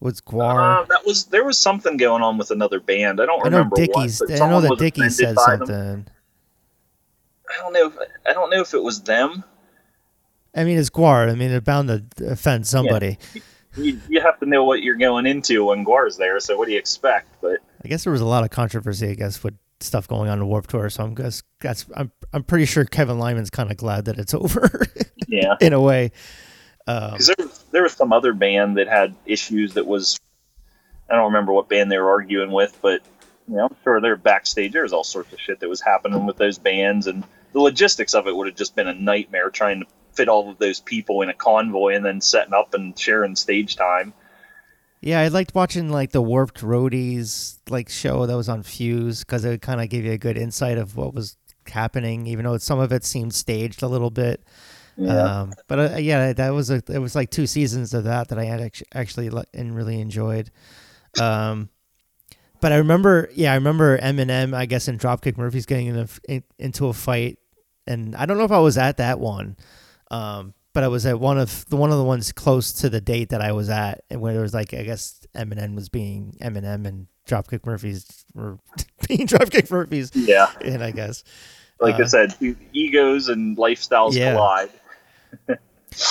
Was 0.00 0.20
GWAR? 0.22 0.82
Uh, 0.82 0.84
that 0.86 1.04
was 1.04 1.26
there 1.26 1.44
was 1.44 1.58
something 1.58 1.96
going 1.96 2.22
on 2.22 2.38
with 2.38 2.50
another 2.50 2.80
band. 2.80 3.20
I 3.20 3.26
don't 3.26 3.44
I 3.44 3.50
know 3.50 3.58
remember 3.58 3.76
Dickies. 3.76 4.20
what. 4.20 4.40
I 4.40 4.48
know 4.48 4.60
that 4.62 4.78
Dickies 4.78 5.16
said 5.16 5.36
by 5.36 5.56
them. 5.56 5.66
something. 5.66 6.06
I 7.50 7.56
don't 7.58 7.72
know. 7.72 7.86
If, 7.86 8.08
I 8.26 8.32
don't 8.32 8.50
know 8.50 8.60
if 8.60 8.74
it 8.74 8.82
was 8.82 9.02
them. 9.02 9.44
I 10.54 10.64
mean, 10.64 10.78
it's 10.78 10.90
GWAR. 10.90 11.30
I 11.30 11.34
mean, 11.34 11.50
they're 11.50 11.60
bound 11.60 11.88
to 11.88 12.26
offend 12.26 12.66
somebody. 12.66 13.18
you, 13.76 14.00
you 14.08 14.20
have 14.20 14.38
to 14.40 14.46
know 14.46 14.64
what 14.64 14.82
you're 14.82 14.96
going 14.96 15.26
into 15.26 15.66
when 15.66 15.84
GWAR's 15.84 16.16
there. 16.16 16.40
So 16.40 16.56
what 16.56 16.66
do 16.66 16.72
you 16.72 16.78
expect? 16.78 17.28
But 17.40 17.58
I 17.84 17.88
guess 17.88 18.04
there 18.04 18.12
was 18.12 18.20
a 18.20 18.26
lot 18.26 18.44
of 18.44 18.50
controversy. 18.50 19.10
I 19.10 19.14
guess 19.14 19.42
with 19.42 19.54
stuff 19.82 20.06
going 20.08 20.28
on 20.28 20.38
in 20.38 20.46
Warp 20.46 20.66
Tour. 20.66 20.90
So 20.90 21.04
I'm 21.04 21.14
guess 21.14 21.42
that's 21.60 21.86
I'm 21.94 22.12
I'm 22.32 22.42
pretty 22.42 22.66
sure 22.66 22.84
Kevin 22.84 23.18
Lyman's 23.18 23.50
kind 23.50 23.70
of 23.70 23.76
glad 23.76 24.06
that 24.06 24.18
it's 24.18 24.34
over 24.34 24.86
yeah, 25.28 25.56
in 25.60 25.72
a 25.72 25.80
way. 25.80 26.12
Um, 26.86 27.12
because 27.12 27.30
there, 27.36 27.46
there 27.72 27.82
was 27.82 27.92
some 27.92 28.12
other 28.12 28.32
band 28.32 28.78
that 28.78 28.88
had 28.88 29.14
issues 29.26 29.74
that 29.74 29.86
was 29.86 30.18
I 31.08 31.14
don't 31.14 31.26
remember 31.26 31.52
what 31.52 31.68
band 31.68 31.90
they 31.90 31.98
were 31.98 32.10
arguing 32.10 32.50
with, 32.50 32.78
but 32.82 33.02
you 33.48 33.56
know, 33.56 33.66
I'm 33.66 33.76
sure 33.82 34.00
they're 34.00 34.16
backstage. 34.16 34.72
There 34.72 34.82
was 34.82 34.92
all 34.92 35.04
sorts 35.04 35.32
of 35.32 35.40
shit 35.40 35.60
that 35.60 35.68
was 35.68 35.80
happening 35.80 36.24
with 36.26 36.36
those 36.36 36.58
bands, 36.58 37.06
and 37.06 37.24
the 37.52 37.60
logistics 37.60 38.14
of 38.14 38.26
it 38.26 38.36
would 38.36 38.46
have 38.46 38.56
just 38.56 38.76
been 38.76 38.88
a 38.88 38.94
nightmare 38.94 39.50
trying 39.50 39.80
to 39.80 39.86
fit 40.20 40.28
all 40.28 40.50
of 40.50 40.58
those 40.58 40.80
people 40.80 41.22
in 41.22 41.30
a 41.30 41.34
convoy 41.34 41.94
and 41.94 42.04
then 42.04 42.20
setting 42.20 42.52
up 42.52 42.74
and 42.74 42.98
sharing 42.98 43.34
stage 43.34 43.76
time. 43.76 44.12
Yeah, 45.00 45.20
I 45.20 45.28
liked 45.28 45.54
watching 45.54 45.88
like 45.88 46.10
the 46.10 46.20
Warped 46.20 46.60
Roadies 46.60 47.58
like 47.70 47.88
show 47.88 48.26
that 48.26 48.36
was 48.36 48.50
on 48.50 48.62
Fuse 48.62 49.24
because 49.24 49.46
it 49.46 49.62
kind 49.62 49.80
of 49.80 49.88
gave 49.88 50.04
you 50.04 50.12
a 50.12 50.18
good 50.18 50.36
insight 50.36 50.76
of 50.76 50.94
what 50.94 51.14
was 51.14 51.38
happening, 51.66 52.26
even 52.26 52.44
though 52.44 52.58
some 52.58 52.78
of 52.78 52.92
it 52.92 53.04
seemed 53.04 53.34
staged 53.34 53.82
a 53.82 53.88
little 53.88 54.10
bit. 54.10 54.42
Yeah. 54.98 55.40
Um, 55.40 55.54
but 55.68 55.78
uh, 55.78 55.96
yeah, 55.96 56.34
that 56.34 56.50
was 56.50 56.68
a 56.68 56.82
it 56.88 56.98
was 56.98 57.14
like 57.14 57.30
two 57.30 57.46
seasons 57.46 57.94
of 57.94 58.04
that 58.04 58.28
that 58.28 58.38
I 58.38 58.44
had 58.44 58.72
actually 58.94 59.30
and 59.54 59.74
really 59.74 60.02
enjoyed. 60.02 60.50
Um, 61.18 61.70
but 62.60 62.72
I 62.72 62.76
remember, 62.76 63.30
yeah, 63.34 63.52
I 63.52 63.54
remember 63.54 63.96
Eminem, 63.96 64.54
I 64.54 64.66
guess, 64.66 64.86
in 64.86 64.98
Dropkick 64.98 65.38
Murphys 65.38 65.64
getting 65.64 65.86
in 65.86 65.96
a, 65.96 66.08
in, 66.28 66.42
into 66.58 66.88
a 66.88 66.92
fight, 66.92 67.38
and 67.86 68.14
I 68.14 68.26
don't 68.26 68.36
know 68.36 68.44
if 68.44 68.52
I 68.52 68.58
was 68.58 68.76
at 68.76 68.98
that 68.98 69.18
one, 69.18 69.56
um, 70.10 70.54
but 70.72 70.84
I 70.84 70.88
was 70.88 71.04
at 71.06 71.18
one 71.18 71.38
of 71.38 71.68
the 71.68 71.76
one 71.76 71.90
of 71.90 71.98
the 71.98 72.04
ones 72.04 72.32
close 72.32 72.72
to 72.74 72.88
the 72.88 73.00
date 73.00 73.30
that 73.30 73.40
I 73.40 73.52
was 73.52 73.68
at, 73.70 74.02
and 74.10 74.20
where 74.20 74.36
it 74.38 74.40
was 74.40 74.54
like, 74.54 74.72
I 74.74 74.82
guess 74.82 75.20
Eminem 75.34 75.74
was 75.74 75.88
being 75.88 76.36
Eminem 76.40 76.86
and 76.86 77.06
Dropkick 77.26 77.64
Murphys 77.66 78.24
were 78.34 78.58
being 79.08 79.26
Dropkick 79.26 79.70
Murphys, 79.70 80.10
yeah, 80.14 80.50
and 80.60 80.82
I 80.82 80.90
guess. 80.92 81.24
like 81.80 81.96
I 81.96 82.02
Uh, 82.02 82.06
said, 82.06 82.34
egos 82.72 83.28
and 83.28 83.56
lifestyles 83.56 84.14
Yeah. 84.14 84.32
collide. 84.34 84.70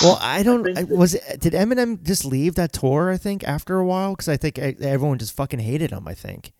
Well, 0.02 0.18
I 0.20 0.42
don't. 0.42 0.76
I, 0.76 0.82
was 0.84 1.14
it, 1.14 1.40
did 1.40 1.54
Eminem 1.54 2.02
just 2.02 2.26
leave 2.26 2.54
that 2.56 2.70
tour? 2.70 3.10
I 3.10 3.16
think 3.16 3.44
after 3.44 3.78
a 3.78 3.84
while, 3.84 4.10
because 4.10 4.28
I 4.28 4.36
think 4.36 4.58
everyone 4.58 5.16
just 5.18 5.34
fucking 5.34 5.58
hated 5.58 5.90
him. 5.90 6.06
I 6.06 6.12
think. 6.12 6.52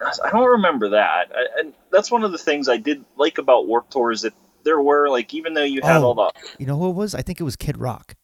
I 0.00 0.30
don't 0.30 0.50
remember 0.52 0.88
that. 0.90 1.30
I, 1.34 1.60
and 1.60 1.74
that's 1.92 2.10
one 2.10 2.24
of 2.24 2.32
the 2.32 2.38
things 2.38 2.66
I 2.68 2.78
did 2.78 3.04
like 3.16 3.36
about 3.36 3.66
Warp 3.68 3.90
Tour 3.90 4.10
is 4.10 4.22
that 4.22 4.32
there 4.64 4.80
were 4.80 5.08
like 5.08 5.32
even 5.34 5.54
though 5.54 5.62
you 5.62 5.80
had 5.82 5.98
Oh. 5.98 6.04
all 6.06 6.14
the 6.14 6.32
You 6.58 6.66
know 6.66 6.76
who 6.78 6.90
it 6.90 6.94
was? 6.94 7.14
I 7.14 7.22
think 7.22 7.40
it 7.40 7.44
was 7.44 7.56
Kid 7.56 7.78
Rock. 7.78 8.14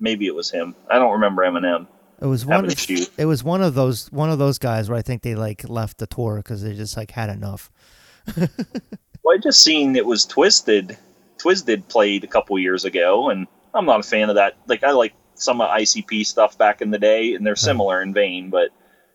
maybe 0.00 0.26
it 0.26 0.34
was 0.34 0.50
him. 0.50 0.74
I 0.90 0.98
don't 0.98 1.12
remember 1.12 1.42
Eminem. 1.42 1.86
It 2.20 2.26
was 2.26 2.46
one. 2.46 2.64
Of, 2.66 2.78
shoot. 2.78 3.10
it 3.18 3.24
was 3.24 3.42
one 3.42 3.62
of 3.62 3.74
those 3.74 4.10
one 4.12 4.30
of 4.30 4.38
those 4.38 4.58
guys 4.58 4.88
where 4.88 4.98
I 4.98 5.02
think 5.02 5.22
they 5.22 5.34
like 5.34 5.68
left 5.68 5.98
the 5.98 6.06
tour 6.06 6.36
because 6.36 6.62
they 6.62 6.74
just 6.74 6.96
like 6.96 7.10
had 7.10 7.30
enough. 7.30 7.70
Well, 9.24 9.36
I 9.36 9.38
just 9.38 9.62
seen 9.62 9.94
it 9.94 10.04
was 10.04 10.26
Twiztid. 10.26 10.96
Twiztid 11.38 11.86
played 11.86 12.24
a 12.24 12.26
couple 12.26 12.58
years 12.58 12.84
ago, 12.84 13.30
and 13.30 13.46
I'm 13.72 13.86
not 13.86 14.00
a 14.00 14.02
fan 14.02 14.28
of 14.30 14.34
that. 14.34 14.56
Like 14.66 14.82
I 14.82 14.90
like 14.90 15.12
some 15.36 15.60
of 15.60 15.70
ICP 15.70 16.26
stuff 16.26 16.58
back 16.58 16.82
in 16.82 16.90
the 16.90 16.98
day, 16.98 17.34
and 17.34 17.46
they're 17.46 17.54
similar 17.54 18.02
in 18.02 18.12
vein, 18.12 18.50
but 18.50 18.70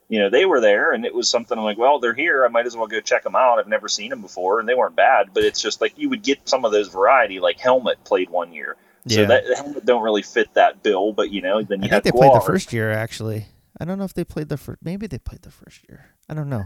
you 0.10 0.20
know 0.20 0.30
they 0.30 0.46
were 0.46 0.62
there, 0.62 0.92
and 0.94 1.06
it 1.06 1.14
was 1.14 1.30
something 1.30 1.58
I'm 1.58 1.64
like, 1.64 1.78
well, 1.78 2.00
they're 2.00 2.14
here. 2.14 2.46
I 2.46 2.48
might 2.50 2.66
as 2.66 2.76
well 2.78 2.88
go 2.88 3.00
check 3.02 3.24
them 3.24 3.36
out. 3.36 3.60
I've 3.60 3.68
never 3.68 3.88
seen 3.88 4.10
them 4.10 4.22
before, 4.22 4.60
and 4.60 4.68
they 4.70 4.76
weren't 4.76 4.96
bad, 4.96 5.28
but 5.34 5.44
it's 5.44 5.62
just 5.62 5.82
like 5.82 5.94
you 5.98 6.10
would 6.10 6.24
get 6.24 6.48
some 6.48 6.66
of 6.66 6.72
those 6.72 6.88
variety. 6.90 7.40
Like 7.40 7.60
Helmet 7.60 8.04
played 8.04 8.30
one 8.30 8.54
year, 8.54 8.76
Yeah. 9.06 9.16
so 9.18 9.26
that 9.26 9.44
Helmet 9.58 9.86
don't 9.86 10.02
really 10.04 10.22
fit 10.24 10.54
that 10.54 10.82
bill. 10.84 11.14
But 11.14 11.32
you 11.32 11.42
know, 11.42 11.62
then 11.62 11.80
you 11.82 11.88
I 11.88 11.90
think 11.90 11.92
had 11.92 12.04
they 12.06 12.12
played 12.12 12.34
the 12.34 12.40
first 12.42 12.72
year 12.74 12.92
actually. 12.92 13.48
I 13.80 13.86
don't 13.86 13.98
know 14.00 14.06
if 14.06 14.14
they 14.14 14.24
played 14.24 14.50
the 14.50 14.58
first. 14.58 14.80
Maybe 14.84 15.08
they 15.08 15.20
played 15.20 15.44
the 15.44 15.52
first 15.52 15.88
year. 15.88 16.06
I 16.30 16.34
don't 16.34 16.50
know. 16.50 16.64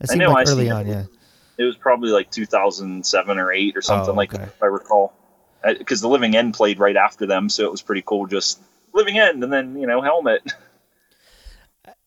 It 0.00 0.10
I 0.10 0.16
know, 0.16 0.32
like 0.32 0.48
I 0.48 0.50
early 0.50 0.70
on. 0.70 0.86
it. 0.86 0.90
Yeah. 0.90 1.04
It 1.58 1.64
was 1.64 1.76
probably 1.76 2.10
like 2.10 2.30
2007 2.30 3.38
or 3.38 3.52
eight 3.52 3.76
or 3.76 3.82
something 3.82 4.10
Oh, 4.12 4.16
like 4.16 4.32
that, 4.32 4.48
if 4.48 4.62
I 4.62 4.66
recall. 4.66 5.12
Because 5.64 6.00
the 6.00 6.08
Living 6.08 6.34
End 6.34 6.54
played 6.54 6.78
right 6.80 6.96
after 6.96 7.24
them, 7.24 7.48
so 7.48 7.64
it 7.64 7.70
was 7.70 7.82
pretty 7.82 8.02
cool. 8.04 8.26
Just 8.26 8.60
Living 8.92 9.18
End, 9.18 9.44
and 9.44 9.52
then 9.52 9.78
you 9.78 9.86
know 9.86 10.00
Helmet. 10.02 10.42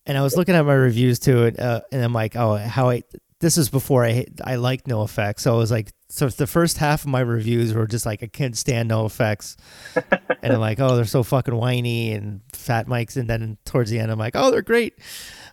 And 0.06 0.18
I 0.18 0.22
was 0.22 0.38
looking 0.38 0.56
at 0.56 0.66
my 0.66 0.74
reviews 0.74 1.20
too, 1.20 1.46
and, 1.46 1.60
uh, 1.60 1.82
and 1.92 2.04
I'm 2.04 2.14
like, 2.14 2.36
oh, 2.36 2.58
how 2.58 2.90
I. 2.90 3.04
This 3.40 3.58
is 3.58 3.70
before 3.70 4.06
I 4.06 4.26
I 4.44 4.56
liked 4.56 4.88
NOFX, 4.88 5.40
so 5.40 5.54
I 5.54 5.58
was 5.58 5.70
like, 5.70 5.92
so 6.10 6.30
the 6.30 6.48
first 6.48 6.78
half 6.78 7.02
of 7.02 7.08
my 7.08 7.20
reviews 7.20 7.74
were 7.74 7.86
just 7.86 8.06
like 8.06 8.24
I 8.24 8.28
can't 8.28 8.56
stand 8.56 8.90
NOFX, 8.92 9.58
and 10.42 10.54
I'm 10.54 10.60
like, 10.60 10.80
oh, 10.80 10.96
they're 10.96 11.06
so 11.06 11.22
fucking 11.22 11.56
whiny 11.56 12.14
and 12.14 12.42
Fat 12.54 12.88
Mike's, 12.88 13.18
and 13.18 13.30
then 13.30 13.58
towards 13.66 13.90
the 13.90 14.00
end, 14.00 14.12
I'm 14.12 14.20
like, 14.20 14.36
oh, 14.36 14.52
they're 14.52 14.62
great. 14.62 14.98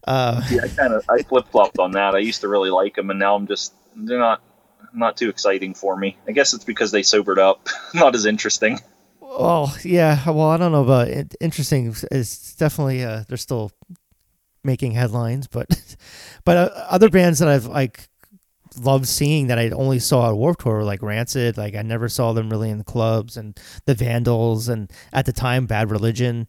Uh, 0.06 0.42
yeah, 0.50 0.62
I 0.64 0.68
kind 0.68 0.92
of 0.92 1.04
I 1.08 1.22
flip 1.22 1.48
flopped 1.48 1.78
on 1.78 1.92
that. 1.92 2.14
I 2.14 2.18
used 2.18 2.40
to 2.42 2.48
really 2.48 2.70
like 2.70 2.94
them, 2.94 3.10
and 3.10 3.18
now 3.18 3.34
I'm 3.34 3.46
just 3.46 3.74
they're 3.96 4.18
not 4.18 4.42
not 4.94 5.16
too 5.16 5.28
exciting 5.28 5.74
for 5.74 5.96
me. 5.96 6.16
I 6.28 6.32
guess 6.32 6.54
it's 6.54 6.64
because 6.64 6.92
they 6.92 7.02
sobered 7.02 7.38
up, 7.38 7.68
not 7.94 8.14
as 8.14 8.26
interesting. 8.26 8.78
Oh 9.20 9.74
yeah. 9.82 10.28
Well, 10.28 10.48
I 10.48 10.56
don't 10.58 10.72
know 10.72 10.82
about 10.84 11.08
it. 11.08 11.34
interesting. 11.40 11.94
It's 12.10 12.54
definitely 12.54 13.02
uh, 13.02 13.24
they're 13.28 13.38
still 13.38 13.72
making 14.64 14.92
headlines, 14.92 15.46
but 15.46 15.68
but 16.44 16.56
uh, 16.56 16.70
other 16.88 17.08
bands 17.08 17.38
that 17.38 17.48
I've 17.48 17.66
like 17.66 18.08
loved 18.78 19.06
seeing 19.06 19.48
that 19.48 19.58
I 19.58 19.70
only 19.70 19.98
saw 19.98 20.30
at 20.30 20.36
Warped 20.36 20.62
Tour 20.62 20.76
were 20.76 20.84
like 20.84 21.02
Rancid. 21.02 21.56
Like 21.56 21.74
I 21.74 21.82
never 21.82 22.08
saw 22.08 22.32
them 22.32 22.50
really 22.50 22.70
in 22.70 22.78
the 22.78 22.84
clubs, 22.84 23.36
and 23.36 23.58
the 23.86 23.94
Vandals, 23.94 24.68
and 24.68 24.90
at 25.12 25.26
the 25.26 25.32
time 25.32 25.66
Bad 25.66 25.90
Religion. 25.90 26.46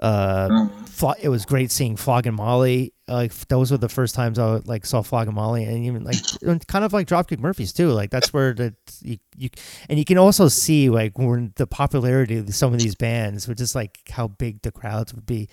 Uh, 0.00 0.68
Flo- 0.86 1.14
it 1.22 1.28
was 1.28 1.46
great 1.46 1.70
seeing 1.70 1.96
Flogging 1.96 2.34
Molly. 2.34 2.92
Like 3.06 3.32
those 3.48 3.70
were 3.70 3.78
the 3.78 3.88
first 3.88 4.14
times 4.14 4.38
I 4.38 4.56
like 4.64 4.84
saw 4.84 5.02
Flogging 5.02 5.34
Molly, 5.34 5.64
and 5.64 5.84
even 5.84 6.04
like 6.04 6.16
kind 6.66 6.84
of 6.84 6.92
like 6.92 7.06
Dropkick 7.06 7.38
Murphys 7.38 7.72
too. 7.72 7.90
Like 7.90 8.10
that's 8.10 8.32
where 8.32 8.52
the 8.52 8.74
you, 9.00 9.18
you 9.36 9.50
and 9.88 9.98
you 9.98 10.04
can 10.04 10.18
also 10.18 10.48
see 10.48 10.90
like 10.90 11.16
when 11.16 11.52
the 11.56 11.66
popularity 11.66 12.38
of 12.38 12.54
some 12.54 12.74
of 12.74 12.80
these 12.80 12.96
bands, 12.96 13.48
which 13.48 13.60
is 13.60 13.74
like 13.74 13.98
how 14.10 14.28
big 14.28 14.62
the 14.62 14.72
crowds 14.72 15.14
would 15.14 15.26
be. 15.26 15.48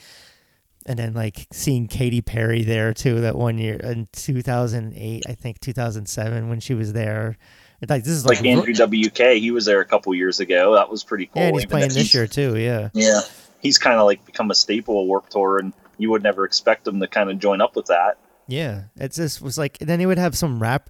And 0.86 0.98
then 0.98 1.14
like 1.14 1.48
seeing 1.52 1.88
Katy 1.88 2.22
Perry 2.22 2.64
there 2.64 2.94
too 2.94 3.22
that 3.22 3.36
one 3.36 3.58
year 3.58 3.76
in 3.76 4.08
2008, 4.14 5.24
I 5.28 5.34
think 5.34 5.60
2007 5.60 6.50
when 6.50 6.60
she 6.60 6.74
was 6.74 6.94
there. 6.94 7.38
It's 7.82 7.90
like 7.90 8.04
this 8.04 8.14
is 8.14 8.26
like, 8.26 8.40
Like 8.42 8.48
Andrew 8.48 8.74
WK, 8.74 9.38
he 9.40 9.52
was 9.52 9.66
there 9.66 9.80
a 9.80 9.86
couple 9.86 10.14
years 10.14 10.40
ago. 10.40 10.76
That 10.76 10.90
was 10.90 11.04
pretty 11.04 11.28
cool. 11.28 11.42
yeah, 11.42 11.48
and 11.50 11.56
he's 11.56 11.66
playing 11.66 11.90
this 11.90 12.14
year 12.14 12.28
too. 12.28 12.58
Yeah. 12.58 12.90
Yeah, 12.94 13.22
he's 13.60 13.78
kind 13.78 14.00
of 14.00 14.06
like 14.06 14.24
become 14.26 14.52
a 14.52 14.56
staple 14.56 15.02
of 15.02 15.08
Warped 15.08 15.32
Tour, 15.32 15.58
and 15.58 15.74
you 15.98 16.10
would 16.12 16.24
never 16.24 16.46
expect 16.46 16.88
him 16.88 17.00
to 17.00 17.08
kind 17.08 17.30
of 17.32 17.40
join 17.40 17.60
up 17.62 17.76
with 17.76 17.88
that. 17.88 18.18
Yeah, 18.48 18.84
it 18.98 19.14
just 19.14 19.42
was 19.42 19.58
like. 19.58 19.80
And 19.82 19.90
then 19.90 20.00
he 20.00 20.06
would 20.06 20.18
have 20.20 20.38
some 20.38 20.62
rap, 20.62 20.90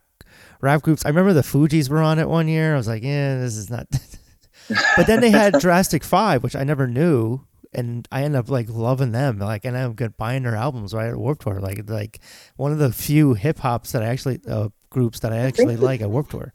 rap 0.62 0.82
groups. 0.82 1.06
I 1.06 1.10
remember 1.10 1.34
the 1.34 1.42
Fugees 1.42 1.90
were 1.90 2.02
on 2.02 2.20
it 2.20 2.28
one 2.28 2.48
year. 2.48 2.74
I 2.74 2.78
was 2.78 2.88
like, 2.88 3.04
yeah, 3.04 3.40
this 3.40 3.56
is 3.56 3.70
not. 3.70 3.88
but 4.98 5.08
then 5.08 5.22
they 5.22 5.32
had 5.32 5.60
Jurassic 5.62 6.04
Five, 6.04 6.44
which 6.44 6.56
I 6.56 6.64
never 6.64 6.88
knew, 6.88 7.42
and 7.74 8.08
I 8.12 8.24
end 8.24 8.36
up 8.36 8.50
like 8.50 8.70
loving 8.70 9.12
them. 9.12 9.40
Like, 9.40 9.66
and 9.66 9.78
I'm 9.78 9.94
good 9.94 10.18
buying 10.18 10.44
their 10.44 10.56
albums 10.56 10.94
right 10.94 11.10
at 11.10 11.18
Warped 11.18 11.44
Tour. 11.44 11.60
Like, 11.60 11.90
like 11.90 12.20
one 12.56 12.72
of 12.72 12.80
the 12.80 12.92
few 12.92 13.34
hip 13.34 13.60
hops 13.60 13.92
that 13.94 14.04
I 14.04 14.08
actually 14.08 14.40
uh, 14.48 14.70
groups 14.90 15.20
that 15.22 15.34
I 15.34 15.38
actually 15.38 15.76
that- 15.76 15.84
like 15.86 16.02
at 16.02 16.10
Warped 16.10 16.32
Tour. 16.32 16.54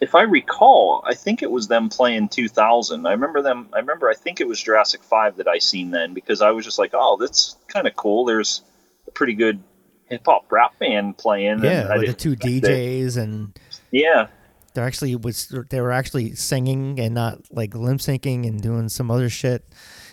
If 0.00 0.14
I 0.14 0.22
recall, 0.22 1.04
I 1.06 1.12
think 1.12 1.42
it 1.42 1.50
was 1.50 1.68
them 1.68 1.90
playing 1.90 2.30
2000. 2.30 3.06
I 3.06 3.12
remember 3.12 3.42
them. 3.42 3.68
I 3.74 3.80
remember. 3.80 4.08
I 4.08 4.14
think 4.14 4.40
it 4.40 4.48
was 4.48 4.58
Jurassic 4.58 5.02
Five 5.04 5.36
that 5.36 5.46
I 5.46 5.58
seen 5.58 5.90
then 5.90 6.14
because 6.14 6.40
I 6.40 6.52
was 6.52 6.64
just 6.64 6.78
like, 6.78 6.92
oh, 6.94 7.18
that's 7.20 7.56
kind 7.68 7.86
of 7.86 7.94
cool. 7.96 8.24
There's 8.24 8.62
a 9.06 9.10
pretty 9.10 9.34
good 9.34 9.62
hip 10.06 10.22
hop 10.24 10.50
rap 10.50 10.78
band 10.78 11.18
playing. 11.18 11.62
Yeah, 11.62 11.82
and 11.82 11.92
I 11.92 11.98
with 11.98 12.06
the 12.06 12.14
two. 12.14 12.34
DJs 12.34 13.18
and. 13.18 13.58
Yeah, 13.90 14.28
they're 14.72 14.86
actually 14.86 15.16
was 15.16 15.54
they 15.68 15.80
were 15.80 15.92
actually 15.92 16.34
singing 16.34 16.98
and 16.98 17.14
not 17.14 17.40
like 17.50 17.74
lip 17.74 17.98
syncing 17.98 18.46
and 18.46 18.62
doing 18.62 18.88
some 18.88 19.10
other 19.10 19.28
shit. 19.28 19.64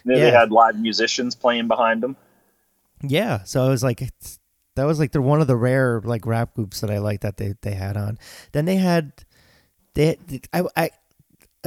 They- 0.08 0.18
Yeah. 0.18 0.26
they 0.26 0.32
had 0.32 0.52
live 0.52 0.80
musicians 0.80 1.36
playing 1.36 1.68
behind 1.68 2.02
them. 2.02 2.16
Yeah, 3.02 3.44
so 3.44 3.64
I 3.64 3.70
was 3.70 3.84
like, 3.84 4.02
it's, 4.02 4.40
that 4.76 4.86
was 4.86 4.98
like 5.00 5.12
they're 5.12 5.22
one 5.22 5.42
of 5.42 5.48
the 5.48 5.56
rare 5.56 6.02
like 6.04 6.26
rap 6.26 6.56
groups 6.56 6.82
that 6.82 6.90
I 6.90 6.98
like 6.98 7.22
that 7.22 7.38
they 7.38 7.54
they 7.62 7.74
had 7.76 7.96
on. 7.98 8.18
Then 8.54 8.66
they 8.66 8.78
had, 8.78 9.12
they 9.94 10.18
I 10.54 10.64
I 10.76 10.90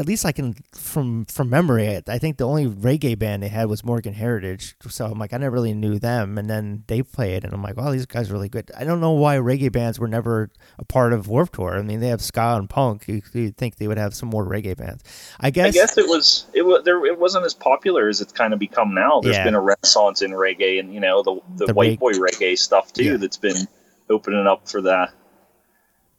at 0.00 0.06
least 0.06 0.24
I 0.24 0.32
can 0.32 0.54
from 0.72 1.26
from 1.26 1.50
memory. 1.50 1.86
I, 1.88 2.02
I 2.08 2.18
think 2.18 2.38
the 2.38 2.46
only 2.46 2.66
reggae 2.66 3.18
band 3.18 3.42
they 3.42 3.48
had 3.48 3.68
was 3.68 3.84
Morgan 3.84 4.14
Heritage. 4.14 4.74
So 4.88 5.04
I'm 5.06 5.18
like, 5.18 5.32
I 5.34 5.36
never 5.36 5.52
really 5.54 5.74
knew 5.74 5.98
them, 5.98 6.38
and 6.38 6.48
then 6.48 6.84
they 6.86 7.02
played, 7.02 7.44
and 7.44 7.52
I'm 7.52 7.62
like, 7.62 7.76
wow, 7.76 7.90
these 7.92 8.06
guys 8.06 8.30
are 8.30 8.32
really 8.32 8.48
good. 8.48 8.70
I 8.76 8.84
don't 8.84 9.00
know 9.00 9.12
why 9.12 9.36
reggae 9.36 9.70
bands 9.70 9.98
were 10.00 10.08
never 10.08 10.50
a 10.78 10.84
part 10.84 11.12
of 11.12 11.28
Warped 11.28 11.54
Tour. 11.54 11.76
I 11.78 11.82
mean, 11.82 12.00
they 12.00 12.08
have 12.08 12.22
ska 12.22 12.56
and 12.58 12.68
punk. 12.68 13.06
You, 13.08 13.20
you'd 13.34 13.56
think 13.58 13.76
they 13.76 13.86
would 13.88 13.98
have 13.98 14.14
some 14.14 14.30
more 14.30 14.44
reggae 14.46 14.76
bands. 14.76 15.04
I 15.38 15.50
guess. 15.50 15.68
I 15.68 15.70
guess 15.72 15.98
it 15.98 16.08
was 16.08 16.46
it 16.54 16.62
was 16.62 16.82
there. 16.84 17.04
It 17.04 17.18
wasn't 17.18 17.44
as 17.44 17.52
popular 17.54 18.08
as 18.08 18.20
it's 18.22 18.32
kind 18.32 18.52
of 18.54 18.58
become 18.58 18.94
now. 18.94 19.20
There's 19.20 19.36
Yeah. 19.36 19.44
been 19.44 19.54
a 19.54 19.60
renaissance 19.60 20.22
in 20.22 20.30
reggae, 20.30 20.80
and 20.80 20.94
you 20.94 21.00
know 21.00 21.22
the 21.22 21.36
the, 21.56 21.66
The 21.66 21.74
white 21.74 21.90
reg- 21.90 21.98
boy 22.00 22.12
reggae 22.14 22.58
stuff 22.58 22.92
too. 22.92 23.04
Yeah. 23.04 23.16
That's 23.18 23.36
been 23.36 23.68
opening 24.08 24.46
up 24.46 24.68
for 24.68 24.80
the 24.80 25.08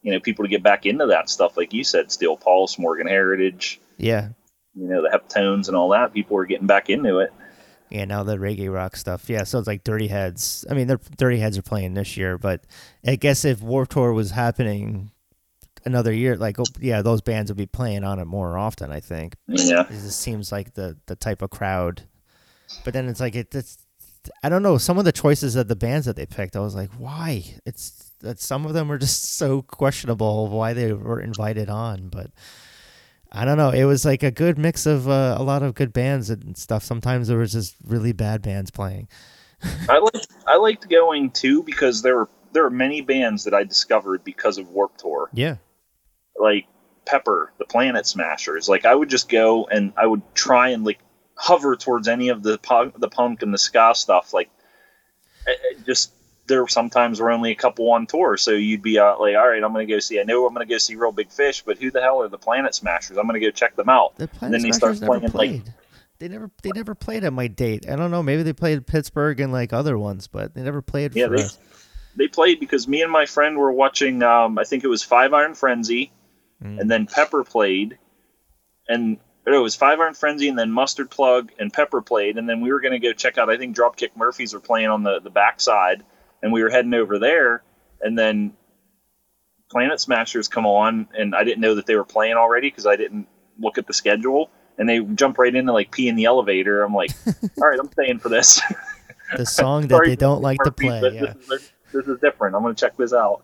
you 0.02 0.12
know 0.12 0.20
people 0.20 0.46
to 0.46 0.50
get 0.50 0.64
back 0.64 0.86
into 0.86 1.06
that 1.08 1.30
stuff. 1.30 1.58
Like 1.58 1.74
you 1.74 1.84
said, 1.84 2.12
Steel 2.12 2.38
Pulse, 2.38 2.78
Morgan 2.78 3.08
Heritage, 3.08 3.80
yeah, 3.98 4.30
you 4.76 4.88
know 4.88 5.02
the 5.02 5.10
Heptones 5.10 5.68
and 5.68 5.78
all 5.78 5.90
that. 5.90 6.14
People 6.14 6.38
are 6.38 6.46
getting 6.46 6.68
back 6.68 6.90
into 6.90 7.20
it. 7.20 7.34
Yeah, 7.90 8.06
now 8.06 8.24
the 8.24 8.38
reggae 8.38 8.74
rock 8.74 8.96
stuff. 8.96 9.30
Yeah, 9.30 9.44
so 9.44 9.60
it's 9.60 9.68
like 9.68 9.84
Dirty 9.84 10.08
Heads. 10.08 10.66
I 10.70 10.74
mean, 10.74 10.88
they're 10.88 11.00
Dirty 11.18 11.40
Heads 11.40 11.58
are 11.58 11.64
playing 11.64 11.94
this 11.94 12.16
year, 12.16 12.38
but 12.38 12.64
I 13.06 13.16
guess 13.16 13.44
if 13.46 13.62
war 13.62 13.86
Tour 13.86 14.14
was 14.14 14.32
happening 14.32 15.12
another 15.86 16.14
year, 16.14 16.38
like 16.38 16.60
oh, 16.60 16.66
yeah, 16.80 17.02
those 17.02 17.22
bands 17.22 17.52
would 17.52 17.58
be 17.58 17.66
playing 17.66 18.04
on 18.04 18.20
it 18.20 18.26
more 18.26 18.58
often. 18.58 18.92
I 18.92 19.02
think 19.02 19.36
Yeah, 19.48 19.82
it 19.82 19.90
just 19.90 20.20
seems 20.20 20.52
like 20.52 20.74
the 20.74 20.98
the 21.08 21.16
type 21.16 21.42
of 21.42 21.50
crowd. 21.50 22.04
But 22.86 22.94
then 22.94 23.10
it's 23.10 23.20
like 23.20 23.36
it, 23.36 23.54
it's 23.54 23.78
I 24.44 24.50
don't 24.50 24.64
know 24.64 24.78
some 24.78 24.98
of 24.98 25.06
the 25.06 25.12
choices 25.12 25.56
of 25.56 25.68
the 25.68 25.76
bands 25.76 26.06
that 26.06 26.16
they 26.16 26.26
picked. 26.26 26.56
I 26.56 26.60
was 26.60 26.76
like, 26.76 26.92
why? 26.98 27.44
It's 27.66 28.11
that 28.22 28.40
some 28.40 28.66
of 28.66 28.74
them 28.74 28.88
were 28.88 28.98
just 28.98 29.36
so 29.36 29.62
questionable 29.62 30.48
why 30.48 30.74
they 30.74 30.94
were 30.94 31.20
invited 31.20 31.70
on, 31.70 32.10
but. 32.10 32.32
I 33.34 33.46
don't 33.46 33.56
know. 33.56 33.70
It 33.70 33.86
was 33.86 34.04
like 34.04 34.24
a 34.24 34.32
good 34.32 34.58
mix 34.58 34.86
of 34.86 35.08
uh, 35.08 35.38
a 35.40 35.42
lot 35.42 35.64
of 35.64 35.74
good 35.74 35.94
bands 35.94 36.30
and 36.30 36.58
stuff. 36.58 36.84
Sometimes 36.84 37.30
there 37.30 37.38
was 37.38 37.54
just 37.54 37.78
really 37.82 38.12
bad 38.12 38.42
bands 38.42 38.72
playing. 38.72 39.08
I 39.88 40.00
liked 40.00 40.28
I 40.46 40.58
liked 40.58 40.90
going 40.90 41.32
too 41.32 41.64
because 41.64 42.02
there 42.02 42.18
were 42.18 42.30
there 42.52 42.64
were 42.64 42.70
many 42.70 43.00
bands 43.00 43.46
that 43.46 43.54
I 43.54 43.64
discovered 43.64 44.26
because 44.26 44.58
of 44.58 44.68
Warp 44.70 44.98
Tour. 44.98 45.30
Yeah. 45.32 45.56
like 46.38 46.68
Pepper, 47.06 47.54
the 47.58 47.66
Planet 47.66 48.06
Smashers. 48.06 48.68
Like 48.68 48.86
I 48.86 48.94
would 48.94 49.10
just 49.10 49.30
go 49.30 49.66
and 49.66 49.94
I 49.96 50.06
would 50.06 50.22
try 50.36 50.70
and 50.70 50.84
like 50.84 51.00
hover 51.36 51.76
towards 51.76 52.08
any 52.08 52.30
of 52.30 52.44
the 52.44 52.58
punk, 52.58 53.00
the 53.00 53.10
punk 53.10 53.44
and 53.44 53.54
the 53.54 53.58
ska 53.58 53.94
stuff. 53.96 54.34
Like 54.34 54.50
just 55.86 56.12
there 56.48 56.68
sometimes 56.68 57.20
were 57.22 57.32
only 57.32 57.52
a 57.52 57.56
couple 57.56 57.92
on 57.92 58.08
tour, 58.08 58.36
so 58.38 58.52
you'd 58.52 58.82
be 58.82 58.98
uh, 59.00 59.18
like, 59.20 59.36
all 59.36 59.48
right, 59.48 59.64
I'm 59.64 59.72
gonna 59.72 59.86
go 59.86 60.00
see. 60.00 60.20
I 60.20 60.24
know 60.24 60.46
I'm 60.46 60.54
gonna 60.54 60.66
go 60.66 60.78
see 60.78 60.96
Reel 60.96 61.12
Big 61.12 61.30
Fish, 61.32 61.62
but 61.64 61.78
who 61.78 61.92
the 61.92 62.02
hell 62.02 62.22
are 62.22 62.28
the 62.28 62.38
Planet 62.38 62.74
Smashers? 62.76 63.18
I'm 63.18 63.26
gonna 63.28 63.40
go 63.40 63.52
check 63.52 63.76
them 63.76 63.90
out. 63.90 64.16
The 64.18 64.24
and 64.24 64.32
Planet 64.34 64.52
then 64.62 64.70
they 64.70 64.72
start 64.74 64.98
Smashers 64.98 65.02
never 65.22 65.30
playing 65.30 65.32
played. 65.32 65.66
like 65.68 65.76
they 66.20 66.28
never 66.28 66.52
they 66.64 66.72
never 66.74 66.94
played 66.96 67.24
at 67.24 67.34
my 67.34 67.48
date. 67.48 67.90
I 67.90 67.96
don't 67.96 68.12
know. 68.12 68.22
Maybe 68.24 68.44
they 68.44 68.54
played 68.54 68.86
Pittsburgh 68.86 69.40
and 69.40 69.52
like 69.54 69.72
other 69.74 69.98
ones, 69.98 70.28
but 70.28 70.54
they 70.54 70.62
never 70.62 70.82
played 70.82 71.16
Yeah, 71.16 71.28
for 71.28 71.38
they- 71.38 71.44
us. 71.44 71.58
they 72.16 72.28
played 72.28 72.60
because 72.60 72.88
me 72.88 73.02
and 73.02 73.12
my 73.12 73.26
friend 73.26 73.58
were 73.58 73.72
watching. 73.72 74.22
Um, 74.24 74.58
I 74.60 74.64
think 74.64 74.84
it 74.84 74.88
was 74.88 75.02
Five 75.04 75.34
Iron 75.34 75.54
Frenzy, 75.56 76.12
Mm. 76.64 76.80
and 76.80 76.92
then 76.92 77.08
Pepper 77.08 77.44
played, 77.44 77.98
and 78.88 79.18
it 79.48 79.50
was 79.52 79.76
Five 79.76 80.00
Iron 80.00 80.14
Frenzy, 80.14 80.48
and 80.48 80.58
then 80.60 80.72
Mustard 80.72 81.10
Plug 81.10 81.52
and 81.58 81.74
Pepper 81.74 82.02
played, 82.02 82.38
and 82.38 82.48
then 82.48 82.62
we 82.62 82.72
were 82.72 82.80
going 82.82 82.92
to 82.94 83.00
go 83.00 83.14
check 83.14 83.38
out. 83.40 83.50
I 83.50 83.58
think 83.58 83.76
Dropkick 83.76 84.16
Murphys 84.16 84.54
were 84.54 84.60
playing 84.60 84.88
on 84.90 85.02
the 85.04 85.20
the 85.20 85.32
backside, 85.32 86.04
and 86.42 86.52
we 86.54 86.64
were 86.64 86.70
heading 86.70 86.94
over 86.94 87.20
there, 87.20 87.64
and 88.02 88.18
then 88.18 88.54
Planet 89.70 90.00
Smashers 90.00 90.48
come 90.48 90.66
on, 90.66 91.08
and 91.18 91.36
I 91.36 91.44
didn't 91.44 91.62
know 91.62 91.76
that 91.76 91.86
they 91.86 91.96
were 91.96 92.04
playing 92.04 92.36
already 92.36 92.70
because 92.70 92.86
I 92.86 92.96
didn't 92.96 93.28
look 93.60 93.78
at 93.78 93.88
the 93.88 93.94
schedule. 93.94 94.50
And 94.78 94.90
they 94.90 95.00
jump 95.00 95.38
right 95.38 95.54
into 95.54 95.72
like 95.74 95.92
pee 95.92 96.08
in 96.08 96.16
the 96.16 96.26
elevator. 96.26 96.82
I'm 96.84 96.94
like, 96.94 97.12
all 97.28 97.68
right, 97.68 97.80
I'm 97.80 97.92
staying 97.92 98.20
for 98.20 98.30
this. 98.30 98.62
The 99.38 99.46
song 99.46 99.88
that 99.88 100.02
they 100.06 100.18
don't 100.18 100.42
like 100.42 100.58
to 100.66 100.72
play. 100.74 101.00
but 101.00 101.14
Yeah. 101.14 101.34
this, 101.34 101.62
is, 101.62 101.72
this 101.94 102.06
is 102.08 102.20
different. 102.20 102.54
I'm 102.54 102.62
going 102.64 102.76
to 102.76 102.80
check 102.80 102.98
this 102.98 103.14
out. 103.14 103.44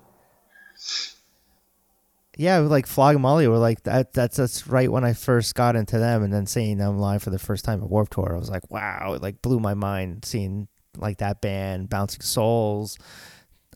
Yeah, 2.38 2.58
like 2.60 2.86
Flogging 2.86 3.22
Molly 3.22 3.48
were 3.48 3.58
like 3.58 3.84
that. 3.84 4.14
That's 4.14 4.38
that's 4.38 4.68
right 4.68 4.92
when 4.92 5.04
I 5.04 5.14
first 5.14 5.56
got 5.56 5.76
into 5.76 5.98
them, 5.98 6.24
and 6.24 6.32
then 6.32 6.46
seeing 6.46 6.78
them 6.78 7.00
live 7.00 7.24
for 7.24 7.30
the 7.30 7.40
first 7.40 7.66
time 7.66 7.82
at 7.82 7.90
Warped 7.90 8.12
Tour, 8.12 8.36
I 8.36 8.38
was 8.38 8.50
like, 8.50 8.70
wow, 8.70 9.14
it 9.14 9.22
like 9.22 9.42
blew 9.42 9.60
my 9.60 9.74
mind 9.74 10.24
seeing 10.26 10.68
like 10.98 11.18
that 11.18 11.42
band, 11.42 11.90
Bouncing 11.90 12.22
Souls. 12.22 12.98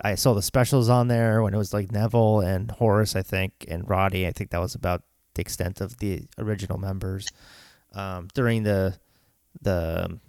I 0.01 0.15
saw 0.15 0.33
the 0.33 0.41
specials 0.41 0.89
on 0.89 1.07
there 1.07 1.43
when 1.43 1.53
it 1.53 1.57
was 1.57 1.73
like 1.73 1.91
Neville 1.91 2.39
and 2.39 2.71
Horace, 2.71 3.15
I 3.15 3.21
think, 3.21 3.65
and 3.67 3.87
Roddy. 3.87 4.25
I 4.25 4.31
think 4.31 4.49
that 4.49 4.59
was 4.59 4.73
about 4.73 5.03
the 5.35 5.41
extent 5.41 5.81
of 5.81 5.97
the 5.97 6.23
original 6.37 6.77
members. 6.77 7.27
Um, 7.93 8.29
during 8.33 8.63
the 8.63 8.97
the 9.61 10.19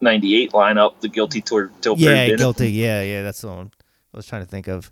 98 0.00 0.52
lineup, 0.52 1.00
the 1.00 1.08
Guilty 1.08 1.40
Tour 1.40 1.70
yeah, 1.96 2.34
guilty, 2.36 2.70
yeah, 2.70 3.02
yeah, 3.02 3.22
that's 3.22 3.40
the 3.40 3.48
one 3.48 3.70
I 4.12 4.16
was 4.16 4.26
trying 4.26 4.42
to 4.42 4.48
think 4.48 4.68
of. 4.68 4.90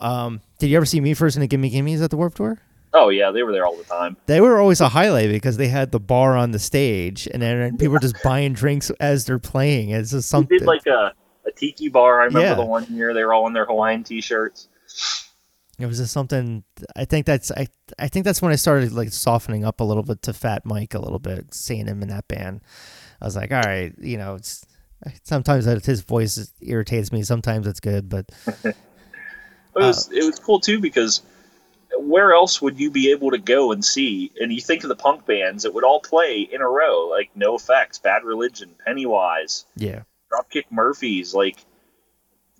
Um, 0.00 0.40
did 0.58 0.68
you 0.68 0.76
ever 0.76 0.86
see 0.86 1.00
Me 1.00 1.14
First 1.14 1.36
and 1.36 1.42
the 1.42 1.46
Gimme 1.46 1.70
Gimmes 1.70 2.02
at 2.02 2.10
the 2.10 2.16
Warped 2.16 2.36
Tour? 2.38 2.58
Oh, 2.94 3.08
yeah, 3.08 3.30
they 3.30 3.42
were 3.42 3.52
there 3.52 3.64
all 3.64 3.76
the 3.76 3.84
time. 3.84 4.16
They 4.26 4.40
were 4.40 4.60
always 4.60 4.80
a 4.82 4.88
highlight 4.88 5.30
because 5.30 5.56
they 5.56 5.68
had 5.68 5.92
the 5.92 6.00
bar 6.00 6.36
on 6.36 6.50
the 6.50 6.58
stage, 6.58 7.26
and 7.32 7.40
then 7.42 7.76
people 7.78 7.92
were 7.94 7.98
just 7.98 8.22
buying 8.22 8.52
drinks 8.52 8.90
as 9.00 9.24
they're 9.24 9.38
playing. 9.38 9.90
It's 9.90 10.10
just 10.10 10.26
We 10.28 10.38
something. 10.38 10.58
did 10.58 10.66
like 10.66 10.86
a, 10.86 11.12
a 11.46 11.52
tiki 11.56 11.88
bar. 11.88 12.20
I 12.20 12.24
remember 12.26 12.48
Yeah. 12.48 12.54
the 12.54 12.64
one 12.64 12.84
year 12.94 13.14
they 13.14 13.24
were 13.24 13.32
all 13.32 13.46
in 13.46 13.52
their 13.54 13.64
Hawaiian 13.64 14.04
t-shirts. 14.04 14.68
it 15.78 15.86
was 15.86 15.98
just 15.98 16.12
something. 16.12 16.64
I 16.94 17.04
think 17.06 17.24
that's 17.24 17.50
I. 17.50 17.66
I 17.98 18.08
think 18.08 18.24
that's 18.26 18.42
when 18.42 18.52
I 18.52 18.56
started 18.56 18.92
like 18.92 19.10
softening 19.12 19.64
up 19.64 19.80
a 19.80 19.84
little 19.84 20.02
bit 20.02 20.20
to 20.22 20.32
Fat 20.34 20.64
Mike 20.66 20.92
a 20.94 20.98
little 21.00 21.18
bit, 21.18 21.54
seeing 21.54 21.86
him 21.86 22.02
in 22.02 22.08
that 22.08 22.28
band. 22.28 22.60
I 23.20 23.24
was 23.24 23.36
like, 23.36 23.52
all 23.52 23.62
right, 23.62 23.94
you 23.98 24.18
know, 24.18 24.34
it's 24.34 24.66
sometimes 25.24 25.64
that 25.64 25.84
his 25.86 26.02
voice 26.02 26.52
irritates 26.60 27.10
me. 27.10 27.22
Sometimes 27.22 27.66
it's 27.66 27.80
good, 27.80 28.08
but 28.10 28.26
It 28.64 28.76
was 29.74 30.08
uh, 30.10 30.16
it 30.16 30.24
was 30.24 30.38
cool 30.38 30.60
too 30.60 30.78
because 30.80 31.22
where 32.02 32.32
else 32.32 32.60
would 32.62 32.78
you 32.78 32.90
be 32.90 33.10
able 33.10 33.30
to 33.30 33.38
go 33.38 33.72
and 33.72 33.84
see? 33.84 34.32
And 34.40 34.52
you 34.52 34.60
think 34.60 34.82
of 34.84 34.88
the 34.88 34.96
punk 34.96 35.26
bands 35.26 35.62
that 35.62 35.74
would 35.74 35.84
all 35.84 36.00
play 36.00 36.40
in 36.40 36.60
a 36.60 36.68
row, 36.68 37.08
like 37.08 37.30
NOFX, 37.36 38.02
Bad 38.02 38.24
Religion, 38.24 38.70
Pennywise, 38.84 39.64
yeah, 39.76 40.02
Dropkick 40.32 40.64
Murphys, 40.70 41.34
like 41.34 41.56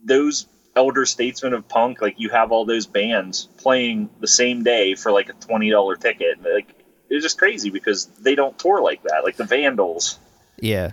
those 0.05 0.47
elder 0.75 1.05
statesmen 1.07 1.53
of 1.53 1.69
punk. 1.69 2.01
Like 2.01 2.19
you 2.19 2.31
have 2.31 2.53
all 2.53 2.65
those 2.65 2.87
bands 2.87 3.49
playing 3.59 4.09
the 4.21 4.29
same 4.29 4.63
day 4.65 4.95
for 4.95 5.13
like 5.13 5.29
a 5.29 5.35
twenty 5.35 5.71
dollar 5.71 5.97
ticket. 5.97 6.43
Like 6.43 6.75
it's 7.11 7.23
just 7.23 7.39
crazy 7.39 7.71
because 7.71 8.07
they 8.07 8.35
don't 8.35 8.59
tour 8.59 8.81
like 8.83 9.03
that. 9.05 9.23
Like 9.25 9.37
the 9.37 9.45
Vandals. 9.45 10.19
yeah. 10.61 10.93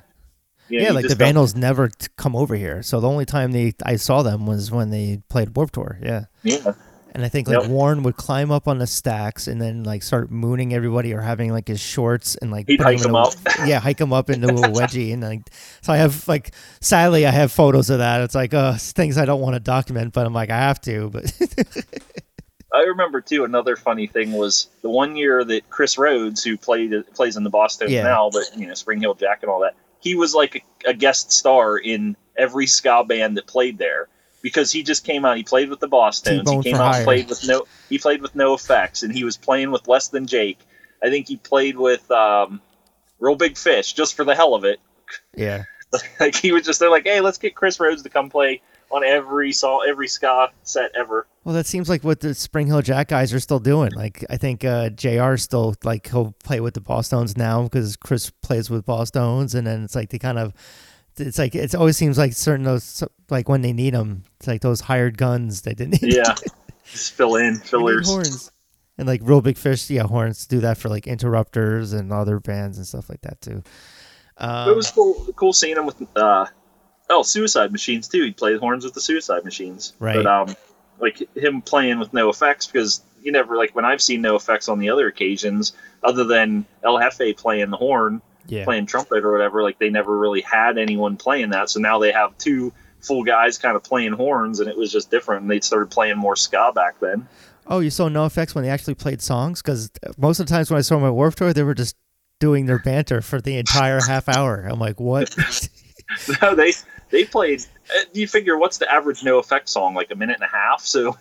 You 0.67 0.77
know, 0.81 0.85
yeah, 0.85 0.91
like 0.91 1.01
the 1.01 1.07
just 1.07 1.17
don't- 1.17 1.25
Vandals 1.25 1.55
never 1.55 1.89
come 2.15 2.35
over 2.35 2.55
here. 2.55 2.83
So 2.83 2.99
the 2.99 3.09
only 3.09 3.25
time 3.25 3.53
they 3.53 3.73
I 3.83 3.95
saw 3.95 4.21
them 4.21 4.45
was 4.45 4.69
when 4.69 4.91
they 4.91 5.19
played 5.27 5.55
Warped 5.55 5.73
Tour. 5.73 5.97
Yeah. 5.99 6.25
Yeah. 6.43 6.73
And 7.15 7.25
I 7.25 7.27
think 7.29 7.47
like. 7.47 7.67
Warren 7.67 8.03
would 8.03 8.15
climb 8.17 8.51
up 8.51 8.67
on 8.67 8.77
the 8.77 8.87
stacks 8.87 9.47
and 9.47 9.59
then 9.61 9.83
like 9.83 10.03
start 10.03 10.29
mooning 10.31 10.73
everybody 10.73 11.13
or 11.13 11.21
having 11.21 11.51
like 11.51 11.67
his 11.67 11.79
shorts 11.79 12.35
and 12.35 12.51
like 12.51 12.67
He'd 12.67 12.79
hike 12.81 12.97
in 12.97 13.03
them 13.03 13.15
a- 13.15 13.23
up. 13.23 13.33
yeah, 13.65 13.79
hike 13.79 13.97
them 13.97 14.13
up 14.13 14.29
into 14.29 14.47
a 14.47 14.51
wedgie 14.69 15.11
and 15.13 15.21
like 15.23 15.41
so 15.81 15.91
I 15.91 15.97
have 15.97 16.27
like 16.27 16.51
sadly 16.81 17.25
I 17.25 17.31
have 17.31 17.51
photos 17.51 17.89
of 17.89 17.97
that. 17.97 18.21
It's 18.21 18.35
like 18.35 18.53
uh 18.53 18.73
things 18.77 19.17
I 19.17 19.25
don't 19.25 19.41
want 19.41 19.55
to 19.55 19.59
document, 19.59 20.13
but 20.13 20.25
I'm 20.25 20.33
like 20.33 20.49
I 20.51 20.57
have 20.57 20.79
to. 20.81 21.09
But 21.09 21.33
I 22.73 22.81
remember 22.83 23.19
too. 23.21 23.43
Another 23.43 23.75
funny 23.75 24.05
thing 24.05 24.31
was 24.33 24.67
the 24.83 24.89
one 24.89 25.15
year 25.15 25.43
that 25.43 25.69
Chris 25.71 25.97
Rhodes, 25.97 26.43
who 26.43 26.55
played 26.57 26.93
plays 27.15 27.35
in 27.35 27.43
the 27.43 27.49
Bosstones 27.51 27.89
Yeah. 27.89 28.03
now, 28.03 28.29
but 28.31 28.43
you 28.55 28.67
know 28.67 28.75
Spring 28.75 28.99
Heeled 28.99 29.17
Jack 29.19 29.39
and 29.41 29.49
all 29.49 29.61
that, 29.61 29.75
he 29.99 30.13
was 30.15 30.35
like 30.35 30.63
a, 30.85 30.89
a 30.89 30.93
guest 30.93 31.31
star 31.31 31.77
in 31.77 32.15
every 32.37 32.67
ska 32.67 33.03
band 33.03 33.35
that 33.37 33.47
played 33.47 33.79
there 33.79 34.07
because 34.41 34.71
he 34.71 34.83
just 34.83 35.03
came 35.03 35.25
out. 35.25 35.37
He 35.37 35.43
played 35.43 35.69
with 35.69 35.79
the 35.79 35.87
Bosstones. 35.87 36.49
He 36.49 36.71
came 36.71 36.75
out 36.75 36.93
hire. 36.93 36.95
and 36.97 37.05
played 37.05 37.29
with 37.29 37.47
no. 37.47 37.65
He 37.89 37.97
played 37.97 38.21
with 38.21 38.33
NOFX, 38.33 39.03
and 39.03 39.13
he 39.13 39.23
was 39.23 39.37
playing 39.37 39.71
with 39.71 39.87
less 39.87 40.09
than 40.09 40.25
Jake. 40.25 40.59
I 41.03 41.09
think 41.09 41.27
he 41.27 41.37
played 41.37 41.77
with 41.77 42.09
um, 42.11 42.61
Reel 43.19 43.35
Big 43.35 43.57
Fish 43.57 43.93
just 43.93 44.15
for 44.15 44.23
the 44.23 44.35
hell 44.35 44.55
of 44.55 44.63
it. 44.65 44.79
yeah. 45.35 45.63
like 46.19 46.35
he 46.35 46.51
was 46.51 46.63
just 46.63 46.79
they're 46.79 46.91
like, 46.91 47.05
hey, 47.05 47.19
let's 47.19 47.39
get 47.39 47.55
Chris 47.55 47.79
Rhodes 47.79 48.03
to 48.03 48.09
come 48.09 48.29
play 48.29 48.61
on 48.91 49.03
every 49.03 49.51
song, 49.51 49.85
every 49.87 50.07
ska 50.07 50.49
set 50.63 50.91
ever. 50.95 51.27
Well, 51.43 51.55
that 51.55 51.65
seems 51.65 51.89
like 51.89 52.03
what 52.03 52.19
the 52.19 52.33
Spring 52.33 52.67
Heeled 52.67 52.85
Jack 52.85 53.07
guys 53.07 53.33
are 53.33 53.39
still 53.39 53.59
doing. 53.59 53.91
Like 53.93 54.23
I 54.29 54.37
think 54.37 54.63
uh, 54.63 54.89
Jr. 54.89 55.35
still 55.37 55.75
like 55.83 56.07
he'll 56.07 56.35
play 56.43 56.59
with 56.59 56.73
the 56.73 56.81
Bosstones 56.81 57.37
now 57.37 57.63
because 57.63 57.95
Chris 57.95 58.29
plays 58.29 58.69
with 58.69 58.85
Bosstones, 58.85 59.55
and 59.55 59.65
then 59.65 59.83
it's 59.83 59.95
like 59.95 60.09
they 60.09 60.19
kind 60.19 60.39
of. 60.39 60.53
It's 61.17 61.37
like 61.37 61.55
it 61.55 61.75
always 61.75 61.97
seems 61.97 62.17
like 62.17 62.33
certain 62.33 62.63
those 62.63 63.03
like 63.29 63.49
when 63.49 63.61
they 63.61 63.73
need 63.73 63.93
them, 63.93 64.23
it's 64.37 64.47
like 64.47 64.61
those 64.61 64.81
hired 64.81 65.17
guns 65.17 65.61
they 65.61 65.73
didn't 65.73 66.01
need 66.01 66.13
Yeah, 66.15 66.35
just 66.85 67.13
fill 67.13 67.35
in 67.35 67.57
fillers. 67.57 68.07
horns. 68.07 68.51
And 68.97 69.07
like 69.07 69.21
Reel 69.23 69.41
Big 69.41 69.57
Fish, 69.57 69.89
yeah, 69.89 70.03
horns 70.03 70.45
do 70.45 70.59
that 70.59 70.77
for 70.77 70.89
like 70.89 71.07
interrupters 71.07 71.93
and 71.93 72.11
other 72.11 72.39
bands 72.39 72.77
and 72.77 72.85
stuff 72.87 73.09
like 73.09 73.21
that 73.21 73.39
too. 73.41 73.63
Um, 74.37 74.69
it 74.69 74.75
was 74.75 74.91
cool, 74.91 75.25
cool 75.35 75.53
seeing 75.53 75.77
him 75.77 75.85
with 75.85 76.01
uh, 76.15 76.45
oh 77.09 77.23
Suicide 77.23 77.71
Machines 77.71 78.07
too. 78.07 78.23
He 78.23 78.31
played 78.31 78.59
horns 78.59 78.83
with 78.85 78.93
the 78.93 79.01
Suicide 79.01 79.43
Machines, 79.45 79.93
Right. 79.99 80.15
But 80.15 80.25
um, 80.25 80.55
like 80.99 81.27
him 81.35 81.61
playing 81.61 81.99
with 81.99 82.11
NOFX 82.11 82.71
because 82.71 83.01
you 83.21 83.31
never 83.31 83.55
like 83.57 83.75
when 83.75 83.85
I've 83.85 84.01
seen 84.01 84.21
NOFX 84.21 84.69
on 84.69 84.79
the 84.79 84.89
other 84.89 85.07
occasions, 85.07 85.73
other 86.03 86.23
than 86.23 86.65
El 86.83 86.99
Jefe 86.99 87.35
playing 87.37 87.69
the 87.69 87.77
horn, 87.77 88.21
yeah, 88.49 88.63
playing 88.65 88.85
trumpet 88.85 89.23
or 89.23 89.31
whatever. 89.31 89.63
Like 89.63 89.79
they 89.79 89.89
never 89.89 90.17
really 90.17 90.41
had 90.41 90.77
anyone 90.77 91.17
playing 91.17 91.49
that, 91.51 91.69
so 91.69 91.79
now 91.79 91.99
they 91.99 92.11
have 92.11 92.37
two 92.37 92.73
full 93.01 93.23
guys 93.23 93.57
kind 93.57 93.75
of 93.75 93.83
playing 93.83 94.13
horns, 94.13 94.59
and 94.59 94.69
it 94.69 94.77
was 94.77 94.91
just 94.91 95.09
different. 95.09 95.41
And 95.43 95.51
they 95.51 95.59
started 95.61 95.89
playing 95.89 96.17
more 96.17 96.35
ska 96.35 96.71
back 96.75 96.99
then. 96.99 97.27
Oh, 97.67 97.79
you 97.79 97.89
saw 97.91 98.09
NOFX 98.09 98.55
when 98.55 98.63
they 98.63 98.69
actually 98.69 98.95
played 98.95 99.21
songs? 99.21 99.61
Because 99.61 99.91
most 100.17 100.39
of 100.39 100.47
the 100.47 100.51
times 100.53 100.71
when 100.71 100.79
I 100.79 100.81
saw 100.81 100.95
them 100.95 101.05
at 101.05 101.13
Warped 101.13 101.37
Tour, 101.37 101.53
they 101.53 101.61
were 101.63 101.75
just 101.75 101.95
doing 102.39 102.65
their 102.65 102.79
banter 102.79 103.21
for 103.21 103.39
the 103.39 103.57
entire 103.57 103.99
half 104.01 104.27
hour. 104.27 104.65
I'm 104.69 104.79
like, 104.79 104.99
what? 104.99 105.35
no, 106.41 106.55
they 106.55 106.73
they 107.11 107.25
played. 107.25 107.61
uh, 107.95 108.03
You 108.13 108.27
figure 108.27 108.57
what's 108.57 108.79
the 108.79 108.91
average 108.91 109.21
NOFX 109.21 109.69
song? 109.69 109.93
Like 109.93 110.09
a 110.11 110.15
minute 110.15 110.35
and 110.41 110.43
a 110.43 110.47
half. 110.55 110.81
So 110.81 111.17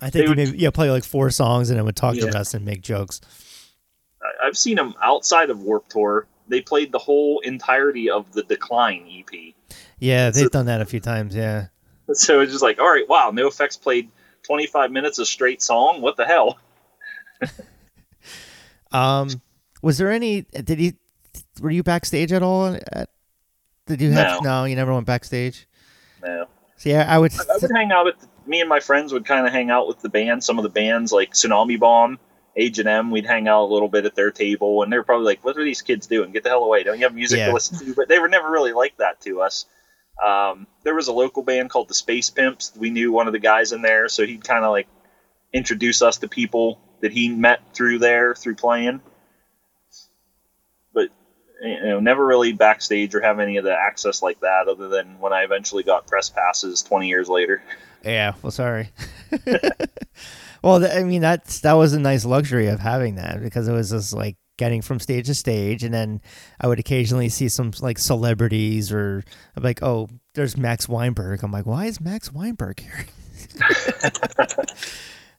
I 0.00 0.10
think 0.10 0.28
would- 0.28 0.36
maybe 0.36 0.58
yeah 0.58 0.70
play 0.70 0.90
like 0.90 1.04
four 1.04 1.30
songs 1.30 1.70
and 1.70 1.78
then 1.78 1.86
would 1.86 1.96
talk 1.96 2.14
Yeah. 2.16 2.30
to 2.30 2.38
us 2.38 2.52
and 2.54 2.64
make 2.64 2.82
jokes. 2.82 3.20
I've 4.42 4.56
seen 4.58 4.76
them 4.76 4.94
outside 5.02 5.50
of 5.50 5.60
Warp 5.62 5.88
Tour. 5.88 6.26
They 6.48 6.60
played 6.60 6.92
the 6.92 6.98
whole 6.98 7.40
entirety 7.40 8.10
of 8.10 8.30
the 8.32 8.42
Decline 8.42 9.06
EP. 9.10 9.54
Yeah, 9.98 10.30
they've 10.30 10.44
So- 10.44 10.48
done 10.50 10.66
that 10.66 10.80
a 10.80 10.84
few 10.84 11.00
times. 11.00 11.34
Yeah. 11.34 11.66
So 12.12 12.40
it's 12.40 12.52
just 12.52 12.62
like, 12.62 12.78
all 12.78 12.90
right, 12.90 13.08
wow, 13.08 13.30
NOFX 13.32 13.80
played 13.80 14.10
25 14.42 14.90
minutes 14.92 15.18
of 15.18 15.26
straight 15.26 15.62
song. 15.62 16.02
What 16.02 16.16
the 16.16 16.26
hell? 16.26 16.58
Um, 18.92 19.28
was 19.82 19.98
there 19.98 20.10
any? 20.10 20.42
Did 20.42 20.80
you? 20.80 20.92
Were 21.60 21.70
you 21.70 21.82
backstage 21.82 22.32
at 22.32 22.42
all? 22.44 22.78
At, 22.92 23.08
did 23.86 24.00
you 24.00 24.12
have? 24.12 24.42
No. 24.42 24.64
you 24.64 24.76
never 24.76 24.94
went 24.94 25.04
backstage. 25.06 25.66
No. 26.22 26.46
So 26.76 26.90
yeah, 26.90 27.04
I 27.08 27.18
would. 27.18 27.32
I 27.34 27.56
would 27.60 27.70
hang 27.74 27.90
out 27.90 28.04
with 28.04 28.20
the, 28.20 28.28
me 28.46 28.60
and 28.60 28.68
my 28.68 28.78
friends 28.80 29.12
would 29.12 29.24
kind 29.24 29.46
of 29.46 29.52
hang 29.52 29.70
out 29.70 29.88
with 29.88 30.00
the 30.00 30.08
band. 30.08 30.44
Some 30.44 30.58
of 30.58 30.62
the 30.62 30.68
bands 30.68 31.10
like 31.12 31.32
Tsunami 31.32 31.78
Bomb, 31.78 32.18
Age 32.56 32.78
and 32.78 32.88
M. 32.88 33.10
We'd 33.10 33.26
hang 33.26 33.48
out 33.48 33.64
a 33.64 33.72
little 33.72 33.88
bit 33.88 34.04
at 34.06 34.14
their 34.14 34.30
table, 34.30 34.82
and 34.82 34.92
they're 34.92 35.02
probably 35.02 35.26
like, 35.26 35.44
"What 35.44 35.56
are 35.58 35.64
these 35.64 35.82
kids 35.82 36.06
doing? 36.06 36.30
Get 36.32 36.42
the 36.44 36.50
hell 36.50 36.62
away! 36.64 36.82
Don't 36.84 36.98
you 36.98 37.04
have 37.04 37.14
music 37.14 37.38
Yeah. 37.38 37.48
to 37.48 37.52
listen 37.54 37.78
to?" 37.84 37.94
But 37.94 38.08
they 38.08 38.18
were 38.18 38.28
never 38.28 38.48
really 38.50 38.72
like 38.72 38.96
that 38.98 39.20
to 39.22 39.40
us. 39.42 39.66
Um, 40.24 40.68
there 40.84 40.94
was 40.94 41.08
a 41.08 41.12
local 41.12 41.42
band 41.42 41.70
called 41.70 41.88
the 41.88 41.94
Space 41.94 42.30
Pimps. 42.30 42.72
We 42.76 42.90
knew 42.90 43.10
one 43.10 43.26
of 43.26 43.32
the 43.32 43.40
guys 43.40 43.72
in 43.72 43.82
there, 43.82 44.08
so 44.08 44.24
he'd 44.24 44.44
kind 44.44 44.64
of 44.64 44.70
like 44.70 44.86
introduce 45.52 46.02
us 46.02 46.18
to 46.18 46.28
people 46.28 46.78
that 47.00 47.12
he 47.12 47.28
met 47.28 47.60
through 47.74 47.98
there 47.98 48.34
through 48.36 48.54
playing. 48.54 49.00
But 50.92 51.08
you 51.60 51.80
know, 51.82 51.98
never 52.00 52.24
really 52.24 52.52
backstage 52.52 53.14
or 53.14 53.20
have 53.20 53.40
any 53.40 53.56
of 53.56 53.64
the 53.64 53.72
access 53.74 54.22
like 54.22 54.38
that, 54.40 54.68
other 54.68 54.86
than 54.88 55.18
when 55.18 55.32
I 55.32 55.42
eventually 55.42 55.82
got 55.82 56.06
press 56.06 56.30
passes 56.30 56.82
20 56.82 57.08
years 57.08 57.28
later. 57.28 57.62
Yeah. 58.04 58.34
Well, 58.42 58.52
sorry. 58.52 58.90
well, 60.64 60.82
I 60.84 61.02
mean 61.02 61.20
that's 61.20 61.60
that 61.60 61.74
was 61.74 61.92
a 61.92 62.00
nice 62.00 62.24
luxury 62.24 62.68
of 62.68 62.80
having 62.80 63.16
that 63.16 63.42
because 63.42 63.68
it 63.68 63.72
was 63.72 63.90
just 63.90 64.14
like 64.14 64.36
getting 64.56 64.80
from 64.80 64.98
stage 64.98 65.26
to 65.26 65.34
stage, 65.34 65.84
and 65.84 65.92
then 65.92 66.22
I 66.58 66.68
would 66.68 66.78
occasionally 66.78 67.28
see 67.28 67.50
some 67.50 67.72
like 67.82 67.98
celebrities 67.98 68.90
or 68.90 69.22
I'm 69.56 69.62
like, 69.62 69.82
oh, 69.82 70.08
there's 70.34 70.56
Max 70.56 70.88
Weinberg. 70.88 71.42
I'm 71.42 71.52
like, 71.52 71.66
why 71.66 71.84
is 71.84 72.00
Max 72.00 72.32
Weinberg 72.32 72.80
here? 72.80 73.04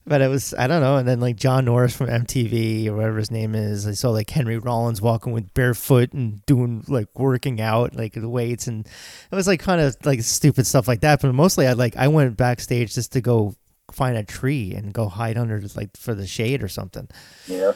But 0.07 0.21
it 0.21 0.27
was 0.27 0.53
I 0.53 0.67
don't 0.67 0.81
know, 0.81 0.97
and 0.97 1.07
then 1.07 1.19
like 1.19 1.35
John 1.35 1.65
Norris 1.65 1.95
from 1.95 2.07
MTV 2.07 2.85
or 2.87 2.95
whatever 2.95 3.17
his 3.17 3.31
name 3.31 3.55
is. 3.55 3.87
I 3.87 3.93
saw 3.93 4.11
like 4.11 4.29
Henry 4.29 4.59
Rollins 4.59 5.01
walking 5.01 5.33
with 5.33 5.51
barefoot 5.55 6.13
and 6.13 6.45
doing 6.45 6.83
like 6.87 7.07
working 7.17 7.59
out 7.59 7.95
like 7.95 8.13
the 8.13 8.29
weights, 8.29 8.67
and 8.67 8.85
it 8.85 9.35
was 9.35 9.47
like 9.47 9.61
kind 9.61 9.81
of 9.81 9.97
like 10.05 10.21
stupid 10.21 10.67
stuff 10.67 10.87
like 10.87 11.01
that. 11.01 11.21
But 11.21 11.33
mostly 11.33 11.65
I 11.65 11.73
like 11.73 11.97
I 11.97 12.07
went 12.07 12.37
backstage 12.37 12.93
just 12.93 13.13
to 13.13 13.21
go 13.21 13.55
find 13.91 14.17
a 14.17 14.23
tree 14.23 14.73
and 14.73 14.93
go 14.93 15.07
hide 15.07 15.37
under 15.37 15.61
like 15.75 15.95
for 15.97 16.13
the 16.13 16.27
shade 16.27 16.63
or 16.63 16.67
something. 16.67 17.07
Yeah. 17.47 17.73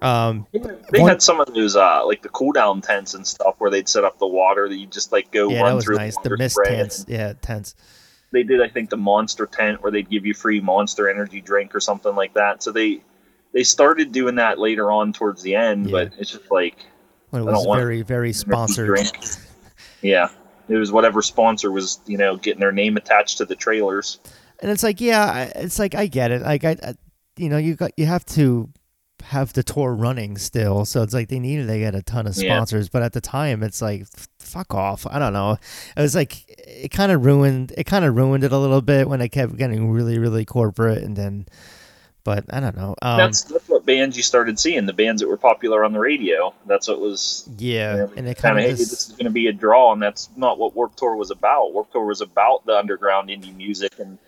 Um, 0.00 0.46
They 0.52 1.00
One- 1.00 1.08
had 1.08 1.22
some 1.22 1.40
of 1.40 1.52
those, 1.52 1.74
uh, 1.74 2.06
like 2.06 2.22
the 2.22 2.28
cool 2.28 2.52
down 2.52 2.80
tents 2.80 3.14
and 3.14 3.26
stuff, 3.26 3.56
where 3.58 3.70
they'd 3.70 3.88
set 3.88 4.04
up 4.04 4.18
the 4.18 4.26
water 4.28 4.68
that 4.68 4.76
you 4.76 4.86
just 4.86 5.10
like 5.10 5.30
go 5.32 5.48
yeah, 5.50 5.60
run 5.62 5.70
that 5.70 5.74
was 5.74 5.84
through. 5.84 5.96
nice. 5.96 6.14
The 6.16 6.20
water 6.30 6.36
mist 6.36 6.58
tents, 6.64 7.04
yeah, 7.08 7.32
tents. 7.40 7.74
They 8.30 8.42
did, 8.42 8.62
I 8.62 8.68
think, 8.68 8.90
the 8.90 8.96
monster 8.96 9.46
tent 9.46 9.82
where 9.82 9.90
they'd 9.90 10.08
give 10.08 10.24
you 10.26 10.34
free 10.34 10.60
monster 10.60 11.08
energy 11.08 11.40
drink 11.40 11.74
or 11.74 11.80
something 11.80 12.14
like 12.14 12.34
that. 12.34 12.62
So 12.62 12.70
they 12.70 13.02
they 13.52 13.64
started 13.64 14.12
doing 14.12 14.34
that 14.36 14.58
later 14.58 14.92
on 14.92 15.12
towards 15.12 15.42
the 15.42 15.54
end, 15.56 15.86
Yeah. 15.86 15.92
but 15.92 16.12
it's 16.18 16.30
just 16.30 16.50
like 16.50 16.76
When 17.30 17.42
it 17.42 17.46
I 17.46 17.48
don't 17.48 17.56
was 17.60 17.66
want 17.66 17.80
very, 17.80 18.02
very 18.02 18.32
sponsored. 18.34 18.86
drink. 18.86 19.18
Yeah, 20.02 20.28
it 20.68 20.76
was 20.76 20.92
whatever 20.92 21.22
sponsor 21.22 21.72
was, 21.72 21.98
you 22.06 22.18
know, 22.18 22.36
getting 22.36 22.60
their 22.60 22.70
name 22.70 22.96
attached 22.98 23.38
to 23.38 23.46
the 23.46 23.56
trailers. 23.56 24.20
And 24.60 24.70
it's 24.70 24.82
like 24.82 25.00
yeah 25.00 25.50
it's 25.56 25.78
like 25.78 25.94
i 25.94 26.06
get 26.06 26.30
it 26.30 26.42
like 26.42 26.64
i, 26.64 26.76
I 26.82 26.94
you 27.36 27.48
know 27.48 27.58
you 27.58 27.74
got 27.76 27.92
you 27.96 28.06
have 28.06 28.24
to 28.26 28.68
have 29.24 29.52
the 29.52 29.62
tour 29.64 29.92
running 29.94 30.36
still 30.38 30.84
so 30.84 31.02
it's 31.02 31.12
like 31.12 31.28
they 31.28 31.40
needed 31.40 31.66
to 31.66 31.78
get 31.78 31.94
a 31.94 32.02
ton 32.02 32.26
of 32.26 32.36
Yeah. 32.36 32.54
sponsors 32.56 32.88
but 32.88 33.02
at 33.02 33.12
the 33.12 33.20
time 33.20 33.62
it's 33.64 33.82
like 33.82 34.06
fuck 34.38 34.72
off 34.74 35.06
i 35.10 35.18
don't 35.18 35.32
know 35.32 35.56
it 35.96 36.00
was 36.00 36.14
like 36.14 36.44
it 36.48 36.90
kind 36.92 37.10
of 37.10 37.24
ruined 37.24 37.72
it 37.76 37.84
kind 37.84 38.04
of 38.04 38.14
ruined 38.16 38.44
it 38.44 38.52
a 38.52 38.58
little 38.58 38.80
bit 38.80 39.08
when 39.08 39.20
it 39.20 39.30
kept 39.30 39.56
getting 39.56 39.90
really 39.90 40.18
really 40.18 40.44
corporate 40.44 41.02
and 41.02 41.16
then 41.16 41.46
but 42.24 42.44
i 42.50 42.60
don't 42.60 42.76
know 42.76 42.94
um 43.02 43.18
that's 43.18 43.42
that's 43.42 43.68
what 43.68 43.84
bands 43.86 44.16
you 44.16 44.22
started 44.22 44.58
seeing. 44.58 44.84
The 44.86 44.92
bands 44.92 45.22
that 45.22 45.28
were 45.28 45.36
popular 45.38 45.82
on 45.84 45.92
the 45.92 45.98
radio. 45.98 46.52
That's 46.66 46.86
what 46.88 47.00
was. 47.00 47.48
yeah 47.56 47.92
you 47.92 47.98
know, 48.00 48.12
and 48.18 48.28
it 48.28 48.34
kind 48.36 48.56
kind 48.56 48.58
of 48.58 48.64
hey, 48.64 48.70
this 48.72 48.92
is 48.92 49.08
going 49.12 49.24
to 49.24 49.30
be 49.30 49.46
a 49.46 49.52
draw, 49.52 49.92
and 49.94 50.02
that's 50.02 50.28
not 50.36 50.58
what 50.58 50.74
Warp 50.76 50.94
Tour 50.94 51.16
was 51.16 51.30
about. 51.30 51.72
Warp 51.72 51.90
Tour 51.90 52.04
was 52.04 52.20
about 52.20 52.66
the 52.66 52.76
underground 52.76 53.30
indie 53.30 53.56
music, 53.56 53.98
and 53.98 54.18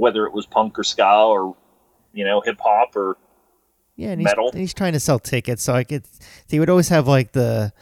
whether 0.00 0.24
it 0.26 0.32
was 0.32 0.46
punk 0.46 0.78
or 0.78 0.82
ska 0.84 1.04
or 1.26 1.54
you 2.12 2.24
know 2.24 2.40
hip 2.40 2.58
hop 2.60 2.96
or 2.96 3.16
Yeah, 3.96 4.10
and 4.10 4.20
he's, 4.20 4.24
metal. 4.24 4.50
and 4.50 4.58
he's 4.60 4.74
trying 4.74 4.94
to 4.94 5.00
sell 5.00 5.18
tickets, 5.18 5.62
so 5.62 5.72
like 5.72 5.92
it's 5.92 6.18
he 6.48 6.58
would 6.58 6.70
always 6.70 6.88
have 6.88 7.06
like 7.06 7.32
the 7.32 7.72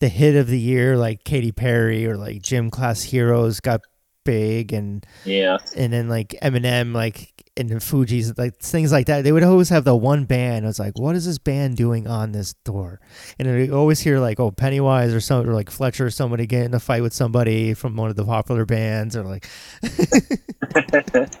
the 0.00 0.08
hit 0.08 0.36
of 0.36 0.46
the 0.46 0.58
year, 0.58 0.96
like 0.96 1.24
Katy 1.24 1.52
Perry 1.52 2.06
or 2.06 2.16
like 2.16 2.42
Gym 2.42 2.70
Class 2.70 3.02
Heroes 3.02 3.60
got 3.60 3.80
big, 4.24 4.72
and 4.72 5.06
yeah, 5.24 5.58
and 5.76 5.92
then 5.92 6.08
like 6.08 6.34
Eminem, 6.42 6.94
like 6.94 7.37
and 7.58 7.68
the 7.68 7.76
Fugees, 7.76 8.38
like 8.38 8.56
things 8.56 8.92
like 8.92 9.06
that. 9.06 9.24
They 9.24 9.32
would 9.32 9.42
always 9.42 9.68
have 9.68 9.84
the 9.84 9.96
one 9.96 10.24
band. 10.24 10.64
I 10.64 10.68
was 10.68 10.78
like, 10.78 10.98
what 10.98 11.16
is 11.16 11.26
this 11.26 11.38
band 11.38 11.76
doing 11.76 12.06
on 12.06 12.32
this 12.32 12.54
tour? 12.64 13.00
And 13.38 13.48
you 13.48 13.74
always 13.74 14.00
hear 14.00 14.18
like, 14.18 14.38
oh, 14.40 14.50
Pennywise 14.50 15.12
or 15.12 15.20
something, 15.20 15.50
or 15.50 15.54
like 15.54 15.70
Fletcher, 15.70 16.06
or 16.06 16.10
somebody 16.10 16.46
getting 16.46 16.66
in 16.66 16.74
a 16.74 16.80
fight 16.80 17.02
with 17.02 17.12
somebody 17.12 17.74
from 17.74 17.96
one 17.96 18.10
of 18.10 18.16
the 18.16 18.24
popular 18.24 18.64
bands, 18.64 19.16
or 19.16 19.24
like. 19.24 19.48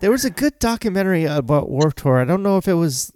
There 0.00 0.10
was 0.10 0.24
a 0.24 0.30
good 0.30 0.58
documentary 0.58 1.26
about 1.26 1.70
Warped 1.70 1.98
Tour. 1.98 2.18
I 2.18 2.24
don't 2.24 2.42
know 2.42 2.56
if 2.56 2.66
it 2.66 2.74
was 2.74 3.12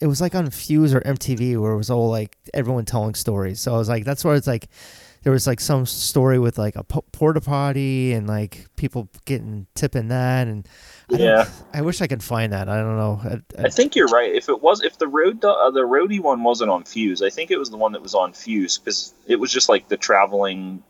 it 0.00 0.06
was 0.06 0.20
like 0.20 0.34
on 0.34 0.50
Fuse 0.50 0.94
or 0.94 1.00
MTV 1.00 1.58
where 1.58 1.72
it 1.72 1.78
was 1.78 1.90
all 1.90 2.10
like 2.10 2.36
everyone 2.52 2.84
telling 2.84 3.14
stories. 3.14 3.60
So 3.60 3.74
I 3.74 3.78
was 3.78 3.88
like, 3.88 4.04
that's 4.04 4.22
where 4.22 4.34
it's 4.34 4.46
like 4.46 4.68
there 5.22 5.32
was 5.32 5.46
like 5.46 5.60
some 5.60 5.84
story 5.86 6.38
with 6.38 6.56
like 6.58 6.76
a 6.76 6.84
po- 6.84 7.04
porta 7.12 7.40
potty 7.40 8.12
and 8.12 8.26
like 8.26 8.66
people 8.76 9.08
getting 9.26 9.66
tipping 9.74 10.08
that 10.08 10.48
and 10.48 10.66
I 11.12 11.16
Yeah. 11.16 11.48
I 11.74 11.82
wish 11.82 12.00
I 12.00 12.06
could 12.06 12.22
find 12.22 12.52
that. 12.52 12.68
I 12.68 12.78
don't 12.78 12.96
know. 12.96 13.20
I, 13.22 13.62
I, 13.62 13.66
I 13.66 13.68
think 13.68 13.94
you're 13.94 14.08
right. 14.08 14.34
If 14.34 14.48
it 14.48 14.62
was, 14.62 14.82
if 14.82 14.98
the 14.98 15.08
road, 15.08 15.44
uh, 15.44 15.70
the 15.70 15.80
roadie 15.80 16.20
one 16.20 16.42
wasn't 16.42 16.70
on 16.70 16.84
Fuse, 16.84 17.20
I 17.20 17.30
think 17.30 17.50
it 17.50 17.58
was 17.58 17.68
the 17.70 17.76
one 17.76 17.92
that 17.92 18.02
was 18.02 18.14
on 18.14 18.32
Fuse 18.32 18.78
because 18.78 19.12
it 19.26 19.36
was 19.36 19.52
just 19.52 19.68
like 19.68 19.88
the 19.88 19.96
traveling. 19.96 20.82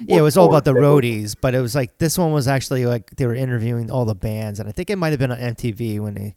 yeah, 0.00 0.18
it 0.18 0.22
was 0.22 0.36
all 0.36 0.48
about 0.48 0.64
the 0.64 0.72
roadies, 0.72 1.34
but 1.38 1.54
it 1.54 1.60
was 1.60 1.74
like 1.74 1.98
this 1.98 2.16
one 2.16 2.32
was 2.32 2.48
actually 2.48 2.86
like 2.86 3.10
they 3.16 3.26
were 3.26 3.34
interviewing 3.34 3.90
all 3.90 4.04
the 4.04 4.14
bands, 4.14 4.60
and 4.60 4.68
I 4.68 4.72
think 4.72 4.88
it 4.88 4.96
might 4.96 5.10
have 5.10 5.18
been 5.18 5.32
on 5.32 5.38
MTV 5.38 6.00
when 6.00 6.14
they, 6.14 6.34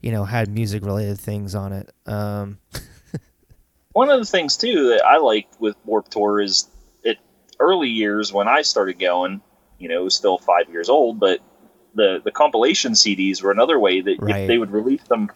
you 0.00 0.10
know, 0.12 0.24
had 0.24 0.48
music 0.50 0.84
related 0.84 1.18
things 1.18 1.54
on 1.54 1.72
it. 1.72 1.90
Um, 2.06 2.58
One 3.92 4.08
of 4.08 4.18
the 4.18 4.26
things 4.26 4.56
too 4.56 4.88
that 4.88 5.04
I 5.04 5.18
like 5.18 5.48
with 5.58 5.76
Warp 5.84 6.08
Tour 6.08 6.40
is 6.40 6.66
early 7.62 7.88
years 7.88 8.32
when 8.32 8.48
I 8.48 8.62
started 8.62 8.98
going. 8.98 9.40
You 9.78 9.88
know, 9.88 10.00
it 10.00 10.04
was 10.04 10.14
still 10.14 10.38
five 10.38 10.68
years 10.70 10.88
old, 10.88 11.18
but 11.18 11.40
the 11.94 12.20
the 12.24 12.30
compilation 12.30 12.92
CDs 12.92 13.42
were 13.42 13.50
another 13.52 13.78
way 13.80 14.00
that 14.00 14.16
Right. 14.20 14.42
if 14.42 14.48
they 14.48 14.58
would 14.58 14.70
release 14.70 15.02
them, 15.04 15.30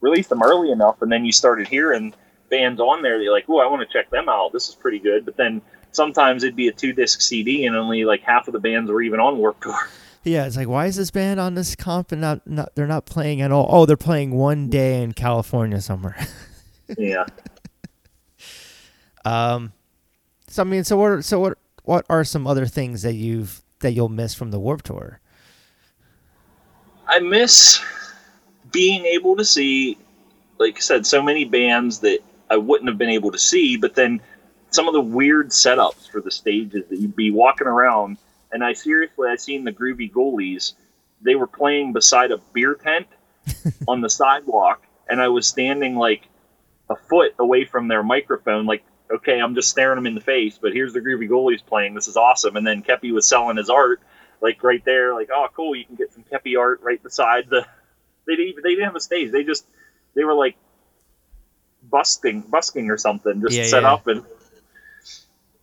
release 0.00 0.28
them 0.28 0.42
early 0.42 0.70
enough, 0.70 1.02
and 1.02 1.10
then 1.10 1.24
you 1.24 1.32
started 1.32 1.66
hearing 1.68 2.14
bands 2.50 2.80
on 2.80 3.02
there. 3.02 3.20
You're 3.20 3.32
like, 3.32 3.46
"Oh, 3.48 3.58
I 3.58 3.66
want 3.66 3.86
to 3.88 3.92
check 3.92 4.10
them 4.10 4.28
out. 4.28 4.52
This 4.52 4.68
is 4.68 4.74
pretty 4.74 4.98
good." 4.98 5.24
But 5.24 5.36
then 5.36 5.60
sometimes 5.92 6.44
it'd 6.44 6.54
be 6.56 6.68
a 6.68 6.72
two 6.72 6.92
disc 6.92 7.20
CD, 7.20 7.66
and 7.66 7.74
only 7.76 8.04
like 8.04 8.22
half 8.22 8.46
of 8.48 8.52
the 8.52 8.60
bands 8.60 8.90
were 8.90 9.02
even 9.02 9.18
on 9.20 9.38
Warp 9.38 9.60
Tour. 9.60 9.74
Yeah, 10.22 10.44
it's 10.46 10.54
like 10.54 10.68
why 10.68 10.84
is 10.84 10.96
this 10.96 11.10
band 11.10 11.40
on 11.40 11.54
this 11.54 11.74
comp 11.74 12.12
and 12.12 12.20
not, 12.20 12.46
not 12.46 12.74
they're 12.74 12.86
not 12.86 13.06
playing 13.06 13.40
at 13.40 13.50
all? 13.50 13.66
Oh, 13.70 13.86
they're 13.86 13.96
playing 13.96 14.32
one 14.32 14.68
day 14.68 15.02
in 15.02 15.12
California 15.14 15.80
somewhere. 15.80 16.14
yeah. 16.98 17.24
um, 19.24 19.72
so 20.50 20.62
I 20.62 20.64
mean, 20.64 20.84
so 20.84 20.96
what? 20.96 21.24
So 21.24 21.40
what? 21.40 21.58
What 21.84 22.04
are 22.10 22.24
some 22.24 22.46
other 22.46 22.66
things 22.66 23.02
that 23.02 23.14
you've 23.14 23.62
that 23.80 23.92
you'll 23.92 24.08
miss 24.08 24.34
from 24.34 24.50
the 24.50 24.58
Warp 24.58 24.82
Tour? 24.82 25.20
I 27.06 27.20
miss 27.20 27.80
being 28.70 29.04
able 29.06 29.36
to 29.36 29.44
see, 29.44 29.96
like 30.58 30.76
I 30.76 30.80
said, 30.80 31.06
so 31.06 31.22
many 31.22 31.44
bands 31.44 32.00
that 32.00 32.18
I 32.50 32.56
wouldn't 32.56 32.88
have 32.88 32.98
been 32.98 33.10
able 33.10 33.32
to 33.32 33.38
see, 33.38 33.76
but 33.76 33.94
then 33.94 34.20
some 34.70 34.86
of 34.86 34.94
the 34.94 35.00
weird 35.00 35.48
setups 35.50 36.10
for 36.10 36.20
the 36.20 36.30
stages 36.30 36.84
that 36.88 36.98
you'd 36.98 37.16
be 37.16 37.30
walking 37.30 37.66
around. 37.66 38.18
And 38.52 38.64
I 38.64 38.72
seriously, 38.72 39.28
I 39.28 39.36
seen 39.36 39.64
the 39.64 39.72
Groovie 39.72 40.12
Ghoulies. 40.12 40.74
They 41.22 41.36
were 41.36 41.46
playing 41.46 41.92
beside 41.92 42.32
a 42.32 42.38
beer 42.52 42.74
tent 42.74 43.06
on 43.88 44.00
the 44.00 44.10
sidewalk, 44.10 44.82
and 45.08 45.20
I 45.20 45.28
was 45.28 45.46
standing 45.46 45.96
like 45.96 46.28
a 46.88 46.96
foot 46.96 47.34
away 47.38 47.64
from 47.64 47.88
their 47.88 48.02
microphone, 48.02 48.66
like, 48.66 48.82
okay, 49.10 49.40
I'm 49.40 49.54
just 49.54 49.70
staring 49.70 49.96
them 49.96 50.06
in 50.06 50.14
the 50.14 50.20
face, 50.20 50.58
but 50.60 50.72
here's 50.72 50.92
the 50.92 51.00
Groovie 51.00 51.28
Ghoulies 51.28 51.64
playing. 51.64 51.94
This 51.94 52.08
is 52.08 52.16
awesome. 52.16 52.56
And 52.56 52.66
then 52.66 52.82
Kepi 52.82 53.12
was 53.12 53.26
selling 53.26 53.56
his 53.56 53.70
art 53.70 54.00
like 54.40 54.62
right 54.62 54.84
there, 54.84 55.14
like 55.14 55.28
oh 55.32 55.48
cool, 55.54 55.74
you 55.74 55.84
can 55.84 55.96
get 55.96 56.12
some 56.12 56.24
Kepi 56.24 56.58
art 56.58 56.80
right 56.82 57.02
beside 57.02 57.48
the. 57.48 57.66
They 58.26 58.36
didn't 58.36 58.48
even 58.48 58.62
they 58.62 58.70
didn't 58.70 58.84
have 58.84 58.96
a 58.96 59.00
stage. 59.00 59.32
They 59.32 59.44
just 59.44 59.66
they 60.14 60.24
were 60.24 60.34
like 60.34 60.56
busking 61.82 62.42
busking 62.42 62.90
or 62.90 62.98
something, 62.98 63.40
just 63.40 63.56
Yeah, 63.56 63.64
set 63.64 63.82
yeah. 63.82 63.92
up 63.92 64.06
and 64.06 64.22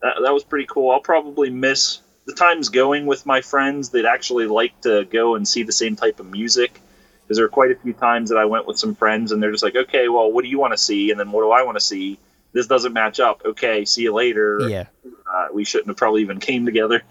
that, 0.02 0.14
that 0.22 0.32
was 0.32 0.44
pretty 0.44 0.66
cool. 0.66 0.90
I'll 0.90 1.00
probably 1.00 1.50
miss 1.50 2.00
the 2.26 2.34
times 2.34 2.68
going 2.68 3.06
with 3.06 3.26
my 3.26 3.40
friends 3.40 3.90
that 3.90 4.04
actually 4.04 4.46
like 4.46 4.78
to 4.82 5.04
go 5.04 5.34
and 5.34 5.46
see 5.46 5.62
the 5.62 5.72
same 5.72 5.96
type 5.96 6.20
of 6.20 6.26
music. 6.26 6.80
Because 7.22 7.36
there 7.38 7.46
are 7.46 7.50
quite 7.50 7.70
a 7.70 7.74
few 7.74 7.92
times 7.92 8.30
that 8.30 8.38
I 8.38 8.46
went 8.46 8.66
with 8.66 8.78
some 8.78 8.94
friends 8.94 9.32
and 9.32 9.42
they're 9.42 9.50
just 9.50 9.62
like, 9.62 9.76
okay, 9.76 10.08
well, 10.08 10.32
what 10.32 10.44
do 10.44 10.48
you 10.48 10.58
want 10.58 10.72
to 10.72 10.78
see? 10.78 11.10
And 11.10 11.20
then 11.20 11.30
what 11.30 11.42
do 11.42 11.50
I 11.50 11.62
want 11.62 11.76
to 11.76 11.84
see? 11.84 12.18
This 12.52 12.66
doesn't 12.66 12.92
match 12.92 13.20
up. 13.20 13.42
Okay, 13.44 13.84
see 13.84 14.02
you 14.02 14.14
later. 14.14 14.60
Yeah, 14.68 14.86
Uh, 15.32 15.48
we 15.52 15.64
shouldn't 15.64 15.88
have 15.88 15.96
probably 15.96 16.22
even 16.22 16.40
came 16.40 16.64
together. 16.66 17.02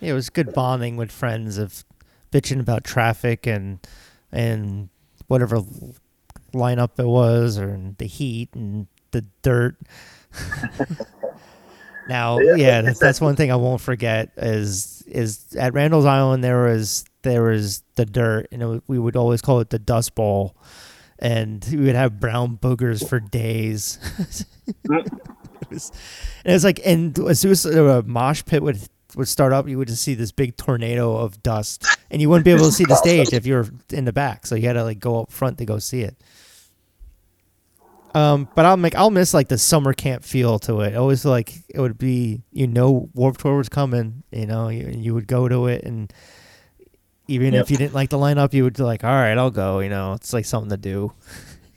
it 0.00 0.12
was 0.12 0.30
good 0.30 0.52
bonding 0.54 0.96
with 0.96 1.10
friends 1.10 1.58
of 1.58 1.84
bitching 2.32 2.60
about 2.60 2.84
traffic 2.84 3.46
and 3.46 3.78
and 4.32 4.88
whatever 5.28 5.60
lineup 6.52 6.90
it 6.98 7.06
was 7.06 7.58
or 7.58 7.78
the 7.98 8.06
heat 8.06 8.48
and 8.54 8.86
the 9.12 9.24
dirt. 9.42 9.76
now, 12.08 12.38
Yeah. 12.38 12.54
yeah, 12.56 12.82
that's, 12.82 12.98
that's 12.98 13.20
one 13.20 13.36
thing 13.36 13.50
I 13.50 13.56
won't 13.56 13.80
forget 13.80 14.30
is 14.36 15.02
is 15.06 15.54
at 15.58 15.72
Randall's 15.74 16.04
Island 16.06 16.42
there 16.44 16.64
was 16.64 17.04
there 17.22 17.42
was 17.44 17.82
the 17.94 18.04
dirt 18.04 18.48
and 18.52 18.62
it, 18.62 18.82
we 18.86 18.98
would 18.98 19.16
always 19.16 19.40
call 19.40 19.60
it 19.60 19.70
the 19.70 19.78
dust 19.78 20.14
bowl, 20.14 20.56
and 21.24 21.66
we 21.70 21.78
would 21.78 21.94
have 21.94 22.20
brown 22.20 22.58
boogers 22.58 23.08
for 23.08 23.18
days. 23.18 23.98
it, 24.84 25.12
was, 25.70 25.90
and 26.44 26.50
it 26.50 26.52
was 26.52 26.64
like, 26.64 26.80
and 26.84 27.18
as 27.18 27.40
soon 27.40 27.50
as 27.52 27.64
a 27.64 28.02
mosh 28.02 28.44
pit 28.44 28.62
would 28.62 28.78
would 29.16 29.28
start 29.28 29.52
up, 29.52 29.66
you 29.66 29.78
would 29.78 29.88
just 29.88 30.02
see 30.02 30.12
this 30.12 30.32
big 30.32 30.54
tornado 30.58 31.16
of 31.16 31.42
dust, 31.42 31.86
and 32.10 32.20
you 32.20 32.28
wouldn't 32.28 32.44
be 32.44 32.50
able 32.50 32.66
to 32.66 32.72
see 32.72 32.84
the 32.84 32.94
stage 32.94 33.32
if 33.32 33.46
you 33.46 33.54
were 33.54 33.66
in 33.90 34.04
the 34.04 34.12
back. 34.12 34.46
So 34.46 34.54
you 34.54 34.66
had 34.66 34.74
to 34.74 34.84
like 34.84 34.98
go 34.98 35.22
up 35.22 35.32
front 35.32 35.56
to 35.58 35.64
go 35.64 35.78
see 35.78 36.02
it. 36.02 36.14
Um, 38.14 38.46
but 38.54 38.66
I'll 38.66 38.76
make 38.76 38.94
I'll 38.94 39.10
miss 39.10 39.32
like 39.32 39.48
the 39.48 39.56
summer 39.58 39.94
camp 39.94 40.24
feel 40.24 40.58
to 40.60 40.82
it. 40.82 40.92
I 40.92 40.96
always 40.96 41.22
feel 41.22 41.32
like 41.32 41.54
it 41.70 41.80
would 41.80 41.96
be 41.96 42.42
you 42.52 42.66
know 42.66 43.08
Warped 43.14 43.40
Tour 43.40 43.56
was 43.56 43.70
coming, 43.70 44.24
you 44.30 44.44
know, 44.46 44.68
you, 44.68 44.88
you 44.94 45.14
would 45.14 45.26
go 45.26 45.48
to 45.48 45.68
it 45.68 45.84
and 45.84 46.12
even 47.28 47.54
Yep. 47.54 47.62
if 47.64 47.70
you 47.70 47.76
didn't 47.76 47.94
like 47.94 48.10
the 48.10 48.18
lineup, 48.18 48.52
you 48.52 48.64
would 48.64 48.74
be 48.76 48.82
like, 48.82 49.02
all 49.04 49.10
right, 49.10 49.36
I'll 49.36 49.50
go. 49.50 49.80
You 49.80 49.88
know, 49.88 50.12
it's 50.14 50.32
like 50.32 50.44
something 50.44 50.70
to 50.70 50.76
do. 50.76 51.12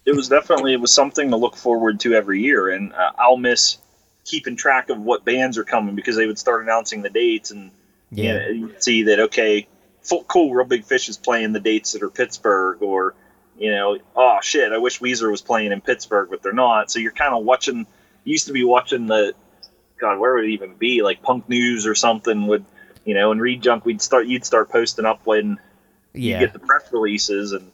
it 0.05 0.15
was 0.15 0.29
definitely 0.29 0.73
it 0.73 0.79
was 0.81 0.91
something 0.91 1.29
to 1.31 1.35
look 1.37 1.55
forward 1.57 1.99
to 2.01 2.13
every 2.13 2.41
year 2.41 2.69
and 2.69 2.93
uh, 2.93 3.11
i'll 3.17 3.35
miss 3.35 3.77
keeping 4.23 4.55
track 4.55 4.89
of 4.89 4.97
what 5.01 5.25
bands 5.25 5.57
are 5.57 5.65
coming 5.65 5.95
because 5.95 6.15
they 6.15 6.25
would 6.25 6.39
start 6.39 6.61
announcing 6.63 7.01
the 7.01 7.09
dates 7.09 7.51
and 7.51 7.71
Yeah. 8.09 8.47
you 8.47 8.61
know, 8.61 8.67
you'd 8.67 8.81
see 8.83 9.03
that 9.03 9.19
okay 9.19 9.67
full, 10.01 10.23
cool 10.23 10.53
Reel 10.53 10.65
Big 10.65 10.85
Fish 10.85 11.09
is 11.09 11.17
playing 11.17 11.51
the 11.51 11.59
dates 11.59 11.91
that 11.91 12.03
are 12.03 12.09
pittsburgh 12.09 12.81
or 12.81 13.15
you 13.59 13.69
know 13.71 13.97
oh 14.15 14.37
shit 14.41 14.71
i 14.71 14.77
wish 14.77 14.99
weezer 15.01 15.29
was 15.29 15.41
playing 15.41 15.73
in 15.73 15.81
pittsburgh 15.81 16.29
but 16.29 16.41
they're 16.41 16.53
not 16.53 16.89
so 16.89 16.99
you're 16.99 17.11
kind 17.11 17.33
of 17.35 17.43
watching 17.43 17.85
used 18.23 18.47
to 18.47 18.53
be 18.53 18.63
watching 18.63 19.07
the 19.07 19.33
god 19.99 20.19
where 20.19 20.35
would 20.35 20.45
it 20.45 20.51
even 20.51 20.73
be 20.75 21.01
like 21.03 21.21
punk 21.21 21.49
news 21.49 21.85
or 21.85 21.95
something 21.95 22.47
would 22.47 22.63
you 23.07 23.13
know 23.15 23.31
and 23.31 23.39
read 23.41 23.61
junk 23.63 23.85
we'd 23.85 24.01
start 24.01 24.27
you'd 24.27 24.43
start 24.45 24.69
posting 24.69 25.05
up 25.05 25.21
when 25.25 25.57
Yeah. 26.13 26.39
you 26.39 26.45
get 26.45 26.53
the 26.53 26.59
press 26.59 26.83
releases 26.91 27.53
and 27.53 27.71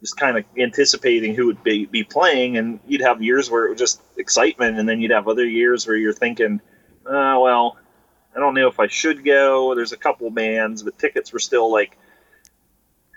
just 0.00 0.16
kind 0.16 0.36
of 0.38 0.44
anticipating 0.56 1.34
who 1.34 1.46
would 1.46 1.64
be, 1.64 1.84
be 1.86 2.04
playing. 2.04 2.56
And 2.56 2.78
you'd 2.86 3.00
have 3.00 3.20
years 3.20 3.50
where 3.50 3.66
it 3.66 3.70
was 3.70 3.78
just 3.80 4.00
excitement, 4.16 4.78
and 4.78 4.88
then 4.88 5.00
you'd 5.00 5.10
have 5.10 5.26
other 5.26 5.44
years 5.44 5.88
where 5.88 5.96
you're 5.96 6.12
thinking, 6.12 6.60
uh, 7.04 7.36
well, 7.40 7.76
I 8.36 8.38
don't 8.38 8.54
know 8.54 8.68
if 8.68 8.78
I 8.78 8.86
should 8.86 9.24
go. 9.24 9.74
There's 9.74 9.90
a 9.90 9.96
couple 9.96 10.30
bands, 10.30 10.84
but 10.84 10.98
tickets 11.00 11.32
were 11.32 11.40
still 11.40 11.72
like 11.72 11.96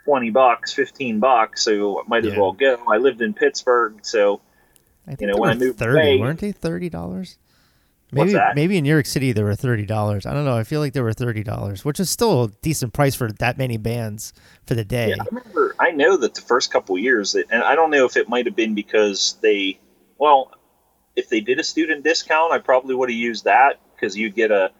20 0.06 0.32
bucks, 0.32 0.74
15 0.74 1.20
bucks, 1.20 1.62
so 1.64 2.00
I 2.00 2.04
might 2.08 2.26
as 2.26 2.34
Yeah. 2.34 2.40
well 2.40 2.54
go. 2.54 2.78
I 2.92 2.98
lived 2.98 3.22
in 3.22 3.36
Pittsburgh, 3.36 4.00
so 4.02 4.42
I 5.06 5.12
think 5.12 5.22
You 5.22 5.28
know, 5.28 5.38
when 5.38 5.52
I 5.52 5.56
moved 5.56 5.78
thirty, 5.78 6.00
away- 6.00 6.18
weren't 6.20 6.40
they 6.40 6.52
thirty 6.52 6.90
dollars? 6.90 7.38
What's 7.38 7.41
Maybe 8.12 8.38
maybe 8.56 8.78
in 8.78 8.84
New 8.84 8.90
York 8.90 9.06
City 9.06 9.32
there 9.32 9.46
were 9.46 9.56
thirty 9.56 9.86
dollars. 9.86 10.26
I 10.26 10.34
don't 10.34 10.44
know. 10.44 10.58
I 10.58 10.64
feel 10.64 10.82
like 10.82 10.94
there 10.94 11.04
were 11.04 11.14
thirty 11.14 11.44
dollars, 11.44 11.86
which 11.86 12.00
is 12.00 12.10
still 12.10 12.44
a 12.44 12.48
decent 12.62 12.94
price 12.94 13.16
for 13.16 13.32
that 13.34 13.58
many 13.58 13.78
bands 13.78 14.34
for 14.66 14.76
the 14.76 14.84
day. 14.84 15.10
Yeah, 15.10 15.22
I 15.22 15.26
remember. 15.32 15.76
I 15.80 15.92
know 15.92 16.18
that 16.18 16.36
the 16.36 16.42
first 16.42 16.72
couple 16.72 16.98
years, 16.98 17.34
that, 17.34 17.46
and 17.50 17.64
I 17.64 17.76
don't 17.76 17.90
know 17.90 18.06
if 18.06 18.18
it 18.18 18.28
might 18.28 18.46
have 18.48 18.56
been 18.56 18.76
because 18.76 19.38
they, 19.42 19.80
well, 20.18 20.52
if 21.16 21.30
they 21.30 21.40
did 21.40 21.60
a 21.60 21.64
student 21.64 22.04
discount, 22.04 22.52
I 22.52 22.60
probably 22.60 22.96
would 22.96 23.10
have 23.10 23.18
used 23.18 23.46
that 23.46 23.80
because 23.96 24.18
you'd 24.18 24.36
get 24.36 24.52
a 24.52 24.72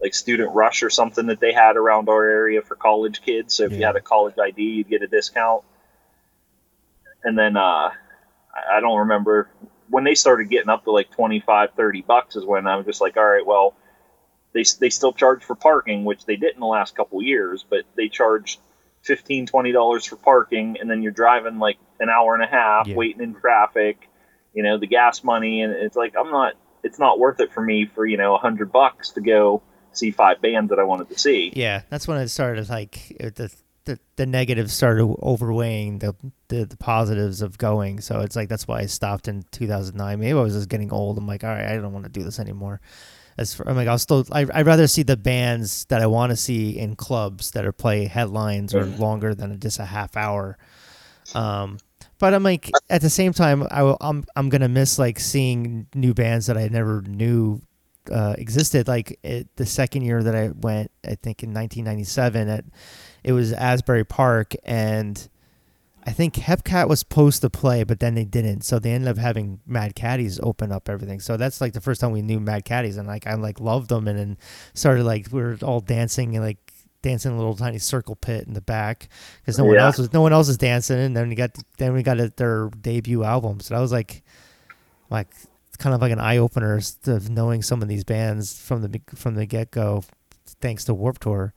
like 0.00 0.14
student 0.14 0.52
rush 0.52 0.82
or 0.82 0.90
something 0.90 1.26
that 1.26 1.38
they 1.38 1.52
had 1.52 1.76
around 1.76 2.08
our 2.08 2.24
area 2.28 2.60
for 2.62 2.74
college 2.74 3.22
kids. 3.22 3.54
So 3.54 3.64
if 3.64 3.72
you 3.72 3.84
had 3.84 3.94
a 3.94 4.00
college 4.00 4.34
ID, 4.36 4.60
you'd 4.60 4.88
get 4.88 5.02
a 5.02 5.06
discount. 5.06 5.62
And 7.22 7.38
then 7.38 7.56
uh, 7.56 7.90
I 8.70 8.80
don't 8.80 8.98
remember 8.98 9.48
when 9.92 10.04
they 10.04 10.14
started 10.14 10.48
getting 10.48 10.70
up 10.70 10.84
to 10.84 10.90
like 10.90 11.10
25, 11.10 11.74
30 11.76 12.02
bucks 12.02 12.34
is 12.34 12.46
when 12.46 12.66
I 12.66 12.76
was 12.76 12.86
just 12.86 13.02
like, 13.02 13.18
all 13.18 13.26
right, 13.26 13.44
well, 13.44 13.74
they, 14.54 14.64
they 14.80 14.88
still 14.88 15.12
charge 15.12 15.44
for 15.44 15.54
parking, 15.54 16.04
which 16.04 16.24
they 16.24 16.36
did 16.36 16.54
in 16.54 16.60
the 16.60 16.66
last 16.66 16.96
couple 16.96 17.22
years, 17.22 17.62
but 17.68 17.84
they 17.94 18.08
charged 18.08 18.58
15 19.02 19.46
20 19.46 19.72
dollars 19.72 20.06
for 20.06 20.16
parking 20.16 20.76
and 20.80 20.88
then 20.88 21.02
you're 21.02 21.10
driving 21.12 21.58
like 21.58 21.76
an 22.00 22.08
hour 22.08 22.34
and 22.34 22.42
a 22.42 22.46
half 22.46 22.86
Yeah. 22.86 22.94
waiting 22.94 23.20
in 23.20 23.34
traffic 23.34 24.08
you 24.54 24.62
know 24.62 24.78
the 24.78 24.86
gas 24.86 25.24
money 25.24 25.62
and 25.62 25.72
it's 25.72 25.96
like 25.96 26.14
i'm 26.16 26.30
not 26.30 26.52
it's 26.84 27.00
not 27.00 27.18
worth 27.18 27.40
it 27.40 27.52
for 27.52 27.60
me 27.60 27.84
for 27.84 28.06
you 28.06 28.16
know 28.16 28.36
a 28.36 28.38
hundred 28.38 28.70
bucks 28.70 29.10
to 29.10 29.20
go 29.20 29.60
see 29.90 30.12
five 30.12 30.40
bands 30.40 30.70
that 30.70 30.78
i 30.78 30.84
wanted 30.84 31.08
to 31.08 31.18
see 31.18 31.52
Yeah, 31.52 31.82
that's 31.90 32.06
when 32.06 32.18
it 32.18 32.28
started. 32.28 32.68
Like 32.68 33.12
the 33.18 33.52
the, 33.84 33.98
the 34.16 34.26
negatives 34.26 34.72
started 34.72 35.02
overweighing 35.02 35.98
the, 35.98 36.14
the 36.48 36.64
the 36.64 36.76
positives 36.76 37.42
of 37.42 37.58
going. 37.58 38.00
So 38.00 38.20
it's 38.20 38.36
like 38.36 38.48
that's 38.48 38.68
why 38.68 38.80
I 38.80 38.86
stopped 38.86 39.28
in 39.28 39.44
2009. 39.50 40.20
Maybe 40.20 40.38
I 40.38 40.42
was 40.42 40.54
just 40.54 40.68
getting 40.68 40.92
old. 40.92 41.18
I'm 41.18 41.26
like, 41.26 41.44
all 41.44 41.50
right, 41.50 41.66
I 41.66 41.76
don't 41.76 41.92
want 41.92 42.04
to 42.04 42.10
do 42.10 42.22
this 42.22 42.38
anymore. 42.38 42.80
As 43.38 43.54
for, 43.54 43.68
I'm 43.68 43.76
like, 43.76 43.88
I'll 43.88 43.98
still. 43.98 44.24
I, 44.30 44.46
I'd 44.52 44.66
rather 44.66 44.86
see 44.86 45.02
the 45.02 45.16
bands 45.16 45.86
that 45.86 46.02
I 46.02 46.06
want 46.06 46.30
to 46.30 46.36
see 46.36 46.78
in 46.78 46.96
clubs 46.96 47.52
that 47.52 47.64
are 47.64 47.72
play 47.72 48.04
headlines 48.04 48.74
or 48.74 48.84
longer 48.84 49.34
than 49.34 49.58
just 49.58 49.78
a 49.78 49.86
half 49.86 50.16
hour. 50.16 50.58
Um, 51.34 51.78
but 52.18 52.34
I'm 52.34 52.42
like, 52.42 52.70
at 52.88 53.00
the 53.00 53.10
same 53.10 53.32
time, 53.32 53.66
I 53.70 53.82
will, 53.82 53.96
I'm 54.00 54.24
I'm 54.36 54.48
gonna 54.48 54.68
miss 54.68 54.98
like 54.98 55.18
seeing 55.18 55.86
new 55.94 56.14
bands 56.14 56.46
that 56.46 56.56
I 56.58 56.68
never 56.68 57.02
knew 57.02 57.62
uh, 58.10 58.34
existed. 58.38 58.86
Like 58.86 59.18
it, 59.22 59.48
the 59.56 59.66
second 59.66 60.02
year 60.02 60.22
that 60.22 60.34
I 60.34 60.48
went, 60.48 60.90
I 61.04 61.14
think 61.14 61.42
in 61.42 61.52
1997, 61.52 62.48
at 62.48 62.64
it 63.24 63.32
was 63.32 63.52
Asbury 63.52 64.04
Park, 64.04 64.54
and 64.64 65.28
I 66.04 66.10
think 66.10 66.34
Hepcat 66.34 66.88
was 66.88 66.98
supposed 67.00 67.42
to 67.42 67.50
play, 67.50 67.84
but 67.84 68.00
then 68.00 68.14
they 68.14 68.24
didn't. 68.24 68.62
So 68.62 68.78
they 68.78 68.90
ended 68.92 69.08
up 69.08 69.18
having 69.18 69.60
Mad 69.66 69.94
Caddies 69.94 70.40
open 70.42 70.72
up 70.72 70.88
everything. 70.88 71.20
So 71.20 71.36
that's 71.36 71.60
like 71.60 71.72
the 71.74 71.80
first 71.80 72.00
time 72.00 72.10
we 72.10 72.22
knew 72.22 72.40
Mad 72.40 72.64
Caddies, 72.64 72.96
and 72.96 73.06
like 73.06 73.26
I 73.26 73.34
like 73.34 73.60
loved 73.60 73.88
them, 73.90 74.08
and 74.08 74.18
then 74.18 74.38
started 74.74 75.04
like 75.04 75.28
we 75.30 75.40
were 75.40 75.56
all 75.62 75.80
dancing 75.80 76.34
and 76.34 76.44
like 76.44 76.58
dancing 77.02 77.32
in 77.32 77.36
a 77.36 77.38
little 77.40 77.56
tiny 77.56 77.78
circle 77.78 78.14
pit 78.16 78.46
in 78.46 78.54
the 78.54 78.60
back 78.60 79.08
because 79.40 79.58
no 79.58 79.64
one 79.64 79.74
Yeah. 79.74 79.86
else 79.86 79.98
was 79.98 80.12
no 80.12 80.22
one 80.22 80.32
else 80.32 80.48
was 80.48 80.56
dancing. 80.58 80.98
And 80.98 81.16
then 81.16 81.28
we 81.28 81.34
got 81.34 81.50
then 81.78 81.94
we 81.94 82.02
got 82.02 82.18
it- 82.20 82.36
their 82.36 82.68
debut 82.80 83.24
album. 83.24 83.60
So 83.60 83.74
that 83.74 83.80
was 83.80 83.92
like 83.92 84.22
like 85.10 85.28
kind 85.78 85.94
of 85.94 86.00
like 86.00 86.12
an 86.12 86.20
eye 86.20 86.36
opener 86.36 86.80
of 87.06 87.28
knowing 87.30 87.62
some 87.62 87.82
of 87.82 87.88
these 87.88 88.04
bands 88.04 88.56
from 88.60 88.82
the 88.82 89.00
from 89.14 89.34
the 89.34 89.46
get 89.46 89.70
go, 89.72 90.04
thanks 90.60 90.84
to 90.84 90.94
Warp 90.94 91.18
Tour. 91.18 91.54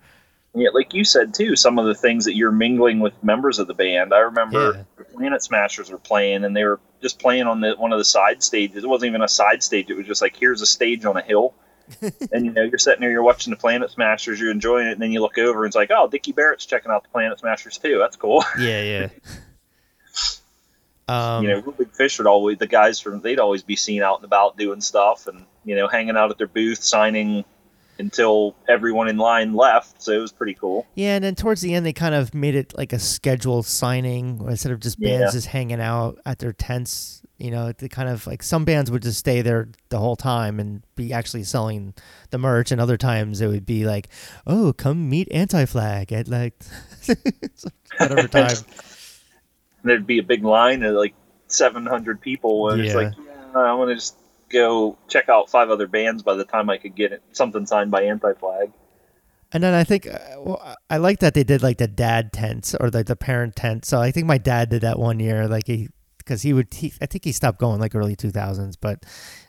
Yeah 0.56 0.70
like 0.74 0.94
you 0.94 1.04
said 1.04 1.34
too 1.34 1.56
some 1.56 1.78
of 1.78 1.86
the 1.86 1.94
things 1.96 2.26
that 2.26 2.36
you're 2.36 2.52
mingling 2.52 3.00
with 3.00 3.14
members 3.24 3.60
of 3.60 3.68
the 3.68 3.74
band. 3.74 4.14
I 4.14 4.20
remember 4.20 4.74
Yeah. 4.78 4.84
the 4.98 5.04
planet 5.04 5.44
smashers 5.44 5.90
were 5.92 5.98
playing 5.98 6.44
and 6.46 6.56
they 6.56 6.64
were 6.64 6.80
just 7.02 7.20
playing 7.20 7.44
on 7.44 7.60
the 7.62 7.74
one 7.76 7.92
of 7.94 8.00
the 8.00 8.06
side 8.06 8.42
stages. 8.42 8.84
It 8.84 8.88
wasn't 8.88 9.10
even 9.10 9.22
a 9.22 9.28
side 9.28 9.62
stage. 9.62 9.90
It 9.90 9.98
was 9.98 10.08
just 10.08 10.22
like 10.22 10.36
here's 10.36 10.62
a 10.62 10.66
stage 10.66 11.06
on 11.06 11.18
a 11.18 11.22
hill. 11.22 11.54
And 12.32 12.46
you 12.46 12.52
know 12.52 12.64
you're 12.64 12.80
sitting 12.80 13.02
there 13.02 13.12
you're 13.12 13.22
watching 13.22 13.52
the 13.52 13.58
planet 13.58 13.92
smashers 13.92 14.40
you're 14.40 14.50
enjoying 14.50 14.88
it 14.88 14.94
and 14.94 15.02
then 15.02 15.12
you 15.12 15.22
look 15.22 15.38
over 15.38 15.64
and 15.66 15.70
it's 15.70 15.76
like 15.76 15.92
oh 15.94 16.08
Dicky 16.08 16.32
Barrett's 16.32 16.66
checking 16.66 16.92
out 16.92 17.04
the 17.04 17.10
planet 17.10 17.38
smashers 17.40 17.78
too. 17.78 18.00
That's 18.00 18.16
cool. 18.16 18.44
Yeah, 18.60 18.82
yeah. 18.82 19.08
Um, 21.08 21.44
you 21.44 21.50
know, 21.52 21.56
Reel 21.60 21.72
Big 21.74 21.92
Fish 21.92 22.18
would 22.18 22.26
always 22.26 22.58
the 22.58 22.66
guys 22.66 23.00
from 23.00 23.22
they'd 23.22 23.40
always 23.40 23.62
be 23.62 23.76
seen 23.76 24.02
out 24.02 24.16
and 24.18 24.26
about 24.26 24.58
doing 24.58 24.82
stuff 24.82 25.28
and 25.28 25.46
you 25.64 25.76
know 25.76 25.88
hanging 25.88 26.18
out 26.18 26.32
at 26.32 26.40
their 26.40 26.48
booth 26.48 26.84
signing 26.84 27.46
until 27.98 28.56
everyone 28.68 29.08
in 29.08 29.18
line 29.18 29.54
left. 29.54 30.02
So 30.02 30.12
it 30.12 30.18
was 30.18 30.32
pretty 30.32 30.54
cool. 30.54 30.86
Yeah, 30.96 31.16
and 31.16 31.24
then 31.24 31.36
towards 31.36 31.62
the 31.62 31.74
end, 31.74 31.86
they 31.86 31.94
kind 31.94 32.14
of 32.16 32.34
made 32.34 32.56
it 32.56 32.74
like 32.78 32.92
a 32.94 33.00
scheduled 33.00 33.66
signing 33.66 34.42
instead 34.48 34.72
of 34.72 34.80
just 34.80 35.00
bands 35.00 35.22
Yeah. 35.34 35.38
just 35.38 35.48
hanging 35.48 35.80
out 35.82 36.20
at 36.26 36.40
their 36.40 36.54
tents. 36.54 37.22
You 37.38 37.52
know, 37.52 37.72
they 37.74 37.90
kind 37.90 38.08
of 38.08 38.26
like 38.28 38.42
some 38.44 38.64
bands 38.64 38.90
would 38.90 39.02
just 39.02 39.20
stay 39.20 39.42
there 39.42 39.68
the 39.90 40.00
whole 40.00 40.16
time 40.16 40.58
and 40.60 40.84
be 40.96 41.12
actually 41.12 41.44
selling 41.44 41.94
the 42.30 42.38
merch, 42.38 42.72
and 42.72 42.80
other 42.80 42.96
times 42.98 43.42
it 43.42 43.48
would 43.48 43.66
be 43.66 43.86
like, 43.86 44.08
"Oh, 44.48 44.72
come 44.72 45.10
meet 45.10 45.30
Anti 45.32 45.66
Flag 45.66 46.14
at 46.14 46.30
like 46.30 46.54
whatever 47.98 48.28
time." 48.30 48.48
And 48.48 49.92
there'd 49.92 50.08
be 50.08 50.20
a 50.20 50.24
big 50.24 50.44
line 50.46 50.82
of 50.84 50.96
like 50.96 51.14
700 51.48 52.22
people, 52.22 52.70
and 52.70 52.82
it's 52.82 52.96
like, 52.96 53.14
yeah, 53.18 53.60
I 53.62 53.74
want 53.74 53.90
to 53.90 53.96
just 53.96 54.16
go 54.50 54.98
check 55.08 55.30
out 55.30 55.50
five 55.50 55.70
other 55.70 55.88
bands 55.88 56.24
by 56.24 56.36
the 56.36 56.46
time 56.46 56.70
I 56.70 56.78
could 56.78 56.96
get 56.96 57.12
it, 57.12 57.22
something 57.32 57.66
signed 57.66 57.92
by 57.92 58.04
Anti 58.04 58.34
Flag. 58.34 58.72
And 59.52 59.64
then 59.64 59.74
I 59.74 59.84
think 59.84 60.08
uh, 60.08 60.20
well, 60.40 60.76
I 60.90 60.98
like 60.98 61.20
that 61.20 61.34
they 61.34 61.44
did 61.44 61.64
like 61.64 61.78
the 61.78 61.88
dad 61.88 62.34
tent 62.34 62.76
or 62.80 62.90
like 62.90 63.06
the 63.06 63.16
parent 63.16 63.56
tent. 63.56 63.86
So 63.86 64.02
I 64.02 64.12
think 64.12 64.28
my 64.28 64.38
dad 64.38 64.70
did 64.70 64.82
that 64.82 65.00
one 65.00 65.20
year, 65.20 65.48
like 65.48 65.68
he 65.68 65.90
because 66.18 66.42
he 66.42 66.54
would. 66.54 66.74
He, 66.74 66.92
I 67.02 67.06
think 67.06 67.24
he 67.24 67.32
stopped 67.32 67.60
going 67.60 67.80
like 67.80 67.96
early 67.96 68.16
two 68.16 68.32
thousands, 68.32 68.76
but 68.76 69.06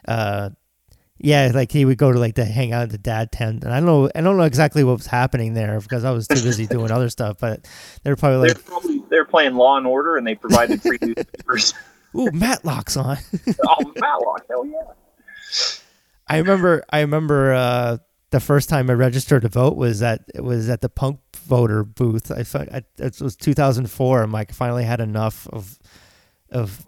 uh, 0.07 0.51
yeah, 1.17 1.51
like 1.53 1.71
he 1.71 1.83
would 1.83 1.97
go 1.97 2.11
to 2.11 2.19
like 2.19 2.35
the 2.35 2.45
hang 2.45 2.73
out 2.73 2.83
at 2.83 2.89
the 2.91 2.97
dad 2.97 3.31
tent, 3.31 3.63
and 3.63 3.73
I 3.73 3.79
don't 3.79 3.85
know, 3.85 4.09
I 4.13 4.21
don't 4.21 4.37
know 4.37 4.43
exactly 4.43 4.83
what 4.83 4.97
was 4.97 5.07
happening 5.07 5.53
there 5.53 5.79
because 5.79 6.03
I 6.03 6.11
was 6.11 6.27
too 6.27 6.41
busy 6.41 6.67
doing 6.67 6.91
other 6.91 7.09
stuff. 7.09 7.37
But 7.39 7.67
they 8.03 8.11
were 8.11 8.15
probably 8.15 8.47
They're 8.47 8.55
like, 8.55 8.65
probably 8.65 9.03
they're 9.09 9.25
playing 9.25 9.55
Law 9.55 9.77
and 9.77 9.87
Order, 9.87 10.17
and 10.17 10.27
they 10.27 10.35
provided 10.35 10.81
free 10.81 10.99
newspapers. 11.01 11.73
"Ooh, 12.17 12.31
Matlock's 12.31 12.97
on." 12.97 13.17
oh, 13.67 13.93
Matlock, 13.95 14.45
hell 14.49 14.65
yeah! 14.65 14.81
I 16.27 16.37
remember 16.37 16.83
I 16.89 17.01
remember 17.01 17.53
uh, 17.53 17.97
the 18.31 18.39
first 18.39 18.69
time 18.69 18.89
I 18.89 18.93
registered 18.93 19.43
to 19.43 19.49
vote 19.49 19.77
was 19.77 20.01
at 20.01 20.23
it 20.33 20.43
was 20.43 20.69
at 20.69 20.81
the 20.81 20.89
punk 20.89 21.19
voter 21.37 21.83
booth. 21.83 22.31
I, 22.31 22.43
I 22.75 22.81
it 22.97 23.21
was 23.21 23.35
2004. 23.35 24.23
I'm 24.23 24.31
like 24.31 24.53
finally 24.53 24.83
had 24.83 24.99
enough 24.99 25.47
of 25.47 25.79
of 26.51 26.85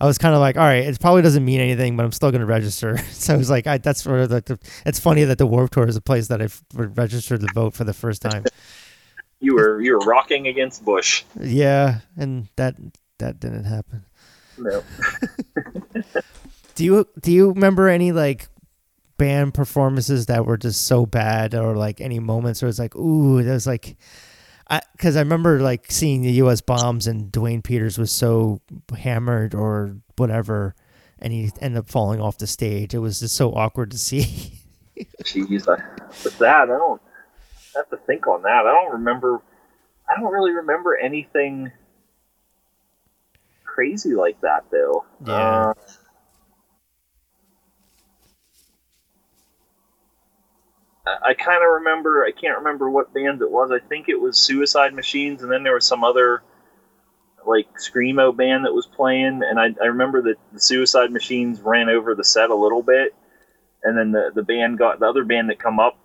I 0.00 0.06
was 0.06 0.16
kind 0.16 0.34
of 0.34 0.40
like, 0.40 0.56
all 0.56 0.62
right, 0.64 0.84
it 0.84 1.00
probably 1.00 1.22
doesn't 1.22 1.44
mean 1.44 1.60
anything, 1.60 1.96
but 1.96 2.04
I'm 2.04 2.12
still 2.12 2.30
going 2.30 2.40
to 2.40 2.46
register. 2.46 2.98
So 3.10 3.34
I 3.34 3.36
was 3.36 3.50
like, 3.50 3.66
I, 3.66 3.78
that's 3.78 4.02
sort 4.02 4.20
of 4.20 4.30
like 4.30 4.44
the, 4.44 4.58
it's 4.86 5.00
funny 5.00 5.24
that 5.24 5.38
the 5.38 5.46
Warp 5.46 5.70
Tour 5.72 5.88
is 5.88 5.96
a 5.96 6.00
place 6.00 6.28
that 6.28 6.40
I've 6.40 6.62
registered 6.72 7.40
to 7.40 7.48
vote 7.52 7.74
for 7.74 7.84
the 7.84 7.92
first 7.94 8.22
time. 8.22 8.44
You 9.40 9.54
were 9.54 9.80
you 9.80 9.92
were 9.92 10.00
rocking 10.00 10.48
against 10.48 10.84
Bush. 10.84 11.22
yeah, 11.40 12.00
and 12.16 12.48
that 12.56 12.74
that 13.20 13.38
didn't 13.38 13.66
happen. 13.66 14.04
No. 14.58 14.82
Do 16.74 16.84
you 16.84 17.08
do 17.20 17.32
you 17.32 17.48
remember 17.48 17.88
any 17.88 18.12
like 18.12 18.48
band 19.16 19.52
performances 19.52 20.26
that 20.26 20.46
were 20.46 20.56
just 20.56 20.86
so 20.86 21.06
bad, 21.06 21.52
or 21.56 21.74
like 21.74 22.00
any 22.00 22.20
moments 22.20 22.62
where 22.62 22.68
it's 22.68 22.78
like, 22.78 22.94
ooh, 22.94 23.42
that 23.42 23.52
was 23.52 23.66
like, 23.66 23.96
I 24.70 24.80
because 24.92 25.16
I 25.16 25.20
remember 25.20 25.58
like 25.58 25.90
seeing 25.90 26.22
the 26.22 26.30
U.S. 26.34 26.60
bombs 26.60 27.08
and 27.08 27.32
Duane 27.32 27.62
Peters 27.62 27.98
was 27.98 28.12
so 28.12 28.60
hammered 28.96 29.56
or 29.56 29.96
whatever, 30.18 30.76
and 31.18 31.32
he 31.32 31.50
ended 31.60 31.78
up 31.78 31.90
falling 31.90 32.20
off 32.20 32.38
the 32.38 32.46
stage. 32.46 32.94
It 32.94 33.00
was 33.00 33.18
just 33.18 33.34
so 33.34 33.52
awkward 33.54 33.90
to 33.90 33.98
see. 33.98 34.52
Jeez, 35.24 35.66
I, 35.68 35.82
that, 36.38 36.60
I 36.60 36.66
don't 36.66 37.02
I 37.74 37.78
have 37.78 37.90
to 37.90 37.96
think 38.06 38.28
on 38.28 38.42
that. 38.42 38.66
I 38.66 38.72
don't 38.72 38.92
remember. 38.92 39.40
I 40.08 40.20
don't 40.20 40.32
really 40.32 40.52
remember 40.52 40.96
anything 40.96 41.72
crazy 43.78 44.12
like 44.12 44.40
that, 44.40 44.64
though. 44.72 45.04
Yeah. 45.24 45.70
Uh, 45.70 45.74
I, 51.24 51.34
kind 51.34 51.62
of 51.62 51.74
remember. 51.74 52.24
I 52.24 52.32
can't 52.32 52.58
remember 52.58 52.90
what 52.90 53.14
band 53.14 53.40
it 53.40 53.48
was. 53.48 53.70
I 53.70 53.78
think 53.78 54.08
it 54.08 54.20
was 54.20 54.36
Suicide 54.36 54.94
Machines, 54.94 55.44
and 55.44 55.52
then 55.52 55.62
there 55.62 55.74
was 55.74 55.86
some 55.86 56.02
other 56.02 56.42
like 57.46 57.68
screamo 57.78 58.36
band 58.36 58.64
that 58.64 58.74
was 58.74 58.86
playing. 58.86 59.42
And 59.48 59.60
I, 59.60 59.68
I 59.80 59.86
remember 59.86 60.22
that 60.22 60.38
the 60.52 60.58
Suicide 60.58 61.12
Machines 61.12 61.60
ran 61.60 61.88
over 61.88 62.16
the 62.16 62.24
set 62.24 62.50
a 62.50 62.56
little 62.56 62.82
bit, 62.82 63.14
and 63.84 63.96
then 63.96 64.10
the 64.10 64.32
the 64.34 64.42
band 64.42 64.78
got 64.78 64.98
the 64.98 65.06
other 65.06 65.24
band 65.24 65.50
that 65.50 65.60
come 65.60 65.78
up 65.78 65.96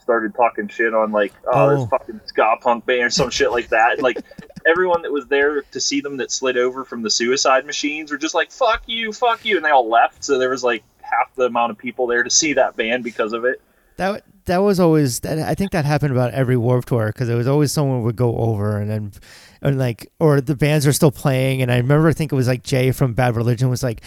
started 0.00 0.34
talking 0.34 0.68
shit 0.68 0.94
on 0.94 1.12
like, 1.12 1.32
oh, 1.46 1.50
Oh. 1.70 1.76
this 1.80 1.88
fucking 1.90 2.20
ska 2.26 2.56
punk 2.60 2.86
band 2.86 3.02
or 3.04 3.10
some 3.10 3.30
shit 3.30 3.50
like 3.50 3.68
that. 3.68 3.92
And 3.94 4.02
like 4.02 4.18
everyone 4.66 5.02
that 5.02 5.12
was 5.12 5.26
there 5.26 5.62
to 5.62 5.80
see 5.80 6.00
them 6.00 6.16
that 6.18 6.30
slid 6.30 6.56
over 6.56 6.84
from 6.84 7.02
the 7.02 7.10
suicide 7.10 7.66
machines 7.66 8.10
were 8.10 8.18
just 8.18 8.34
like, 8.34 8.50
fuck 8.50 8.82
you, 8.86 9.12
fuck 9.12 9.44
you, 9.44 9.56
and 9.56 9.64
they 9.64 9.70
all 9.70 9.88
left. 9.88 10.24
So 10.24 10.38
there 10.38 10.50
was 10.50 10.64
like 10.64 10.82
half 11.02 11.34
the 11.34 11.44
amount 11.44 11.70
of 11.72 11.78
people 11.78 12.06
there 12.06 12.22
to 12.22 12.30
see 12.30 12.52
that 12.54 12.76
band 12.76 13.04
because 13.04 13.32
of 13.32 13.44
it. 13.44 13.60
That 13.96 14.24
that 14.46 14.58
was 14.58 14.80
always. 14.80 15.20
That, 15.20 15.38
I 15.38 15.54
think 15.54 15.72
that 15.72 15.84
happened 15.84 16.12
about 16.12 16.32
every 16.32 16.56
Warp 16.56 16.86
Tour 16.86 17.08
because 17.08 17.28
there 17.28 17.36
was 17.36 17.46
always 17.46 17.70
someone 17.70 18.02
would 18.02 18.16
go 18.16 18.34
over 18.36 18.78
and 18.78 18.88
then, 18.90 19.12
and 19.60 19.78
like, 19.78 20.10
or 20.18 20.40
the 20.40 20.56
bands 20.56 20.86
are 20.86 20.92
still 20.94 21.10
playing. 21.10 21.60
And 21.60 21.70
I 21.70 21.76
remember, 21.76 22.08
I 22.08 22.14
think 22.14 22.32
it 22.32 22.34
was 22.34 22.48
like 22.48 22.62
Jay 22.62 22.92
from 22.92 23.12
Bad 23.12 23.36
Religion 23.36 23.68
was 23.68 23.82
like 23.82 24.00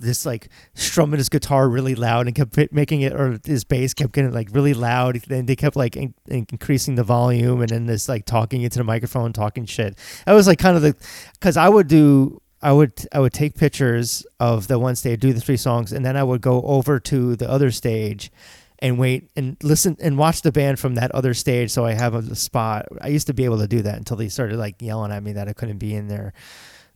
this 0.00 0.26
like 0.26 0.48
strumming 0.74 1.18
his 1.18 1.28
guitar 1.28 1.68
really 1.68 1.94
loud 1.94 2.26
and 2.26 2.34
kept 2.34 2.72
making 2.72 3.02
it, 3.02 3.12
or 3.12 3.38
his 3.44 3.64
bass 3.64 3.94
kept 3.94 4.12
getting 4.12 4.32
like 4.32 4.48
really 4.52 4.74
loud. 4.74 5.20
And 5.30 5.46
they 5.46 5.56
kept 5.56 5.76
like 5.76 5.96
in, 5.96 6.14
increasing 6.26 6.94
the 6.94 7.04
volume 7.04 7.60
and 7.60 7.70
then 7.70 7.86
this 7.86 8.08
like 8.08 8.26
talking 8.26 8.62
into 8.62 8.78
the 8.78 8.84
microphone, 8.84 9.32
talking 9.32 9.66
shit. 9.66 9.98
That 10.26 10.32
was 10.32 10.46
like 10.46 10.58
kind 10.58 10.76
of 10.76 10.82
the 10.82 10.96
because 11.34 11.56
I 11.56 11.68
would 11.68 11.88
do. 11.88 12.40
I 12.62 12.72
would 12.72 13.06
I 13.12 13.20
would 13.20 13.34
take 13.34 13.56
pictures 13.56 14.24
of 14.40 14.68
the 14.68 14.78
one 14.78 14.96
stage, 14.96 15.20
do 15.20 15.34
the 15.34 15.40
three 15.40 15.58
songs, 15.58 15.92
and 15.92 16.04
then 16.04 16.16
I 16.16 16.22
would 16.22 16.40
go 16.40 16.62
over 16.62 16.98
to 16.98 17.36
the 17.36 17.50
other 17.50 17.70
stage 17.70 18.32
and 18.78 18.98
wait 18.98 19.30
and 19.36 19.56
listen 19.62 19.96
and 20.00 20.16
watch 20.16 20.42
the 20.42 20.50
band 20.50 20.78
from 20.78 20.94
that 20.94 21.10
other 21.12 21.34
stage 21.34 21.70
so 21.70 21.84
I 21.84 21.92
have 21.92 22.14
a 22.14 22.34
spot. 22.34 22.86
I 23.00 23.08
used 23.08 23.26
to 23.26 23.34
be 23.34 23.44
able 23.44 23.58
to 23.58 23.68
do 23.68 23.82
that 23.82 23.96
until 23.96 24.16
they 24.16 24.28
started 24.28 24.58
like 24.58 24.80
yelling 24.80 25.12
at 25.12 25.22
me 25.22 25.34
that 25.34 25.48
I 25.48 25.52
couldn't 25.52 25.78
be 25.78 25.94
in 25.94 26.08
there 26.08 26.32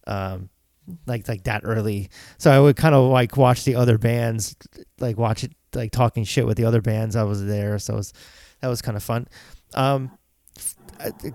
um 0.07 0.49
like 1.07 1.28
like 1.28 1.45
that 1.45 1.62
early. 1.64 2.11
So 2.39 2.51
I 2.51 2.61
would 2.61 2.76
kind 2.76 2.95
of 2.95 3.11
like 3.11 3.36
watch 3.36 3.64
the 3.64 3.74
other 3.74 3.99
bands 3.99 4.57
like 4.99 5.16
watch 5.16 5.45
it 5.45 5.53
like 5.74 5.93
talking 5.93 6.24
shit 6.24 6.47
with 6.47 6.57
the 6.57 6.64
other 6.64 6.80
bands 6.80 7.16
I 7.16 7.24
was 7.24 7.45
there. 7.45 7.78
So 7.78 7.95
it 7.95 7.97
was, 7.97 8.12
that 8.61 8.68
was 8.68 8.82
kind 8.82 8.97
of 8.97 9.03
fun. 9.03 9.28
Um 9.74 10.11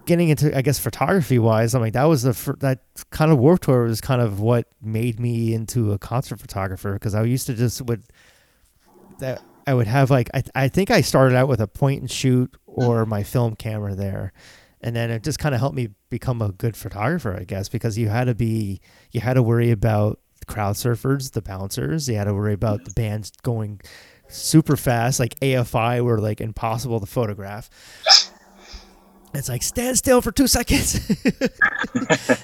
getting 0.06 0.30
into 0.30 0.56
I 0.56 0.62
guess 0.62 0.80
photography 0.80 1.40
wise, 1.40 1.74
I'm 1.74 1.82
like 1.82 1.94
that 1.94 2.06
was 2.06 2.24
the 2.24 2.34
fir- 2.34 2.58
that 2.60 2.80
kind 3.12 3.32
of 3.32 3.38
warp 3.38 3.62
tour 3.62 3.84
was 3.84 4.02
kind 4.02 4.22
of 4.22 4.40
what 4.40 4.68
made 4.82 5.20
me 5.20 5.54
into 5.54 5.94
a 5.94 5.98
concert 5.98 6.40
photographer 6.40 6.94
because 6.94 7.16
I 7.16 7.24
used 7.24 7.48
to 7.48 7.54
just 7.54 7.82
would 7.84 8.04
that 9.20 9.42
I 9.66 9.74
would 9.74 9.88
have 9.88 10.10
like 10.10 10.30
I 10.34 10.44
I 10.56 10.68
think 10.68 10.92
I 10.92 11.02
started 11.02 11.36
out 11.36 11.48
with 11.48 11.62
a 11.62 11.68
point 11.68 12.02
and 12.02 12.12
shoot 12.12 12.54
or 12.66 13.06
my 13.06 13.24
film 13.24 13.56
camera 13.56 13.96
there. 13.96 14.34
And 14.84 14.96
then 14.96 15.10
it 15.10 15.24
just 15.24 15.40
kind 15.40 15.56
of 15.56 15.62
helped 15.62 15.76
me 15.76 15.90
become 16.10 16.42
a 16.42 16.52
good 16.52 16.76
photographer, 16.76 17.36
I 17.40 17.46
guess, 17.46 17.70
because 17.70 17.98
you 17.98 18.10
had 18.10 18.26
to 18.26 18.36
be 18.36 18.82
you 19.12 19.22
had 19.22 19.36
to 19.36 19.44
worry 19.44 19.72
about 19.72 20.20
crowd 20.46 20.76
surfers, 20.76 21.32
the 21.32 21.42
bouncers, 21.42 22.10
you 22.10 22.16
had 22.16 22.26
to 22.26 22.34
worry 22.34 22.54
about 22.54 22.84
the 22.84 22.92
mm-hmm. 22.92 23.02
bands 23.02 23.32
going 23.44 23.80
super 24.28 24.76
fast, 24.76 25.20
like 25.20 25.40
AFI 25.40 26.04
were 26.04 26.20
like 26.20 26.42
impossible 26.42 27.00
to 27.00 27.06
photograph. 27.06 27.70
It's 29.34 29.50
like 29.50 29.64
stand 29.64 29.98
still 29.98 30.22
for 30.22 30.32
two 30.32 30.46
seconds. 30.46 31.00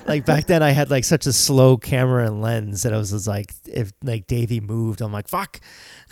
like 0.08 0.26
back 0.26 0.48
then, 0.48 0.64
I 0.64 0.72
had 0.72 0.90
like 0.90 1.04
such 1.04 1.28
a 1.28 1.34
slow 1.34 1.78
camera 1.78 2.26
and 2.26 2.42
lens 2.42 2.82
that 2.82 2.94
I 2.94 2.98
was 2.98 3.12
just 3.12 3.28
like, 3.28 3.54
if 3.68 3.94
like 4.04 4.26
Davey 4.26 4.60
moved, 4.60 5.02
I'm 5.02 5.12
like, 5.12 5.28
fuck. 5.28 5.60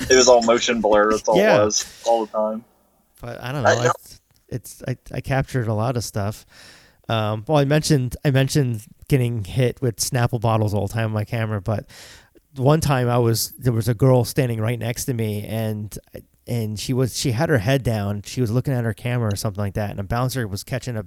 It 0.01 0.15
was 0.15 0.28
all 0.28 0.43
motion 0.43 0.82
blur. 0.82 1.11
That's 1.11 1.28
all 1.28 1.38
Yeah. 1.38 1.61
it 1.61 1.65
was 1.65 2.03
all 2.05 2.25
the 2.28 2.32
time. 2.32 2.63
But 3.19 3.41
I 3.41 3.51
don't 3.51 3.63
know. 3.63 3.69
I 3.69 3.86
know. 3.86 3.91
It's, 4.49 4.81
I, 4.87 4.97
I 5.11 5.21
captured 5.21 5.67
a 5.67 5.73
lot 5.73 5.97
of 5.97 6.03
stuff. 6.03 6.45
Um, 7.09 7.45
well, 7.47 7.57
I 7.57 7.65
mentioned 7.65 8.17
I 8.25 8.31
mentioned 8.31 8.83
getting 9.07 9.45
hit 9.45 9.81
with 9.81 9.97
Snapple 9.97 10.41
bottles 10.41 10.73
all 10.73 10.87
the 10.87 10.93
time 10.93 11.05
on 11.05 11.11
my 11.11 11.23
camera, 11.23 11.61
but 11.61 11.85
one 12.55 12.81
time 12.81 13.07
I 13.07 13.17
was 13.17 13.51
there 13.51 13.71
was 13.71 13.87
a 13.87 13.93
girl 13.93 14.25
standing 14.25 14.59
right 14.59 14.77
next 14.79 15.05
to 15.05 15.13
me 15.13 15.45
and 15.45 15.97
and 16.47 16.79
she 16.79 16.93
was 16.93 17.17
she 17.17 17.31
had 17.31 17.49
her 17.49 17.59
head 17.59 17.83
down. 17.83 18.23
She 18.23 18.41
was 18.41 18.51
looking 18.51 18.73
at 18.73 18.83
her 18.83 18.93
camera 18.93 19.31
or 19.31 19.35
something 19.35 19.61
like 19.61 19.75
that, 19.75 19.91
and 19.91 19.99
a 19.99 20.03
bouncer 20.03 20.47
was 20.47 20.63
catching 20.63 20.97
a 20.97 21.05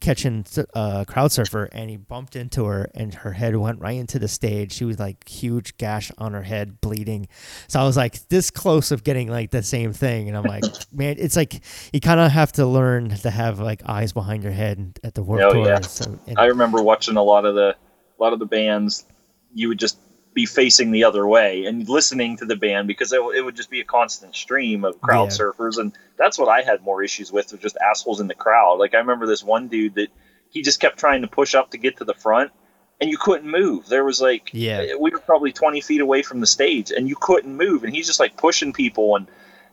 catching 0.00 0.44
a 0.56 0.66
uh, 0.78 1.04
crowd 1.04 1.30
surfer 1.30 1.64
and 1.72 1.90
he 1.90 1.96
bumped 1.96 2.34
into 2.36 2.64
her 2.64 2.90
and 2.94 3.12
her 3.14 3.32
head 3.32 3.54
went 3.56 3.78
right 3.80 3.96
into 3.98 4.18
the 4.18 4.28
stage 4.28 4.72
she 4.72 4.84
was 4.84 4.98
like 4.98 5.28
huge 5.28 5.76
gash 5.76 6.10
on 6.18 6.32
her 6.32 6.42
head 6.42 6.80
bleeding 6.80 7.28
so 7.68 7.78
i 7.78 7.84
was 7.84 7.96
like 7.96 8.26
this 8.28 8.50
close 8.50 8.90
of 8.90 9.04
getting 9.04 9.28
like 9.28 9.50
the 9.50 9.62
same 9.62 9.92
thing 9.92 10.26
and 10.28 10.36
i'm 10.36 10.44
like 10.44 10.64
man 10.92 11.16
it's 11.18 11.36
like 11.36 11.62
you 11.92 12.00
kind 12.00 12.18
of 12.18 12.30
have 12.32 12.50
to 12.50 12.64
learn 12.66 13.10
to 13.10 13.30
have 13.30 13.60
like 13.60 13.82
eyes 13.86 14.12
behind 14.12 14.42
your 14.42 14.52
head 14.52 14.98
at 15.04 15.14
the 15.14 15.22
warp 15.22 15.40
Oh, 15.42 15.52
tour 15.52 15.66
yeah. 15.66 15.80
so, 15.80 16.18
and- 16.26 16.38
I 16.38 16.46
remember 16.46 16.82
watching 16.82 17.16
a 17.16 17.22
lot 17.22 17.44
of 17.44 17.54
the 17.54 17.76
a 18.18 18.22
lot 18.22 18.32
of 18.32 18.38
the 18.38 18.46
bands. 18.46 19.06
You 19.54 19.68
would 19.68 19.78
just 19.78 19.98
be 20.32 20.46
facing 20.46 20.92
the 20.92 21.04
other 21.04 21.26
way 21.26 21.64
and 21.64 21.88
listening 21.88 22.36
to 22.36 22.44
the 22.44 22.54
band 22.56 22.86
because 22.86 23.12
it, 23.12 23.20
it 23.34 23.42
would 23.42 23.56
just 23.56 23.70
be 23.70 23.80
a 23.80 23.84
constant 23.84 24.34
stream 24.34 24.84
of 24.84 25.00
crowd 25.00 25.30
Yeah. 25.30 25.38
surfers, 25.38 25.78
and 25.78 25.92
that's 26.16 26.38
what 26.38 26.48
I 26.48 26.62
had 26.62 26.82
more 26.82 27.02
issues 27.02 27.32
with, 27.32 27.50
was 27.52 27.60
just 27.60 27.76
assholes 27.76 28.20
in 28.20 28.28
the 28.28 28.34
crowd. 28.34 28.78
Like 28.78 28.94
I 28.94 28.98
remember 28.98 29.26
this 29.26 29.42
one 29.42 29.68
dude 29.68 29.94
that 29.96 30.08
he 30.50 30.62
just 30.62 30.80
kept 30.80 30.98
trying 30.98 31.22
to 31.22 31.28
push 31.28 31.54
up 31.54 31.70
to 31.70 31.78
get 31.78 31.96
to 31.98 32.04
the 32.04 32.14
front, 32.14 32.52
and 33.00 33.10
you 33.10 33.18
couldn't 33.18 33.50
move. 33.50 33.86
There 33.88 34.04
was 34.04 34.20
like 34.20 34.50
Yeah. 34.52 34.94
we 35.00 35.10
were 35.10 35.18
probably 35.18 35.52
twenty 35.52 35.80
feet 35.80 36.00
away 36.00 36.22
from 36.22 36.40
the 36.40 36.46
stage, 36.46 36.90
and 36.92 37.08
you 37.08 37.16
couldn't 37.20 37.56
move, 37.56 37.82
and 37.84 37.94
he's 37.94 38.06
just 38.06 38.20
like 38.20 38.36
pushing 38.36 38.72
people, 38.72 39.16
and 39.16 39.26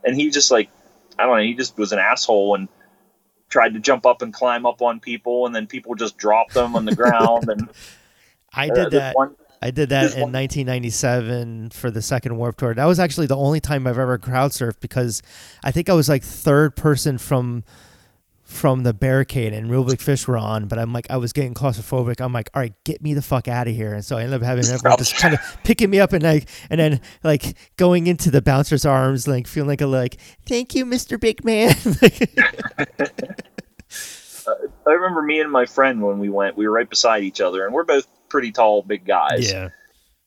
and 0.04 0.16
he 0.16 0.30
just 0.32 0.50
like 0.50 0.70
I 1.20 1.26
don't 1.26 1.38
know, 1.38 1.44
he 1.44 1.54
just 1.54 1.78
was 1.78 1.92
an 1.92 2.00
asshole 2.00 2.56
and 2.56 2.68
tried 3.50 3.74
to 3.74 3.80
jump 3.80 4.06
up 4.06 4.22
and 4.22 4.34
climb 4.34 4.66
up 4.66 4.82
on 4.82 5.00
people, 5.00 5.46
and 5.46 5.56
then 5.56 5.68
people 5.68 5.94
just 5.96 6.18
dropped 6.18 6.54
them 6.54 6.76
on 6.76 6.86
the 6.86 6.96
ground. 6.96 7.50
And 7.50 7.70
i 8.54 8.70
uh, 8.70 8.74
did 8.74 8.92
this 8.92 9.00
that 9.00 9.16
One, 9.16 9.36
I 9.62 9.72
did 9.72 9.90
that 9.90 10.16
in 10.16 10.32
1997 10.32 11.72
for 11.72 11.90
the 11.90 12.02
second 12.02 12.38
Warp 12.38 12.58
Tour. 12.58 12.74
That 12.74 12.86
was 12.86 13.00
actually 13.00 13.28
the 13.28 13.38
only 13.38 13.60
time 13.60 13.88
I've 13.88 13.98
ever 13.98 14.18
crowd 14.18 14.52
surfed 14.52 14.80
because 14.80 15.22
I 15.64 15.72
think 15.72 15.90
I 15.90 15.94
was 15.94 16.08
like 16.08 16.24
third 16.24 16.76
person 16.76 17.18
from 17.18 17.64
from 18.44 18.84
the 18.84 18.94
barricade 18.94 19.52
and 19.52 19.70
Reel 19.70 19.84
Big 19.84 20.00
Fish 20.00 20.26
were 20.26 20.38
on, 20.38 20.68
but 20.68 20.80
I'm 20.80 20.94
like 20.94 21.08
I 21.10 21.18
was 21.18 21.34
getting 21.34 21.54
claustrophobic. 21.54 22.22
I'm 22.22 22.32
like, 22.32 22.50
all 22.54 22.62
right, 22.62 22.74
get 22.86 23.02
me 23.02 23.14
the 23.14 23.22
fuck 23.22 23.48
out 23.48 23.68
of 23.68 23.76
here. 23.76 23.94
And 23.94 24.06
so 24.06 24.18
I 24.18 24.22
ended 24.22 24.42
up 24.42 24.46
having 24.46 24.66
everyone 24.66 24.98
just 24.98 25.18
kind 25.18 25.34
of 25.34 25.40
picking 25.64 25.90
me 25.90 26.00
up 26.00 26.14
and 26.14 26.24
like 26.24 26.48
and 26.70 26.80
then 26.80 27.02
like 27.24 27.58
going 27.76 28.08
into 28.08 28.32
the 28.32 28.42
bouncer's 28.42 28.86
arms, 28.86 29.28
like 29.28 29.48
feeling 29.48 29.68
like 29.68 29.82
a 29.82 29.88
like, 29.88 30.18
thank 30.46 30.76
you, 30.76 30.86
Mr. 30.86 31.20
Big 31.20 31.44
Man. 31.44 31.76
I 34.88 34.94
remember 34.94 35.22
me 35.22 35.40
and 35.40 35.52
my 35.52 35.66
friend 35.66 36.02
when 36.02 36.20
we 36.20 36.30
went, 36.30 36.58
we 36.58 36.68
were 36.68 36.74
right 36.74 36.90
beside 36.90 37.24
each 37.24 37.42
other, 37.42 37.66
and 37.66 37.74
we're 37.74 37.84
both 37.84 38.08
pretty 38.30 38.52
tall, 38.52 38.82
big 38.82 39.06
guys. 39.06 39.52
yeah. 39.52 39.70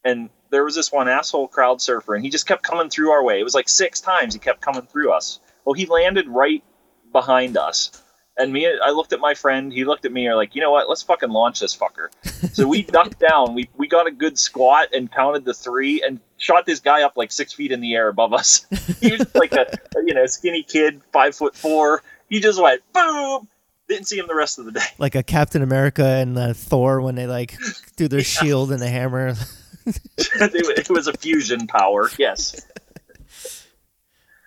And 0.04 0.30
there 0.50 0.64
was 0.64 0.74
this 0.74 0.90
one 0.90 1.08
asshole 1.08 1.48
crowd 1.48 1.80
surfer, 1.80 2.14
and 2.14 2.24
he 2.24 2.30
just 2.30 2.46
kept 2.46 2.62
coming 2.62 2.90
through 2.90 3.11
our 3.11 3.22
way. 3.22 3.38
It 3.40 3.44
was 3.44 3.54
like 3.54 3.68
six 3.68 4.00
times 4.00 4.34
he 4.34 4.40
kept 4.40 4.61
coming 4.61 4.82
through 4.82 5.12
us. 5.12 5.40
Well, 5.64 5.74
he 5.74 5.86
landed 5.86 6.28
right 6.28 6.64
behind 7.12 7.56
us. 7.56 8.02
And 8.36 8.52
me, 8.52 8.66
I 8.66 8.90
looked 8.90 9.12
at 9.12 9.20
my 9.20 9.34
friend. 9.34 9.72
He 9.72 9.84
looked 9.84 10.06
at 10.06 10.12
me. 10.12 10.26
and 10.26 10.36
like, 10.36 10.54
you 10.54 10.62
know 10.62 10.70
what? 10.70 10.88
Let's 10.88 11.02
fucking 11.02 11.28
launch 11.28 11.61
this 11.61 11.76
fucker. 11.76 12.08
So 12.54 12.66
we 12.66 12.82
ducked 12.96 13.18
down. 13.18 13.54
We 13.54 13.68
we 13.76 13.86
got 13.86 14.06
a 14.06 14.11
good 14.11 14.38
squat 14.38 14.88
and 14.94 15.12
counted 15.12 15.44
the 15.44 15.52
three 15.52 16.02
and 16.02 16.20
shot 16.38 16.64
this 16.64 16.80
guy 16.80 17.02
up 17.02 17.16
like 17.16 17.32
six 17.32 17.52
feet 17.52 17.70
in 17.70 17.80
the 17.80 17.94
air 17.94 18.08
above 18.08 18.32
us. 18.32 18.64
he 19.00 19.12
was 19.12 19.26
like 19.34 19.52
a 19.52 19.66
you 20.06 20.14
know 20.14 20.24
skinny 20.24 20.62
kid, 20.62 21.02
five 21.12 21.34
foot 21.34 21.54
four. 21.54 22.02
He 22.30 22.40
just 22.40 22.62
went 22.62 22.80
boom. 22.94 23.48
Didn't 23.91 24.07
see 24.07 24.18
him 24.18 24.26
the 24.28 24.34
rest 24.36 24.59
of 24.61 24.64
the 24.66 24.72
day. 24.72 24.86
Like 24.99 25.16
a 25.16 25.22
Captain 25.22 25.62
America 25.62 26.05
and 26.05 26.38
uh, 26.38 26.53
Thor 26.55 27.01
when 27.01 27.16
they 27.16 27.26
like 27.26 27.59
do 27.97 28.07
their 28.07 28.22
shield 28.36 28.70
and 28.70 28.80
the 28.80 28.88
hammer. 28.88 29.34
it, 29.86 30.78
it 30.78 30.88
was 30.88 31.09
a 31.09 31.12
fusion 31.12 31.66
power. 31.66 32.09
Yes. 32.16 32.64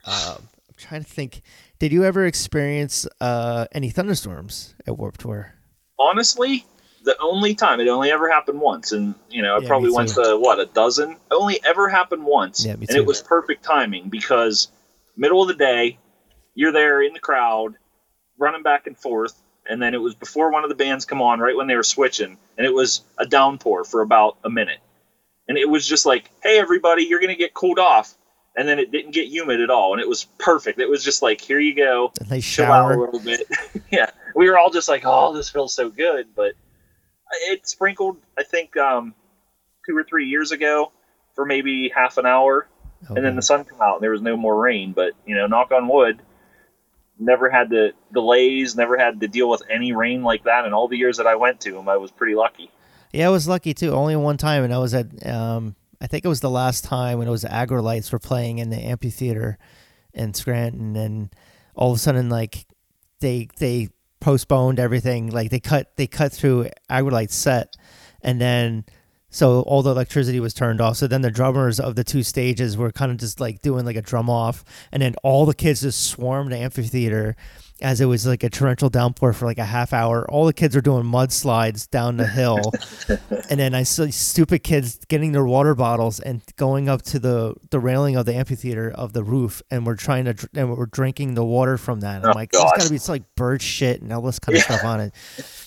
Um, 0.06 0.50
I'm 0.68 0.76
trying 0.76 1.02
to 1.04 1.10
think. 1.10 1.42
Did 1.80 1.94
you 1.94 2.04
ever 2.04 2.26
experience 2.26 3.08
uh, 3.22 3.68
any 3.72 3.90
thunderstorms 3.90 4.76
at 4.86 4.98
Warp 4.98 5.18
Tour? 5.18 5.54
honestly, 5.98 6.66
the 7.04 7.16
only 7.22 7.56
time 7.56 7.80
it 7.80 7.88
only 7.88 8.12
ever 8.12 8.30
happened 8.30 8.60
once, 8.60 8.92
and 8.92 9.16
you 9.30 9.42
know, 9.42 9.56
I 9.56 9.60
Yeah, 9.60 9.68
probably 9.68 9.92
went 9.92 10.10
to 10.10 10.38
what 10.38 10.60
a 10.60 10.66
dozen. 10.66 11.18
Only 11.32 11.60
ever 11.64 11.88
happened 11.88 12.26
once, 12.26 12.66
Yeah, 12.66 12.74
and 12.74 12.90
it 12.90 13.06
was 13.06 13.22
perfect 13.22 13.64
timing 13.64 14.10
because 14.10 14.70
middle 15.16 15.42
of 15.42 15.48
the 15.48 15.54
day, 15.54 15.98
you're 16.56 16.72
there 16.72 17.02
in 17.02 17.14
the 17.14 17.20
crowd, 17.20 17.76
running 18.38 18.64
back 18.64 18.88
and 18.88 18.98
forth, 18.98 19.40
and 19.70 19.82
then 19.82 19.94
it 19.94 20.02
was 20.02 20.16
before 20.16 20.52
one 20.52 20.64
of 20.64 20.70
the 20.70 20.76
bands 20.76 21.06
come 21.06 21.22
on, 21.22 21.40
right 21.40 21.56
when 21.56 21.68
they 21.68 21.76
were 21.76 21.84
switching, 21.84 22.38
and 22.58 22.66
it 22.66 22.74
was 22.74 23.02
a 23.18 23.26
downpour 23.26 23.84
for 23.86 24.02
about 24.02 24.38
a 24.44 24.50
minute, 24.50 24.80
and 25.48 25.58
it 25.58 25.70
was 25.70 25.88
just 25.88 26.06
like, 26.06 26.30
hey 26.42 26.60
everybody, 26.60 27.04
you're 27.04 27.22
gonna 27.22 27.36
get 27.36 27.54
cooled 27.54 27.80
off. 27.80 28.16
And 28.56 28.68
then 28.68 28.78
it 28.78 28.92
didn't 28.92 29.16
get 29.16 29.30
humid 29.30 29.62
at 29.62 29.72
all, 29.72 29.94
and 29.94 30.00
it 30.00 30.08
was 30.08 30.26
perfect. 30.38 30.80
It 30.80 30.88
was 30.88 31.04
just 31.04 31.24
like, 31.24 31.42
here 31.42 31.60
you 31.60 31.76
go, 31.76 32.12
A 32.22 32.26
nice 32.26 32.46
chill 32.46 32.66
out 32.66 32.92
a 32.92 33.00
little 33.00 33.20
bit. 33.20 33.48
yeah, 33.92 34.12
we 34.36 34.48
were 34.48 34.60
all 34.60 34.70
just 34.70 34.88
like, 34.88 35.02
"Oh, 35.06 35.34
this 35.34 35.50
feels 35.50 35.74
so 35.74 35.90
good," 35.90 36.28
but 36.36 36.54
it 37.48 37.68
sprinkled. 37.68 38.18
I 38.38 38.44
think 38.44 38.78
um, 38.78 39.16
two 39.88 39.98
or 39.98 40.04
three 40.04 40.28
years 40.28 40.52
ago 40.52 40.92
for 41.34 41.46
maybe 41.46 41.90
half 41.90 42.20
an 42.20 42.28
hour, 42.28 42.68
and 43.10 43.26
then 43.26 43.36
the 43.36 43.42
sun 43.42 43.66
came 43.66 43.82
out 43.82 43.96
and 43.96 44.04
there 44.04 44.12
was 44.12 44.22
no 44.22 44.38
more 44.38 44.56
rain. 44.56 44.94
But 44.94 45.14
you 45.26 45.36
know, 45.36 45.48
knock 45.48 45.72
on 45.72 45.88
wood, 45.88 46.22
never 47.20 47.50
had 47.50 47.70
the 47.70 47.94
delays, 48.12 48.76
never 48.76 48.98
had 48.98 49.20
to 49.22 49.28
deal 49.28 49.50
with 49.50 49.62
any 49.70 49.94
rain 49.94 50.24
like 50.24 50.44
that. 50.44 50.66
In 50.66 50.74
all 50.74 50.88
the 50.88 50.98
years 50.98 51.18
that 51.18 51.28
I 51.28 51.36
went 51.36 51.62
to 51.62 51.72
them, 51.72 51.88
I 51.88 51.98
was 51.98 52.12
pretty 52.12 52.36
lucky. 52.36 52.72
Yeah, 53.12 53.28
I 53.28 53.30
was 53.30 53.48
lucky 53.48 53.74
too. 53.74 53.92
Only 53.92 54.16
one 54.16 54.38
time, 54.38 54.64
and 54.64 54.74
I 54.74 54.80
was 54.80 54.94
at. 54.94 55.26
Um, 55.26 55.76
I 56.02 56.08
think 56.08 56.26
it 56.26 56.28
was 56.28 56.42
the 56.42 56.50
last 56.50 56.84
time 56.84 57.20
when 57.20 57.28
it 57.28 57.32
was 57.32 57.46
Lights 57.46 58.12
were 58.12 58.20
playing 58.20 58.58
in 58.58 58.70
the 58.70 58.78
amphitheater 58.78 59.58
in 60.14 60.34
Scranton, 60.34 60.96
and 60.96 61.30
all 61.76 61.92
of 61.92 61.98
a 61.98 62.00
sudden 62.00 62.30
like 62.30 62.66
they 63.20 63.48
they 63.58 63.90
postponed 64.20 64.80
everything. 64.80 65.30
Like 65.30 65.50
they 65.50 65.60
cut 65.60 65.96
they 65.96 66.08
cut 66.08 66.34
through 66.34 66.70
Aggrolite's 66.90 67.36
set, 67.36 67.76
and 68.22 68.42
then 68.42 68.86
so 69.34 69.62
all 69.62 69.82
the 69.82 69.90
electricity 69.90 70.40
was 70.40 70.54
turned 70.54 70.80
off. 70.80 70.98
So 70.98 71.08
then 71.08 71.24
the 71.24 71.32
drummers 71.32 71.80
of 71.80 71.96
the 71.96 72.04
two 72.04 72.22
stages 72.22 72.78
were 72.78 72.92
kind 72.92 73.12
of 73.12 73.18
just 73.18 73.40
like 73.40 73.64
doing 73.64 73.84
like 73.84 73.96
a 73.96 74.02
drum 74.02 74.30
off, 74.30 74.64
and 74.92 75.02
then 75.02 75.16
all 75.24 75.46
the 75.46 75.56
kids 75.56 75.82
just 75.82 76.06
swarmed 76.06 76.52
the 76.52 76.58
amphitheater 76.58 77.36
as 77.84 78.02
it 78.02 78.06
was 78.06 78.26
like 78.26 78.44
a 78.44 78.50
torrential 78.50 78.90
downpour 78.90 79.34
for 79.34 79.46
like 79.46 79.58
a 79.60 79.66
half 79.66 79.94
hour. 79.94 80.26
All 80.32 80.46
the 80.46 80.54
kids 80.54 80.74
were 80.76 80.82
doing 80.82 81.04
mudslides 81.04 81.90
down 81.90 82.18
the 82.18 82.26
hill, 82.26 82.72
and 83.50 83.60
then 83.60 83.76
I 83.76 83.84
saw 83.84 84.08
stupid 84.08 84.64
kids 84.64 85.00
getting 85.10 85.34
their 85.34 85.46
water 85.46 85.76
bottles 85.76 86.20
and 86.20 86.42
going 86.56 86.90
up 86.90 87.02
to 87.04 87.20
the 87.20 87.54
the 87.70 87.80
railing 87.80 88.16
of 88.16 88.26
the 88.26 88.34
amphitheater 88.36 88.90
of 88.92 89.14
the 89.14 89.24
roof, 89.24 89.62
and 89.70 89.86
we're 89.86 89.96
trying 89.98 90.26
to 90.26 90.50
and 90.56 90.76
we're 90.76 90.86
drinking 90.86 91.34
the 91.36 91.44
water 91.46 91.78
from 91.78 92.00
that. 92.00 92.24
I'm 92.24 92.30
Oh, 92.32 92.34
like, 92.34 92.52
there's 92.52 92.64
God. 92.64 92.74
got 92.78 92.84
to 92.86 92.90
be 92.90 92.96
it's 92.96 93.10
like 93.10 93.24
bird 93.36 93.62
shit 93.62 94.02
and 94.02 94.12
all 94.14 94.22
this 94.22 94.40
kind 94.40 94.56
of 94.58 94.64
Yeah. 94.64 94.76
stuff 94.78 94.86
on 94.86 95.00
it. 95.02 95.14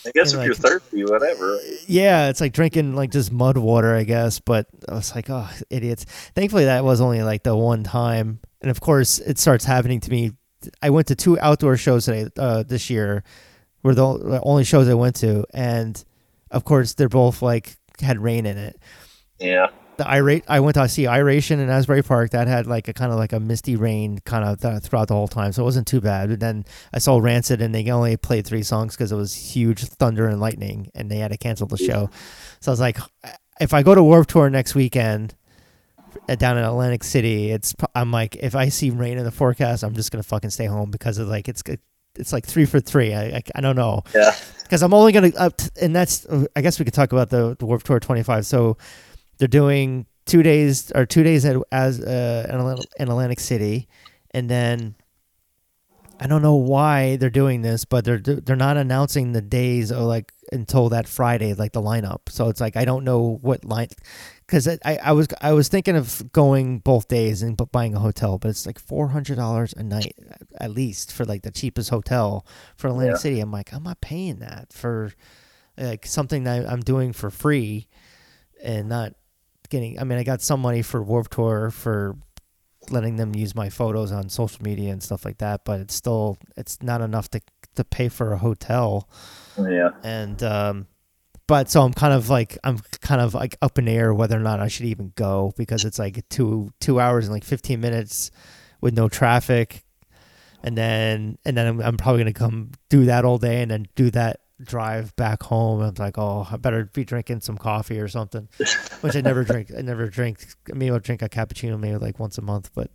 I 0.07 0.11
guess 0.15 0.33
And, 0.33 0.41
if 0.43 0.47
you're 0.47 0.55
thirsty, 0.55 1.05
whatever. 1.05 1.59
Yeah, 1.87 2.29
it's 2.31 2.41
like 2.41 2.53
drinking 2.53 2.95
like 2.97 3.11
just 3.11 3.31
mud 3.31 3.59
water, 3.59 3.95
I 3.95 4.05
guess. 4.05 4.41
But 4.41 4.67
I 4.89 4.95
was 4.95 5.15
like, 5.15 5.29
oh, 5.29 5.49
idiots. 5.71 6.05
Thankfully, 6.35 6.65
that 6.65 6.85
was 6.85 7.01
only 7.01 7.23
like 7.23 7.43
the 7.43 7.55
one 7.57 7.85
time, 7.85 8.41
and 8.63 8.71
of 8.71 8.81
course, 8.81 9.19
it 9.19 9.39
starts 9.39 9.65
happening 9.65 10.01
to 10.01 10.11
me. 10.11 10.33
I 10.83 10.91
went 10.91 11.09
to 11.09 11.15
two 11.15 11.39
outdoor 11.41 11.77
shows 11.77 12.05
today, 12.05 12.29
uh, 12.37 12.63
this 12.63 12.91
year, 12.91 13.25
were 13.83 13.95
the 13.95 14.41
only 14.43 14.65
shows 14.65 14.89
I 14.89 14.95
went 14.95 15.17
to, 15.17 15.45
and 15.55 16.03
of 16.51 16.65
course, 16.65 16.95
they're 16.95 17.09
both 17.09 17.43
like 17.43 17.77
had 18.01 18.19
rain 18.19 18.47
in 18.47 18.59
it. 18.59 18.79
Yeah. 19.39 19.69
The 19.97 20.07
irate, 20.07 20.45
I 20.47 20.61
went 20.61 20.75
to 20.75 20.87
see 20.91 21.07
Iration 21.07 21.59
in 21.59 21.71
Asbury 21.71 22.03
Park. 22.03 22.31
That 22.33 22.49
had 22.49 22.67
like 22.67 22.87
a 22.89 22.93
kind 22.93 23.13
of 23.13 23.19
like 23.19 23.33
a 23.33 23.41
misty 23.41 23.77
rain 23.77 24.19
kind 24.25 24.45
of 24.45 24.61
th- 24.61 24.83
throughout 24.83 25.09
the 25.09 25.15
whole 25.15 25.29
time, 25.29 25.53
so 25.53 25.63
it 25.63 25.65
wasn't 25.65 25.87
too 25.87 26.03
bad. 26.03 26.29
But 26.29 26.41
then 26.41 26.67
I 26.93 26.99
saw 26.99 27.19
Rancid, 27.19 27.63
and 27.63 27.75
they 27.75 27.91
only 27.91 28.17
played 28.19 28.47
three 28.47 28.63
songs 28.63 28.95
because 28.95 29.11
it 29.11 29.17
was 29.17 29.35
huge 29.35 29.85
thunder 29.85 30.29
and 30.29 30.39
lightning, 30.39 30.91
and 30.95 31.11
they 31.11 31.19
had 31.19 31.31
to 31.33 31.39
cancel 31.39 31.67
the 31.67 31.79
show. 31.79 32.11
So 32.61 32.71
I 32.71 32.73
was 32.73 32.81
like, 32.81 32.99
if 33.59 33.73
I 33.73 33.83
go 33.83 33.95
to 33.95 34.03
Warped 34.03 34.31
Tour 34.31 34.51
next 34.51 34.75
weekend 34.75 35.35
down 36.39 36.59
in 36.59 36.65
Atlantic 36.65 37.05
City, 37.05 37.51
it's 37.51 37.75
I'm 37.95 38.11
like, 38.11 38.37
if 38.37 38.55
I 38.55 38.69
see 38.69 38.91
rain 38.91 39.19
in 39.19 39.25
the 39.25 39.31
forecast, 39.31 39.83
I'm 39.83 39.95
just 39.95 40.11
gonna 40.11 40.23
fucking 40.23 40.51
stay 40.51 40.67
home 40.67 40.91
because 40.91 41.19
of 41.19 41.29
like 41.29 41.49
it's 41.49 41.63
it's 42.19 42.33
like 42.33 42.47
three 42.47 42.65
for 42.65 42.81
three. 42.81 43.15
I 43.15 43.25
I, 43.37 43.43
I 43.57 43.61
don't 43.61 43.77
know 43.77 44.03
Yeah. 44.15 44.35
because 44.63 44.83
I'm 44.83 44.95
only 44.95 45.13
gonna 45.13 45.33
up, 45.37 45.57
t- 45.57 45.69
and 45.81 45.95
that's 45.95 46.27
I 46.57 46.61
guess 46.63 46.79
we 46.79 46.85
could 46.85 46.95
talk 46.95 47.13
about 47.13 47.31
the, 47.31 47.57
the 47.59 47.67
Warped 47.67 47.87
Tour 47.87 48.01
25. 48.01 48.47
So 48.47 48.77
they're 49.39 49.49
doing 49.49 50.07
two 50.25 50.43
days 50.43 50.91
or 50.95 51.07
two 51.07 51.23
days 51.23 51.45
at, 51.45 51.57
as 51.71 52.01
uh, 52.01 52.47
in, 52.51 52.57
Atl- 52.57 52.85
in 52.99 53.09
Atlantic 53.09 53.39
City, 53.41 53.87
and 54.33 54.49
then 54.51 54.95
I 56.19 56.27
don't 56.27 56.41
know 56.41 56.55
why 56.57 57.17
they're 57.17 57.29
doing 57.29 57.61
this, 57.61 57.85
but 57.85 58.05
they're 58.07 58.19
they're 58.19 58.57
not 58.57 58.77
announcing 58.79 59.33
the 59.33 59.43
days 59.43 59.93
or 59.93 60.01
like 60.01 60.33
until 60.53 60.89
that 60.89 61.07
Friday, 61.07 61.53
like 61.53 61.73
the 61.73 61.83
lineup. 61.83 62.21
So 62.31 62.49
it's 62.49 62.61
like 62.61 62.77
I 62.77 62.85
don't 62.87 63.05
know 63.05 63.39
what 63.43 63.65
line. 63.65 63.89
Because 64.47 64.69
I, 64.69 64.99
I 65.03 65.13
was 65.13 65.27
I 65.41 65.53
was 65.53 65.67
thinking 65.69 65.97
of 65.97 66.31
going 66.33 66.79
both 66.79 67.09
days 67.09 67.43
and 67.43 67.57
buying 67.73 67.95
a 67.97 67.99
hotel, 67.99 68.39
but 68.39 68.49
it's 68.49 68.65
like 68.65 68.79
four 68.79 69.09
hundred 69.09 69.37
dollars 69.37 69.75
a 69.77 69.83
night 69.83 70.15
at 70.61 70.71
least 70.71 71.13
for 71.13 71.25
like 71.25 71.43
the 71.43 71.51
cheapest 71.51 71.91
hotel 71.91 72.47
for 72.77 72.87
Atlantic 72.89 73.15
Yeah. 73.15 73.19
City. 73.19 73.41
I'm 73.41 73.51
like 73.51 73.73
I'm 73.73 73.83
not 73.83 74.01
paying 74.01 74.39
that 74.39 74.73
for 74.73 75.13
like 75.77 76.07
something 76.07 76.45
that 76.45 76.71
I'm 76.71 76.81
doing 76.81 77.13
for 77.13 77.29
free 77.31 77.89
and 78.63 78.89
not 78.89 79.15
getting. 79.69 79.99
I 79.99 80.05
mean, 80.05 80.19
I 80.19 80.23
got 80.23 80.43
some 80.43 80.61
money 80.61 80.83
for 80.83 81.03
Warped 81.03 81.33
Tour 81.33 81.71
for 81.73 82.17
letting 82.89 83.17
them 83.17 83.35
use 83.35 83.53
my 83.53 83.69
photos 83.69 84.13
on 84.13 84.29
social 84.29 84.63
media 84.63 84.93
and 84.93 85.03
stuff 85.03 85.25
like 85.25 85.39
that, 85.39 85.65
but 85.65 85.81
it's 85.81 85.95
still 85.95 86.39
it's 86.57 86.81
not 86.83 87.01
enough 87.01 87.29
to 87.31 87.41
to 87.75 87.83
pay 87.85 88.09
for 88.09 88.33
a 88.33 88.39
hotel 88.39 89.09
Yeah. 89.59 89.91
and 90.05 90.41
um 90.45 90.87
but 91.47 91.71
so 91.71 91.83
I'm 91.83 91.93
kind 91.93 92.13
of 92.13 92.29
like 92.29 92.59
I'm 92.65 92.79
kind 93.01 93.21
of 93.21 93.35
like 93.35 93.57
up 93.63 93.79
in 93.79 93.85
the 93.85 93.93
air 93.93 94.13
whether 94.13 94.37
or 94.37 94.41
not 94.41 94.61
I 94.61 94.69
should 94.69 94.87
even 94.87 95.13
go 95.15 95.53
because 95.57 95.85
it's 95.85 95.99
like 95.99 96.29
two 96.29 96.71
two 96.81 96.99
hours 97.01 97.27
and 97.27 97.35
like 97.35 97.45
15 97.45 97.81
minutes 97.81 98.31
with 98.81 98.95
no 98.95 99.09
traffic, 99.09 99.85
and 100.63 100.77
then 100.77 101.39
and 101.45 101.57
then 101.57 101.67
I'm, 101.67 101.81
I'm 101.81 101.97
probably 101.97 102.23
gonna 102.23 102.33
come 102.33 102.73
do 102.89 103.07
that 103.07 103.25
all 103.25 103.39
day 103.39 103.63
and 103.63 103.71
then 103.71 103.87
do 103.95 104.11
that 104.11 104.41
drive 104.61 105.15
back 105.17 105.43
home. 105.43 105.81
I'm 105.83 105.95
like, 105.99 106.19
oh, 106.19 106.47
I 106.51 106.57
better 106.57 106.85
be 106.87 107.05
drinking 107.05 107.41
some 107.41 107.59
coffee 107.59 108.01
or 108.01 108.09
something, 108.09 108.49
which 109.01 109.15
I 109.15 109.21
never 109.21 109.45
drink. 109.45 109.71
I 109.77 109.83
never 109.83 110.09
drink. 110.09 110.45
Maybe 110.69 110.91
I'll 110.91 110.99
drink 110.99 111.23
a 111.23 111.29
cappuccino 111.29 111.79
maybe 111.79 111.97
like 111.99 112.19
once 112.19 112.39
a 112.39 112.43
month, 112.43 112.71
but. 112.75 112.91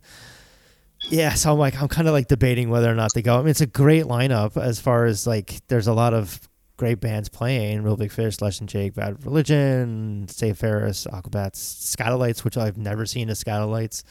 Yeah, 1.10 1.34
so 1.34 1.54
I'm 1.54 1.58
like 1.58 1.82
I'm 1.82 1.88
kind 1.88 2.08
of 2.08 2.14
like 2.14 2.28
debating 2.28 2.70
whether 2.70 2.90
or 2.90 2.94
not 2.94 3.10
to 3.14 3.24
go. 3.24 3.36
I 3.36 3.40
mean, 3.40 3.50
it's 3.50 3.62
a 3.62 3.66
great 3.66 4.04
lineup 4.04 4.56
as 4.56 4.80
far 4.80 5.06
as 5.06 5.26
like 5.26 5.60
there's 5.68 5.88
a 5.88 5.94
lot 5.94 6.14
of 6.14 6.40
great 6.82 7.00
bands 7.00 7.30
playing 7.30 7.84
Reel 7.84 7.96
Big 7.96 8.12
Fish, 8.12 8.42
Less 8.42 8.58
Than 8.58 8.66
Jake, 8.66 8.96
Bad 8.96 9.24
Religion, 9.24 10.26
Save 10.28 10.58
Ferris, 10.58 11.06
Aquabats, 11.14 11.58
Skatalites, 11.96 12.44
which 12.44 12.58
I've 12.58 12.76
never 12.76 13.06
seen 13.06 13.30
as 13.30 13.42
Skatalites, 13.44 14.02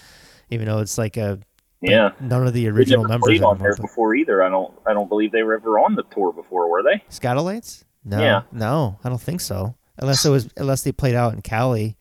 even 0.50 0.66
though 0.66 0.78
it's 0.78 0.96
like 0.96 1.16
a 1.16 1.40
like, 1.82 1.90
Yeah. 1.90 2.12
none 2.20 2.46
of 2.46 2.52
the 2.52 2.68
original 2.68 3.02
members 3.02 3.26
played 3.26 3.42
on 3.42 3.58
there 3.58 3.74
before 3.74 4.14
either. 4.14 4.40
I 4.44 4.48
don't. 4.50 4.72
I 4.86 4.92
don't 4.92 5.08
believe 5.08 5.32
they 5.32 5.42
were 5.42 5.54
ever 5.54 5.80
on 5.80 5.96
the 5.96 6.04
tour 6.14 6.32
before, 6.32 6.70
were 6.70 6.84
they? 6.84 7.02
Skatalites? 7.10 7.82
No, 8.04 8.20
Yeah. 8.20 8.42
no, 8.52 8.98
I 9.02 9.08
don't 9.08 9.20
think 9.20 9.40
so. 9.40 9.74
Unless 9.98 10.24
it 10.24 10.30
was 10.30 10.48
unless 10.56 10.82
they 10.82 10.92
played 10.92 11.16
out 11.16 11.34
in 11.34 11.42
Cali, 11.42 11.96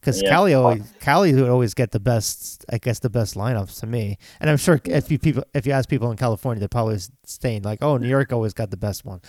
because 0.00 0.22
Yeah. 0.22 0.30
Cali 0.30 0.54
always 0.54 0.82
Cali 1.00 1.34
would 1.34 1.48
always 1.50 1.74
get 1.74 1.90
the 1.90 1.98
best, 1.98 2.64
I 2.70 2.78
guess 2.78 3.00
the 3.00 3.10
best 3.10 3.34
lineups 3.34 3.80
to 3.80 3.86
me. 3.88 4.18
And 4.38 4.48
I'm 4.48 4.56
sure 4.56 4.80
if 4.84 5.10
you 5.10 5.18
people 5.18 5.42
if 5.52 5.66
you 5.66 5.72
ask 5.72 5.88
people 5.88 6.12
in 6.12 6.16
California, 6.16 6.60
they're 6.60 6.68
probably 6.68 7.00
saying 7.24 7.62
like, 7.62 7.80
oh, 7.82 7.96
New 7.96 8.08
York 8.08 8.32
always 8.32 8.54
got 8.54 8.70
the 8.70 8.76
best 8.76 9.04
one. 9.04 9.20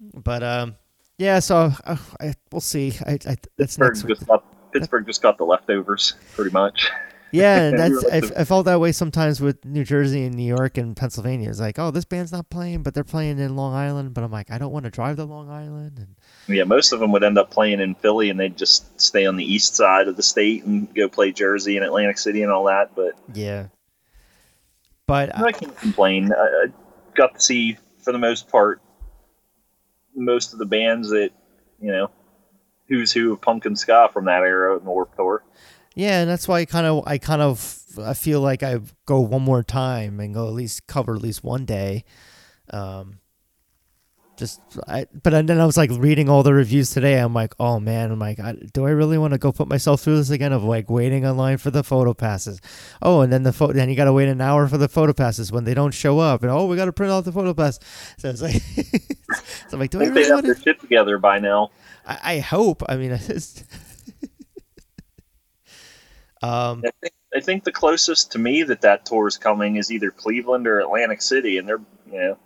But 0.00 0.42
um, 0.42 0.76
yeah. 1.18 1.38
So 1.38 1.72
uh, 1.84 1.96
I, 2.20 2.34
we'll 2.50 2.60
see. 2.60 2.94
I, 3.06 3.18
I 3.26 3.36
that's 3.56 3.76
Pittsburgh 3.76 4.08
just 4.08 4.26
got 4.26 4.44
Pittsburgh 4.72 5.06
just 5.06 5.22
got 5.22 5.38
the 5.38 5.44
leftovers, 5.44 6.14
pretty 6.34 6.50
much. 6.50 6.88
Yeah, 7.32 7.60
and 7.62 7.78
that's 7.78 8.04
I, 8.06 8.40
I 8.40 8.44
felt 8.44 8.64
that 8.66 8.80
way 8.80 8.92
sometimes 8.92 9.40
with 9.40 9.64
New 9.64 9.84
Jersey 9.84 10.24
and 10.24 10.34
New 10.34 10.42
York 10.42 10.78
and 10.78 10.96
Pennsylvania. 10.96 11.48
It's 11.48 11.60
like, 11.60 11.78
oh, 11.78 11.90
this 11.90 12.04
band's 12.04 12.32
not 12.32 12.50
playing, 12.50 12.82
but 12.82 12.94
they're 12.94 13.04
playing 13.04 13.38
in 13.38 13.56
Long 13.56 13.74
Island. 13.74 14.14
But 14.14 14.24
I'm 14.24 14.32
like, 14.32 14.50
I 14.50 14.58
don't 14.58 14.72
want 14.72 14.84
to 14.84 14.90
drive 14.90 15.16
to 15.16 15.24
Long 15.24 15.48
Island. 15.48 15.98
And 15.98 16.16
Yeah, 16.56 16.64
most 16.64 16.92
of 16.92 17.00
them 17.00 17.12
would 17.12 17.22
end 17.22 17.38
up 17.38 17.50
playing 17.50 17.80
in 17.80 17.94
Philly, 17.94 18.30
and 18.30 18.38
they'd 18.38 18.56
just 18.56 19.00
stay 19.00 19.26
on 19.26 19.36
the 19.36 19.44
east 19.44 19.76
side 19.76 20.08
of 20.08 20.16
the 20.16 20.22
state 20.22 20.64
and 20.64 20.92
go 20.94 21.08
play 21.08 21.32
Jersey 21.32 21.76
and 21.76 21.84
Atlantic 21.84 22.18
City 22.18 22.42
and 22.42 22.50
all 22.50 22.64
that. 22.64 22.94
But 22.94 23.16
yeah, 23.32 23.66
but 25.06 25.36
I 25.36 25.52
can't 25.52 25.76
complain. 25.78 26.32
I, 26.32 26.64
I 26.64 26.66
got 27.14 27.34
to 27.34 27.40
see, 27.40 27.78
for 28.02 28.12
the 28.12 28.18
most 28.18 28.48
part, 28.48 28.80
most 30.20 30.52
of 30.52 30.58
the 30.58 30.66
bands 30.66 31.10
that 31.10 31.30
you 31.80 31.90
know, 31.90 32.10
who's 32.88 33.12
who 33.12 33.36
of 33.36 33.64
and 33.66 33.78
ska 33.78 34.08
from 34.12 34.26
that 34.26 34.42
era 34.42 34.76
in 34.76 34.84
the 34.84 34.90
Warped 34.90 35.16
Tour. 35.16 35.42
Yeah, 35.94 36.20
and 36.20 36.30
that's 36.30 36.46
why 36.46 36.60
I 36.60 36.64
kind 36.66 36.86
of 36.86 37.06
I 37.06 37.18
kind 37.18 37.42
of 37.42 37.84
I 37.98 38.14
feel 38.14 38.40
like 38.40 38.62
I 38.62 38.80
go 39.06 39.20
one 39.20 39.42
more 39.42 39.62
time 39.62 40.20
and 40.20 40.34
go 40.34 40.46
at 40.46 40.54
least 40.54 40.86
cover 40.86 41.14
at 41.14 41.22
least 41.22 41.42
one 41.42 41.64
day. 41.64 42.04
Um 42.70 43.19
just 44.40 44.60
I 44.88 45.06
but 45.22 45.34
and 45.34 45.48
then 45.48 45.60
I 45.60 45.66
was 45.66 45.76
like 45.76 45.90
reading 45.92 46.30
all 46.30 46.42
the 46.42 46.54
reviews 46.54 46.90
today. 46.90 47.18
I'm 47.18 47.34
like, 47.34 47.54
"Oh 47.60 47.78
man, 47.78 48.10
I'm 48.10 48.18
like, 48.18 48.40
I, 48.40 48.54
do 48.72 48.86
I 48.86 48.90
really 48.90 49.18
want 49.18 49.34
to 49.34 49.38
go 49.38 49.52
put 49.52 49.68
myself 49.68 50.00
through 50.00 50.16
this 50.16 50.30
again 50.30 50.52
of 50.54 50.64
like 50.64 50.88
waiting 50.90 51.26
online 51.26 51.58
for 51.58 51.70
the 51.70 51.84
photo 51.84 52.14
passes?" 52.14 52.60
Oh, 53.02 53.20
and 53.20 53.30
then 53.30 53.42
the 53.42 53.52
photo 53.52 53.74
then 53.74 53.90
you 53.90 53.96
got 53.96 54.06
to 54.06 54.12
wait 54.14 54.30
an 54.30 54.40
hour 54.40 54.66
for 54.66 54.78
the 54.78 54.88
photo 54.88 55.12
passes 55.12 55.52
when 55.52 55.64
they 55.64 55.74
don't 55.74 55.92
show 55.92 56.18
up. 56.18 56.42
And 56.42 56.50
oh, 56.50 56.66
we 56.66 56.76
got 56.76 56.86
to 56.86 56.92
print 56.92 57.12
out 57.12 57.26
the 57.26 57.32
photo 57.32 57.52
pass. 57.52 57.78
So 58.18 58.30
it's 58.30 58.40
like 58.40 58.62
So 59.68 59.74
I'm 59.74 59.78
like, 59.78 59.90
"Do 59.90 60.00
I 60.00 60.04
I 60.04 60.08
really 60.08 60.22
have 60.24 60.32
want 60.36 60.46
their 60.46 60.54
to 60.54 60.62
shit 60.62 60.80
together 60.80 61.18
by 61.18 61.38
now. 61.38 61.70
I, 62.06 62.18
I 62.22 62.38
hope. 62.38 62.82
I 62.88 62.96
mean, 62.96 63.12
I 63.12 63.18
Um 66.42 66.82
I 66.86 66.90
think, 67.02 67.14
I 67.36 67.40
think 67.40 67.64
the 67.64 67.72
closest 67.72 68.32
to 68.32 68.38
me 68.38 68.62
that 68.62 68.80
that 68.80 69.04
tour 69.04 69.28
is 69.28 69.36
coming 69.36 69.76
is 69.76 69.92
either 69.92 70.10
Cleveland 70.10 70.66
or 70.66 70.80
Atlantic 70.80 71.20
City, 71.20 71.58
and 71.58 71.68
they're 71.68 71.82
you 72.10 72.18
know, 72.18 72.38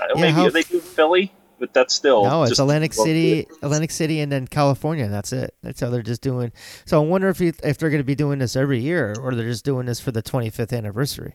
Yeah, 0.00 0.20
maybe 0.20 0.32
how- 0.32 0.50
they 0.50 0.62
do 0.62 0.80
Philly, 0.80 1.32
but 1.58 1.72
that's 1.72 1.94
still 1.94 2.24
No, 2.24 2.42
it's 2.42 2.50
just- 2.50 2.60
Atlantic 2.60 2.92
City, 2.92 3.46
Atlantic 3.62 3.90
City, 3.90 4.20
and 4.20 4.30
then 4.30 4.46
California. 4.46 5.04
and 5.04 5.12
That's 5.14 5.32
it. 5.32 5.54
That's 5.62 5.80
how 5.80 5.90
they're 5.90 6.02
just 6.02 6.22
doing. 6.22 6.52
So 6.84 7.02
I 7.02 7.04
wonder 7.06 7.28
if 7.28 7.40
you, 7.40 7.52
if 7.64 7.78
they're 7.78 7.90
going 7.90 8.00
to 8.00 8.04
be 8.04 8.14
doing 8.14 8.38
this 8.38 8.56
every 8.56 8.80
year, 8.80 9.14
or 9.20 9.34
they're 9.34 9.48
just 9.48 9.64
doing 9.64 9.86
this 9.86 10.00
for 10.00 10.10
the 10.12 10.22
25th 10.22 10.72
anniversary. 10.76 11.34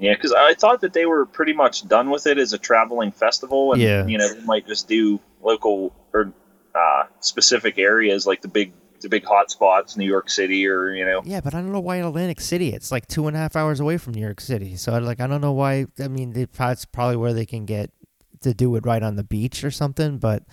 Yeah, 0.00 0.14
because 0.14 0.32
I 0.32 0.54
thought 0.54 0.80
that 0.82 0.92
they 0.92 1.06
were 1.06 1.26
pretty 1.26 1.52
much 1.52 1.88
done 1.88 2.10
with 2.10 2.26
it 2.28 2.38
as 2.38 2.52
a 2.52 2.58
traveling 2.58 3.10
festival, 3.10 3.72
and 3.72 3.82
Yeah. 3.82 4.06
you 4.06 4.16
know 4.18 4.32
they 4.32 4.44
might 4.44 4.66
just 4.66 4.86
do 4.86 5.18
local 5.42 5.92
or 6.12 6.32
uh, 6.74 7.04
specific 7.20 7.78
areas 7.78 8.24
like 8.26 8.40
the 8.40 8.46
big 8.48 8.72
the 9.00 9.08
big 9.08 9.24
hot 9.24 9.50
spots, 9.50 9.96
New 9.96 10.06
York 10.06 10.30
City, 10.30 10.66
or 10.66 10.94
you 10.94 11.04
know. 11.04 11.22
Yeah, 11.24 11.40
but 11.40 11.54
I 11.54 11.60
don't 11.60 11.72
know 11.72 11.80
why 11.80 11.96
Atlantic 11.96 12.40
City. 12.40 12.70
It's 12.72 12.90
like 12.92 13.06
two 13.06 13.26
and 13.28 13.36
a 13.36 13.40
half 13.40 13.56
hours 13.56 13.80
away 13.80 13.98
from 13.98 14.14
New 14.14 14.20
York 14.22 14.40
City. 14.40 14.76
So 14.76 14.92
I 14.92 14.98
like 14.98 15.20
I 15.20 15.26
don't 15.26 15.40
know 15.40 15.52
why. 15.52 15.86
I 16.00 16.08
mean, 16.08 16.32
they- 16.32 16.46
that's 16.46 16.84
probably 16.84 17.16
where 17.16 17.32
they 17.32 17.46
can 17.46 17.64
get 17.66 17.90
to 18.42 18.54
do 18.54 18.74
it 18.76 18.86
right 18.86 19.02
on 19.02 19.16
the 19.16 19.24
beach 19.24 19.64
or 19.64 19.70
something. 19.70 20.18
But 20.18 20.44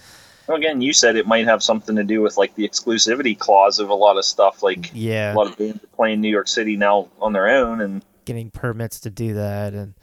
Well, 0.48 0.58
again, 0.58 0.82
you 0.82 0.92
said 0.94 1.16
it 1.16 1.28
might 1.28 1.46
have 1.46 1.62
something 1.64 1.96
to 1.96 2.04
do 2.04 2.22
with 2.22 2.38
like 2.38 2.56
the 2.56 2.68
exclusivity 2.68 3.38
clause 3.38 3.80
of 3.80 3.90
a 3.90 3.94
lot 3.96 4.18
of 4.18 4.26
stuff. 4.26 4.64
Like 4.64 4.92
yeah, 4.94 5.34
a 5.34 5.36
lot 5.36 5.48
of 5.48 5.58
bands 5.58 5.84
are 5.84 5.88
playing 5.96 6.22
New 6.22 6.30
York 6.30 6.48
City 6.48 6.76
now 6.78 7.10
on 7.22 7.34
their 7.34 7.48
own, 7.48 7.82
and 7.82 8.04
getting 8.26 8.50
permits 8.52 9.00
to 9.02 9.10
do 9.10 9.34
that, 9.36 9.74
and 9.74 9.94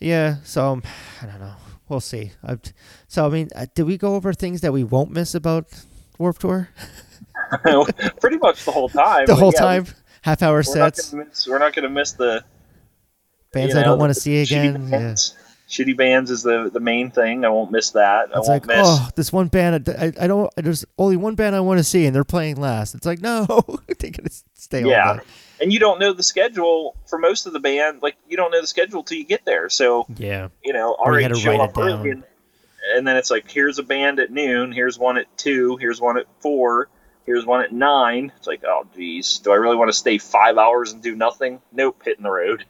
yeah. 0.00 0.36
So 0.44 0.72
um, 0.72 0.82
I 1.22 1.26
don't 1.26 1.40
know. 1.40 1.54
We'll 1.88 2.00
see. 2.00 2.32
I've, 2.42 2.60
so 3.06 3.26
I 3.26 3.28
mean, 3.28 3.48
uh, 3.54 3.66
did 3.74 3.84
we 3.86 3.96
go 3.96 4.16
over 4.16 4.32
things 4.32 4.60
that 4.62 4.72
we 4.72 4.82
won't 4.84 5.12
miss 5.12 5.34
about 5.34 5.66
Warped 6.18 6.40
Tour? 6.40 6.68
Pretty 8.20 8.38
much 8.38 8.64
the 8.64 8.72
whole 8.72 8.88
time. 8.88 9.26
the 9.26 9.34
whole 9.34 9.52
yeah, 9.52 9.60
time, 9.60 9.86
half 10.22 10.42
hour 10.42 10.56
We're 10.56 10.62
sets, 10.62 11.10
gonna 11.12 11.24
miss, 11.26 11.46
we're 11.46 11.58
not 11.58 11.74
gonna 11.74 11.88
miss 11.88 12.12
the 12.12 12.44
bands 13.52 13.74
you 13.74 13.80
I 13.80 13.84
don't 13.84 13.98
want 13.98 14.10
to 14.10 14.14
the 14.14 14.20
see 14.20 14.42
shitty 14.42 14.70
again. 14.74 14.88
Yeah. 14.88 15.14
Shitty 15.68 15.96
bands 15.96 16.30
is 16.30 16.42
the 16.44 16.70
the 16.72 16.78
main 16.80 17.10
thing. 17.10 17.44
I 17.44 17.48
won't 17.48 17.72
miss 17.72 17.90
that. 17.90 18.28
I 18.32 18.38
won't 18.38 18.48
like, 18.48 18.66
miss. 18.66 18.78
oh, 18.80 19.08
this 19.16 19.32
one 19.32 19.48
band, 19.48 19.88
I, 19.88 20.12
I 20.20 20.26
don't, 20.28 20.48
there's 20.56 20.84
only 20.96 21.16
one 21.16 21.34
band 21.34 21.56
I 21.56 21.60
want 21.60 21.78
to 21.78 21.84
see, 21.84 22.06
and 22.06 22.14
they're 22.14 22.22
playing 22.22 22.56
last. 22.60 22.94
It's 22.94 23.04
like, 23.04 23.20
no, 23.20 23.46
they're 23.98 24.10
going 24.12 24.28
to 24.28 24.30
stay 24.54 24.84
all 24.84 24.90
Yeah. 24.90 25.14
day. 25.16 25.20
And 25.60 25.72
you 25.72 25.80
don't 25.80 25.98
know 25.98 26.12
the 26.12 26.22
schedule 26.22 26.94
for 27.06 27.18
most 27.18 27.46
of 27.46 27.52
the 27.52 27.58
band. 27.58 28.00
Like 28.02 28.14
you 28.28 28.36
don't 28.36 28.50
know 28.52 28.60
the 28.60 28.66
schedule 28.68 29.02
till 29.02 29.18
you 29.18 29.24
get 29.24 29.44
there. 29.44 29.68
So 29.70 30.06
Yeah. 30.16 30.48
you 30.62 30.72
know, 30.72 30.94
Or 31.00 31.18
you 31.18 31.26
already 31.26 31.28
gotta 31.28 31.40
show 31.40 31.60
up 31.60 31.76
it 31.76 31.80
early, 31.80 31.90
down. 31.90 32.06
and, 32.10 32.24
and 32.94 33.08
then 33.08 33.16
it's 33.16 33.30
like, 33.32 33.50
here's 33.50 33.78
a 33.80 33.82
band 33.82 34.20
at 34.20 34.30
noon. 34.30 34.70
Here's 34.70 34.98
one 34.98 35.16
at 35.16 35.26
two. 35.38 35.76
Here's 35.78 36.00
one 36.00 36.16
at 36.18 36.26
four. 36.40 36.88
Here's 37.26 37.44
one 37.44 37.62
at 37.62 37.72
nine. 37.72 38.32
It's 38.36 38.46
like, 38.46 38.62
oh, 38.64 38.86
geez, 38.94 39.40
do 39.40 39.50
I 39.50 39.56
really 39.56 39.76
want 39.76 39.88
to 39.88 39.96
stay 39.96 40.16
five 40.18 40.56
hours 40.56 40.92
and 40.92 41.02
do 41.02 41.16
nothing? 41.16 41.60
Nope, 41.72 42.02
hitting 42.04 42.22
the 42.22 42.30
road. 42.30 42.64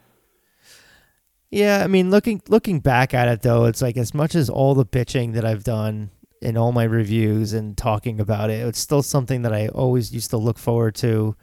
Yeah, 1.51 1.83
I 1.85 1.87
mean, 1.87 2.11
looking 2.11 2.43
looking 2.49 2.81
back 2.81 3.15
at 3.15 3.29
it 3.29 3.43
though, 3.43 3.67
it's 3.67 3.81
like 3.81 3.97
as 3.97 4.13
much 4.15 4.35
as 4.35 4.51
all 4.51 4.75
the 4.75 4.85
bitching 4.85 5.35
that 5.35 5.45
I've 5.45 5.63
done 5.63 6.11
in 6.43 6.57
all 6.57 6.73
my 6.73 6.85
reviews 6.85 7.53
and 7.53 7.77
talking 7.77 8.19
about 8.19 8.51
it, 8.51 8.67
it's 8.67 8.79
still 8.79 9.03
something 9.03 9.43
that 9.43 9.55
I 9.55 9.69
always 9.69 10.13
used 10.13 10.31
to 10.31 10.37
look 10.39 10.59
forward 10.59 10.95
to, 10.97 11.37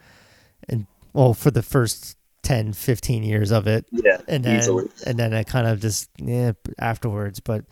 and 0.68 0.88
well, 1.14 1.34
for 1.34 1.52
the 1.52 1.64
first 1.64 2.18
10, 2.44 2.74
15 2.74 3.24
years 3.24 3.52
of 3.52 3.68
it, 3.68 3.86
Yeah, 3.92 4.18
and 4.28 4.44
then 4.44 4.60
easily. 4.60 4.90
and 5.06 5.18
then 5.18 5.34
I 5.34 5.44
kind 5.44 5.66
of 5.66 5.80
just 5.80 6.10
yeah 6.18 6.52
afterwards. 6.78 7.40
But 7.40 7.66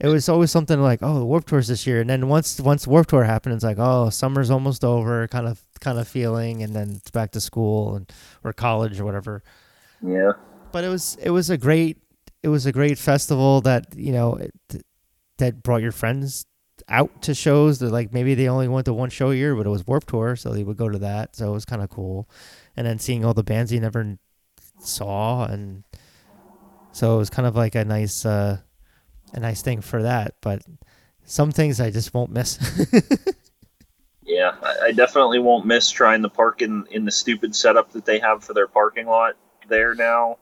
it 0.00 0.06
was 0.08 0.28
always 0.28 0.50
something 0.50 0.80
like, 0.80 1.00
oh, 1.02 1.18
the 1.18 1.24
Warped 1.24 1.48
Tour's 1.48 1.68
this 1.68 1.86
year, 1.86 2.00
and 2.00 2.08
then 2.10 2.28
once 2.28 2.60
once 2.60 2.86
Warped 2.86 3.10
Tour 3.10 3.24
happened, 3.24 3.54
it's 3.54 3.64
like, 3.64 3.78
oh, 3.78 4.10
summer's 4.10 4.50
almost 4.50 4.84
over, 4.84 5.26
kind 5.28 5.48
of 5.48 5.60
kind 5.80 5.98
of 5.98 6.06
feeling, 6.06 6.62
and 6.62 6.74
then 6.76 6.90
it's 6.96 7.10
back 7.10 7.30
to 7.32 7.40
school 7.40 7.96
and 7.96 8.12
or 8.44 8.52
college 8.52 9.00
or 9.00 9.04
whatever. 9.04 9.42
Yeah. 10.02 10.32
but 10.72 10.84
it 10.84 10.88
was 10.88 11.16
it 11.22 11.30
was 11.30 11.50
a 11.50 11.56
great 11.56 11.96
it 12.42 12.48
was 12.48 12.66
a 12.66 12.72
great 12.72 12.98
festival 12.98 13.62
that 13.62 13.86
you 13.96 14.12
know 14.12 14.36
it, 14.36 14.52
that 15.38 15.62
brought 15.62 15.82
your 15.82 15.92
friends 15.92 16.44
out 16.88 17.22
to 17.22 17.34
shows. 17.34 17.78
That 17.78 17.90
like 17.92 18.12
maybe 18.12 18.34
they 18.34 18.48
only 18.48 18.68
went 18.68 18.84
to 18.84 18.92
one 18.92 19.08
show 19.10 19.30
a 19.30 19.34
year 19.34 19.56
but 19.56 19.66
it 19.66 19.70
was 19.70 19.86
Warped 19.86 20.08
Tour 20.08 20.36
so 20.36 20.50
they 20.50 20.64
would 20.64 20.76
go 20.76 20.88
to 20.90 20.98
that. 20.98 21.34
So 21.34 21.48
it 21.48 21.52
was 21.52 21.64
kind 21.64 21.82
of 21.82 21.88
cool 21.88 22.28
and 22.78 22.86
then 22.86 22.98
seeing 22.98 23.24
all 23.24 23.34
the 23.34 23.42
bands 23.42 23.72
you 23.72 23.80
never 23.80 24.16
saw 24.80 25.44
and 25.44 25.82
so 26.92 27.16
it 27.16 27.18
was 27.18 27.30
kind 27.30 27.46
of 27.46 27.56
like 27.56 27.74
a 27.74 27.84
nice 27.84 28.24
uh 28.24 28.56
a 29.34 29.40
nice 29.40 29.60
thing 29.60 29.80
for 29.80 30.02
that 30.02 30.36
but 30.40 30.62
some 31.24 31.52
things 31.52 31.80
i 31.80 31.90
just 31.90 32.14
won't 32.14 32.30
miss 32.30 32.58
Yeah, 34.28 34.54
I, 34.82 34.92
definitely 34.92 35.38
won't 35.38 35.64
miss 35.64 35.90
trying 35.90 36.20
to 36.20 36.28
park 36.28 36.60
in 36.60 36.84
in 36.90 37.06
the 37.06 37.10
stupid 37.10 37.56
setup 37.56 37.92
that 37.92 38.04
they 38.04 38.18
have 38.18 38.44
for 38.44 38.52
their 38.52 38.68
parking 38.68 39.06
lot 39.06 39.36
there 39.68 39.94
now. 39.94 40.36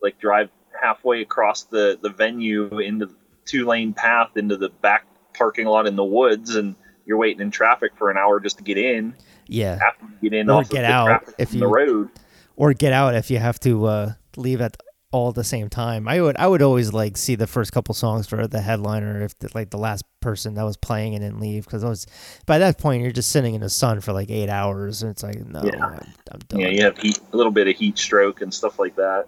Like 0.00 0.20
drive 0.20 0.50
halfway 0.80 1.20
across 1.20 1.64
the 1.64 1.98
the 2.00 2.10
venue 2.10 2.78
into 2.78 3.06
the 3.06 3.14
two 3.44 3.66
lane 3.66 3.92
path 3.92 4.36
into 4.36 4.56
the 4.56 4.68
back 4.68 5.04
parking 5.34 5.66
lot 5.66 5.88
in 5.88 5.96
the 5.96 6.04
woods, 6.04 6.54
and 6.54 6.76
you're 7.04 7.18
waiting 7.18 7.40
in 7.40 7.50
traffic 7.50 7.90
for 7.96 8.08
an 8.08 8.16
hour 8.16 8.38
just 8.38 8.58
to 8.58 8.64
get 8.64 8.78
in. 8.78 9.16
Yeah 9.52 9.78
get 10.22 10.32
in 10.32 10.48
Or 10.50 10.60
off 10.60 10.70
get 10.70 10.84
out 10.84 11.24
if 11.38 11.52
you- 11.54 11.60
the 11.60 11.66
road. 11.66 12.08
or 12.56 12.72
get 12.74 12.92
out 12.92 13.14
if 13.14 13.30
you 13.30 13.38
have 13.38 13.58
to 13.60 13.84
uh, 13.86 14.12
leave 14.36 14.60
at 14.60 14.76
all 15.10 15.28
at 15.28 15.34
the 15.34 15.44
same 15.44 15.68
time. 15.68 16.08
I 16.08 16.20
would 16.22 16.36
I 16.38 16.46
would 16.46 16.62
always 16.62 16.92
like 16.92 17.16
see 17.18 17.34
the 17.34 17.46
first 17.46 17.70
couple 17.72 17.94
songs 17.94 18.26
for 18.26 18.46
the 18.46 18.60
headliner 18.62 19.20
if 19.20 19.38
the, 19.40 19.50
like 19.54 19.68
the 19.70 19.76
last 19.78 20.04
person 20.20 20.54
that 20.54 20.62
was 20.62 20.76
playing 20.78 21.14
and 21.14 21.22
didn't 21.22 21.38
leave 21.40 21.64
because 21.66 21.84
I 21.84 21.88
was 21.90 22.06
by 22.46 22.58
that 22.58 22.78
point 22.78 23.02
you're 23.02 23.12
just 23.12 23.30
sitting 23.30 23.54
in 23.54 23.60
the 23.60 23.68
sun 23.68 24.00
for 24.00 24.12
like 24.14 24.30
eight 24.30 24.48
hours 24.48 25.02
and 25.02 25.10
it's 25.10 25.22
like 25.22 25.44
no 25.46 25.60
Yeah. 25.64 25.84
I'm, 25.84 25.92
I'm 26.32 26.38
done. 26.48 26.60
Yeah, 26.60 26.68
you 26.68 26.82
have 26.84 26.96
heat, 26.96 27.18
a 27.32 27.36
little 27.36 27.52
bit 27.52 27.68
of 27.68 27.76
heat 27.76 27.98
stroke 27.98 28.40
and 28.40 28.54
stuff 28.54 28.78
like 28.78 28.96
that. 28.96 29.26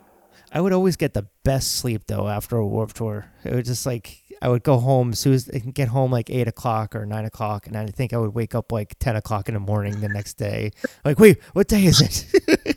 I 0.52 0.60
would 0.60 0.72
always 0.72 0.96
get 0.96 1.12
the 1.12 1.26
best 1.44 1.74
sleep 1.74 2.02
though 2.06 2.28
after 2.28 2.56
a 2.56 2.66
Warped 2.66 2.96
Tour. 2.96 3.26
It 3.44 3.54
was 3.54 3.66
just 3.66 3.84
like 3.84 4.22
I 4.42 4.48
would 4.48 4.62
go 4.62 4.78
home 4.78 5.10
as 5.12 5.18
soon 5.18 5.32
as 5.34 5.50
I 5.52 5.58
get 5.58 5.88
home 5.88 6.10
like 6.10 6.30
eight 6.30 6.48
o'clock 6.48 6.94
or 6.94 7.06
nine 7.06 7.24
o'clock, 7.24 7.66
and 7.66 7.76
I 7.76 7.86
think 7.86 8.12
I 8.12 8.18
would 8.18 8.34
wake 8.34 8.54
up 8.54 8.72
like 8.72 8.94
ten 8.98 9.16
o'clock 9.16 9.48
in 9.48 9.54
the 9.54 9.60
morning 9.60 10.00
the 10.00 10.08
next 10.08 10.34
day. 10.34 10.72
Like, 11.04 11.18
wait, 11.18 11.42
what 11.52 11.68
day 11.68 11.84
is 11.84 12.00
it? 12.00 12.76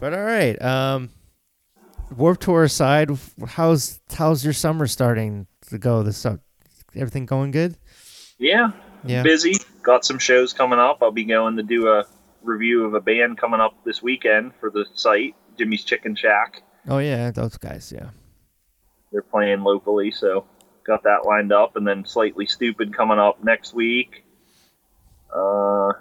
but 0.00 0.14
all 0.14 0.22
right, 0.24 0.60
um, 0.62 1.10
Warped 2.16 2.42
Tour 2.42 2.64
aside, 2.64 3.10
how's 3.48 4.00
how's 4.14 4.44
your 4.44 4.52
summer 4.54 4.86
starting 4.86 5.46
to 5.68 5.78
go? 5.78 6.02
This 6.02 6.24
uh, 6.26 6.36
everything 6.96 7.26
going 7.26 7.50
good? 7.50 7.76
Yeah, 8.38 8.72
Yeah. 9.04 9.22
busy. 9.22 9.56
Got 9.82 10.04
some 10.04 10.18
shows 10.18 10.52
coming 10.52 10.78
up. 10.78 10.98
I'll 11.02 11.10
be 11.10 11.24
going 11.24 11.56
to 11.56 11.62
do 11.62 11.88
a 11.88 12.04
review 12.42 12.84
of 12.84 12.94
a 12.94 13.00
band 13.00 13.38
coming 13.38 13.60
up 13.60 13.74
this 13.84 14.02
weekend 14.02 14.52
for 14.60 14.70
the 14.70 14.86
site, 14.94 15.34
Jimmy's 15.58 15.84
Chicken 15.84 16.14
Shack. 16.16 16.62
Oh 16.88 16.98
yeah, 16.98 17.30
those 17.30 17.56
guys. 17.58 17.92
Yeah. 17.94 18.10
They're 19.12 19.22
playing 19.22 19.62
locally, 19.62 20.10
so 20.10 20.44
got 20.84 21.02
that 21.04 21.26
lined 21.26 21.52
up. 21.52 21.76
And 21.76 21.86
then 21.86 22.04
Slightly 22.04 22.46
Stoopid 22.46 22.92
coming 22.92 23.18
up 23.18 23.42
next 23.42 23.74
week. 23.74 24.24
Uh, 25.34 25.92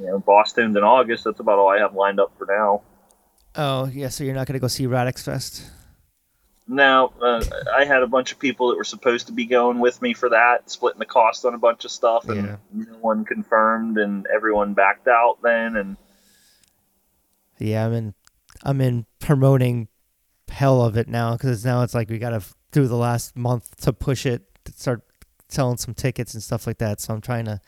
you 0.00 0.06
know, 0.06 0.20
Bosstones 0.26 0.76
in 0.76 0.84
August. 0.84 1.24
That's 1.24 1.40
about 1.40 1.58
all 1.58 1.68
I 1.68 1.78
have 1.78 1.94
lined 1.94 2.20
up 2.20 2.32
for 2.38 2.46
now. 2.46 2.82
Oh 3.56 3.86
yeah, 3.86 4.08
so 4.08 4.24
you're 4.24 4.34
not 4.34 4.46
gonna 4.46 4.58
go 4.58 4.66
see 4.66 4.86
Radix 4.86 5.22
Fest? 5.22 5.70
Now, 6.66 7.12
uh, 7.20 7.44
I 7.76 7.84
had 7.84 8.02
a 8.02 8.06
bunch 8.06 8.32
of 8.32 8.38
people 8.38 8.68
that 8.70 8.76
were 8.76 8.84
supposed 8.84 9.26
to 9.26 9.32
be 9.32 9.44
going 9.44 9.80
with 9.80 10.00
me 10.00 10.14
for 10.14 10.30
that, 10.30 10.70
splitting 10.70 10.98
the 10.98 11.04
cost 11.06 11.44
on 11.44 11.54
a 11.54 11.58
bunch 11.58 11.84
of 11.84 11.90
stuff, 11.90 12.26
and 12.28 12.46
Yeah. 12.46 12.56
no 12.72 12.94
one 13.00 13.24
confirmed, 13.24 13.98
and 13.98 14.26
everyone 14.34 14.72
backed 14.74 15.06
out 15.06 15.38
then. 15.42 15.76
And 15.76 15.96
Yeah, 17.58 17.86
I'm 17.86 17.92
in. 17.92 18.14
I'm 18.62 18.80
in 18.80 19.04
promoting 19.20 19.88
hell 20.48 20.82
of 20.82 20.96
it 20.96 21.08
now 21.08 21.32
because 21.32 21.64
now 21.64 21.82
it's 21.82 21.94
like 21.94 22.08
we 22.08 22.18
got 22.18 22.30
to 22.30 22.42
do 22.72 22.86
the 22.86 22.96
last 22.96 23.36
month 23.36 23.76
to 23.82 23.92
push 23.92 24.26
it, 24.26 24.42
to 24.64 24.72
start 24.72 25.02
selling 25.48 25.76
some 25.76 25.94
tickets 25.94 26.34
and 26.34 26.42
stuff 26.42 26.66
like 26.66 26.78
that. 26.78 27.00
So 27.00 27.14
I'm 27.14 27.20
trying 27.20 27.44
to 27.46 27.60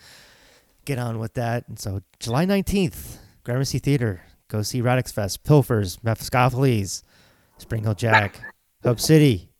get 0.84 0.98
on 0.98 1.18
with 1.18 1.34
that. 1.34 1.68
And 1.68 1.78
so 1.78 2.00
July 2.20 2.46
19th, 2.46 3.18
Gramercy 3.44 3.78
Theater, 3.78 4.22
go 4.48 4.62
see 4.62 4.80
Radix 4.80 5.12
Fest, 5.12 5.44
Pilfers, 5.44 5.98
Mephiskapheles, 5.98 7.02
Spring 7.58 7.82
Heeled 7.82 7.98
Jack, 7.98 8.40
Hope 8.82 9.00
City, 9.00 9.50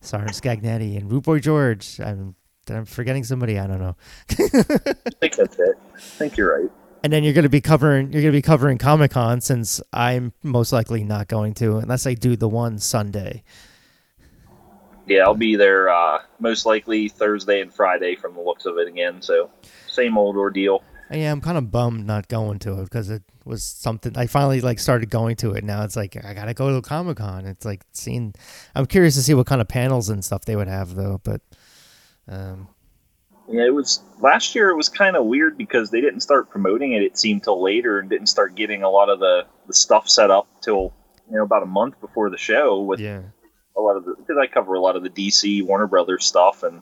Sergeant 0.00 0.32
Scagnetti, 0.32 0.96
and 0.96 1.10
Rude 1.10 1.24
Boy 1.24 1.38
George. 1.38 2.00
I'm 2.00 2.34
I'm 2.68 2.84
forgetting 2.84 3.24
somebody. 3.24 3.58
I 3.58 3.66
don't 3.66 3.80
know. 3.80 3.96
I 4.30 4.34
think 4.34 5.34
that's 5.36 5.58
it. 5.58 5.76
I 5.94 5.98
think 5.98 6.36
you're 6.36 6.60
right. 6.60 6.70
And 7.02 7.12
then 7.12 7.24
you're 7.24 7.32
going 7.32 7.44
to 7.44 7.48
be 7.48 7.60
covering 7.60 8.12
you're 8.12 8.22
going 8.22 8.32
to 8.32 8.38
be 8.38 8.42
covering 8.42 8.78
Comic 8.78 9.12
Con 9.12 9.40
since 9.40 9.80
I'm 9.92 10.32
most 10.42 10.72
likely 10.72 11.02
not 11.02 11.28
going 11.28 11.54
to 11.54 11.78
unless 11.78 12.06
I 12.06 12.14
do 12.14 12.36
the 12.36 12.48
one 12.48 12.78
Sunday. 12.78 13.42
Yeah, 15.06 15.24
I'll 15.24 15.34
be 15.34 15.56
there 15.56 15.88
uh, 15.88 16.22
most 16.38 16.66
likely 16.66 17.08
Thursday 17.08 17.60
and 17.60 17.72
Friday 17.72 18.14
from 18.16 18.34
the 18.34 18.40
looks 18.40 18.66
of 18.66 18.78
it 18.78 18.86
again. 18.86 19.22
So 19.22 19.50
same 19.88 20.16
old 20.18 20.36
ordeal. 20.36 20.84
Yeah, 21.10 21.32
I'm 21.32 21.40
kind 21.40 21.58
of 21.58 21.72
bummed 21.72 22.06
not 22.06 22.28
going 22.28 22.60
to 22.60 22.80
it 22.80 22.84
because 22.84 23.10
it 23.10 23.22
was 23.44 23.64
something 23.64 24.16
I 24.16 24.26
finally 24.26 24.60
like 24.60 24.78
started 24.78 25.10
going 25.10 25.36
to 25.36 25.52
it. 25.52 25.64
Now 25.64 25.82
it's 25.82 25.96
like 25.96 26.22
I 26.24 26.34
gotta 26.34 26.54
go 26.54 26.72
to 26.74 26.82
Comic 26.86 27.16
Con. 27.16 27.46
It's 27.46 27.64
like 27.64 27.82
seeing. 27.92 28.34
I'm 28.74 28.86
curious 28.86 29.14
to 29.16 29.22
see 29.22 29.34
what 29.34 29.46
kind 29.46 29.60
of 29.60 29.66
panels 29.66 30.08
and 30.08 30.24
stuff 30.24 30.44
they 30.44 30.54
would 30.54 30.68
have 30.68 30.94
though. 30.94 31.20
But 31.24 31.40
um, 32.28 32.68
Yeah, 33.50 33.64
it 33.64 33.74
was 33.74 34.00
last 34.20 34.54
year. 34.54 34.70
It 34.70 34.76
was 34.76 34.88
kind 34.88 35.16
of 35.16 35.26
weird 35.26 35.58
because 35.58 35.90
they 35.90 36.00
didn't 36.00 36.20
start 36.20 36.50
promoting 36.50 36.92
it. 36.92 37.02
It 37.02 37.18
seemed 37.18 37.42
till 37.42 37.60
later, 37.60 37.98
and 37.98 38.08
didn't 38.08 38.28
start 38.28 38.54
getting 38.54 38.84
a 38.84 38.90
lot 38.90 39.08
of 39.08 39.18
the, 39.18 39.46
the 39.66 39.74
stuff 39.74 40.08
set 40.08 40.30
up 40.30 40.46
till 40.60 40.92
you 41.28 41.36
know 41.36 41.42
about 41.42 41.64
a 41.64 41.66
month 41.66 42.00
before 42.00 42.30
the 42.30 42.38
show. 42.38 42.80
With 42.80 43.00
yeah, 43.00 43.22
a 43.76 43.80
lot 43.80 43.96
of 43.96 44.04
the 44.04 44.14
because 44.16 44.36
I 44.40 44.46
cover 44.46 44.74
a 44.74 44.80
lot 44.80 44.94
of 44.94 45.02
the 45.02 45.10
DC 45.10 45.64
Warner 45.64 45.88
Brothers 45.88 46.24
stuff, 46.24 46.62
and 46.62 46.80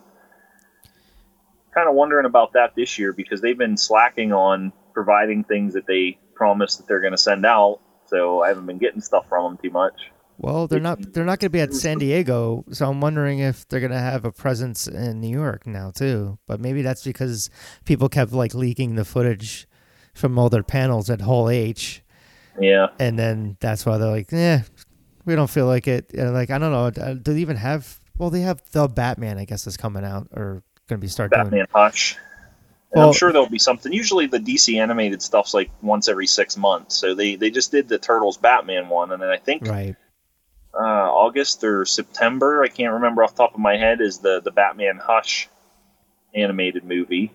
kind 1.73 1.89
of 1.89 1.95
wondering 1.95 2.25
about 2.25 2.53
that 2.53 2.75
this 2.75 2.99
year 2.99 3.13
because 3.13 3.41
they've 3.41 3.57
been 3.57 3.77
slacking 3.77 4.31
on 4.31 4.71
providing 4.93 5.43
things 5.43 5.73
that 5.73 5.87
they 5.87 6.19
promised 6.35 6.77
that 6.77 6.87
they're 6.87 7.01
going 7.01 7.13
to 7.13 7.17
send 7.17 7.45
out. 7.45 7.79
So 8.05 8.43
I 8.43 8.49
haven't 8.49 8.67
been 8.67 8.79
getting 8.79 9.01
stuff 9.01 9.27
from 9.27 9.43
them 9.43 9.59
too 9.61 9.71
much. 9.71 10.11
Well 10.39 10.67
they're 10.67 10.79
not 10.79 11.13
they're 11.13 11.25
not 11.25 11.39
going 11.39 11.47
to 11.47 11.49
be 11.51 11.59
at 11.61 11.73
San 11.73 11.99
Diego, 11.99 12.65
so 12.71 12.89
I'm 12.89 13.01
wondering 13.01 13.39
if 13.39 13.67
they're 13.67 13.79
going 13.79 13.91
to 13.91 13.99
have 13.99 14.25
a 14.25 14.31
presence 14.31 14.87
in 14.87 15.19
New 15.21 15.29
York 15.29 15.67
now 15.67 15.91
too. 15.91 16.39
But 16.47 16.59
maybe 16.59 16.81
that's 16.81 17.03
because 17.03 17.49
people 17.85 18.09
kept 18.09 18.31
like 18.31 18.53
leaking 18.55 18.95
the 18.95 19.05
footage 19.05 19.67
from 20.13 20.39
all 20.39 20.49
their 20.49 20.63
panels 20.63 21.09
at 21.09 21.21
Hall 21.21 21.49
H. 21.49 22.01
Yeah, 22.59 22.87
and 22.99 23.17
then 23.19 23.57
that's 23.59 23.85
why 23.85 23.97
they're 23.97 24.09
like, 24.11 24.31
"Yeah, 24.31 24.63
we 25.25 25.35
don't 25.35 25.49
feel 25.49 25.65
like 25.67 25.87
it." 25.87 26.11
And 26.13 26.33
like, 26.33 26.49
I 26.49 26.57
don't 26.57 26.71
know, 26.71 27.03
uh, 27.03 27.13
do 27.13 27.33
they 27.33 27.39
even 27.41 27.57
have? 27.57 27.99
Well, 28.17 28.29
they 28.29 28.41
have 28.41 28.61
the 28.71 28.87
Batman, 28.87 29.37
I 29.37 29.45
guess, 29.45 29.65
is 29.67 29.77
coming 29.77 30.03
out 30.03 30.27
or 30.33 30.63
going 30.87 30.99
to 30.99 31.05
be 31.05 31.07
start 31.07 31.31
doing. 31.31 31.43
Batman 31.45 31.67
Hush. 31.73 32.17
And 32.91 32.99
Well- 32.99 33.09
I'm 33.09 33.13
sure 33.13 33.31
there'll 33.31 33.47
be 33.47 33.59
something. 33.59 33.93
Usually, 33.93 34.25
the 34.25 34.39
DC 34.39 34.77
animated 34.77 35.21
stuff's 35.21 35.53
like 35.53 35.69
once 35.81 36.09
every 36.09 36.25
six 36.27 36.57
months. 36.57 36.95
So 36.97 37.13
they 37.13 37.35
they 37.35 37.49
just 37.51 37.71
did 37.71 37.87
the 37.87 37.97
Turtles 37.99 38.35
Batman 38.37 38.89
one, 38.89 39.11
and 39.11 39.21
then 39.21 39.29
I 39.29 39.37
think 39.37 39.67
Right. 39.67 39.95
Uh, 40.73 40.77
August 40.77 41.63
or 41.63 41.85
September, 41.85 42.63
I 42.63 42.67
can't 42.67 42.93
remember 42.93 43.23
off 43.23 43.35
the 43.35 43.43
top 43.43 43.53
of 43.53 43.59
my 43.59 43.77
head, 43.77 44.01
is 44.01 44.19
the 44.19 44.41
the 44.41 44.51
Batman 44.51 44.97
Hush 44.97 45.49
animated 46.33 46.83
movie. 46.83 47.31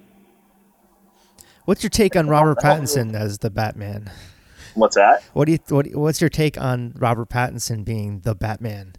What's 1.65 1.82
your 1.82 1.90
take 1.90 2.16
on 2.16 2.28
Robert 2.28 2.59
Pattinson 2.62 3.15
as 3.15 3.39
the 3.39 3.51
Batman? 3.51 4.11
What's 4.74 4.97
that? 4.97 5.23
What 5.32 5.47
do 5.47 5.52
you 5.52 5.59
what, 5.69 5.86
what's 5.94 6.20
your 6.20 6.31
take 6.31 6.61
on 6.61 6.93
Robert 6.97 7.28
Pattinson 7.28 7.85
being 7.85 8.20
the 8.20 8.35
Batman? 8.35 8.94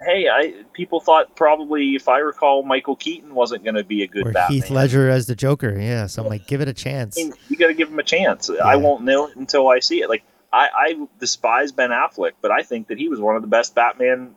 Hey, 0.00 0.28
I 0.28 0.62
people 0.72 1.00
thought 1.00 1.34
probably, 1.34 1.96
if 1.96 2.08
I 2.08 2.18
recall, 2.18 2.62
Michael 2.62 2.94
Keaton 2.94 3.34
wasn't 3.34 3.64
going 3.64 3.74
to 3.74 3.82
be 3.82 4.04
a 4.04 4.06
good 4.06 4.28
Or 4.28 4.32
Batman. 4.32 4.54
Heath 4.54 4.70
Ledger 4.70 5.08
as 5.08 5.26
the 5.26 5.34
Joker? 5.34 5.76
Yeah, 5.76 6.06
so 6.06 6.22
I'm 6.22 6.28
like, 6.28 6.46
give 6.46 6.60
it 6.60 6.68
a 6.68 6.72
chance. 6.72 7.18
I 7.18 7.24
mean, 7.24 7.32
you 7.48 7.56
got 7.56 7.66
to 7.66 7.74
give 7.74 7.88
him 7.88 7.98
a 7.98 8.04
chance. 8.04 8.48
I 8.48 8.76
won't 8.76 9.02
know 9.02 9.26
it 9.26 9.34
until 9.34 9.68
I 9.68 9.80
see 9.80 10.00
it. 10.00 10.08
Like 10.08 10.22
I, 10.52 10.68
I 10.74 11.06
despise 11.20 11.72
Ben 11.72 11.90
Affleck, 11.90 12.32
but 12.40 12.50
I 12.50 12.62
think 12.62 12.88
that 12.88 12.98
he 12.98 13.08
was 13.08 13.20
one 13.20 13.36
of 13.36 13.42
the 13.42 13.48
best 13.48 13.74
Batman 13.74 14.34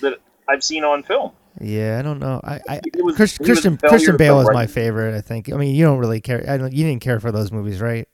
that 0.00 0.18
I've 0.48 0.62
seen 0.62 0.84
on 0.84 1.02
film. 1.02 1.32
Yeah, 1.60 1.98
I 1.98 2.02
don't 2.02 2.18
know. 2.18 2.40
I, 2.44 2.60
I 2.68 2.80
It 2.84 3.02
was- 3.04 3.16
Chris, 3.16 3.36
he 3.36 3.42
was 3.42 3.48
Christian 3.60 3.76
Christian 3.78 4.16
Bale 4.18 4.36
the 4.42 4.48
is 4.48 4.54
my 4.54 4.66
favorite. 4.66 5.16
I 5.16 5.22
think. 5.22 5.50
I 5.52 5.56
mean, 5.56 5.74
you 5.74 5.84
don't 5.84 5.98
really 5.98 6.20
care. 6.20 6.44
I 6.48 6.58
don't. 6.58 6.72
You 6.72 6.84
didn't 6.86 7.02
care 7.02 7.18
for 7.20 7.32
those 7.32 7.50
movies, 7.50 7.80
right? 7.80 8.06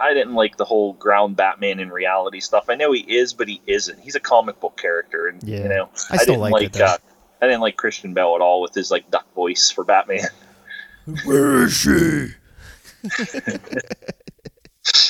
I 0.00 0.14
didn't 0.14 0.34
like 0.34 0.56
the 0.56 0.64
whole 0.64 0.94
ground 0.94 1.36
Batman 1.36 1.78
in 1.78 1.90
reality 1.90 2.40
stuff. 2.40 2.64
I 2.70 2.74
know 2.74 2.90
he 2.92 3.00
is, 3.00 3.34
but 3.34 3.46
he 3.46 3.60
isn't. 3.66 4.00
He's 4.00 4.16
a 4.16 4.20
comic 4.20 4.58
book 4.58 4.76
character, 4.76 5.28
and 5.28 5.42
Yeah. 5.44 5.62
you 5.62 5.68
know, 5.68 5.88
I 6.10 6.16
still 6.16 6.34
didn't 6.36 6.40
liked 6.40 6.52
like. 6.54 6.76
it, 6.76 6.80
uh, 6.80 6.98
I 7.42 7.46
didn't 7.46 7.60
like 7.60 7.76
Christian 7.76 8.14
Bale 8.14 8.32
at 8.34 8.40
all 8.40 8.62
with 8.62 8.74
his 8.74 8.90
like 8.90 9.10
duck 9.10 9.32
voice 9.34 9.70
for 9.70 9.84
Batman. 9.84 10.26
Where 11.24 11.64
is 11.64 11.72
she? 11.74 12.28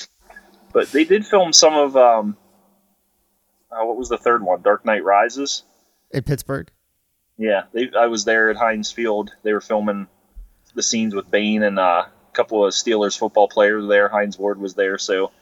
But 0.73 0.93
they 0.93 1.05
did 1.05 1.27
film 1.27 1.53
some 1.53 1.75
of 1.75 1.97
um, 1.97 2.37
uh, 3.71 3.85
what 3.85 3.97
was 3.97 4.09
the 4.09 4.19
third 4.19 4.43
one? 4.43 4.63
Dark 4.63 4.85
Knight 4.85 5.05
Rises. 5.05 5.63
In 6.11 6.23
Pittsburgh. 6.23 6.71
Yeah, 7.39 7.63
they, 7.73 7.91
I 7.99 8.07
was 8.07 8.25
there 8.25 8.51
at 8.51 8.57
Heinz 8.57 8.91
Field. 8.91 9.31
They 9.43 9.53
were 9.53 9.61
filming 9.61 10.09
the 10.75 10.83
scenes 10.83 11.15
with 11.15 11.31
Bane 11.31 11.63
and 11.63 11.79
uh, 11.79 12.05
a 12.07 12.33
couple 12.33 12.65
of 12.65 12.73
Steelers 12.73 13.19
football 13.19 13.49
players 13.49 13.89
there. 13.89 14.09
Hines 14.09 14.39
Ward 14.39 14.61
was 14.61 14.75
there, 14.75 14.99
so 14.99 15.33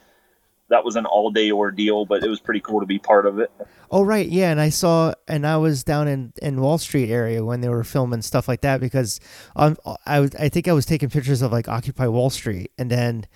that 0.69 0.85
was 0.85 0.97
an 0.97 1.07
all-day 1.07 1.51
ordeal, 1.51 2.05
but 2.05 2.23
it 2.23 2.29
was 2.29 2.41
pretty 2.41 2.61
cool 2.61 2.81
to 2.81 2.87
be 2.87 2.99
part 2.99 3.27
of 3.27 3.39
it. 3.39 3.51
Oh 3.91 4.03
right, 4.03 4.29
yeah, 4.29 4.51
and 4.51 4.61
I 4.61 4.69
saw, 4.69 5.15
and 5.27 5.47
I 5.47 5.57
was 5.57 5.83
down 5.83 6.09
in, 6.09 6.33
in 6.43 6.61
Wall 6.61 6.79
Street 6.79 7.11
area 7.11 7.45
when 7.45 7.63
they 7.63 7.69
were 7.69 7.85
filming 7.85 8.23
stuff 8.23 8.47
like 8.47 8.61
that 8.61 8.81
because 8.81 9.19
um, 9.57 9.77
I 10.07 10.21
was 10.21 10.35
I 10.37 10.49
think 10.51 10.69
I 10.69 10.73
was 10.73 10.87
taking 10.87 11.09
pictures 11.09 11.43
of 11.43 11.53
like 11.53 11.69
Occupy 11.69 12.07
Wall 12.07 12.31
Street, 12.31 12.71
and 12.79 12.91
then 12.91 13.27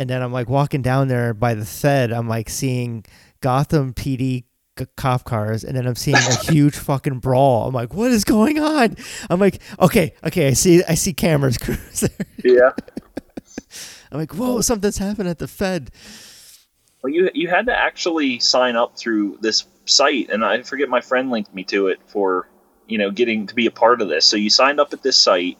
and 0.00 0.08
then 0.08 0.22
I'm 0.22 0.32
like 0.32 0.48
walking 0.48 0.80
down 0.80 1.08
there 1.08 1.34
by 1.34 1.52
the 1.52 1.66
Fed, 1.66 2.10
I'm 2.10 2.26
like 2.26 2.48
seeing 2.48 3.04
Gotham 3.42 3.92
PD 3.92 4.44
c- 4.78 4.86
cop 4.96 5.24
cars, 5.24 5.62
and 5.62 5.76
then 5.76 5.86
I'm 5.86 5.94
seeing 5.94 6.16
a 6.16 6.36
huge 6.50 6.74
fucking 6.74 7.18
brawl. 7.18 7.68
I'm 7.68 7.74
like, 7.74 7.92
what 7.92 8.10
is 8.10 8.24
going 8.24 8.58
on? 8.58 8.96
I'm 9.28 9.38
like, 9.38 9.60
okay, 9.78 10.14
okay, 10.24 10.48
I 10.48 10.52
see 10.54 10.82
I 10.88 10.94
see 10.94 11.12
cameras 11.12 11.58
crews 11.62 12.00
there. 12.00 12.26
Yeah. 12.42 12.70
I'm 14.10 14.18
like, 14.18 14.32
whoa, 14.32 14.62
something's 14.62 14.96
happened 14.96 15.28
at 15.28 15.38
the 15.38 15.46
Fed. 15.46 15.90
Well, 17.02 17.12
you 17.12 17.30
you 17.34 17.48
had 17.48 17.66
to 17.66 17.76
actually 17.76 18.38
sign 18.38 18.76
up 18.76 18.96
through 18.96 19.36
this 19.42 19.66
site, 19.84 20.30
and 20.30 20.42
I 20.42 20.62
forget 20.62 20.88
my 20.88 21.02
friend 21.02 21.30
linked 21.30 21.54
me 21.54 21.62
to 21.64 21.88
it 21.88 22.00
for 22.06 22.48
you 22.88 22.96
know 22.96 23.10
getting 23.10 23.46
to 23.48 23.54
be 23.54 23.66
a 23.66 23.70
part 23.70 24.00
of 24.00 24.08
this. 24.08 24.24
So 24.24 24.38
you 24.38 24.48
signed 24.48 24.80
up 24.80 24.94
at 24.94 25.02
this 25.02 25.18
site, 25.18 25.58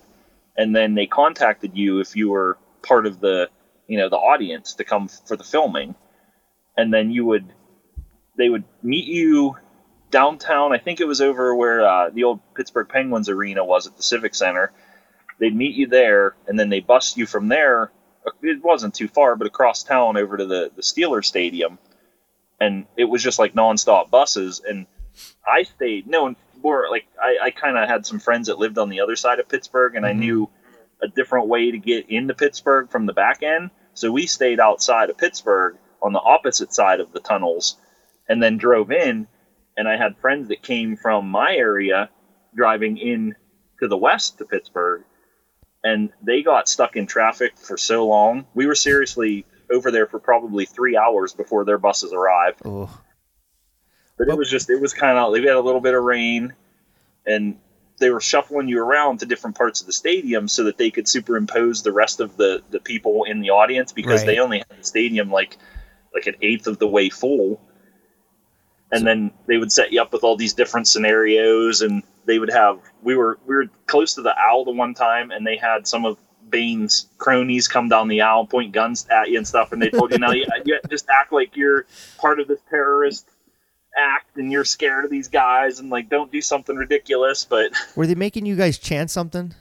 and 0.57 0.75
then 0.75 0.95
they 0.95 1.05
contacted 1.05 1.77
you 1.77 2.01
if 2.01 2.17
you 2.17 2.31
were 2.31 2.57
part 2.81 3.05
of 3.05 3.21
the 3.21 3.51
you 3.91 3.99
know 3.99 4.09
the 4.09 4.17
audience 4.17 4.75
to 4.75 4.85
come 4.85 5.09
for 5.09 5.37
the 5.37 5.45
filming, 5.45 5.95
and 6.77 6.93
then 6.93 7.11
you 7.11 7.25
would 7.27 7.53
they 8.37 8.49
would 8.49 8.65
meet 8.83 9.07
you 9.07 9.57
downtown. 10.11 10.73
I 10.73 10.79
think 10.79 11.01
it 11.01 11.07
was 11.07 11.21
over 11.21 11.55
where 11.55 11.87
uh, 11.87 12.11
the 12.11 12.25
old 12.25 12.41
Pittsburgh 12.55 12.89
Penguins 12.89 13.29
arena 13.29 13.65
was 13.65 13.87
at 13.87 13.97
the 13.97 14.03
Civic 14.03 14.35
Center. 14.35 14.73
They'd 15.39 15.55
meet 15.55 15.75
you 15.75 15.87
there, 15.87 16.37
and 16.47 16.59
then 16.59 16.69
they 16.69 16.81
bust 16.81 17.17
you 17.17 17.27
from 17.27 17.49
there 17.49 17.91
it 18.43 18.63
wasn't 18.63 18.95
too 18.95 19.09
far, 19.09 19.37
but 19.37 19.47
across 19.47 19.83
town 19.83 20.17
over 20.17 20.37
to 20.37 20.47
the 20.47 20.71
the 20.75 20.83
Steeler 20.83 21.25
Stadium, 21.25 21.79
and 22.61 22.87
it 22.97 23.05
was 23.05 23.23
just 23.23 23.39
like 23.39 23.55
nonstop 23.55 24.11
buses. 24.11 24.61
And 24.67 24.87
I 25.47 25.63
stayed. 25.65 26.07
No, 26.07 26.27
and 26.27 26.37
more 26.63 26.89
like 26.91 27.07
I, 27.21 27.39
I 27.47 27.51
kind 27.51 27.79
of 27.79 27.89
had 27.89 28.07
some 28.07 28.19
friends 28.19 28.49
that 28.49 28.59
lived 28.59 28.79
on 28.79 28.89
the 28.89 29.01
other 29.01 29.17
side 29.17 29.39
of 29.41 29.49
Pittsburgh, 29.49 29.97
and 29.97 30.05
I 30.05 30.13
knew 30.13 30.49
a 31.03 31.09
different 31.09 31.49
way 31.49 31.71
to 31.71 31.79
get 31.79 32.11
into 32.11 32.35
Pittsburgh 32.35 32.91
from 32.91 33.07
the 33.07 33.15
back 33.15 33.43
end. 33.43 33.71
So 33.95 34.11
we 34.11 34.27
stayed 34.27 34.61
outside 34.61 35.11
of 35.11 35.19
Pittsburgh 35.19 35.77
on 36.03 36.13
the 36.13 36.21
opposite 36.21 36.73
side 36.73 37.01
of 37.01 37.13
the 37.13 37.21
tunnels, 37.21 37.77
and 38.29 38.43
then 38.43 38.57
drove 38.57 38.91
in. 38.91 39.27
And 39.77 39.89
I 39.89 39.97
had 39.97 40.17
friends 40.19 40.49
that 40.49 40.63
came 40.63 40.97
from 40.97 41.29
my 41.29 41.55
area 41.55 42.11
driving 42.55 42.97
in 42.97 43.35
to 43.81 43.89
the 43.89 43.97
west 43.97 44.39
to 44.39 44.45
Pittsburgh 44.45 45.05
and 45.83 46.11
they 46.23 46.43
got 46.43 46.69
stuck 46.69 46.97
in 46.97 47.07
traffic 47.07 47.57
for 47.57 47.77
so 47.77 48.07
long. 48.07 48.47
We 48.55 48.67
were 48.67 48.75
seriously 48.75 49.47
over 49.73 49.91
there 49.91 50.07
for 50.07 50.19
probably 50.19 50.67
three 50.67 50.97
hours 50.97 51.33
before 51.33 51.65
their 51.65 51.79
buses 51.79 52.13
arrived. 52.13 52.61
Oh, 52.65 52.91
But 54.19 54.29
it 54.29 54.37
was 54.37 54.51
just, 54.51 54.69
it 54.69 54.81
was 54.81 54.93
kind 54.93 55.19
of, 55.19 55.33
they 55.33 55.41
had 55.41 55.57
a 55.57 55.61
little 55.61 55.81
bit 55.81 55.95
of 55.95 56.03
rain 56.03 56.53
and 57.25 57.59
they 58.01 58.11
were 58.11 58.21
shuffling 58.21 58.67
you 58.67 58.83
around 58.83 59.19
to 59.19 59.27
different 59.27 59.57
parts 59.57 59.81
of 59.81 59.87
the 59.87 59.93
stadium 59.93 60.49
so 60.49 60.65
that 60.65 60.79
they 60.79 60.91
could 60.91 61.07
superimpose 61.07 61.83
the 61.83 61.93
rest 61.93 62.19
of 62.19 62.37
the, 62.37 62.63
the 62.71 62.81
people 62.81 63.25
in 63.25 63.41
the 63.41 63.51
audience 63.51 63.93
because 63.93 64.23
Right. 64.23 64.27
they 64.27 64.39
only 64.39 64.59
had 64.59 64.79
the 64.79 64.85
stadium 64.85 65.31
like, 65.31 65.59
like 66.13 66.27
an 66.27 66.35
eighth 66.43 66.67
of 66.67 66.79
the 66.79 66.89
way 66.89 67.11
full. 67.11 67.61
And 68.91 69.07
then 69.07 69.31
they 69.47 69.57
would 69.59 69.71
set 69.71 69.93
you 69.93 70.03
up 70.03 70.13
with 70.13 70.25
all 70.25 70.37
these 70.37 70.55
different 70.55 70.89
scenarios 70.89 71.83
and 71.83 72.03
they 72.25 72.39
would 72.39 72.51
have 72.51 72.81
we 73.03 73.15
were 73.17 73.39
we 73.47 73.55
were 73.55 73.67
close 73.87 74.15
to 74.15 74.23
the 74.23 74.37
owl 74.37 74.65
the 74.65 74.73
one 74.73 74.95
time 74.95 75.31
and 75.31 75.47
they 75.47 75.57
had 75.57 75.87
some 75.87 76.05
of 76.05 76.19
Bane's 76.49 77.07
cronies 77.19 77.69
come 77.69 77.89
down 77.89 78.09
the 78.09 78.23
aisle, 78.23 78.47
point 78.47 78.73
guns 78.73 79.07
at 79.09 79.31
you 79.31 79.39
and 79.39 79.47
stuff, 79.47 79.71
and 79.71 79.81
they 79.81 79.91
told 79.91 80.11
you 80.11 80.19
now 80.19 80.33
you, 80.33 80.47
you 80.65 80.81
just 80.91 81.07
act 81.09 81.33
like 81.33 81.57
you're 81.57 81.87
part 82.19 82.41
of 82.41 82.49
this 82.49 82.59
terrorist 82.69 83.29
act 83.99 84.37
and 84.37 84.51
you're 84.53 84.65
scared 84.65 85.05
of 85.05 85.11
these 85.11 85.29
guys 85.29 85.81
and 85.81 85.91
like 85.91 86.09
don't 86.09 86.31
do 86.31 86.41
something 86.41 86.77
ridiculous. 86.77 87.45
But 87.45 87.73
were 87.97 88.07
they 88.07 88.15
making 88.15 88.47
you 88.47 88.57
guys 88.57 88.79
chant 88.79 89.11
something? 89.11 89.55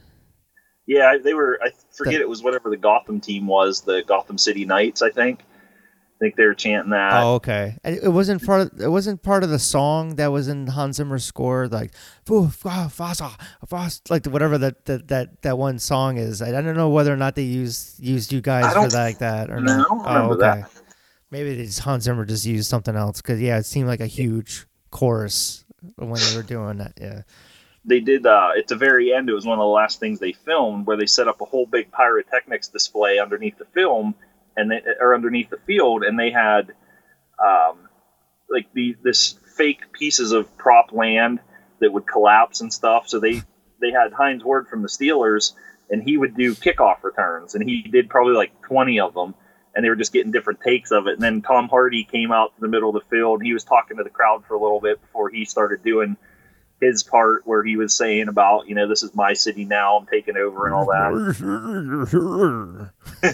yeah, 0.89 1.17
they 1.23 1.35
were. 1.35 1.59
I 1.61 1.69
forget 1.91 2.19
it 2.19 2.27
was 2.27 2.41
whatever 2.41 2.71
the 2.71 2.77
Gotham 2.77 3.21
team 3.21 3.45
was, 3.45 3.81
the 3.81 4.03
Gotham 4.07 4.39
City 4.39 4.65
Knights, 4.65 5.03
I 5.03 5.11
think. 5.11 5.41
I 5.41 6.17
think 6.19 6.35
they 6.35 6.45
were 6.45 6.55
chanting 6.55 6.89
that. 6.89 7.13
Oh, 7.13 7.35
okay. 7.35 7.77
And 7.83 7.95
It 7.95 8.09
wasn't 8.09 8.43
part. 8.43 8.61
Of, 8.61 8.81
it 8.81 8.89
wasn't 8.89 9.21
part 9.21 9.43
of 9.43 9.51
the 9.51 9.59
song 9.59 10.15
that 10.15 10.31
was 10.31 10.47
in 10.47 10.65
Hans 10.65 10.97
Zimmer's 10.97 11.23
score, 11.23 11.67
like 11.67 11.93
"Fu- 12.25 12.49
fa- 12.49 12.89
fasa- 12.91 13.39
fas-" 13.67 14.01
like 14.09 14.25
whatever 14.25 14.57
that, 14.57 14.85
that 14.85 15.07
that 15.09 15.43
that 15.43 15.59
one 15.59 15.77
song 15.77 16.17
is. 16.17 16.41
I, 16.41 16.51
don't 16.51 16.75
know 16.75 16.89
whether 16.89 17.13
or 17.13 17.17
not 17.17 17.35
they 17.35 17.43
used 17.43 17.99
used 17.99 18.33
you 18.33 18.41
guys 18.41 18.73
for 18.73 18.87
that, 18.87 18.93
like 18.93 19.19
that 19.19 19.51
or 19.51 19.61
no, 19.61 19.77
not. 19.77 19.85
I 20.07 20.13
don't 20.15 20.23
remember 20.23 20.33
oh, 20.33 20.37
that. 20.37 20.71
Maybe 21.31 21.55
they 21.55 21.65
just 21.65 21.79
Hans 21.79 22.03
Zimmer 22.03 22.25
just 22.25 22.45
used 22.45 22.69
something 22.69 22.95
else 22.95 23.21
because 23.21 23.39
yeah, 23.39 23.57
it 23.59 23.65
seemed 23.65 23.87
like 23.87 23.99
a 23.99 24.07
huge 24.07 24.65
chorus 24.89 25.65
when 25.95 26.13
they 26.13 26.35
were 26.35 26.43
doing 26.43 26.77
that. 26.77 26.93
Yeah. 26.99 27.21
they 27.85 27.99
did 27.99 28.25
uh, 28.25 28.49
at 28.57 28.67
the 28.67 28.75
very 28.75 29.13
end 29.13 29.29
it 29.29 29.33
was 29.33 29.45
one 29.45 29.57
of 29.57 29.63
the 29.63 29.67
last 29.67 29.99
things 29.99 30.19
they 30.19 30.33
filmed 30.33 30.85
where 30.85 30.97
they 30.97 31.05
set 31.05 31.27
up 31.27 31.41
a 31.41 31.45
whole 31.45 31.65
big 31.65 31.91
pyrotechnics 31.91 32.67
display 32.69 33.19
underneath 33.19 33.57
the 33.57 33.65
film 33.65 34.15
and 34.57 34.71
they, 34.71 34.81
or 34.99 35.13
underneath 35.15 35.49
the 35.49 35.59
field 35.65 36.03
and 36.03 36.19
they 36.19 36.31
had 36.31 36.73
um, 37.39 37.87
like 38.49 38.67
the 38.73 38.95
this 39.03 39.39
fake 39.55 39.91
pieces 39.93 40.31
of 40.31 40.57
prop 40.57 40.91
land 40.91 41.39
that 41.79 41.93
would 41.93 42.05
collapse 42.05 42.61
and 42.61 42.73
stuff 42.73 43.07
so 43.07 43.19
they 43.19 43.41
they 43.81 43.91
had 43.91 44.11
Hines 44.11 44.43
Ward 44.43 44.67
from 44.67 44.81
the 44.81 44.89
Steelers 44.89 45.53
and 45.89 46.03
he 46.03 46.17
would 46.17 46.35
do 46.35 46.55
kickoff 46.55 47.03
returns 47.03 47.55
and 47.55 47.67
he 47.67 47.83
did 47.83 48.09
probably 48.09 48.33
like 48.33 48.61
20 48.63 48.99
of 48.99 49.13
them 49.13 49.33
and 49.75 49.85
they 49.85 49.89
were 49.89 49.95
just 49.95 50.13
getting 50.13 50.31
different 50.31 50.61
takes 50.61 50.91
of 50.91 51.07
it 51.07 51.13
and 51.13 51.21
then 51.21 51.41
Tom 51.41 51.69
Hardy 51.69 52.03
came 52.03 52.31
out 52.31 52.55
to 52.55 52.61
the 52.61 52.67
middle 52.67 52.89
of 52.89 52.95
the 52.95 53.09
field 53.09 53.39
and 53.39 53.47
he 53.47 53.53
was 53.53 53.63
talking 53.63 53.97
to 53.97 54.03
the 54.03 54.09
crowd 54.09 54.43
for 54.45 54.55
a 54.55 54.61
little 54.61 54.79
bit 54.79 55.01
before 55.01 55.29
he 55.29 55.45
started 55.45 55.83
doing 55.83 56.17
his 56.81 57.03
part 57.03 57.45
where 57.45 57.63
he 57.63 57.75
was 57.75 57.93
saying 57.93 58.29
about, 58.29 58.67
you 58.67 58.75
know, 58.75 58.87
this 58.87 59.03
is 59.03 59.13
my 59.13 59.33
city 59.33 59.65
now, 59.65 59.97
I'm 59.97 60.05
taking 60.05 60.37
over 60.37 60.65
and 60.65 60.73
all 60.73 60.85
that. 60.85 61.11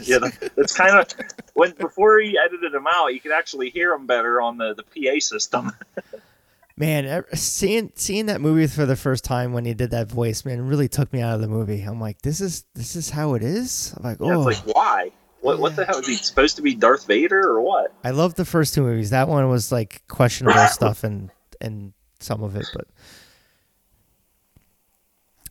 yeah, 0.03 0.19
that, 0.19 0.51
that's 0.55 0.75
kind 0.75 0.97
of 0.97 1.07
when 1.53 1.71
before 1.71 2.19
he 2.19 2.37
edited 2.43 2.71
them 2.71 2.87
out, 2.91 3.13
you 3.13 3.19
could 3.19 3.31
actually 3.31 3.69
hear 3.69 3.91
them 3.91 4.07
better 4.07 4.41
on 4.41 4.57
the, 4.57 4.73
the 4.73 4.83
PA 4.83 5.19
system. 5.19 5.71
Man, 6.77 7.23
seeing 7.33 7.93
seeing 7.95 8.25
that 8.25 8.41
movie 8.41 8.67
for 8.67 8.85
the 8.85 8.97
first 8.97 9.23
time 9.23 9.53
when 9.53 9.63
he 9.63 9.73
did 9.73 9.91
that 9.91 10.11
voice, 10.11 10.43
man, 10.43 10.67
really 10.67 10.89
took 10.89 11.13
me 11.13 11.21
out 11.21 11.35
of 11.35 11.39
the 11.39 11.47
movie. 11.47 11.81
I'm 11.81 12.01
like, 12.01 12.21
this 12.21 12.41
is 12.41 12.65
this 12.75 12.97
is 12.97 13.09
how 13.09 13.35
it 13.35 13.43
is. 13.43 13.93
I'm 13.95 14.03
like, 14.03 14.17
Yeah, 14.19 14.35
oh, 14.35 14.49
it's 14.49 14.67
like 14.67 14.75
why? 14.75 15.11
What 15.45 15.59
what 15.59 15.75
the 15.75 15.85
hell 15.85 15.99
is 15.99 16.07
he 16.07 16.15
supposed 16.15 16.55
to 16.55 16.61
be 16.61 16.73
Darth 16.75 17.05
Vader 17.05 17.41
or 17.41 17.61
what? 17.61 17.93
I 18.03 18.11
love 18.11 18.33
the 18.35 18.45
first 18.45 18.73
two 18.73 18.81
movies. 18.81 19.11
That 19.11 19.27
one 19.27 19.47
was 19.47 19.71
like 19.71 20.01
questionable 20.07 20.67
stuff 20.69 21.03
and 21.03 21.29
and 21.61 21.93
some 22.19 22.43
of 22.43 22.55
it, 22.55 22.65
but 22.73 22.87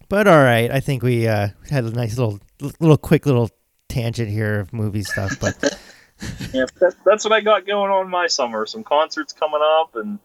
but 0.09 0.27
all 0.27 0.43
right. 0.43 0.71
I 0.71 0.81
think 0.81 1.03
we 1.03 1.29
uh, 1.29 1.49
had 1.71 1.85
a 1.85 1.91
nice 1.91 2.19
little 2.19 2.41
little 2.81 2.97
quick 2.97 3.25
little 3.25 3.51
tangent 3.89 4.31
here 4.31 4.61
of 4.61 4.73
movie 4.73 5.05
stuff, 5.05 5.39
but 5.41 5.57
Yeah, 6.53 6.67
that, 6.81 6.95
that's 7.05 7.25
what 7.25 7.33
I 7.33 7.41
got 7.41 7.67
going 7.67 7.91
on 7.91 8.09
my 8.09 8.27
summer. 8.29 8.67
Some 8.67 8.85
concerts 8.85 9.33
coming 9.33 9.61
up 9.63 9.97
and 9.97 10.19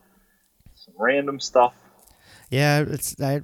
some 0.75 0.93
random 0.97 1.39
stuff. 1.39 1.73
yeah, 2.49 2.83
it's 2.87 3.19
I, 3.21 3.41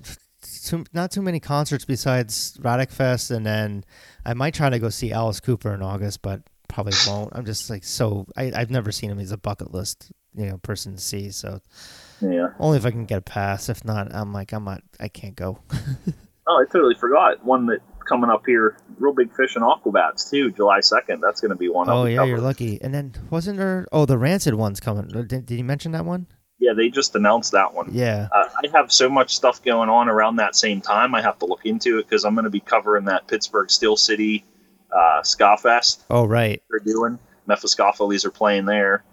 too, 0.65 0.83
not 0.93 1.11
too 1.11 1.21
many 1.21 1.39
concerts 1.39 1.85
besides 1.85 2.57
Radic 2.61 2.91
Fest, 2.91 3.31
and 3.31 3.45
then 3.45 3.85
I 4.25 4.33
might 4.33 4.53
try 4.53 4.69
to 4.69 4.79
go 4.79 4.89
see 4.89 5.11
Alice 5.13 5.39
Cooper 5.39 5.73
in 5.73 5.81
August, 5.81 6.21
but 6.21 6.41
probably 6.67 6.93
won't. 7.07 7.29
I'm 7.33 7.45
just 7.45 7.69
like 7.69 7.83
so 7.83 8.25
I, 8.35 8.51
I've 8.55 8.69
never 8.71 8.91
seen 8.91 9.09
him. 9.11 9.19
He's 9.19 9.31
a 9.31 9.37
bucket 9.37 9.73
list 9.73 10.11
you 10.35 10.47
know 10.47 10.57
person 10.57 10.95
to 10.95 11.01
see, 11.01 11.31
so 11.31 11.61
Yeah. 12.19 12.49
only 12.59 12.77
if 12.77 12.85
I 12.85 12.91
can 12.91 13.05
get 13.05 13.19
a 13.19 13.21
pass. 13.21 13.69
If 13.69 13.85
not, 13.85 14.13
I'm 14.13 14.33
like 14.33 14.51
I'm 14.51 14.65
not. 14.65 14.81
I 14.99 15.07
can't 15.07 15.35
go. 15.35 15.59
Oh, 16.47 16.61
I 16.61 16.71
totally 16.71 16.93
forgot 16.93 17.43
one 17.43 17.65
that 17.65 17.79
coming 18.07 18.29
up 18.29 18.43
here. 18.45 18.77
Reel 18.99 19.13
Big 19.15 19.35
Fish 19.35 19.55
and 19.55 19.65
aquabats 19.65 20.29
too. 20.29 20.51
July 20.51 20.79
second. 20.81 21.19
That's 21.21 21.41
going 21.41 21.49
to 21.49 21.55
be 21.57 21.69
one. 21.69 21.89
Oh 21.89 22.05
yeah, 22.05 22.23
you're 22.23 22.37
lucky. 22.39 22.79
And 22.83 22.93
then 22.93 23.13
wasn't 23.31 23.57
there? 23.57 23.87
Oh, 23.91 24.05
the 24.05 24.19
Rancid 24.19 24.53
one's 24.53 24.79
coming. 24.79 25.07
Did, 25.07 25.47
did 25.47 25.57
you 25.57 25.63
mention 25.63 25.91
that 25.93 26.05
one? 26.05 26.27
Yeah, 26.59 26.73
they 26.73 26.89
just 26.89 27.15
announced 27.15 27.51
that 27.51 27.73
one. 27.73 27.89
Yeah. 27.91 28.29
Uh, 28.31 28.47
I 28.63 28.67
have 28.73 28.91
so 28.91 29.09
much 29.09 29.35
stuff 29.35 29.61
going 29.63 29.89
on 29.89 30.07
around 30.07 30.37
that 30.37 30.55
same 30.55 30.81
time. 30.81 31.13
I 31.13 31.21
have 31.21 31.37
to 31.39 31.45
look 31.45 31.65
into 31.65 31.99
it 31.99 32.07
because 32.07 32.23
I'm 32.23 32.33
going 32.33 32.45
to 32.45 32.49
be 32.49 32.61
covering 32.61 33.05
that 33.05 33.27
Pittsburgh 33.27 33.69
Steel 33.69 33.97
City 33.97 34.45
uh, 34.95 35.21
Ska 35.23 35.57
Fest 35.57 36.05
Oh 36.09 36.25
right. 36.25 36.61
they're 36.69 36.79
doing. 36.79 37.19
Mephiskapheles 37.47 38.25
are 38.25 38.31
playing 38.31 38.65
there. 38.65 39.03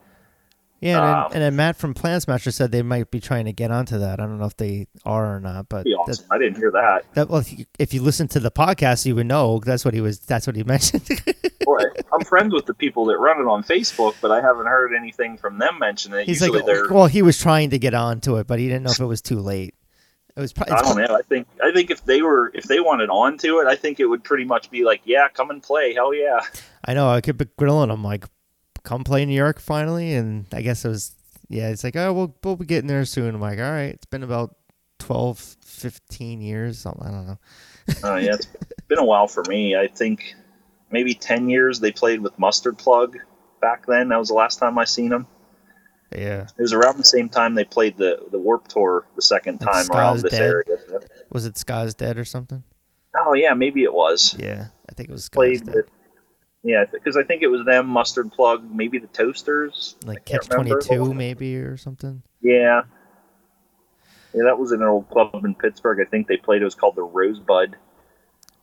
Yeah, 0.83 0.97
and, 0.97 1.05
Um, 1.07 1.15
then, 1.31 1.33
and 1.35 1.43
then 1.45 1.57
Matt 1.57 1.77
from 1.77 1.95
Plan 1.95 2.21
Smasher 2.21 2.51
said 2.51 2.73
they 2.73 2.83
might 2.83 3.11
be 3.13 3.21
trying 3.21 3.45
to 3.45 3.53
get 3.53 3.71
onto 3.71 3.99
that. 3.99 4.19
I 4.21 4.27
don't 4.27 4.39
know 4.39 4.47
if 4.47 4.57
they 4.57 4.89
are 5.05 5.37
or 5.37 5.41
not, 5.41 5.69
but 5.69 5.85
Be 5.85 5.95
awesome. 5.95 6.27
I 6.31 6.39
didn't 6.39 6.57
hear 6.57 6.73
that. 6.73 7.05
that, 7.05 7.15
that 7.15 7.29
well, 7.31 7.41
if 7.41 7.57
you, 7.57 7.65
if 7.79 7.95
you 7.95 8.03
listen 8.03 8.27
to 8.29 8.41
the 8.41 8.51
podcast, 8.51 9.07
you 9.07 9.15
would 9.15 9.27
know 9.27 9.61
that's 9.61 9.85
what 9.85 9.95
he 9.95 10.01
was. 10.01 10.19
That's 10.19 10.47
what 10.47 10.57
he 10.57 10.65
mentioned. 10.67 11.09
Boy, 11.65 11.83
I'm 12.13 12.25
friends 12.25 12.53
with 12.53 12.67
the 12.67 12.75
people 12.75 13.05
that 13.07 13.19
run 13.19 13.41
it 13.41 13.47
on 13.47 13.63
Facebook, 13.63 14.17
but 14.21 14.33
I 14.33 14.41
haven't 14.41 14.67
heard 14.67 14.93
anything 14.93 15.37
from 15.39 15.59
them 15.59 15.79
mentioning 15.79 16.19
it. 16.19 16.27
He's 16.27 16.41
Usually 16.41 16.59
like, 16.59 16.67
they're. 16.67 16.89
well, 16.91 17.07
he 17.07 17.23
was 17.23 17.39
trying 17.39 17.71
to 17.71 17.79
get 17.79 17.95
onto 17.95 18.37
it, 18.39 18.49
but 18.49 18.59
he 18.59 18.67
didn't 18.67 18.83
know 18.83 18.91
if 18.91 18.99
it 19.01 19.07
was 19.07 19.23
too 19.23 19.39
late. 19.39 19.75
It 20.37 20.41
was 20.41 20.53
probably. 20.53 20.75
I 20.75 20.83
don't 20.83 20.97
know. 20.97 21.15
I 21.17 21.23
think 21.23 21.47
I 21.63 21.73
think 21.73 21.91
if 21.91 22.05
they 22.07 22.23
were 22.23 22.51
if 22.55 22.65
they 22.65 22.81
wanted 22.81 23.09
onto 23.11 23.59
it, 23.61 23.67
I 23.69 23.77
think 23.77 24.01
it 24.01 24.07
would 24.07 24.25
pretty 24.25 24.45
much 24.45 24.71
be 24.71 24.83
like, 24.83 25.03
yeah, 25.05 25.29
come 25.29 25.51
and 25.51 25.63
play. 25.63 25.95
Hell 25.95 26.13
yeah. 26.15 26.41
I 26.85 26.95
know. 26.95 27.09
I 27.09 27.21
kept 27.21 27.57
grilling 27.57 27.91
him 27.91 28.03
like, 28.03 28.25
"Come 28.85 29.05
play 29.05 29.25
New 29.25 29.35
York 29.35 29.61
finally," 29.61 30.15
and 30.15 30.47
I 30.53 30.63
guess 30.63 30.85
it 30.85 30.89
was. 30.89 31.15
Yeah, 31.49 31.69
it's 31.69 31.85
like, 31.85 31.97
oh, 31.97 32.13
we'll 32.13 32.35
we'll 32.43 32.57
be 32.57 32.65
getting 32.65 32.89
there 32.89 33.05
soon. 33.05 33.35
I'm 33.35 33.41
like, 33.41 33.59
all 33.59 33.65
right. 33.71 33.93
It's 33.95 34.07
been 34.07 34.23
about 34.23 34.57
12, 35.01 35.39
15 35.39 36.41
years. 36.41 36.79
Something. 36.79 37.07
I 37.07 37.11
don't 37.11 37.27
know. 37.27 37.39
Oh 38.05 38.17
yeah, 38.17 38.35
it's 38.35 38.47
been 38.89 38.99
a 38.99 39.05
while 39.05 39.27
for 39.27 39.45
me. 39.49 39.77
I 39.77 39.89
think 39.89 40.35
maybe 40.91 41.15
ten 41.15 41.49
years 41.51 41.81
they 41.81 41.91
played 41.93 42.21
with 42.21 42.39
Mustard 42.39 42.79
Plug 42.79 43.19
back 43.61 43.85
then. 43.87 44.09
That 44.09 44.19
was 44.19 44.29
the 44.29 44.35
last 44.35 44.59
time 44.61 44.79
I 44.79 44.85
seen 44.85 45.11
them. 45.11 45.27
Yeah. 46.17 46.43
It 46.57 46.63
was 46.63 46.73
around 46.73 46.99
the 46.99 47.05
same 47.05 47.29
time 47.29 47.55
they 47.55 47.65
played 47.65 47.97
the 47.99 48.19
the 48.31 48.39
Warped 48.39 48.71
Tour 48.71 49.07
the 49.17 49.23
second 49.23 49.61
Like 49.61 49.73
time 49.89 49.97
around 49.97 50.21
this 50.23 50.31
Dead? 50.33 50.43
area. 50.43 50.65
Was 51.31 51.45
it 51.45 51.59
Ska's 51.59 51.95
Dead 51.95 52.17
or 52.19 52.25
something? 52.25 52.63
Oh 53.17 53.35
yeah, 53.35 53.53
maybe 53.55 53.83
it 53.83 53.93
was 53.93 54.37
Yeah, 54.39 54.67
I 54.89 54.95
think 54.95 55.09
it 55.09 55.13
was 55.13 55.25
Ska's 55.25 55.35
played. 55.37 55.67
Dead. 55.67 55.75
With, 55.75 55.87
yeah, 56.63 56.85
because 56.93 57.17
I 57.17 57.23
think 57.25 57.43
it 57.43 57.49
was 57.49 57.65
them, 57.65 57.87
Mustard 57.89 58.33
Plug, 58.33 58.65
maybe 58.71 58.99
the 58.99 59.07
Toasters. 59.09 59.97
Like 60.05 60.25
Catch 60.25 60.49
Twenty 60.49 60.71
remember. 60.73 60.81
Two 61.09 61.15
maybe 61.15 61.57
or 61.57 61.77
something. 61.77 62.23
Yeah. 62.41 62.83
Yeah, 64.35 64.45
that 64.45 64.59
was 64.59 64.73
in 64.73 64.81
an 64.81 64.89
old 64.89 65.09
club 65.11 65.45
in 65.45 65.55
Pittsburgh. 65.55 65.99
I 66.01 66.09
think 66.09 66.27
they 66.27 66.39
played. 66.39 66.63
It 66.63 66.65
was 66.65 66.75
called 66.75 66.97
the 66.97 67.03
Rosebud. 67.03 67.77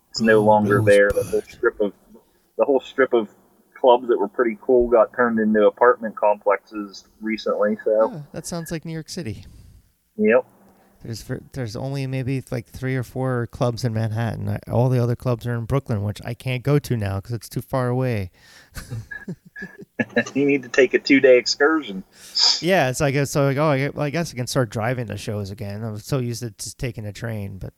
It's 0.09 0.21
no 0.21 0.39
Oh, 0.39 0.43
longer 0.43 0.81
there. 0.81 1.09
The 1.11 1.23
whole 1.23 1.41
strip 1.41 1.79
of 1.79 1.93
the 2.57 2.65
whole 2.65 2.79
strip 2.79 3.13
of 3.13 3.29
clubs 3.79 4.07
that 4.09 4.17
were 4.19 4.27
pretty 4.27 4.57
cool 4.61 4.89
got 4.89 5.13
turned 5.15 5.39
into 5.39 5.65
apartment 5.67 6.15
complexes 6.15 7.07
recently. 7.21 7.77
So, 7.85 7.91
Oh, 8.13 8.23
that 8.33 8.45
sounds 8.47 8.71
like 8.71 8.83
New 8.83 8.91
York 8.93 9.09
City. 9.09 9.45
yep. 10.17 10.45
There's 11.01 11.23
there's 11.53 11.75
only 11.75 12.07
maybe 12.07 12.43
like 12.51 12.67
three 12.67 12.95
or 12.95 13.03
four 13.03 13.47
clubs 13.47 13.85
in 13.85 13.93
Manhattan. 13.93 14.49
I, 14.49 14.59
all 14.69 14.89
the 14.89 15.01
other 15.01 15.15
clubs 15.15 15.47
are 15.47 15.55
in 15.55 15.65
Brooklyn, 15.65 16.03
which 16.03 16.19
I 16.25 16.33
can't 16.33 16.63
go 16.63 16.77
to 16.79 16.97
now 16.97 17.17
because 17.17 17.33
it's 17.33 17.49
too 17.49 17.61
far 17.61 17.87
away. 17.87 18.31
you 20.33 20.45
need 20.45 20.63
to 20.63 20.69
take 20.69 20.93
a 20.93 20.99
two 20.99 21.19
day 21.19 21.37
excursion. 21.37 22.03
Yeah, 22.61 22.89
it's 22.89 22.99
like 22.99 23.15
it's 23.15 23.31
so 23.31 23.45
like 23.45 23.57
oh, 23.57 23.69
I, 23.69 23.89
well, 23.89 24.05
I 24.05 24.09
guess 24.09 24.33
I 24.33 24.35
can 24.35 24.47
start 24.47 24.69
driving 24.69 25.07
to 25.07 25.17
shows 25.17 25.51
again. 25.51 25.83
I'm 25.83 25.97
so 25.97 26.19
used 26.19 26.41
to 26.41 26.51
just 26.51 26.77
taking 26.77 27.05
a 27.05 27.13
train, 27.13 27.57
but 27.57 27.73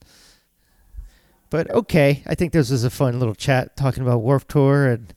but 1.50 1.70
okay. 1.72 2.24
I 2.28 2.36
think 2.36 2.54
this 2.54 2.72
was 2.72 2.84
a 2.84 2.90
fun 2.90 3.20
little 3.20 3.36
chat 3.36 3.76
talking 3.76 4.04
about 4.04 4.22
Warped 4.22 4.50
Tour 4.50 4.88
and 4.88 5.14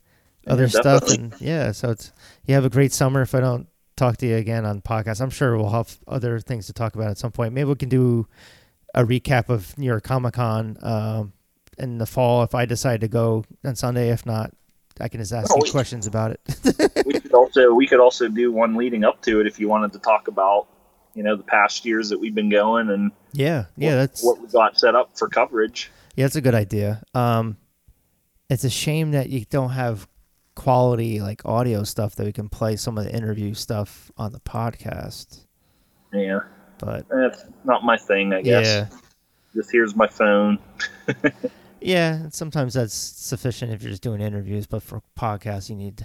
other 0.47 0.67
Yeah, 0.67 0.69
stuff, 0.69 1.09
and 1.11 1.35
yeah. 1.41 1.73
So 1.73 1.91
it's 1.91 2.13
you 2.47 2.55
have 2.55 2.65
a 2.65 2.71
great 2.71 2.93
summer. 2.93 3.23
If 3.23 3.35
I 3.35 3.41
don't 3.41 3.69
talk 3.97 4.17
to 4.19 4.27
you 4.27 4.37
again 4.37 4.65
on 4.65 4.81
podcast, 4.81 5.21
I'm 5.21 5.31
sure 5.31 5.57
we'll 5.57 5.71
have 5.71 5.99
other 6.07 6.41
things 6.41 6.67
to 6.67 6.73
talk 6.73 6.95
about 6.95 7.11
at 7.11 7.19
some 7.19 7.33
point. 7.33 7.53
Maybe 7.53 7.69
we 7.69 7.75
can 7.77 7.89
do 7.89 8.27
a 8.95 9.05
recap 9.05 9.49
of 9.49 9.77
New 9.79 9.87
York 9.87 10.05
Comic 10.05 10.35
Con 10.35 10.77
um, 10.83 11.33
in 11.79 11.99
the 11.99 12.07
fall 12.07 12.43
if 12.43 12.55
I 12.55 12.65
decide 12.65 13.01
to 13.03 13.09
go 13.09 13.45
on 13.65 13.75
Sunday. 13.75 14.11
If 14.11 14.27
not, 14.27 14.53
I 15.01 15.09
can 15.09 15.21
just 15.21 15.33
ask 15.33 15.51
Oh, 15.53 15.65
you 15.65 15.71
questions 15.71 16.07
about 16.07 16.33
it. 16.33 16.41
we 17.07 17.19
could 17.19 17.33
also 17.33 17.73
we 17.75 17.87
could 17.87 18.01
also 18.01 18.29
do 18.29 18.53
one 18.53 18.77
leading 18.77 19.05
up 19.05 19.23
to 19.23 19.41
it 19.41 19.47
if 19.47 19.59
you 19.59 19.69
wanted 19.69 19.93
to 19.93 19.99
talk 19.99 20.29
about 20.29 20.67
you 21.15 21.23
know 21.23 21.37
the 21.37 21.43
past 21.45 21.85
years 21.85 22.09
that 22.11 22.19
we've 22.19 22.35
been 22.35 22.51
going 22.51 22.91
and 22.91 23.13
yeah, 23.33 23.67
yeah, 23.77 23.91
what, 23.91 23.97
that's 23.97 24.25
what 24.25 24.41
we 24.41 24.49
got 24.49 24.79
set 24.79 24.95
up 24.95 25.17
for 25.17 25.29
coverage. 25.29 25.91
Yeah, 26.15 26.27
that's 26.27 26.37
a 26.37 26.41
good 26.41 26.55
idea. 26.55 27.03
Um, 27.15 27.57
it's 28.49 28.63
a 28.65 28.71
shame 28.71 29.13
that 29.13 29.31
you 29.31 29.45
don't 29.45 29.71
have 29.71 30.07
quality 30.55 31.21
like 31.21 31.45
audio 31.45 31.83
stuff 31.85 32.15
that 32.17 32.25
we 32.25 32.33
can 32.33 32.49
play 32.49 32.77
some 32.77 32.97
of 32.99 33.05
the 33.05 33.15
interview 33.15 33.55
stuff 33.55 34.11
on 34.17 34.33
the 34.33 34.41
podcast. 34.41 35.45
Yeah, 36.13 36.41
But 36.79 37.07
that's 37.09 37.45
not 37.65 37.85
my 37.85 37.97
thing. 37.97 38.33
I 38.33 38.43
guess. 38.43 38.67
yeah, 38.67 38.99
Just 39.55 39.73
here's 39.73 39.97
my 39.97 40.07
phone. 40.07 40.59
yeah, 41.81 42.29
sometimes 42.31 42.75
that's 42.75 42.95
sufficient 42.95 43.73
if 43.73 43.83
you're 43.83 43.91
just 43.91 44.03
doing 44.03 44.21
interviews. 44.21 44.67
But 44.67 44.83
for 44.83 45.03
podcasts, 45.19 45.69
you 45.69 45.77
need 45.77 46.05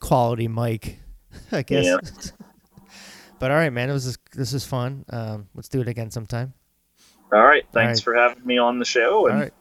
quality 0.00 0.48
mic, 0.48 0.98
I 1.52 1.62
guess. 1.62 1.84
Yeah. 1.84 1.98
but 3.38 3.50
all 3.50 3.56
right, 3.56 3.72
man, 3.72 3.90
it 3.90 3.92
was 3.92 4.18
this 4.34 4.54
is 4.54 4.64
fun. 4.64 5.04
Um, 5.10 5.48
let's 5.54 5.68
do 5.68 5.80
it 5.80 5.88
again 5.88 6.10
sometime. 6.10 6.54
All 7.32 7.42
right. 7.42 7.64
Thanks 7.72 8.00
right. 8.00 8.04
for 8.04 8.14
having 8.14 8.44
me 8.44 8.58
on 8.58 8.78
the 8.78 8.84
show 8.84 9.28
and 9.28 9.40
right. 9.40 9.54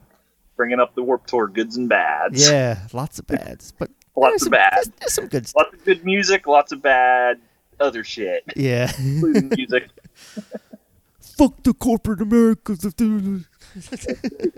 bringing 0.56 0.80
up 0.80 0.96
the 0.96 1.04
Warped 1.04 1.30
Tour 1.30 1.48
goods 1.48 1.78
and 1.78 1.88
bads. 1.88 2.50
Yeah, 2.50 2.80
lots 2.94 3.20
of 3.20 3.28
bads, 3.28 3.74
but 3.78 3.92
Lots 4.20 4.32
there's 4.32 4.42
of 4.42 4.46
some, 4.46 4.52
bad. 4.52 4.74
There's, 4.76 4.90
there's 5.00 5.14
some 5.14 5.28
good 5.28 5.48
stuff. 5.48 5.64
Lots 5.66 5.74
of 5.76 5.86
good 5.86 6.06
music, 6.06 6.48
lots 6.48 6.72
of 6.72 6.82
bad 6.82 7.40
other 7.80 8.04
shit, 8.04 8.44
Yeah. 8.56 8.92
including 9.00 9.50
music. 9.56 9.90
Fuck 11.38 11.64
the 11.64 11.74
corporate 11.74 12.20
Americas. 12.22 12.80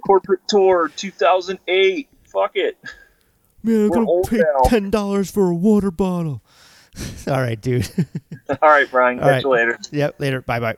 Corporate 0.05 0.39
Tour 0.47 0.89
2008. 0.95 2.09
Fuck 2.23 2.51
it. 2.55 2.77
Man, 3.63 3.75
I'm 3.75 3.89
We're 3.89 3.95
gonna 4.05 4.21
pay 4.27 4.38
now. 4.38 4.61
ten 4.65 4.89
dollars 4.89 5.29
for 5.29 5.51
a 5.51 5.55
water 5.55 5.91
bottle. 5.91 6.41
All 7.27 7.39
right, 7.39 7.59
dude. 7.61 7.88
All 8.49 8.69
right, 8.69 8.89
Brian. 8.89 9.19
All 9.19 9.25
Catch 9.25 9.33
right. 9.33 9.43
you 9.43 9.49
later. 9.51 9.79
yep. 9.91 10.19
Later. 10.19 10.41
Bye. 10.41 10.59
Bye. 10.59 10.77